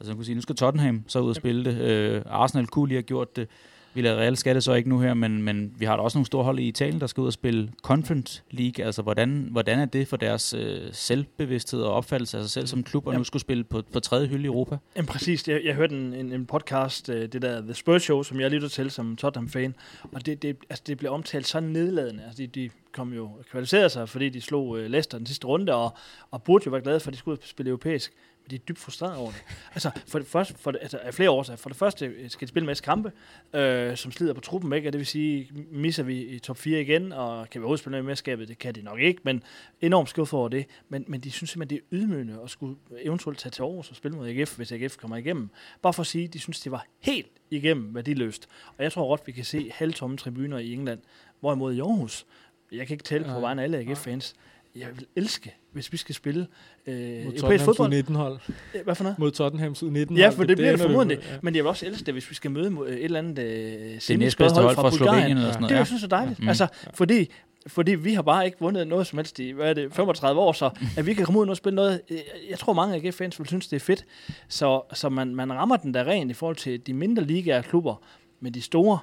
Altså 0.00 0.10
man 0.10 0.16
kunne 0.16 0.24
sige, 0.24 0.34
nu 0.34 0.40
skal 0.40 0.56
Tottenham 0.56 1.04
så 1.06 1.20
ud 1.20 1.28
og 1.28 1.36
spille 1.36 1.64
det. 1.64 1.80
Øh, 1.80 2.22
Arsenal 2.26 2.66
kunne 2.66 2.88
lige 2.88 2.96
have 2.96 3.02
gjort 3.02 3.36
det. 3.36 3.48
Villarreal 3.94 4.36
skal 4.36 4.54
det 4.54 4.64
så 4.64 4.74
ikke 4.74 4.88
nu 4.88 5.00
her, 5.00 5.14
men, 5.14 5.42
men 5.42 5.74
vi 5.78 5.84
har 5.84 5.96
da 5.96 6.02
også 6.02 6.18
nogle 6.18 6.26
store 6.26 6.44
hold 6.44 6.58
i 6.58 6.68
Italien, 6.68 7.00
der 7.00 7.06
skal 7.06 7.20
ud 7.20 7.26
og 7.26 7.32
spille 7.32 7.72
Conference 7.82 8.42
League. 8.50 8.84
Altså, 8.84 9.02
hvordan, 9.02 9.48
hvordan 9.50 9.78
er 9.78 9.84
det 9.84 10.08
for 10.08 10.16
deres 10.16 10.54
øh, 10.54 10.80
selvbevidsthed 10.92 11.82
og 11.82 11.92
opfattelse 11.92 12.38
af 12.38 12.44
sig 12.44 12.50
selv 12.50 12.66
som 12.66 12.82
klub, 12.82 13.06
og 13.06 13.14
nu 13.14 13.24
skulle 13.24 13.40
spille 13.40 13.64
på, 13.64 13.82
på 13.92 14.00
tredje 14.00 14.28
hylde 14.28 14.42
i 14.42 14.46
Europa? 14.46 14.76
Jamen 14.96 15.06
præcis. 15.06 15.48
Jeg, 15.48 15.60
jeg 15.64 15.74
hørte 15.74 15.94
en, 15.96 16.14
en, 16.14 16.32
en 16.32 16.46
podcast, 16.46 17.08
øh, 17.08 17.32
det 17.32 17.42
der 17.42 17.60
The 17.60 17.74
Spurs 17.74 18.02
Show, 18.02 18.22
som 18.22 18.40
jeg 18.40 18.50
lytter 18.50 18.68
til 18.68 18.90
som 18.90 19.16
Tottenham-fan, 19.16 19.74
og 20.12 20.26
det, 20.26 20.42
det, 20.42 20.56
altså, 20.70 20.82
det 20.86 20.98
blev 20.98 21.12
omtalt 21.12 21.46
så 21.46 21.60
nedladende. 21.60 22.22
Altså, 22.24 22.42
de, 22.42 22.46
de 22.46 22.70
kom 22.92 23.12
jo 23.12 23.30
kvalificeret 23.50 23.92
sig, 23.92 24.08
fordi 24.08 24.28
de 24.28 24.40
slog 24.40 24.78
øh, 24.78 24.90
Leicester 24.90 25.18
den 25.18 25.26
sidste 25.26 25.46
runde, 25.46 25.74
og, 25.74 25.96
og 26.30 26.42
burde 26.42 26.62
jo 26.66 26.70
være 26.70 26.82
glade 26.82 27.00
for, 27.00 27.08
at 27.08 27.12
de 27.14 27.18
skulle 27.18 27.38
spille 27.44 27.68
europæisk 27.68 28.12
de 28.50 28.54
er 28.54 28.58
dybt 28.58 28.78
frustreret 28.78 29.16
over 29.16 29.30
det. 29.30 29.44
Altså, 29.74 29.90
for 30.06 30.18
det 30.18 30.28
første, 30.28 30.54
for 30.58 30.70
det, 30.70 30.78
altså, 30.82 30.98
af 30.98 31.14
flere 31.14 31.30
årsager. 31.30 31.56
For 31.56 31.68
det 31.68 31.78
første 31.78 32.28
skal 32.28 32.46
de 32.46 32.48
spille 32.48 32.64
en 32.64 32.66
masse 32.66 32.82
kampe, 32.84 33.12
øh, 33.54 33.96
som 33.96 34.12
slider 34.12 34.34
på 34.34 34.40
truppen, 34.40 34.72
ikke? 34.72 34.88
Og 34.88 34.92
det 34.92 34.98
vil 34.98 35.06
sige, 35.06 35.50
misser 35.70 36.02
vi 36.02 36.24
i 36.24 36.38
top 36.38 36.56
4 36.56 36.80
igen, 36.80 37.12
og 37.12 37.50
kan 37.50 37.60
vi 37.60 37.62
overhovedet 37.62 37.80
spille 37.80 37.90
noget 37.90 38.04
i 38.04 38.06
mesterskabet? 38.06 38.48
Det 38.48 38.58
kan 38.58 38.74
de 38.74 38.82
nok 38.82 39.00
ikke, 39.00 39.20
men 39.24 39.42
enormt 39.80 40.08
skuffet 40.08 40.38
over 40.38 40.48
det. 40.48 40.66
Men, 40.88 41.04
men 41.08 41.20
de 41.20 41.30
synes 41.30 41.50
simpelthen, 41.50 41.78
det 41.78 41.84
er 41.84 41.98
ydmygende 41.98 42.40
at 42.44 42.50
skulle 42.50 42.76
eventuelt 42.98 43.38
tage 43.38 43.50
til 43.50 43.62
Aarhus 43.62 43.90
og 43.90 43.96
spille 43.96 44.16
mod 44.16 44.28
AGF, 44.28 44.56
hvis 44.56 44.72
AGF 44.72 44.96
kommer 44.96 45.16
igennem. 45.16 45.50
Bare 45.82 45.92
for 45.92 46.00
at 46.00 46.06
sige, 46.06 46.28
de 46.28 46.38
synes, 46.38 46.60
det 46.60 46.72
var 46.72 46.86
helt 47.00 47.32
igennem 47.50 47.94
værdiløst. 47.94 48.48
Og 48.78 48.84
jeg 48.84 48.92
tror 48.92 49.08
godt, 49.08 49.26
vi 49.26 49.32
kan 49.32 49.44
se 49.44 49.70
halvtomme 49.74 50.16
tribuner 50.16 50.58
i 50.58 50.72
England, 50.72 51.00
hvorimod 51.40 51.74
i 51.74 51.80
Aarhus, 51.80 52.26
jeg 52.72 52.86
kan 52.86 52.94
ikke 52.94 53.04
tælle 53.04 53.26
på 53.26 53.40
vegne 53.40 53.62
af 53.62 53.64
alle 53.64 53.78
AGF-fans, 53.78 54.34
jeg 54.76 54.88
vil 54.94 55.06
elske, 55.16 55.54
hvis 55.72 55.92
vi 55.92 55.96
skal 55.96 56.14
spille 56.14 56.46
øh, 56.86 57.26
europæisk 57.26 57.64
fodbold. 57.64 57.90
19 57.90 58.14
hold. 58.14 58.38
Hvad 58.84 58.94
for 58.94 59.04
noget? 59.04 59.18
Mod 59.18 59.30
Tottenhams 59.30 59.82
19 59.82 60.16
Ja, 60.16 60.28
for 60.28 60.42
det, 60.42 60.48
det 60.48 60.56
bliver 60.56 60.70
det 60.70 60.80
formodentlig. 60.80 61.18
Ja. 61.18 61.36
Men 61.42 61.54
jeg 61.54 61.64
vil 61.64 61.68
også 61.68 61.86
elske 61.86 62.04
det, 62.04 62.14
hvis 62.14 62.30
vi 62.30 62.34
skal 62.34 62.50
møde 62.50 62.66
et 62.88 63.04
eller 63.04 63.18
andet 63.18 63.38
øh, 63.38 64.00
semiskødt 64.00 64.52
hold 64.52 64.74
fra, 64.74 64.82
fra 64.82 64.90
Slovenien. 64.90 65.36
Eller 65.36 65.42
sådan 65.42 65.60
noget. 65.60 65.70
Det 65.70 65.76
jeg 65.76 65.86
synes 65.86 66.02
er 66.02 66.08
dejligt. 66.08 66.38
Ja. 66.38 66.42
Mm. 66.42 66.48
Altså, 66.48 66.66
fordi 66.94 67.30
fordi 67.66 67.94
vi 67.94 68.14
har 68.14 68.22
bare 68.22 68.46
ikke 68.46 68.56
vundet 68.60 68.88
noget 68.88 69.06
som 69.06 69.18
helst 69.18 69.38
i, 69.38 69.50
hvad 69.50 69.70
er 69.70 69.74
det, 69.74 69.94
35 69.94 70.40
år, 70.40 70.52
så 70.52 70.70
at 70.96 71.06
vi 71.06 71.14
kan 71.14 71.24
komme 71.24 71.40
ud 71.40 71.48
og 71.48 71.56
spille 71.56 71.76
noget, 71.76 72.00
øh, 72.10 72.18
jeg 72.50 72.58
tror 72.58 72.72
mange 72.72 73.06
af 73.06 73.14
fans 73.14 73.38
vil 73.38 73.46
synes, 73.46 73.68
det 73.68 73.76
er 73.76 73.80
fedt. 73.80 74.04
Så, 74.48 74.82
så 74.94 75.08
man, 75.08 75.34
man 75.34 75.52
rammer 75.52 75.76
den 75.76 75.94
der 75.94 76.04
ren 76.04 76.30
i 76.30 76.32
forhold 76.32 76.56
til 76.56 76.86
de 76.86 76.94
mindre 76.94 77.24
ligaer 77.24 77.62
klubber, 77.62 78.02
men 78.40 78.54
de 78.54 78.62
store, 78.62 78.98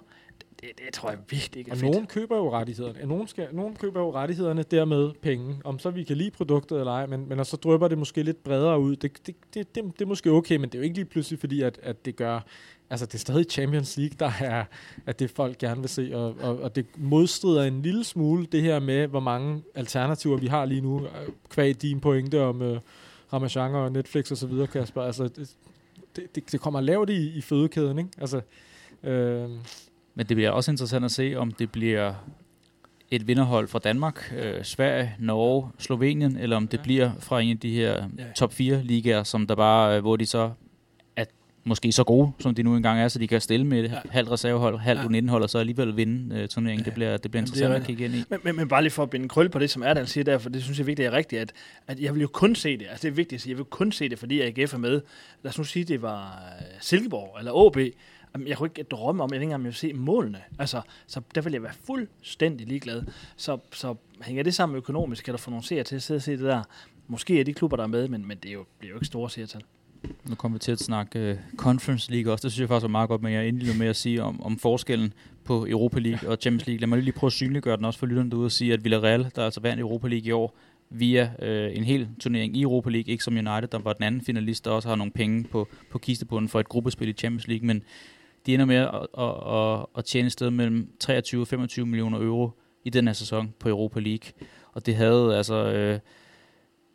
det, 0.61 0.69
det 0.77 0.93
tror 0.93 1.09
jeg 1.09 1.19
virkelig 1.29 1.59
ikke 1.59 1.69
er 1.69 1.73
og 1.73 1.77
fedt. 1.77 1.91
nogen 1.91 2.07
køber 2.07 2.37
jo 2.37 2.53
rettighederne. 2.53 3.05
Nogen, 3.05 3.27
skal, 3.27 3.47
nogen 3.51 3.75
køber 3.75 3.99
jo 3.99 4.13
rettighederne 4.13 4.63
dermed 4.63 5.11
penge. 5.21 5.55
Om 5.63 5.79
så 5.79 5.89
vi 5.89 6.03
kan 6.03 6.17
lide 6.17 6.31
produktet 6.31 6.79
eller 6.79 6.91
ej, 6.91 7.05
men, 7.05 7.29
men 7.29 7.45
så 7.45 7.57
drøber 7.57 7.87
det 7.87 7.97
måske 7.97 8.23
lidt 8.23 8.43
bredere 8.43 8.79
ud. 8.79 8.95
Det, 8.95 9.27
det, 9.27 9.35
det, 9.53 9.75
det, 9.75 9.83
det 9.83 10.01
er 10.01 10.05
måske 10.05 10.31
okay, 10.31 10.55
men 10.55 10.69
det 10.69 10.75
er 10.75 10.79
jo 10.79 10.83
ikke 10.83 10.95
lige 10.95 11.05
pludselig 11.05 11.39
fordi, 11.39 11.61
at, 11.61 11.79
at 11.83 12.05
det 12.05 12.15
gør... 12.15 12.39
Altså, 12.89 13.05
det 13.05 13.13
er 13.13 13.19
stadig 13.19 13.45
Champions 13.49 13.97
League, 13.97 14.15
der 14.19 14.31
er, 14.41 14.65
at 15.05 15.19
det 15.19 15.31
folk 15.31 15.57
gerne 15.57 15.81
vil 15.81 15.89
se, 15.89 16.11
og, 16.13 16.35
og, 16.41 16.59
og 16.59 16.75
det 16.75 16.85
modstrider 16.97 17.63
en 17.63 17.81
lille 17.81 18.03
smule 18.03 18.45
det 18.45 18.61
her 18.61 18.79
med, 18.79 19.07
hvor 19.07 19.19
mange 19.19 19.63
alternativer 19.75 20.37
vi 20.37 20.47
har 20.47 20.65
lige 20.65 20.81
nu, 20.81 21.07
kvæg 21.49 21.81
din 21.81 21.99
pointe 21.99 22.41
om 22.41 22.61
uh, 22.61 22.77
Ramachan 23.33 23.75
og 23.75 23.91
Netflix 23.91 24.31
og 24.31 24.37
så 24.37 24.47
videre, 24.47 24.67
Kasper. 24.67 25.01
Altså, 25.01 25.27
det, 25.27 25.55
det, 26.35 26.51
det 26.51 26.61
kommer 26.61 26.81
lavt 26.81 27.09
i, 27.09 27.37
i 27.37 27.41
fødekæden, 27.41 27.97
ikke? 27.97 28.09
Altså, 28.17 28.41
øh, 29.03 29.49
men 30.17 30.25
det 30.25 30.37
bliver 30.37 30.49
også 30.49 30.71
interessant 30.71 31.05
at 31.05 31.11
se, 31.11 31.35
om 31.35 31.51
det 31.51 31.71
bliver 31.71 32.13
et 33.11 33.27
vinderhold 33.27 33.67
fra 33.67 33.79
Danmark, 33.79 34.33
øh, 34.37 34.63
Sverige, 34.63 35.15
Norge, 35.19 35.69
Slovenien, 35.79 36.37
eller 36.37 36.55
om 36.55 36.67
det 36.67 36.77
ja. 36.77 36.83
bliver 36.83 37.11
fra 37.19 37.41
en 37.41 37.51
af 37.51 37.59
de 37.59 37.71
her 37.71 37.93
ja. 38.17 38.23
top 38.35 38.53
4 38.53 38.83
ligaer, 38.83 39.23
som 39.23 39.47
der 39.47 39.55
bare, 39.55 39.95
øh, 39.95 40.01
hvor 40.01 40.15
de 40.15 40.25
så 40.25 40.51
er 41.15 41.25
måske 41.63 41.91
så 41.91 42.03
gode, 42.03 42.31
som 42.39 42.55
de 42.55 42.63
nu 42.63 42.75
engang 42.75 42.99
er, 42.99 43.07
så 43.07 43.19
de 43.19 43.27
kan 43.27 43.41
stille 43.41 43.65
med 43.65 43.83
ja. 43.83 43.99
halvt 44.09 44.31
reservehold, 44.31 44.77
halvt 44.77 45.01
ja. 45.01 45.05
U19-hold, 45.05 45.43
og 45.43 45.49
så 45.49 45.57
alligevel 45.57 45.97
vinde 45.97 46.35
øh, 46.35 46.47
turneringen. 46.47 46.83
Ja. 46.83 46.85
Det 46.85 46.93
bliver, 46.93 47.17
det 47.17 47.31
bliver 47.31 47.41
interessant 47.41 47.73
det 47.73 47.79
at 47.79 47.87
kigge 47.87 48.05
ind 48.05 48.15
i. 48.15 48.23
Men, 48.29 48.39
men, 48.43 48.55
men, 48.55 48.67
bare 48.67 48.81
lige 48.81 48.91
for 48.91 49.03
at 49.03 49.09
binde 49.09 49.29
krøl 49.29 49.49
på 49.49 49.59
det, 49.59 49.69
som 49.69 49.83
Erdan 49.83 50.07
siger 50.07 50.23
der, 50.23 50.37
for 50.37 50.49
det 50.49 50.63
synes 50.63 50.77
jeg 50.77 50.87
vigtigt 50.87 51.07
er 51.07 51.11
rigtigt, 51.13 51.41
at, 51.41 51.53
at 51.87 51.99
jeg 51.99 52.13
vil 52.13 52.21
jo 52.21 52.27
kun 52.27 52.55
se 52.55 52.77
det, 52.77 52.87
altså 52.89 53.01
det 53.01 53.11
er 53.11 53.15
vigtigt 53.15 53.39
at 53.39 53.41
sige, 53.41 53.51
jeg 53.51 53.57
vil 53.57 53.65
kun 53.65 53.91
se 53.91 54.09
det, 54.09 54.19
fordi 54.19 54.41
AGF 54.41 54.73
er 54.73 54.77
med. 54.77 55.01
Lad 55.43 55.49
os 55.49 55.57
nu 55.57 55.63
sige, 55.63 55.85
det 55.85 56.01
var 56.01 56.43
Silkeborg 56.79 57.39
eller 57.39 57.65
AB, 57.65 57.77
jeg 58.45 58.57
kunne 58.57 58.69
ikke 58.77 58.83
drømme 58.83 59.23
om, 59.23 59.29
at 59.29 59.31
jeg 59.31 59.41
ikke 59.41 59.43
engang 59.43 59.63
ville 59.63 59.75
se 59.75 59.93
målene. 59.93 60.41
Altså, 60.59 60.81
så 61.07 61.21
der 61.35 61.41
ville 61.41 61.53
jeg 61.53 61.63
være 61.63 61.73
fuldstændig 61.85 62.67
ligeglad. 62.67 63.03
Så, 63.35 63.57
så 63.71 63.95
hænger 64.21 64.43
det 64.43 64.53
sammen 64.53 64.77
økonomisk, 64.77 65.25
kan 65.25 65.31
der 65.31 65.37
få 65.37 65.49
nogle 65.49 65.65
seere 65.65 65.83
til 65.83 65.95
at 65.95 66.03
sidde 66.03 66.17
og 66.17 66.21
se 66.21 66.31
det 66.31 66.39
der. 66.39 66.63
Måske 67.07 67.39
er 67.39 67.43
de 67.43 67.53
klubber, 67.53 67.77
der 67.77 67.83
er 67.83 67.87
med, 67.87 68.07
men, 68.07 68.27
men 68.27 68.37
det 68.37 68.49
er 68.49 68.53
jo, 68.53 68.65
bliver 68.79 68.89
jo 68.89 68.95
ikke 68.95 69.05
store 69.05 69.29
seertal. 69.29 69.61
Nu 70.29 70.35
kommer 70.35 70.55
vi 70.55 70.59
til 70.59 70.71
at 70.71 70.79
snakke 70.79 71.31
uh, 71.31 71.57
Conference 71.57 72.11
League 72.11 72.33
også. 72.33 72.43
Det 72.43 72.51
synes 72.51 72.61
jeg 72.61 72.67
faktisk 72.67 72.83
var 72.83 72.89
meget 72.89 73.09
godt, 73.09 73.21
men 73.21 73.33
jeg 73.33 73.43
er 73.43 73.47
endelig 73.47 73.77
med 73.77 73.87
at 73.87 73.95
sige 73.95 74.23
om, 74.23 74.43
om 74.43 74.59
forskellen 74.59 75.13
på 75.43 75.65
Europa 75.69 75.99
League 75.99 76.29
og 76.29 76.37
Champions 76.41 76.67
League. 76.67 76.79
Lad 76.79 76.87
mig 76.87 76.99
lige 76.99 77.11
prøve 77.11 77.27
at 77.27 77.33
synliggøre 77.33 77.77
den 77.77 77.85
også 77.85 77.99
for 77.99 78.05
lytterne 78.05 78.31
derude 78.31 78.45
og 78.45 78.51
sige, 78.51 78.73
at 78.73 78.83
Villarreal, 78.83 79.31
der 79.35 79.45
altså 79.45 79.59
vandt 79.59 79.79
Europa 79.79 80.07
League 80.07 80.27
i 80.27 80.31
år, 80.31 80.57
via 80.89 81.31
øh, 81.41 81.77
en 81.77 81.83
hel 81.83 82.07
turnering 82.19 82.57
i 82.57 82.61
Europa 82.61 82.89
League, 82.89 83.11
ikke 83.11 83.23
som 83.23 83.33
United, 83.33 83.67
der 83.67 83.79
var 83.79 83.93
den 83.93 84.03
anden 84.03 84.21
finalist, 84.21 84.65
der 84.65 84.71
også 84.71 84.89
har 84.89 84.95
nogle 84.95 85.11
penge 85.11 85.43
på, 85.43 85.67
på 85.91 85.97
kistebunden 85.97 86.49
for 86.49 86.59
et 86.59 86.69
gruppespil 86.69 87.09
i 87.09 87.13
Champions 87.13 87.47
League, 87.47 87.67
men 87.67 87.83
de 88.47 88.53
ender 88.53 88.65
med 88.65 88.75
at, 88.75 89.07
at, 89.17 89.53
at, 89.55 89.85
at 89.97 90.05
tjene 90.05 90.25
et 90.25 90.31
sted 90.31 90.49
mellem 90.49 90.89
23 90.99 91.41
og 91.41 91.47
25 91.47 91.85
millioner 91.85 92.19
euro 92.19 92.49
i 92.85 92.89
den 92.89 93.07
her 93.07 93.13
sæson 93.13 93.53
på 93.59 93.69
Europa 93.69 93.99
League. 93.99 94.31
Og 94.73 94.85
det 94.85 94.95
havde 94.95 95.37
altså... 95.37 95.55
Øh, 95.55 95.99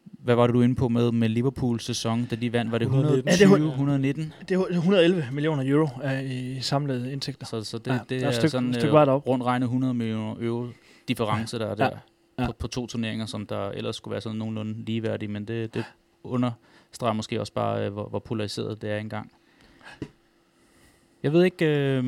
hvad 0.04 0.34
var 0.34 0.46
det, 0.46 0.54
du 0.54 0.60
inde 0.62 0.74
på 0.74 0.88
med, 0.88 1.12
med 1.12 1.28
Liverpools 1.28 1.84
sæson, 1.84 2.24
da 2.24 2.36
de 2.36 2.52
vandt? 2.52 2.72
Var 2.72 2.78
det 2.78 2.84
120, 2.84 3.22
ja, 3.26 3.32
det 3.32 3.42
119? 3.42 4.32
Det 4.48 4.54
er 4.54 4.60
111 4.60 5.24
millioner 5.32 5.62
euro 5.66 5.88
uh, 6.04 6.30
i 6.30 6.60
samlede 6.60 7.12
indtægter. 7.12 7.46
Så, 7.46 7.64
så 7.64 7.78
det, 7.78 7.90
ja, 7.90 7.98
det 8.08 8.22
er, 8.22 8.26
er 8.26 8.32
stykke, 8.32 8.48
sådan 8.48 8.74
stykke 8.74 8.92
uh, 8.92 8.98
rundt 8.98 9.44
regnet 9.44 9.66
100 9.66 9.94
millioner 9.94 10.34
euro 10.40 10.66
difference, 11.08 11.56
ja. 11.56 11.64
der 11.64 11.70
er 11.70 11.74
der 11.74 11.90
ja. 12.38 12.46
På, 12.46 12.52
på 12.52 12.68
to 12.68 12.86
turneringer, 12.86 13.26
som 13.26 13.46
der 13.46 13.68
ellers 13.68 13.96
skulle 13.96 14.12
være 14.12 14.20
sådan 14.20 14.38
nogenlunde 14.38 14.84
ligeværdige, 14.84 15.28
men 15.28 15.44
det, 15.44 15.74
det 15.74 15.84
understreger 16.24 17.12
måske 17.12 17.40
også 17.40 17.52
bare, 17.52 17.86
uh, 17.86 17.92
hvor, 17.92 18.08
hvor 18.08 18.18
polariseret 18.18 18.82
det 18.82 18.90
er 18.90 18.98
engang. 18.98 19.32
Jeg 21.22 21.32
ved 21.32 21.44
ikke, 21.44 21.66
øh, 21.66 22.04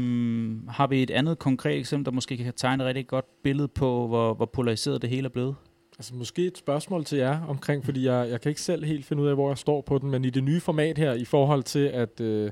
har 0.68 0.86
vi 0.86 1.02
et 1.02 1.10
andet 1.10 1.38
konkret 1.38 1.78
eksempel, 1.78 2.04
der 2.04 2.12
måske 2.12 2.36
kan 2.36 2.52
tegne 2.56 2.82
et 2.82 2.86
rigtig 2.86 3.06
godt 3.06 3.42
billede 3.42 3.68
på, 3.68 4.06
hvor, 4.06 4.34
hvor 4.34 4.46
polariseret 4.46 5.02
det 5.02 5.10
hele 5.10 5.24
er 5.24 5.28
blevet? 5.30 5.54
Altså 5.98 6.14
måske 6.14 6.46
et 6.46 6.58
spørgsmål 6.58 7.04
til 7.04 7.18
jer 7.18 7.46
omkring, 7.48 7.84
fordi 7.84 8.06
jeg, 8.06 8.30
jeg 8.30 8.40
kan 8.40 8.48
ikke 8.48 8.60
selv 8.60 8.84
helt 8.84 9.04
finde 9.04 9.22
ud 9.22 9.28
af, 9.28 9.34
hvor 9.34 9.50
jeg 9.50 9.58
står 9.58 9.80
på 9.80 9.98
den, 9.98 10.10
men 10.10 10.24
i 10.24 10.30
det 10.30 10.44
nye 10.44 10.60
format 10.60 10.98
her, 10.98 11.12
i 11.12 11.24
forhold 11.24 11.62
til, 11.62 11.78
at 11.78 12.20
øh, 12.20 12.50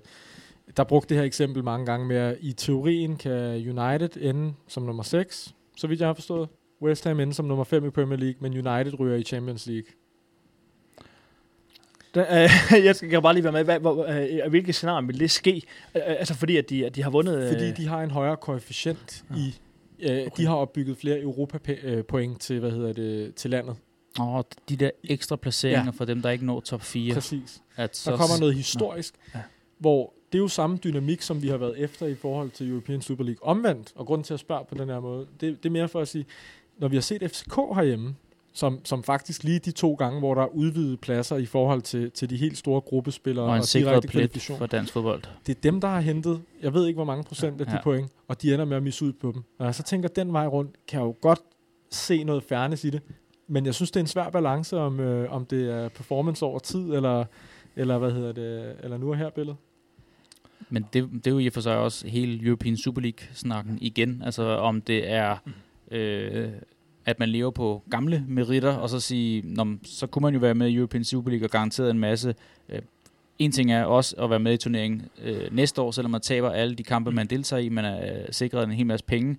der 0.76 0.84
brugte 0.84 1.08
det 1.08 1.16
her 1.16 1.24
eksempel 1.24 1.64
mange 1.64 1.86
gange 1.86 2.06
med, 2.06 2.16
at 2.16 2.36
i 2.40 2.52
teorien 2.52 3.16
kan 3.16 3.54
United 3.54 4.10
ende 4.20 4.54
som 4.68 4.82
nummer 4.82 5.02
6, 5.02 5.54
så 5.76 5.86
vidt 5.86 6.00
jeg 6.00 6.08
har 6.08 6.14
forstået. 6.14 6.48
West 6.82 7.04
Ham 7.04 7.20
ender 7.20 7.34
som 7.34 7.44
nummer 7.44 7.64
5 7.64 7.86
i 7.86 7.90
Premier 7.90 8.18
League, 8.18 8.36
men 8.40 8.52
United 8.52 9.00
ryger 9.00 9.16
i 9.16 9.22
Champions 9.22 9.66
League. 9.66 9.86
Den, 12.14 12.22
øh, 12.22 12.84
jeg 12.86 12.96
skal 12.96 13.22
bare 13.22 13.34
lige 13.34 13.44
være 13.44 13.52
med, 13.52 13.64
hvad, 13.64 13.78
hvor, 13.78 14.06
øh, 14.06 14.50
hvilke 14.50 14.72
scenarier 14.72 15.06
vil 15.06 15.20
det 15.20 15.30
ske? 15.30 15.62
Øh, 15.94 16.02
altså 16.06 16.34
fordi, 16.34 16.56
at 16.56 16.70
de, 16.70 16.86
at 16.86 16.94
de 16.96 17.02
har 17.02 17.10
vundet... 17.10 17.48
Fordi 17.52 17.72
de 17.72 17.86
har 17.86 18.02
en 18.02 18.10
højere 18.10 18.36
koefficient 18.36 19.24
ja. 19.30 19.36
i... 19.36 19.54
Øh, 20.00 20.10
okay. 20.10 20.30
De 20.36 20.46
har 20.46 20.54
opbygget 20.54 20.96
flere 20.96 21.20
Europa-point 21.20 22.40
til, 22.40 22.60
hvad 22.60 22.70
hedder 22.70 22.92
det, 22.92 23.34
til 23.34 23.50
landet. 23.50 23.76
Og 24.18 24.34
oh, 24.34 24.42
de 24.68 24.76
der 24.76 24.90
ekstra 25.04 25.36
placeringer 25.36 25.84
ja. 25.84 25.90
for 25.90 26.04
dem, 26.04 26.22
der 26.22 26.30
ikke 26.30 26.46
når 26.46 26.60
top 26.60 26.82
4. 26.82 27.14
Præcis. 27.14 27.62
At 27.76 27.96
så 27.96 28.10
der 28.10 28.16
kommer 28.16 28.38
noget 28.40 28.54
historisk, 28.54 29.14
ja. 29.34 29.38
Ja. 29.38 29.44
hvor 29.78 30.12
det 30.32 30.38
er 30.38 30.42
jo 30.42 30.48
samme 30.48 30.76
dynamik, 30.76 31.22
som 31.22 31.42
vi 31.42 31.48
har 31.48 31.56
været 31.56 31.78
efter 31.78 32.06
i 32.06 32.14
forhold 32.14 32.50
til 32.50 32.70
European 32.70 33.02
Super 33.02 33.24
League. 33.24 33.48
Omvendt, 33.48 33.92
og 33.94 34.06
grunden 34.06 34.24
til 34.24 34.34
at 34.34 34.40
spørge 34.40 34.64
på 34.68 34.74
den 34.74 34.88
her 34.88 35.00
måde, 35.00 35.26
det, 35.40 35.62
det 35.62 35.68
er 35.68 35.72
mere 35.72 35.88
for 35.88 36.00
at 36.00 36.08
sige, 36.08 36.26
når 36.78 36.88
vi 36.88 36.96
har 36.96 37.00
set 37.00 37.30
FCK 37.30 37.54
herhjemme, 37.54 38.14
som, 38.52 38.80
som 38.84 39.02
faktisk 39.02 39.44
lige 39.44 39.58
de 39.58 39.70
to 39.70 39.94
gange, 39.94 40.18
hvor 40.18 40.34
der 40.34 40.42
er 40.42 40.46
udvidede 40.46 40.96
pladser 40.96 41.36
i 41.36 41.46
forhold 41.46 41.82
til, 41.82 42.10
til 42.10 42.30
de 42.30 42.36
helt 42.36 42.58
store 42.58 42.80
gruppespillere 42.80 43.44
og, 43.44 43.56
en 43.56 43.60
og 43.60 43.66
direkte 43.72 44.08
kvalifikation. 44.08 44.58
for 44.58 44.66
dansk 44.66 44.92
fodbold. 44.92 45.22
Det 45.46 45.56
er 45.56 45.60
dem, 45.60 45.80
der 45.80 45.88
har 45.88 46.00
hentet, 46.00 46.42
jeg 46.62 46.74
ved 46.74 46.86
ikke 46.86 46.96
hvor 46.96 47.04
mange 47.04 47.24
procent 47.24 47.60
af 47.60 47.66
de 47.66 47.72
ja. 47.72 47.82
point, 47.82 48.10
og 48.28 48.42
de 48.42 48.54
ender 48.54 48.64
med 48.64 48.76
at 48.76 48.82
misse 48.82 49.04
ud 49.04 49.12
på 49.12 49.32
dem. 49.32 49.42
Og 49.58 49.66
jeg 49.66 49.74
så 49.74 49.82
tænker, 49.82 50.08
den 50.08 50.32
vej 50.32 50.46
rundt, 50.46 50.86
kan 50.88 51.00
jeg 51.00 51.06
jo 51.06 51.16
godt 51.20 51.40
se 51.90 52.24
noget 52.24 52.42
fairness 52.42 52.84
i 52.84 52.90
det, 52.90 53.00
men 53.46 53.66
jeg 53.66 53.74
synes, 53.74 53.90
det 53.90 53.96
er 53.96 54.04
en 54.04 54.06
svær 54.06 54.30
balance, 54.30 54.78
om, 54.78 55.00
øh, 55.00 55.32
om 55.32 55.46
det 55.46 55.70
er 55.70 55.88
performance 55.88 56.44
over 56.44 56.58
tid, 56.58 56.94
eller, 56.94 57.24
eller 57.76 57.98
hvad 57.98 58.10
hedder 58.12 58.32
det, 58.32 58.76
eller 58.82 58.98
nu 58.98 59.10
er 59.10 59.14
her 59.14 59.30
billedet. 59.30 59.58
Men 60.70 60.86
det, 60.92 61.10
det 61.12 61.26
er 61.26 61.30
jo 61.30 61.38
i 61.38 61.46
og 61.46 61.52
for 61.52 61.60
sig 61.60 61.76
også 61.76 62.06
hele 62.06 62.46
European 62.46 62.76
Super 62.76 63.00
League-snakken 63.00 63.78
igen. 63.80 64.22
Altså 64.24 64.42
om 64.42 64.80
det 64.80 65.10
er, 65.10 65.36
øh, 65.90 66.48
at 67.04 67.18
man 67.18 67.28
lever 67.28 67.50
på 67.50 67.82
gamle 67.90 68.24
meritter, 68.28 68.76
og 68.76 68.88
så 68.88 69.00
sige, 69.00 69.42
Nå, 69.44 69.66
så 69.82 70.06
kunne 70.06 70.22
man 70.22 70.34
jo 70.34 70.40
være 70.40 70.54
med 70.54 70.68
i 70.68 70.74
European 70.74 71.04
Super 71.04 71.30
League 71.30 71.46
og 71.46 71.50
garanteret 71.50 71.90
en 71.90 71.98
masse. 71.98 72.34
Øh, 72.68 72.78
en 73.38 73.52
ting 73.52 73.72
er 73.72 73.84
også 73.84 74.16
at 74.16 74.30
være 74.30 74.38
med 74.38 74.52
i 74.52 74.56
turneringen 74.56 75.02
øh, 75.22 75.54
næste 75.56 75.82
år, 75.82 75.90
selvom 75.90 76.10
man 76.10 76.20
taber 76.20 76.50
alle 76.50 76.74
de 76.74 76.82
kampe, 76.82 77.10
man 77.10 77.26
deltager 77.26 77.60
i, 77.60 77.68
man 77.68 77.84
er 77.84 78.14
øh, 78.14 78.24
sikret 78.30 78.64
en 78.64 78.72
hel 78.72 78.86
masse 78.86 79.04
penge. 79.04 79.36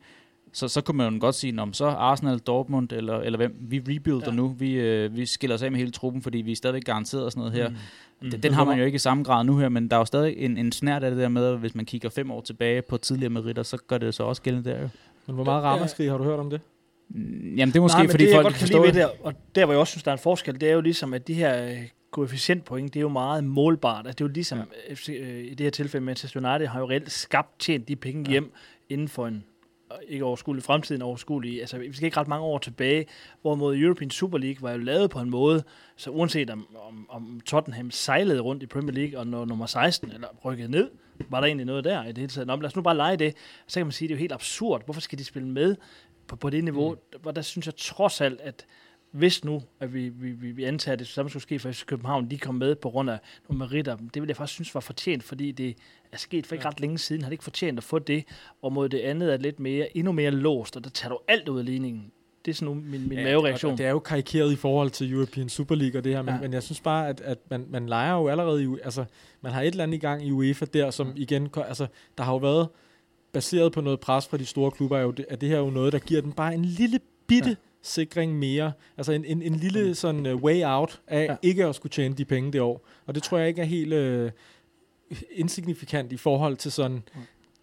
Så, 0.53 0.67
så 0.67 0.81
kunne 0.81 0.97
man 0.97 1.13
jo 1.13 1.19
godt 1.21 1.35
sige, 1.35 1.61
om 1.61 1.73
så 1.73 1.85
Arsenal, 1.85 2.39
Dortmund 2.39 2.91
eller, 2.91 3.19
eller 3.19 3.37
hvem, 3.37 3.55
vi 3.59 3.79
rebuilder 3.79 4.27
ja. 4.27 4.35
nu, 4.35 4.47
vi, 4.47 4.73
øh, 4.73 5.15
vi 5.15 5.25
skiller 5.25 5.55
os 5.55 5.61
af 5.61 5.71
med 5.71 5.79
hele 5.79 5.91
truppen, 5.91 6.21
fordi 6.21 6.37
vi 6.37 6.51
er 6.51 6.55
stadigvæk 6.55 6.83
garanteret 6.83 7.25
og 7.25 7.31
sådan 7.31 7.39
noget 7.39 7.53
her. 7.53 7.69
Mm. 7.69 7.75
Mm. 8.21 8.31
Den, 8.31 8.43
den 8.43 8.53
har 8.53 8.63
man 8.63 8.79
jo 8.79 8.85
ikke 8.85 8.95
i 8.95 8.99
samme 8.99 9.23
grad 9.23 9.43
nu 9.43 9.57
her, 9.57 9.69
men 9.69 9.87
der 9.87 9.95
er 9.95 9.99
jo 9.99 10.05
stadig 10.05 10.37
en, 10.37 10.57
en 10.57 10.71
snært 10.71 11.03
af 11.03 11.11
det 11.11 11.19
der 11.19 11.29
med, 11.29 11.45
at 11.45 11.57
hvis 11.57 11.75
man 11.75 11.85
kigger 11.85 12.09
fem 12.09 12.31
år 12.31 12.41
tilbage 12.41 12.81
på 12.81 12.97
tidligere 12.97 13.29
meritter, 13.29 13.63
så 13.63 13.77
gør 13.87 13.97
det 13.97 14.13
så 14.13 14.23
også 14.23 14.41
gældende 14.41 14.69
der 14.69 14.81
jo. 14.81 14.89
Men 15.27 15.35
hvor 15.35 15.43
meget 15.43 15.63
ramaskrig 15.63 16.09
har 16.09 16.17
du 16.17 16.23
hørt 16.23 16.39
om 16.39 16.49
det? 16.49 16.61
Mm, 17.09 17.55
jamen 17.55 17.73
det 17.73 17.75
er 17.75 17.81
måske, 17.81 17.97
Nej, 17.97 18.09
fordi 18.09 18.25
det, 18.25 18.33
folk 18.33 18.61
jeg 18.61 18.69
kan 18.69 18.81
ved 18.81 18.93
det, 18.93 19.09
og 19.23 19.33
der 19.55 19.65
hvor 19.65 19.73
jeg 19.73 19.79
også 19.79 19.91
synes, 19.91 20.03
der 20.03 20.11
er 20.11 20.15
en 20.15 20.21
forskel, 20.21 20.61
det 20.61 20.69
er 20.69 20.73
jo 20.73 20.81
ligesom, 20.81 21.13
at 21.13 21.27
de 21.27 21.33
her 21.33 21.65
øh, 21.65 21.87
koefficientpoint, 22.11 22.93
det 22.93 22.99
er 22.99 23.01
jo 23.01 23.09
meget 23.09 23.43
målbart. 23.43 24.07
Altså, 24.07 24.15
det 24.17 24.21
er 24.21 24.25
jo 24.25 24.33
ligesom, 24.33 24.59
ja. 24.89 24.93
FC, 24.93 25.09
øh, 25.09 25.45
i 25.45 25.49
det 25.49 25.59
her 25.59 25.71
tilfælde, 25.71 26.05
Manchester 26.05 26.49
United 26.49 26.67
har 26.67 26.79
jo 26.79 26.89
reelt 26.89 27.11
skabt, 27.11 27.59
tjent 27.59 27.87
de 27.87 27.95
penge 27.95 28.23
ja. 28.25 28.31
hjem 28.31 28.53
inden 28.89 29.07
for 29.07 29.27
en 29.27 29.43
ikke 30.07 30.25
overskuelig 30.25 30.63
fremtiden 30.63 31.01
overskuelig. 31.01 31.59
Altså, 31.59 31.77
vi 31.77 31.93
skal 31.93 32.05
ikke 32.05 32.17
ret 32.17 32.27
mange 32.27 32.45
år 32.45 32.57
tilbage, 32.57 33.05
hvorimod 33.41 33.77
European 33.77 34.09
Super 34.09 34.37
League 34.37 34.61
var 34.61 34.71
jo 34.71 34.77
lavet 34.77 35.09
på 35.09 35.19
en 35.19 35.29
måde, 35.29 35.63
så 35.95 36.09
uanset 36.09 36.49
om, 36.49 36.67
om, 36.87 37.05
om 37.09 37.41
Tottenham 37.45 37.91
sejlede 37.91 38.39
rundt 38.39 38.63
i 38.63 38.65
Premier 38.65 38.93
League 38.93 39.19
og 39.19 39.27
når 39.27 39.45
nummer 39.45 39.65
16 39.65 40.11
eller 40.11 40.27
rykkede 40.45 40.71
ned, 40.71 40.89
var 41.29 41.39
der 41.39 41.47
egentlig 41.47 41.65
noget 41.65 41.83
der 41.83 42.03
i 42.03 42.07
det 42.07 42.17
hele 42.17 42.29
taget. 42.29 42.47
Nå, 42.47 42.55
lad 42.55 42.65
os 42.65 42.75
nu 42.75 42.81
bare 42.81 42.97
lege 42.97 43.17
det. 43.17 43.35
Så 43.67 43.79
kan 43.79 43.85
man 43.85 43.91
sige, 43.91 44.05
at 44.05 44.09
det 44.09 44.13
er 44.13 44.17
jo 44.17 44.19
helt 44.19 44.31
absurd. 44.31 44.85
Hvorfor 44.85 45.01
skal 45.01 45.19
de 45.19 45.23
spille 45.23 45.47
med 45.47 45.75
på, 46.27 46.35
på 46.35 46.49
det 46.49 46.63
niveau? 46.63 46.91
Mm. 46.91 47.19
Hvor 47.21 47.31
der 47.31 47.41
synes 47.41 47.65
jeg 47.65 47.75
trods 47.75 48.21
alt, 48.21 48.41
at 48.41 48.65
hvis 49.13 49.43
nu, 49.43 49.63
at 49.79 49.93
vi, 49.93 50.09
vi, 50.09 50.31
vi, 50.31 50.51
vi 50.51 50.63
antager, 50.63 50.93
at 50.93 50.99
det 50.99 51.07
samme 51.07 51.29
skulle 51.29 51.43
ske 51.43 51.59
for 51.59 51.71
FC 51.71 51.85
København, 51.85 52.29
de 52.31 52.37
kom 52.37 52.55
med 52.55 52.75
på 52.75 52.89
grund 52.89 53.09
af 53.09 53.19
nogle 53.49 53.59
meritter, 53.59 53.97
det 54.13 54.21
vil 54.21 54.27
jeg 54.27 54.37
faktisk 54.37 54.53
synes 54.53 54.75
var 54.75 54.81
fortjent, 54.81 55.23
fordi 55.23 55.51
det 55.51 55.77
er 56.11 56.17
sket 56.17 56.47
for 56.47 56.55
ikke 56.55 56.67
ret 56.67 56.79
længe 56.79 56.97
siden, 56.97 57.21
har 57.21 57.29
det 57.29 57.33
ikke 57.33 57.43
fortjent 57.43 57.77
at 57.77 57.83
få 57.83 57.99
det, 57.99 58.23
og 58.61 58.73
mod 58.73 58.89
det 58.89 58.99
andet 58.99 59.33
er 59.33 59.37
lidt 59.37 59.59
mere, 59.59 59.97
endnu 59.97 60.11
mere 60.11 60.31
låst, 60.31 60.77
og 60.77 60.83
der 60.83 60.89
tager 60.89 61.13
du 61.13 61.19
alt 61.27 61.49
ud 61.49 61.59
af 61.59 61.65
ligningen. 61.65 62.11
Det 62.45 62.51
er 62.51 62.55
sådan 62.55 62.75
min, 62.75 63.09
min 63.09 63.17
ja, 63.17 63.23
mavereaktion. 63.23 63.71
Og 63.71 63.77
det 63.77 63.85
er 63.85 63.89
jo 63.89 63.99
karikeret 63.99 64.51
i 64.51 64.55
forhold 64.55 64.89
til 64.89 65.13
European 65.13 65.49
Super 65.49 65.75
League 65.75 65.99
og 65.99 66.03
det 66.03 66.13
her, 66.13 66.21
men, 66.21 66.33
ja. 66.33 66.41
men 66.41 66.53
jeg 66.53 66.63
synes 66.63 66.81
bare, 66.81 67.07
at, 67.07 67.21
at 67.21 67.37
man, 67.49 67.65
man 67.69 67.89
leger 67.89 68.13
jo 68.13 68.27
allerede 68.27 68.63
i, 68.63 68.67
altså 68.83 69.05
man 69.41 69.51
har 69.51 69.61
et 69.61 69.67
eller 69.67 69.83
andet 69.83 69.97
i 69.97 69.99
gang 69.99 70.27
i 70.27 70.31
UEFA 70.31 70.65
der, 70.65 70.91
som 70.91 71.07
ja. 71.07 71.13
igen, 71.15 71.49
altså 71.55 71.87
der 72.17 72.23
har 72.23 72.31
jo 72.31 72.37
været, 72.37 72.67
baseret 73.33 73.71
på 73.71 73.81
noget 73.81 73.99
pres 73.99 74.27
fra 74.27 74.37
de 74.37 74.45
store 74.45 74.71
klubber, 74.71 74.97
er, 74.97 75.01
jo 75.01 75.11
det, 75.11 75.25
er 75.29 75.35
det 75.35 75.49
her 75.49 75.57
jo 75.57 75.69
noget, 75.69 75.93
der 75.93 75.99
giver 75.99 76.21
den 76.21 76.31
bare 76.31 76.53
en 76.53 76.65
lille 76.65 76.99
bitte 77.27 77.49
ja 77.49 77.55
sikring 77.83 78.39
mere. 78.39 78.71
Altså 78.97 79.11
en, 79.11 79.25
en, 79.25 79.41
en 79.41 79.55
lille 79.55 79.95
sådan 79.95 80.25
uh, 80.25 80.43
way 80.43 80.61
out 80.65 81.01
af 81.07 81.25
ja. 81.29 81.35
ikke 81.41 81.65
at 81.65 81.75
skulle 81.75 81.91
tjene 81.91 82.15
de 82.15 82.25
penge 82.25 82.51
det 82.51 82.61
år. 82.61 82.87
Og 83.05 83.15
det 83.15 83.23
tror 83.23 83.37
jeg 83.37 83.47
ikke 83.47 83.61
er 83.61 83.65
helt 83.65 83.93
uh, 83.93 85.17
insignifikant 85.31 86.11
i 86.11 86.17
forhold 86.17 86.57
til 86.57 86.71
sådan 86.71 87.03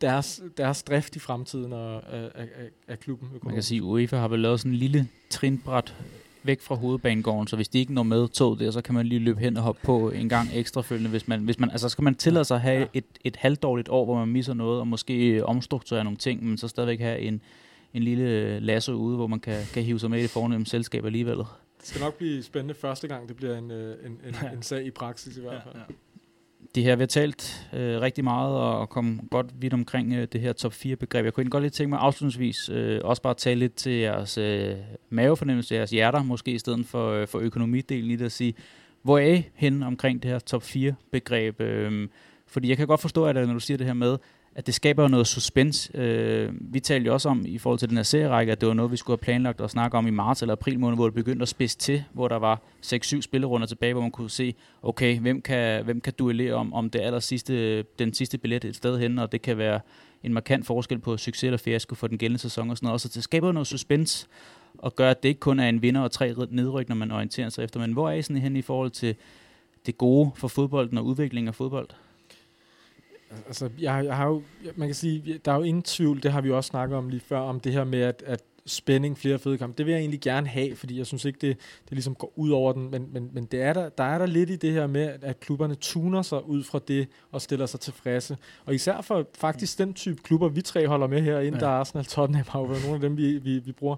deres, 0.00 0.42
deres 0.56 0.82
drift 0.82 1.16
i 1.16 1.18
fremtiden 1.18 1.72
og, 1.72 2.12
af, 2.12 2.30
af, 2.34 2.48
af 2.88 3.00
klubben. 3.00 3.28
Man 3.42 3.54
kan 3.54 3.62
sige, 3.62 3.78
at 3.78 3.82
UEFA 3.82 4.16
har 4.16 4.28
vel 4.28 4.40
lavet 4.40 4.60
sådan 4.60 4.72
en 4.72 4.78
lille 4.78 5.08
trinbræt 5.30 5.94
væk 6.42 6.60
fra 6.60 6.74
hovedbanegården, 6.74 7.46
så 7.46 7.56
hvis 7.56 7.68
de 7.68 7.78
ikke 7.78 7.94
når 7.94 8.02
med 8.02 8.28
tog 8.28 8.58
der, 8.58 8.70
så 8.70 8.82
kan 8.82 8.94
man 8.94 9.06
lige 9.06 9.18
løbe 9.18 9.40
hen 9.40 9.56
og 9.56 9.62
hoppe 9.62 9.80
på 9.84 10.10
en 10.10 10.28
gang 10.28 10.48
ekstra 10.54 10.82
følgende, 10.82 11.10
hvis 11.10 11.28
man, 11.28 11.40
hvis 11.40 11.58
man, 11.58 11.70
altså 11.70 11.88
skal 11.88 12.04
man 12.04 12.14
tillade 12.14 12.44
sig 12.44 12.54
at 12.54 12.60
have 12.60 12.86
et, 12.94 13.04
et 13.24 13.36
halvdårligt 13.36 13.88
år, 13.88 14.04
hvor 14.04 14.14
man 14.14 14.28
misser 14.28 14.54
noget, 14.54 14.80
og 14.80 14.88
måske 14.88 15.46
omstrukturere 15.46 16.04
nogle 16.04 16.16
ting, 16.16 16.44
men 16.44 16.58
så 16.58 16.68
stadigvæk 16.68 17.00
have 17.00 17.18
en, 17.18 17.40
en 17.94 18.02
lille 18.02 18.60
lasso 18.60 18.92
ude, 18.92 19.16
hvor 19.16 19.26
man 19.26 19.40
kan, 19.40 19.64
kan 19.74 19.82
hive 19.82 20.00
sig 20.00 20.10
med 20.10 20.18
i 20.18 20.22
det 20.22 20.30
fornemme 20.30 20.66
selskab 20.66 21.04
alligevel. 21.04 21.36
Det 21.36 21.46
skal 21.88 22.00
nok 22.00 22.14
blive 22.14 22.42
spændende 22.42 22.74
første 22.74 23.08
gang, 23.08 23.28
det 23.28 23.36
bliver 23.36 23.58
en, 23.58 23.70
øh, 23.70 24.06
en, 24.06 24.20
en, 24.26 24.34
en 24.56 24.62
sag 24.62 24.86
i 24.86 24.90
praksis 24.90 25.36
i 25.36 25.40
hvert 25.40 25.62
fald. 25.62 25.74
Ja, 25.74 25.80
ja. 25.80 25.94
Det 26.74 26.82
her, 26.82 26.96
vi 26.96 27.02
har 27.02 27.06
talt 27.06 27.68
øh, 27.72 28.00
rigtig 28.00 28.24
meget 28.24 28.56
og 28.56 28.88
kom 28.88 29.28
godt 29.30 29.46
vidt 29.60 29.74
omkring 29.74 30.12
øh, 30.12 30.28
det 30.32 30.40
her 30.40 30.52
top 30.52 30.72
4 30.72 30.96
begreb. 30.96 31.24
Jeg 31.24 31.32
kunne 31.32 31.50
godt 31.50 31.62
lige 31.62 31.70
tænke 31.70 31.90
mig 31.90 31.98
afslutningsvis 31.98 32.68
øh, 32.68 33.00
også 33.04 33.22
bare 33.22 33.34
tale 33.34 33.60
lidt 33.60 33.74
til 33.74 33.92
jeres 33.92 34.38
øh, 34.38 34.76
mavefornemmelse, 35.08 35.74
jeres 35.74 35.90
hjerter 35.90 36.22
måske 36.22 36.50
i 36.50 36.58
stedet 36.58 36.86
for, 36.86 37.10
øh, 37.10 37.28
for 37.28 37.38
økonomidelen 37.38 38.10
i 38.10 38.16
det 38.16 38.24
at 38.24 38.32
sige, 38.32 38.54
hvor 39.02 39.18
er 39.18 39.34
I 39.34 39.48
hen 39.54 39.82
omkring 39.82 40.22
det 40.22 40.30
her 40.30 40.38
top 40.38 40.62
4 40.62 40.94
begreb? 41.12 41.60
Øh, 41.60 42.08
fordi 42.46 42.68
jeg 42.68 42.76
kan 42.76 42.86
godt 42.86 43.00
forstå, 43.00 43.24
at 43.24 43.36
øh, 43.36 43.46
når 43.46 43.54
du 43.54 43.60
siger 43.60 43.78
det 43.78 43.86
her 43.86 43.94
med, 43.94 44.18
at 44.60 44.66
det 44.66 44.74
skaber 44.74 45.08
noget 45.08 45.26
suspense. 45.26 45.90
Øh, 45.94 46.52
vi 46.60 46.80
talte 46.80 47.06
jo 47.06 47.12
også 47.12 47.28
om 47.28 47.44
i 47.46 47.58
forhold 47.58 47.78
til 47.78 47.88
den 47.88 47.96
her 47.96 48.02
serierække, 48.02 48.52
at 48.52 48.60
det 48.60 48.68
var 48.68 48.74
noget, 48.74 48.92
vi 48.92 48.96
skulle 48.96 49.16
have 49.18 49.24
planlagt 49.24 49.60
at 49.60 49.70
snakke 49.70 49.98
om 49.98 50.06
i 50.06 50.10
marts 50.10 50.42
eller 50.42 50.52
april 50.52 50.80
måned, 50.80 50.96
hvor 50.96 51.04
det 51.04 51.14
begyndte 51.14 51.42
at 51.42 51.48
spidse 51.48 51.78
til, 51.78 52.04
hvor 52.12 52.28
der 52.28 52.36
var 52.36 52.60
6-7 52.86 53.20
spillerunder 53.20 53.66
tilbage, 53.66 53.92
hvor 53.92 54.02
man 54.02 54.10
kunne 54.10 54.30
se, 54.30 54.54
okay, 54.82 55.18
hvem 55.18 55.42
kan, 55.42 55.84
hvem 55.84 56.00
kan 56.00 56.12
duellere 56.18 56.54
om, 56.54 56.74
om 56.74 56.90
det 56.90 57.00
aller 57.00 57.20
sidste, 57.20 57.82
den 57.82 58.14
sidste 58.14 58.38
billet 58.38 58.64
et 58.64 58.76
sted 58.76 58.98
hen, 58.98 59.18
og 59.18 59.32
det 59.32 59.42
kan 59.42 59.58
være 59.58 59.80
en 60.22 60.34
markant 60.34 60.66
forskel 60.66 60.98
på 60.98 61.16
succes 61.16 61.44
eller 61.44 61.58
fiasko 61.58 61.94
for 61.94 62.06
den 62.06 62.18
gældende 62.18 62.40
sæson 62.40 62.70
og 62.70 62.76
sådan 62.76 62.86
noget. 62.86 63.00
Så 63.00 63.08
det 63.08 63.22
skaber 63.22 63.52
noget 63.52 63.66
suspense 63.66 64.26
og 64.78 64.96
gør, 64.96 65.10
at 65.10 65.22
det 65.22 65.28
ikke 65.28 65.40
kun 65.40 65.60
er 65.60 65.68
en 65.68 65.82
vinder 65.82 66.00
og 66.00 66.10
tre 66.10 66.34
nedryk, 66.50 66.88
når 66.88 66.96
man 66.96 67.10
orienterer 67.10 67.48
sig 67.48 67.64
efter. 67.64 67.80
Men 67.80 67.92
hvor 67.92 68.10
er 68.10 68.14
I 68.14 68.22
sådan 68.22 68.42
hen 68.42 68.56
i 68.56 68.62
forhold 68.62 68.90
til 68.90 69.14
det 69.86 69.98
gode 69.98 70.30
for 70.34 70.48
fodbolden 70.48 70.98
og 70.98 71.04
udviklingen 71.04 71.48
af 71.48 71.54
fodbold? 71.54 71.88
Altså, 73.46 73.70
jeg, 73.78 74.04
jeg 74.04 74.16
har 74.16 74.26
jo, 74.26 74.42
man 74.76 74.88
kan 74.88 74.94
sige, 74.94 75.40
der 75.44 75.52
er 75.52 75.56
jo 75.56 75.62
ingen 75.62 75.82
tvivl, 75.82 76.22
det 76.22 76.32
har 76.32 76.40
vi 76.40 76.48
jo 76.48 76.56
også 76.56 76.68
snakket 76.68 76.98
om 76.98 77.08
lige 77.08 77.20
før, 77.20 77.38
om 77.38 77.60
det 77.60 77.72
her 77.72 77.84
med, 77.84 78.00
at, 78.00 78.22
at 78.26 78.42
spænding, 78.66 79.18
flere 79.18 79.38
fede 79.38 79.58
kampe, 79.58 79.78
det 79.78 79.86
vil 79.86 79.92
jeg 79.92 80.00
egentlig 80.00 80.20
gerne 80.20 80.46
have, 80.46 80.76
fordi 80.76 80.98
jeg 80.98 81.06
synes 81.06 81.24
ikke, 81.24 81.38
det, 81.40 81.56
det 81.84 81.92
ligesom 81.92 82.14
går 82.14 82.32
ud 82.36 82.50
over 82.50 82.72
den, 82.72 82.90
men, 82.90 83.08
men, 83.12 83.30
men 83.32 83.44
det 83.44 83.62
er 83.62 83.72
der, 83.72 83.88
der 83.88 84.04
er 84.04 84.18
der 84.18 84.26
lidt 84.26 84.50
i 84.50 84.56
det 84.56 84.72
her 84.72 84.86
med, 84.86 85.18
at 85.22 85.40
klubberne 85.40 85.74
tuner 85.74 86.22
sig 86.22 86.48
ud 86.48 86.64
fra 86.64 86.80
det, 86.88 87.08
og 87.32 87.42
stiller 87.42 87.66
sig 87.66 87.80
tilfredse. 87.80 88.36
Og 88.64 88.74
især 88.74 89.00
for 89.00 89.26
faktisk 89.34 89.78
den 89.78 89.94
type 89.94 90.22
klubber, 90.22 90.48
vi 90.48 90.62
tre 90.62 90.86
holder 90.86 91.06
med 91.06 91.22
herinde, 91.22 91.58
ja. 91.58 91.64
der 91.64 91.70
er 91.70 91.74
Arsenal, 91.74 92.04
Tottenham, 92.04 92.44
har 92.48 92.60
jo 92.60 92.66
nogle 92.66 92.94
af 92.94 93.00
dem, 93.00 93.16
vi, 93.16 93.38
vi, 93.38 93.58
vi 93.58 93.72
bruger, 93.72 93.96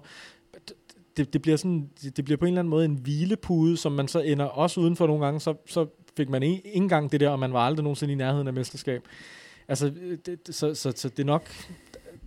det, 1.17 1.33
det, 1.33 1.41
bliver 1.41 1.57
sådan, 1.57 1.89
det, 2.01 2.17
det 2.17 2.25
bliver 2.25 2.37
på 2.37 2.45
en 2.45 2.53
eller 2.53 2.61
anden 2.61 2.69
måde 2.69 2.85
en 2.85 2.95
hvilepude, 2.95 3.77
som 3.77 3.91
man 3.91 4.07
så 4.07 4.19
ender 4.19 4.45
også 4.45 4.79
udenfor 4.79 5.07
nogle 5.07 5.25
gange, 5.25 5.39
så, 5.39 5.53
så 5.65 5.85
fik 6.17 6.29
man 6.29 6.43
ikke 6.43 6.61
engang 6.65 7.11
det 7.11 7.19
der, 7.19 7.29
og 7.29 7.39
man 7.39 7.53
var 7.53 7.59
aldrig 7.59 7.83
nogensinde 7.83 8.13
i 8.13 8.15
nærheden 8.15 8.47
af 8.47 8.53
mesterskab. 8.53 9.03
Altså, 9.67 9.91
det, 10.25 10.39
så, 10.49 10.75
så, 10.75 10.93
så 10.95 11.09
det 11.09 11.19
er 11.19 11.25
nok, 11.25 11.49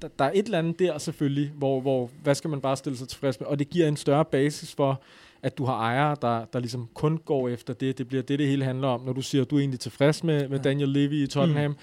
der, 0.02 0.08
der 0.18 0.24
er 0.24 0.30
et 0.34 0.44
eller 0.44 0.58
andet 0.58 0.78
der 0.78 0.98
selvfølgelig, 0.98 1.50
hvor, 1.54 1.80
hvor, 1.80 2.10
hvad 2.22 2.34
skal 2.34 2.50
man 2.50 2.60
bare 2.60 2.76
stille 2.76 2.98
sig 2.98 3.08
tilfreds 3.08 3.40
med, 3.40 3.48
og 3.48 3.58
det 3.58 3.70
giver 3.70 3.88
en 3.88 3.96
større 3.96 4.24
basis 4.24 4.74
for, 4.74 5.02
at 5.42 5.58
du 5.58 5.64
har 5.64 5.74
ejere, 5.74 6.16
der, 6.22 6.44
der 6.44 6.58
ligesom 6.58 6.88
kun 6.94 7.18
går 7.18 7.48
efter 7.48 7.74
det. 7.74 7.98
Det 7.98 8.08
bliver 8.08 8.22
det, 8.22 8.38
det 8.38 8.48
hele 8.48 8.64
handler 8.64 8.88
om. 8.88 9.00
Når 9.00 9.12
du 9.12 9.22
siger, 9.22 9.42
at 9.42 9.50
du 9.50 9.56
er 9.56 9.60
egentlig 9.60 9.80
tilfreds 9.80 10.24
med, 10.24 10.48
med 10.48 10.58
Daniel 10.58 10.88
Levy 10.88 11.22
i 11.22 11.26
Tottenham, 11.26 11.70
mm. 11.70 11.76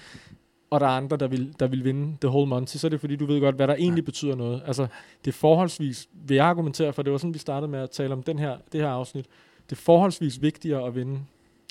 og 0.70 0.80
der 0.80 0.86
er 0.86 0.90
andre, 0.90 1.16
der 1.16 1.26
vil, 1.26 1.54
der 1.60 1.66
vil 1.66 1.84
vinde 1.84 2.16
the 2.20 2.28
whole 2.28 2.46
month, 2.46 2.76
så 2.76 2.86
er 2.86 2.88
det 2.88 3.00
fordi, 3.00 3.16
du 3.16 3.26
ved 3.26 3.40
godt, 3.40 3.56
hvad 3.56 3.68
der 3.68 3.74
egentlig 3.74 4.02
ja. 4.02 4.06
betyder 4.06 4.34
noget. 4.34 4.62
Altså, 4.66 4.86
det 5.24 5.30
er 5.30 5.32
forholdsvis, 5.32 6.08
vil 6.12 6.34
jeg 6.34 6.46
argumentere 6.46 6.92
for, 6.92 7.02
det 7.02 7.12
var 7.12 7.18
sådan, 7.18 7.34
vi 7.34 7.38
startede 7.38 7.70
med 7.70 7.78
at 7.78 7.90
tale 7.90 8.12
om 8.12 8.22
den 8.22 8.38
her, 8.38 8.56
det 8.72 8.80
her 8.80 8.88
afsnit, 8.88 9.26
det 9.70 9.76
er 9.76 9.80
forholdsvis 9.80 10.42
vigtigere 10.42 10.86
at 10.86 10.94
vinde 10.94 11.20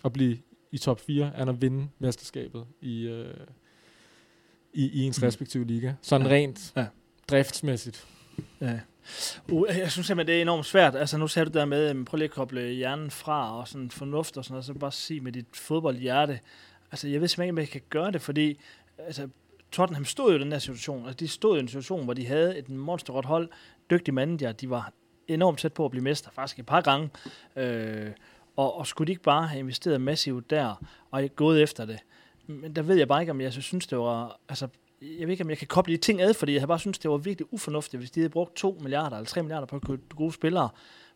at 0.03 0.13
blive 0.13 0.37
i 0.71 0.77
top 0.77 0.99
4, 0.99 1.41
end 1.41 1.49
at 1.49 1.61
vinde 1.61 1.89
mesterskabet 1.99 2.65
i, 2.81 3.07
øh, 3.07 3.33
i, 4.73 4.89
i 4.89 5.03
ens 5.03 5.21
mm. 5.21 5.25
respektive 5.27 5.65
liga. 5.65 5.93
Sådan 6.01 6.27
ja. 6.27 6.33
rent 6.33 6.73
ja. 6.75 6.85
driftsmæssigt. 7.29 8.07
Ja. 8.61 8.79
Uh, 9.51 9.67
jeg 9.77 9.91
synes 9.91 10.07
simpelthen, 10.07 10.27
det 10.27 10.37
er 10.37 10.41
enormt 10.41 10.65
svært. 10.65 10.95
Altså, 10.95 11.17
nu 11.17 11.27
ser 11.27 11.43
du 11.43 11.51
der 11.51 11.65
med, 11.65 12.05
prøv 12.05 12.17
lige 12.17 12.25
at 12.25 12.31
koble 12.31 12.61
hjernen 12.61 13.11
fra, 13.11 13.59
og 13.59 13.67
sådan 13.67 13.91
fornuft 13.91 14.37
og 14.37 14.45
sådan 14.45 14.53
noget, 14.53 14.65
så 14.65 14.73
bare 14.73 14.91
sige 14.91 15.21
med 15.21 15.31
dit 15.31 15.45
fodboldhjerte. 15.53 16.39
Altså, 16.91 17.07
jeg 17.07 17.21
ved 17.21 17.27
simpelthen 17.27 17.43
ikke, 17.43 17.53
om 17.53 17.59
jeg 17.59 17.67
kan 17.67 17.81
gøre 17.89 18.11
det, 18.11 18.21
fordi 18.21 18.59
altså, 18.97 19.27
Tottenham 19.71 20.05
stod 20.05 20.31
jo 20.31 20.37
i 20.37 20.41
den 20.41 20.51
her 20.51 20.59
situation. 20.59 21.05
Altså, 21.05 21.17
de 21.17 21.27
stod 21.27 21.57
i 21.57 21.59
en 21.59 21.67
situation, 21.67 22.03
hvor 22.03 22.13
de 22.13 22.27
havde 22.27 22.57
et 22.57 22.69
monsterrot 22.69 23.25
hold, 23.25 23.49
dygtige 23.89 24.15
manager, 24.15 24.51
de 24.51 24.69
var 24.69 24.93
enormt 25.27 25.59
tæt 25.59 25.73
på 25.73 25.85
at 25.85 25.91
blive 25.91 26.03
mester, 26.03 26.29
faktisk 26.31 26.59
et 26.59 26.65
par 26.65 26.81
gange. 26.81 27.09
Øh, 27.55 28.11
og, 28.55 28.77
og 28.77 28.87
skulle 28.87 29.07
de 29.07 29.11
ikke 29.11 29.23
bare 29.23 29.47
have 29.47 29.59
investeret 29.59 30.01
massivt 30.01 30.49
der, 30.49 30.85
og 31.11 31.29
gået 31.35 31.63
efter 31.63 31.85
det? 31.85 31.99
Men 32.47 32.75
der 32.75 32.81
ved 32.81 32.95
jeg 32.95 33.07
bare 33.07 33.21
ikke, 33.21 33.31
om 33.31 33.41
jeg 33.41 33.53
så 33.53 33.61
synes, 33.61 33.87
det 33.87 33.97
var... 33.97 34.39
Altså, 34.49 34.67
jeg 35.01 35.27
ved 35.27 35.31
ikke, 35.31 35.43
om 35.43 35.49
jeg 35.49 35.57
kan 35.57 35.67
koble 35.67 35.93
de 35.93 35.97
ting 35.97 36.21
ad, 36.21 36.33
fordi 36.33 36.53
jeg 36.53 36.61
har 36.61 36.67
bare 36.67 36.79
synes, 36.79 36.99
det 36.99 37.11
var 37.11 37.17
virkelig 37.17 37.53
ufornuftigt, 37.53 38.01
hvis 38.01 38.11
de 38.11 38.19
havde 38.19 38.29
brugt 38.29 38.55
2 38.55 38.77
milliarder 38.81 39.17
eller 39.17 39.27
3 39.27 39.41
milliarder 39.43 39.65
på 39.65 39.75
at 39.75 39.81
købe 39.81 40.01
gode 40.15 40.33
spillere. 40.33 40.69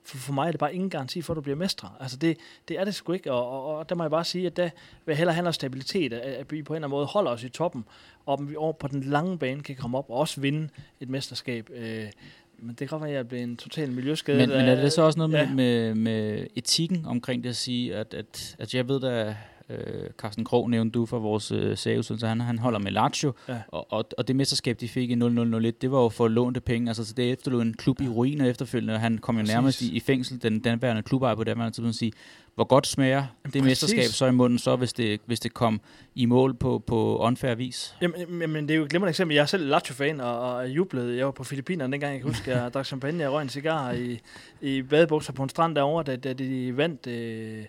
For, 0.04 0.18
for 0.18 0.34
mig 0.34 0.48
er 0.48 0.52
det 0.52 0.60
bare 0.60 0.74
ingen 0.76 0.90
garanti 0.90 1.22
for, 1.22 1.34
at 1.34 1.36
du 1.36 1.42
bliver 1.42 1.56
mestre. 1.56 1.90
Altså 2.00 2.18
det, 2.18 2.38
det 2.68 2.80
er 2.80 2.84
det 2.84 2.96
sgu 2.96 3.14
ikke, 3.14 3.32
og, 3.32 3.50
og, 3.50 3.78
og 3.78 3.90
der 3.90 3.96
må 3.96 4.04
jeg 4.04 4.12
bare 4.12 4.26
sige, 4.26 4.48
at 4.48 4.58
der 4.58 4.70
vil 5.06 5.12
jeg 5.12 5.18
hellere 5.18 5.34
handle 5.34 5.48
om 5.48 5.54
stabilitet, 5.54 6.14
at 6.14 6.52
vi 6.52 6.64
på 6.64 6.74
en 6.74 6.76
eller 6.76 6.88
anden 6.88 6.98
måde 6.98 7.06
holder 7.06 7.32
os 7.32 7.44
i 7.44 7.50
toppen, 7.50 7.86
og 8.26 8.40
om 8.40 8.50
vi 8.50 8.56
over 8.56 8.74
på 8.74 8.88
den 8.88 9.04
lange 9.04 9.38
bane 9.38 9.64
kan 9.64 9.76
komme 9.76 9.98
op 9.98 10.10
og 10.10 10.18
også 10.18 10.42
vinde 10.42 10.70
et 11.00 11.10
mesterskab. 11.10 11.70
Øh, 11.74 12.12
men 12.60 12.70
det 12.70 12.78
kan 12.78 12.88
godt 12.88 13.02
være, 13.02 13.12
at 13.12 13.16
jeg 13.16 13.28
bliver 13.28 13.44
en 13.44 13.58
total 13.58 13.92
miljøskade. 13.92 14.38
Men, 14.38 14.50
men 14.50 14.60
er 14.60 14.82
det 14.82 14.94
så 14.94 15.02
også 15.02 15.20
noget 15.20 15.30
med, 15.30 15.40
ja. 15.40 15.54
med, 15.54 15.96
med 15.96 16.48
etikken 16.56 17.06
omkring 17.06 17.44
det 17.44 17.50
at 17.50 17.56
sige, 17.56 17.96
at, 17.96 18.14
at, 18.14 18.56
at 18.60 18.74
jeg 18.74 18.88
ved, 18.88 19.04
at 19.04 19.36
Øh, 19.70 20.10
Carsten 20.18 20.46
Krog 20.46 20.70
nævnte 20.70 21.00
du 21.00 21.06
for 21.06 21.20
vores 21.20 21.52
øh, 21.52 21.78
serieudsendelse, 21.78 22.20
så 22.20 22.28
han, 22.28 22.42
han 22.42 22.60
holder 22.60 22.80
med 22.80 22.92
Lazio, 22.92 23.34
Ja. 23.50 23.58
og, 23.68 23.92
og, 23.92 24.06
og 24.18 24.28
det 24.28 24.36
mesterskab, 24.36 24.80
de 24.80 24.88
fik 24.88 25.10
i 25.10 25.16
0001, 25.16 25.82
det 25.82 25.92
var 25.92 26.02
jo 26.02 26.10
for 26.10 26.28
lånte 26.28 26.62
penge, 26.62 26.90
altså 26.90 27.06
så 27.06 27.14
det 27.14 27.32
efterlod 27.32 27.62
en 27.62 27.74
klub 27.74 28.02
i 28.02 28.08
ruiner 28.08 28.46
efterfølgende, 28.50 28.94
og 28.94 29.00
han 29.00 29.18
kom 29.18 29.36
jo 29.36 29.42
Præcis. 29.42 29.54
nærmest 29.54 29.82
i, 29.82 29.96
i 29.96 30.00
fængsel, 30.00 30.42
den 30.42 30.60
danværende 30.60 31.04
klubejer 31.04 31.36
på 31.36 31.44
det, 31.44 31.58
tidspunkt 31.58 31.96
sige, 31.96 32.12
hvor 32.56 32.64
godt 32.64 32.88
smager 32.88 33.24
det 33.44 33.52
Præcis. 33.52 33.64
mesterskab 33.64 34.04
så 34.04 34.26
i 34.26 34.32
munden, 34.32 34.60
så 34.60 34.76
hvis 34.76 34.94
det, 34.94 35.22
hvis 35.26 35.40
det 35.40 35.54
kom 35.54 35.82
i 36.16 36.26
mål 36.26 36.54
på, 36.54 36.84
på 36.88 37.18
unfair 37.18 37.56
vis. 37.56 37.96
Jamen, 38.02 38.42
jamen, 38.42 38.68
det 38.68 38.74
er 38.74 38.78
jo 38.78 38.84
et 38.84 38.90
glimrende 38.90 39.10
eksempel. 39.10 39.36
Jeg 39.36 39.42
er 39.42 39.46
selv 39.46 39.70
Lazio-fan 39.70 40.22
og, 40.22 40.40
og 40.56 40.70
jublede. 40.70 41.18
Jeg 41.18 41.26
var 41.26 41.32
på 41.32 41.44
Filippinerne 41.44 41.92
dengang, 41.92 42.14
jeg 42.14 42.22
kan 42.22 42.30
huske, 42.30 42.52
jeg 42.52 42.74
drak 42.74 42.86
champagne 42.86 43.28
og 43.28 43.34
røg 43.34 43.42
en 43.42 43.50
cigar 43.50 43.92
i, 43.92 44.20
i 44.62 44.82
badebukser 44.82 45.34
på 45.34 45.44
en 45.44 45.50
strand 45.50 45.76
derovre, 45.76 46.04
da, 46.04 46.16
da 46.16 46.34
de 46.34 46.78
vandt. 46.78 47.08
Øh, 47.08 47.66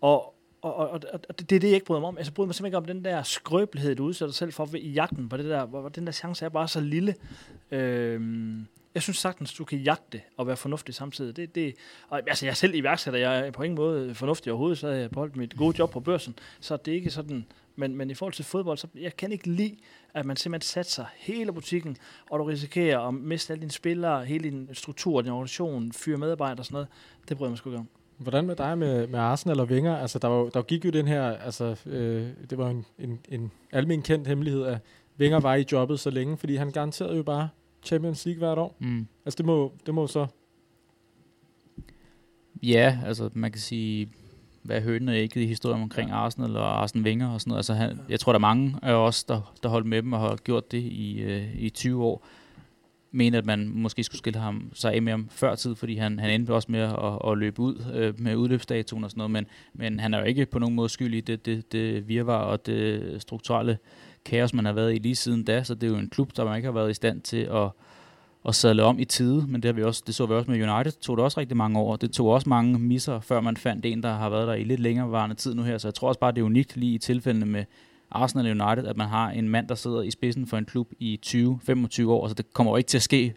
og, 0.00 0.34
og, 0.62 0.74
og, 0.76 1.00
og, 1.28 1.38
det 1.38 1.52
er 1.56 1.60
det, 1.60 1.68
jeg 1.68 1.74
ikke 1.74 1.86
bryder 1.86 2.00
mig 2.00 2.08
om. 2.08 2.18
Altså, 2.18 2.30
jeg 2.30 2.34
bryder 2.34 2.46
mig 2.46 2.54
simpelthen 2.54 2.66
ikke 2.66 2.76
om 2.76 2.96
den 2.96 3.04
der 3.04 3.22
skrøbelighed, 3.22 3.94
du 3.94 4.04
udsætter 4.04 4.26
dig 4.26 4.34
selv 4.34 4.52
for 4.52 4.68
i 4.74 4.90
jagten 4.90 5.28
på 5.28 5.36
det 5.36 5.44
der, 5.44 5.66
hvor, 5.66 5.88
den 5.88 6.06
der 6.06 6.12
chance 6.12 6.44
er 6.44 6.48
bare 6.48 6.68
så 6.68 6.80
lille. 6.80 7.14
Øhm, 7.70 8.66
jeg 8.94 9.02
synes 9.02 9.18
sagtens, 9.18 9.54
du 9.54 9.64
kan 9.64 9.78
jagte 9.78 10.20
og 10.36 10.46
være 10.46 10.56
fornuftig 10.56 10.94
samtidig. 10.94 11.36
Det, 11.36 11.54
det, 11.54 11.74
og, 12.08 12.22
altså, 12.28 12.46
jeg 12.46 12.50
er 12.50 12.54
selv 12.54 12.74
iværksætter, 12.74 13.20
jeg 13.20 13.46
er 13.46 13.50
på 13.50 13.62
ingen 13.62 13.76
måde 13.76 14.14
fornuftig 14.14 14.52
overhovedet, 14.52 14.78
så 14.78 14.88
jeg 14.88 15.10
beholdt 15.10 15.36
mit 15.36 15.56
gode 15.56 15.78
job 15.78 15.90
på 15.90 16.00
børsen, 16.00 16.38
så 16.60 16.76
det 16.76 16.92
er 16.92 16.96
ikke 16.96 17.10
sådan, 17.10 17.46
men, 17.76 17.96
men 17.96 18.10
i 18.10 18.14
forhold 18.14 18.32
til 18.32 18.44
fodbold, 18.44 18.78
så 18.78 18.86
jeg 18.94 19.16
kan 19.16 19.32
ikke 19.32 19.50
lide, 19.50 19.76
at 20.14 20.26
man 20.26 20.36
simpelthen 20.36 20.68
satser 20.68 21.04
hele 21.16 21.52
butikken, 21.52 21.96
og 22.30 22.38
du 22.38 22.44
risikerer 22.44 22.98
at 22.98 23.14
miste 23.14 23.52
alle 23.52 23.60
dine 23.60 23.70
spillere, 23.70 24.24
hele 24.24 24.44
din 24.44 24.68
struktur, 24.72 25.22
din 25.22 25.30
organisation, 25.30 25.92
fyre 25.92 26.18
medarbejdere 26.18 26.60
og 26.60 26.64
sådan 26.64 26.74
noget. 26.74 26.88
Det 27.28 27.36
bryder 27.36 27.48
jeg 27.48 27.50
mig 27.50 27.58
sgu 27.58 27.70
ikke 27.70 27.78
om. 27.78 27.88
Hvordan 28.22 28.46
med 28.46 28.56
dig 28.56 28.78
med, 28.78 29.06
med 29.06 29.18
Arsenal 29.18 29.60
og 29.60 29.66
Wenger? 29.66 29.96
Altså, 29.96 30.18
der, 30.18 30.28
var, 30.28 30.48
der 30.48 30.62
gik 30.62 30.84
jo 30.84 30.90
den 30.90 31.08
her, 31.08 31.22
altså, 31.22 31.76
øh, 31.86 32.28
det 32.50 32.58
var 32.58 32.70
en, 32.70 32.84
en, 32.98 33.20
en 33.28 33.52
almen 33.72 34.02
kendt 34.02 34.28
hemmelighed, 34.28 34.64
at 34.64 34.78
Wenger 35.20 35.40
var 35.40 35.54
i 35.54 35.64
jobbet 35.72 36.00
så 36.00 36.10
længe, 36.10 36.36
fordi 36.36 36.56
han 36.56 36.70
garanterede 36.70 37.16
jo 37.16 37.22
bare 37.22 37.48
Champions 37.84 38.26
League 38.26 38.38
hvert 38.38 38.58
år. 38.58 38.76
Mm. 38.78 39.06
Altså, 39.24 39.36
det 39.36 39.46
må, 39.46 39.72
det 39.86 39.94
må 39.94 40.06
så... 40.06 40.26
Ja, 42.62 42.98
altså 43.06 43.30
man 43.34 43.52
kan 43.52 43.60
sige, 43.60 44.08
hvad 44.62 44.76
er 44.76 44.80
hønen 44.80 45.08
og 45.08 45.16
ikke 45.16 45.42
i 45.42 45.46
historien 45.46 45.82
omkring 45.82 46.10
Arsenal 46.10 46.56
og 46.56 46.82
Arsene 46.82 47.04
Wenger 47.04 47.28
og 47.28 47.40
sådan 47.40 47.50
noget. 47.50 47.58
Altså, 47.58 47.74
han, 47.74 47.98
jeg 48.08 48.20
tror, 48.20 48.32
der 48.32 48.38
er 48.38 48.40
mange 48.40 48.76
af 48.82 48.92
os, 48.92 49.24
der, 49.24 49.54
der 49.62 49.68
holdt 49.68 49.86
med 49.86 50.02
dem 50.02 50.12
og 50.12 50.20
har 50.20 50.36
gjort 50.36 50.72
det 50.72 50.82
i, 50.82 51.20
øh, 51.20 51.54
i 51.56 51.70
20 51.70 52.04
år, 52.04 52.26
mener, 53.12 53.38
at 53.38 53.46
man 53.46 53.68
måske 53.68 54.04
skulle 54.04 54.18
skille 54.18 54.40
ham 54.40 54.70
sig 54.74 54.92
af 54.94 55.02
med 55.02 55.12
ham 55.12 55.28
før 55.30 55.54
tid, 55.54 55.74
fordi 55.74 55.96
han, 55.96 56.18
han 56.18 56.30
endte 56.30 56.54
også 56.54 56.72
med 56.72 56.80
at, 56.80 57.30
at 57.30 57.38
løbe 57.38 57.60
ud 57.60 57.84
øh, 57.94 58.20
med 58.20 58.36
udløbsdatoen 58.36 59.04
og 59.04 59.10
sådan 59.10 59.18
noget, 59.18 59.30
men, 59.30 59.46
men 59.74 60.00
han 60.00 60.14
er 60.14 60.18
jo 60.18 60.24
ikke 60.24 60.46
på 60.46 60.58
nogen 60.58 60.74
måde 60.74 60.88
skyldig 60.88 61.18
i 61.18 61.20
det, 61.20 61.46
det, 61.46 61.72
det 61.72 62.08
virvar 62.08 62.38
og 62.38 62.66
det 62.66 63.22
strukturelle 63.22 63.78
kaos, 64.24 64.54
man 64.54 64.64
har 64.64 64.72
været 64.72 64.94
i 64.94 64.98
lige 64.98 65.16
siden 65.16 65.44
da, 65.44 65.62
så 65.62 65.74
det 65.74 65.86
er 65.86 65.90
jo 65.90 65.98
en 65.98 66.08
klub, 66.08 66.36
der 66.36 66.44
man 66.44 66.56
ikke 66.56 66.66
har 66.66 66.72
været 66.72 66.90
i 66.90 66.94
stand 66.94 67.20
til 67.20 67.36
at, 67.36 67.70
at 68.48 68.54
sadle 68.54 68.82
om 68.82 68.98
i 68.98 69.04
tide, 69.04 69.46
men 69.48 69.62
det, 69.62 69.64
har 69.64 69.72
vi 69.72 69.82
også, 69.82 70.02
det 70.06 70.14
så 70.14 70.26
vi 70.26 70.34
også 70.34 70.50
med 70.50 70.68
United, 70.68 70.92
tog 70.92 71.16
det 71.16 71.24
også 71.24 71.40
rigtig 71.40 71.56
mange 71.56 71.78
år. 71.78 71.96
Det 71.96 72.12
tog 72.12 72.26
også 72.26 72.48
mange 72.48 72.78
misser, 72.78 73.20
før 73.20 73.40
man 73.40 73.56
fandt 73.56 73.86
en, 73.86 74.02
der 74.02 74.12
har 74.12 74.30
været 74.30 74.48
der 74.48 74.54
i 74.54 74.64
lidt 74.64 74.80
længere 74.80 75.10
varende 75.10 75.34
tid 75.34 75.54
nu 75.54 75.62
her, 75.62 75.78
så 75.78 75.88
jeg 75.88 75.94
tror 75.94 76.08
også 76.08 76.20
bare, 76.20 76.32
det 76.32 76.40
er 76.40 76.44
unikt 76.44 76.76
lige 76.76 76.94
i 76.94 76.98
tilfældene 76.98 77.46
med 77.46 77.64
Arsenal 78.14 78.60
United, 78.60 78.86
at 78.86 78.96
man 78.96 79.08
har 79.08 79.30
en 79.30 79.48
mand, 79.48 79.68
der 79.68 79.74
sidder 79.74 80.02
i 80.02 80.10
spidsen 80.10 80.46
for 80.46 80.56
en 80.56 80.64
klub 80.64 80.88
i 80.98 81.20
20-25 81.26 82.06
år, 82.06 82.28
så 82.28 82.34
det 82.34 82.54
kommer 82.54 82.72
jo 82.72 82.76
ikke 82.76 82.88
til 82.88 82.98
at 82.98 83.02
ske 83.02 83.34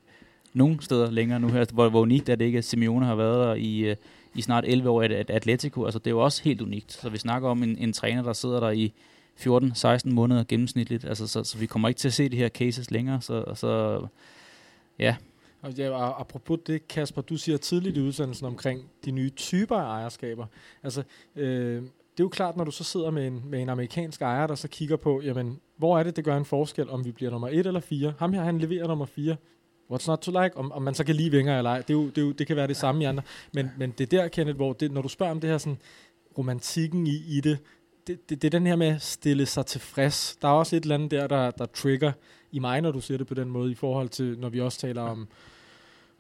nogen 0.54 0.82
steder 0.82 1.12
længere 1.12 1.40
nu 1.40 1.48
her, 1.48 1.66
hvor, 1.74 1.90
hvor 1.90 2.02
unikt 2.02 2.30
er 2.30 2.36
det 2.36 2.46
ikke, 2.46 2.58
at 2.58 2.64
Simeone 2.64 3.06
har 3.06 3.16
været 3.16 3.48
der 3.48 3.54
i, 3.54 3.80
øh, 3.80 3.96
i 4.36 4.42
snart 4.42 4.64
11 4.68 4.90
år, 4.90 5.02
at 5.02 5.30
Atletico, 5.30 5.86
altså 5.86 6.00
det 6.00 6.08
er 6.08 6.12
jo 6.12 6.20
også 6.20 6.44
helt 6.44 6.62
unikt. 6.62 6.94
Så 6.94 7.10
vi 7.10 7.18
snakker 7.18 7.50
om 7.50 7.64
en, 7.64 7.78
en 7.78 7.94
træner, 7.94 8.24
der 8.24 8.34
sidder 8.34 8.60
der 8.60 8.70
i 8.70 8.94
14-16 9.40 10.10
måneder 10.10 10.44
gennemsnitligt, 10.48 11.06
altså 11.06 11.28
så, 11.28 11.44
så 11.44 11.58
vi 11.58 11.66
kommer 11.66 11.88
ikke 11.88 12.00
til 12.00 12.08
at 12.08 12.14
se 12.14 12.30
de 12.30 12.38
her 12.38 12.50
cases 12.50 12.92
længere, 12.92 13.22
så, 13.22 13.44
så 13.56 14.02
ja, 15.00 15.16
Og 15.62 15.72
ja, 15.72 16.20
apropos 16.20 16.60
det, 16.68 16.88
Kasper, 16.88 17.22
du 17.22 17.38
siger 17.38 17.58
tidligt 17.58 17.98
i 17.98 18.02
udsendelsen 18.02 18.46
omkring 18.46 18.90
de 19.06 19.12
nye 19.12 19.30
typer 19.30 19.76
af 19.76 20.00
ejerskaber. 20.00 20.46
Altså, 20.84 21.04
øh, 21.36 21.84
det 22.18 22.20
er 22.20 22.26
jo 22.26 22.30
klart, 22.30 22.58
når 22.58 22.64
du 22.64 22.72
så 22.72 22.84
sidder 22.84 23.12
med 23.12 23.28
en, 23.28 23.44
med 23.46 23.62
en 23.62 23.70
amerikansk 23.70 24.22
ejer, 24.22 24.48
der 24.48 24.56
så 24.56 24.68
kigger 24.68 24.96
på, 24.96 25.22
jamen, 25.22 25.60
hvor 25.78 26.00
er 26.00 26.04
det, 26.04 26.16
det 26.16 26.24
gør 26.24 26.38
en 26.38 26.46
forskel, 26.46 26.90
om 26.90 27.06
vi 27.06 27.12
bliver 27.12 27.32
nummer 27.32 27.48
et 27.48 27.68
eller 27.68 27.80
fire? 27.80 28.14
Ham 28.20 28.34
her, 28.34 28.44
han 28.44 28.60
leverer 28.60 28.88
nummer 28.88 29.06
fire. 29.06 29.36
What's 29.92 30.08
not 30.08 30.20
to 30.20 30.32
like? 30.44 30.58
Om, 30.58 30.72
om 30.72 30.82
man 30.82 30.94
så 30.94 31.04
kan 31.04 31.16
lide 31.16 31.38
Wenger 31.38 31.58
eller 31.58 31.70
ej, 31.70 31.78
det, 31.78 31.90
er 31.90 31.94
jo, 31.94 32.06
det, 32.06 32.18
er 32.18 32.22
jo, 32.22 32.32
det 32.32 32.48
kan 32.48 32.56
være 32.56 32.68
det 32.68 32.78
samme 32.78 33.02
i 33.02 33.06
andre. 33.06 33.24
Men, 33.54 33.70
men 33.78 33.92
det 33.98 34.14
er 34.14 34.22
der, 34.22 34.28
Kenneth, 34.28 34.56
hvor 34.56 34.74
det, 34.74 34.92
når 34.92 35.02
du 35.02 35.08
spørger 35.08 35.32
om 35.32 35.40
det 35.40 35.50
her 35.50 35.58
sådan, 35.58 35.78
romantikken 36.38 37.08
i, 37.08 37.16
i 37.28 37.42
det, 37.42 37.60
det, 38.08 38.30
det, 38.30 38.42
det 38.42 38.48
er 38.48 38.60
den 38.60 38.68
her 38.68 38.76
med 38.76 38.88
at 38.88 39.02
stille 39.02 39.46
sig 39.46 39.66
tilfreds. 39.66 40.38
Der 40.42 40.48
er 40.48 40.52
også 40.52 40.76
et 40.76 40.84
eller 40.84 40.96
andet 40.96 41.12
der, 41.12 41.28
der, 41.28 41.52
der 41.52 41.66
trigger 41.66 42.12
i 42.52 42.60
mig, 42.60 42.82
når 42.82 42.92
du 42.92 43.02
siger 43.02 43.18
det 43.18 43.28
på 43.28 43.34
den 43.34 43.50
måde, 43.50 43.72
i 43.72 43.76
forhold 43.76 44.10
til, 44.10 44.40
når 44.40 44.50
vi 44.50 44.62
også 44.62 44.80
taler 44.80 45.02
om, 45.02 45.28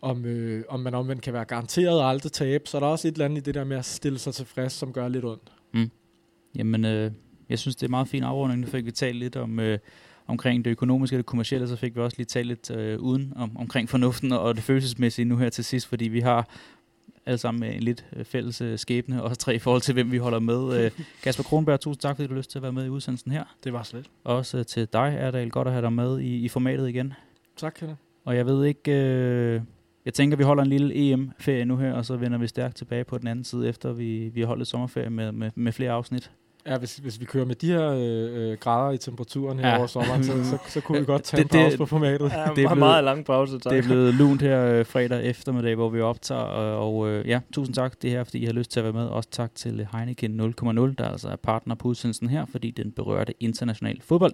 om, 0.02 0.26
øh, 0.26 0.64
om 0.70 0.80
man 0.80 0.94
omvendt 0.94 1.22
kan 1.22 1.34
være 1.34 1.46
garanteret 1.46 2.00
og 2.00 2.10
aldrig 2.10 2.32
tabe, 2.32 2.68
så 2.68 2.78
er 2.78 2.80
der 2.80 2.88
også 2.88 3.08
et 3.08 3.12
eller 3.12 3.26
andet 3.26 3.38
i 3.38 3.44
det 3.44 3.56
der 3.56 3.64
med 3.64 3.78
at 3.78 3.86
stille 3.86 4.20
sig 4.20 4.34
tilfreds, 4.34 4.74
som 4.74 4.94
gør 4.94 5.08
lidt 5.08 5.26
ondt. 5.26 5.52
Jamen, 6.56 6.86
øh, 6.86 7.12
jeg 7.50 7.60
synes, 7.60 7.76
det 7.76 7.86
er 7.86 7.90
meget 7.90 8.08
fin 8.08 8.24
afrunding. 8.24 8.62
Nu 8.62 8.68
fik 8.68 8.86
vi 8.86 8.92
talt 8.92 9.18
lidt 9.18 9.36
om, 9.36 9.60
øh, 9.60 9.80
omkring 10.28 10.66
det 10.66 10.72
økonomiske 10.72 11.16
og 11.16 11.18
det 11.18 11.26
kommercielle, 11.26 11.68
så 11.68 11.76
fik 11.76 11.96
vi 11.96 12.02
også 12.02 12.18
lige 12.18 12.26
talt 12.26 12.48
lidt 12.48 12.72
øh, 12.72 13.00
uden 13.00 13.34
om, 13.36 13.58
omkring 13.58 13.90
fornuften 13.90 14.32
og 14.32 14.56
det 14.56 14.64
følelsesmæssige 14.64 15.26
nu 15.26 15.38
her 15.38 15.50
til 15.50 15.66
sidst, 15.66 15.88
fordi 15.88 16.08
vi 16.08 16.20
har 16.20 16.50
alle 17.26 17.38
sammen 17.38 17.72
en 17.72 17.84
lidt 17.84 18.06
øh, 18.16 18.26
fælles 18.26 18.62
øh, 18.62 18.80
skæbne, 18.80 19.24
også 19.24 19.38
tre 19.38 19.56
i 19.56 19.60
forhold 19.60 19.82
til, 19.82 19.94
hvem 19.94 20.12
vi 20.12 20.18
holder 20.18 20.40
med. 20.40 20.86
Øh, 20.86 20.92
Kasper 21.24 21.44
Kronberg, 21.44 21.80
tusind 21.80 22.02
tak, 22.02 22.16
fordi 22.16 22.28
du 22.28 22.34
har 22.34 22.38
lyst 22.38 22.52
til 22.52 22.60
at 22.60 22.64
være 22.64 22.74
med 22.74 22.86
i 22.86 22.90
udsendelsen 22.90 23.32
her. 23.32 23.44
Det 23.64 23.74
var 23.74 23.84
slet. 23.84 24.10
Også 24.24 24.58
øh, 24.58 24.66
til 24.66 24.88
dig, 24.94 25.18
Erdal. 25.20 25.50
Godt 25.50 25.68
at 25.68 25.74
have 25.74 25.82
dig 25.82 25.94
med 25.94 26.20
i, 26.20 26.46
i 26.46 26.48
formatet 26.48 26.90
igen. 26.90 27.14
Tak, 27.58 27.74
Kenneth. 27.80 28.00
Og 28.26 28.36
jeg 28.36 28.46
ved 28.46 28.66
ikke... 28.66 28.92
Øh, 28.92 29.62
jeg 30.06 30.14
tænker, 30.14 30.38
vi 30.38 30.44
holder 30.44 30.64
en 30.64 30.70
lille 30.70 30.96
EM-ferie 31.12 31.66
nu 31.66 31.78
her, 31.78 31.94
og 31.94 32.06
så 32.06 32.16
vender 32.16 32.38
vi 32.38 32.48
stærkt 32.48 32.76
tilbage 32.76 33.04
på 33.04 33.18
den 33.18 33.28
anden 33.28 33.46
side, 33.46 33.68
efter 33.70 33.94
vi, 33.94 34.30
vi 34.34 34.40
har 34.40 34.48
holdt 34.48 34.68
sommerferie 34.68 35.10
med, 35.10 35.32
med, 35.32 35.52
med 35.56 35.72
flere 35.72 35.92
afsnit. 35.92 36.32
Ja, 36.68 36.78
hvis, 36.78 36.98
hvis 36.98 37.20
vi 37.20 37.26
kører 37.26 37.46
med 37.46 37.56
de 37.56 37.68
her 37.68 37.90
øh, 37.92 38.52
øh, 38.52 38.58
grader 38.58 38.92
i 38.92 38.98
temperaturen 38.98 39.60
her 39.60 39.68
Ja. 39.70 39.78
over 39.78 39.88
sommeren, 39.88 40.24
så, 40.24 40.44
så, 40.44 40.58
så 40.68 40.82
kunne 40.82 41.00
vi 41.00 41.06
godt 41.14 41.24
tage 41.24 41.44
Det- 41.44 41.52
en 41.54 41.60
pause 41.60 41.70
det- 41.72 41.78
på 41.78 41.86
formatet. 41.86 42.20
Ja, 42.20 42.26
Det 42.28 42.34
er 42.36 42.46
det 42.46 42.50
er 42.50 42.54
blevet- 42.68 42.78
meget 42.78 43.04
lang 43.04 43.26
pause, 43.26 43.60
tak. 43.60 43.72
Det 43.72 43.80
er 43.80 43.84
blevet 43.84 44.14
lunt 44.14 44.42
her 44.42 44.66
øh, 44.66 44.86
fredag 44.86 45.24
eftermiddag, 45.26 45.76
hvor 45.76 45.90
vi 45.90 46.02
optager, 46.02 46.42
og, 46.42 46.96
og 46.98 47.10
øh, 47.10 47.28
ja, 47.28 47.40
tusind 47.54 47.76
tak 47.76 48.02
det 48.02 48.12
her, 48.12 48.24
fordi 48.24 48.38
I 48.40 48.46
har 48.46 48.54
lyst 48.54 48.72
til 48.72 48.80
at 48.80 48.84
være 48.84 48.94
med. 48.94 49.06
Også 49.08 49.30
tak 49.32 49.56
til 49.56 49.88
Heineken 49.94 50.40
0,0, 50.42 50.46
der 50.98 51.10
altså 51.10 51.30
er 51.30 51.36
partner 51.36 51.76
på 51.76 51.88
udsendelsen 51.88 52.30
her, 52.30 52.46
fordi 52.46 52.72
den 52.72 52.92
berørte 52.92 53.34
international 53.40 54.02
fodbold. 54.02 54.34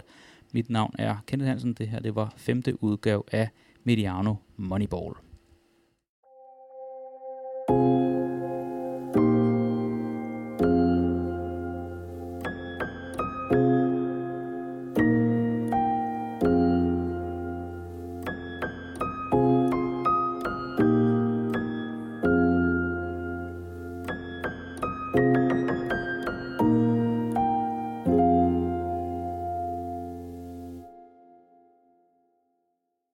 Mit 0.54 0.70
navn 0.70 0.96
er 1.00 1.16
Kenneth 1.28 1.50
Hansen, 1.50 1.74
det 1.74 1.88
her 1.88 2.00
det 2.00 2.16
var 2.16 2.34
femte 2.38 2.84
udgave 2.84 3.24
af 3.32 3.50
Mediano 3.84 4.36
Moneyball. 4.58 5.14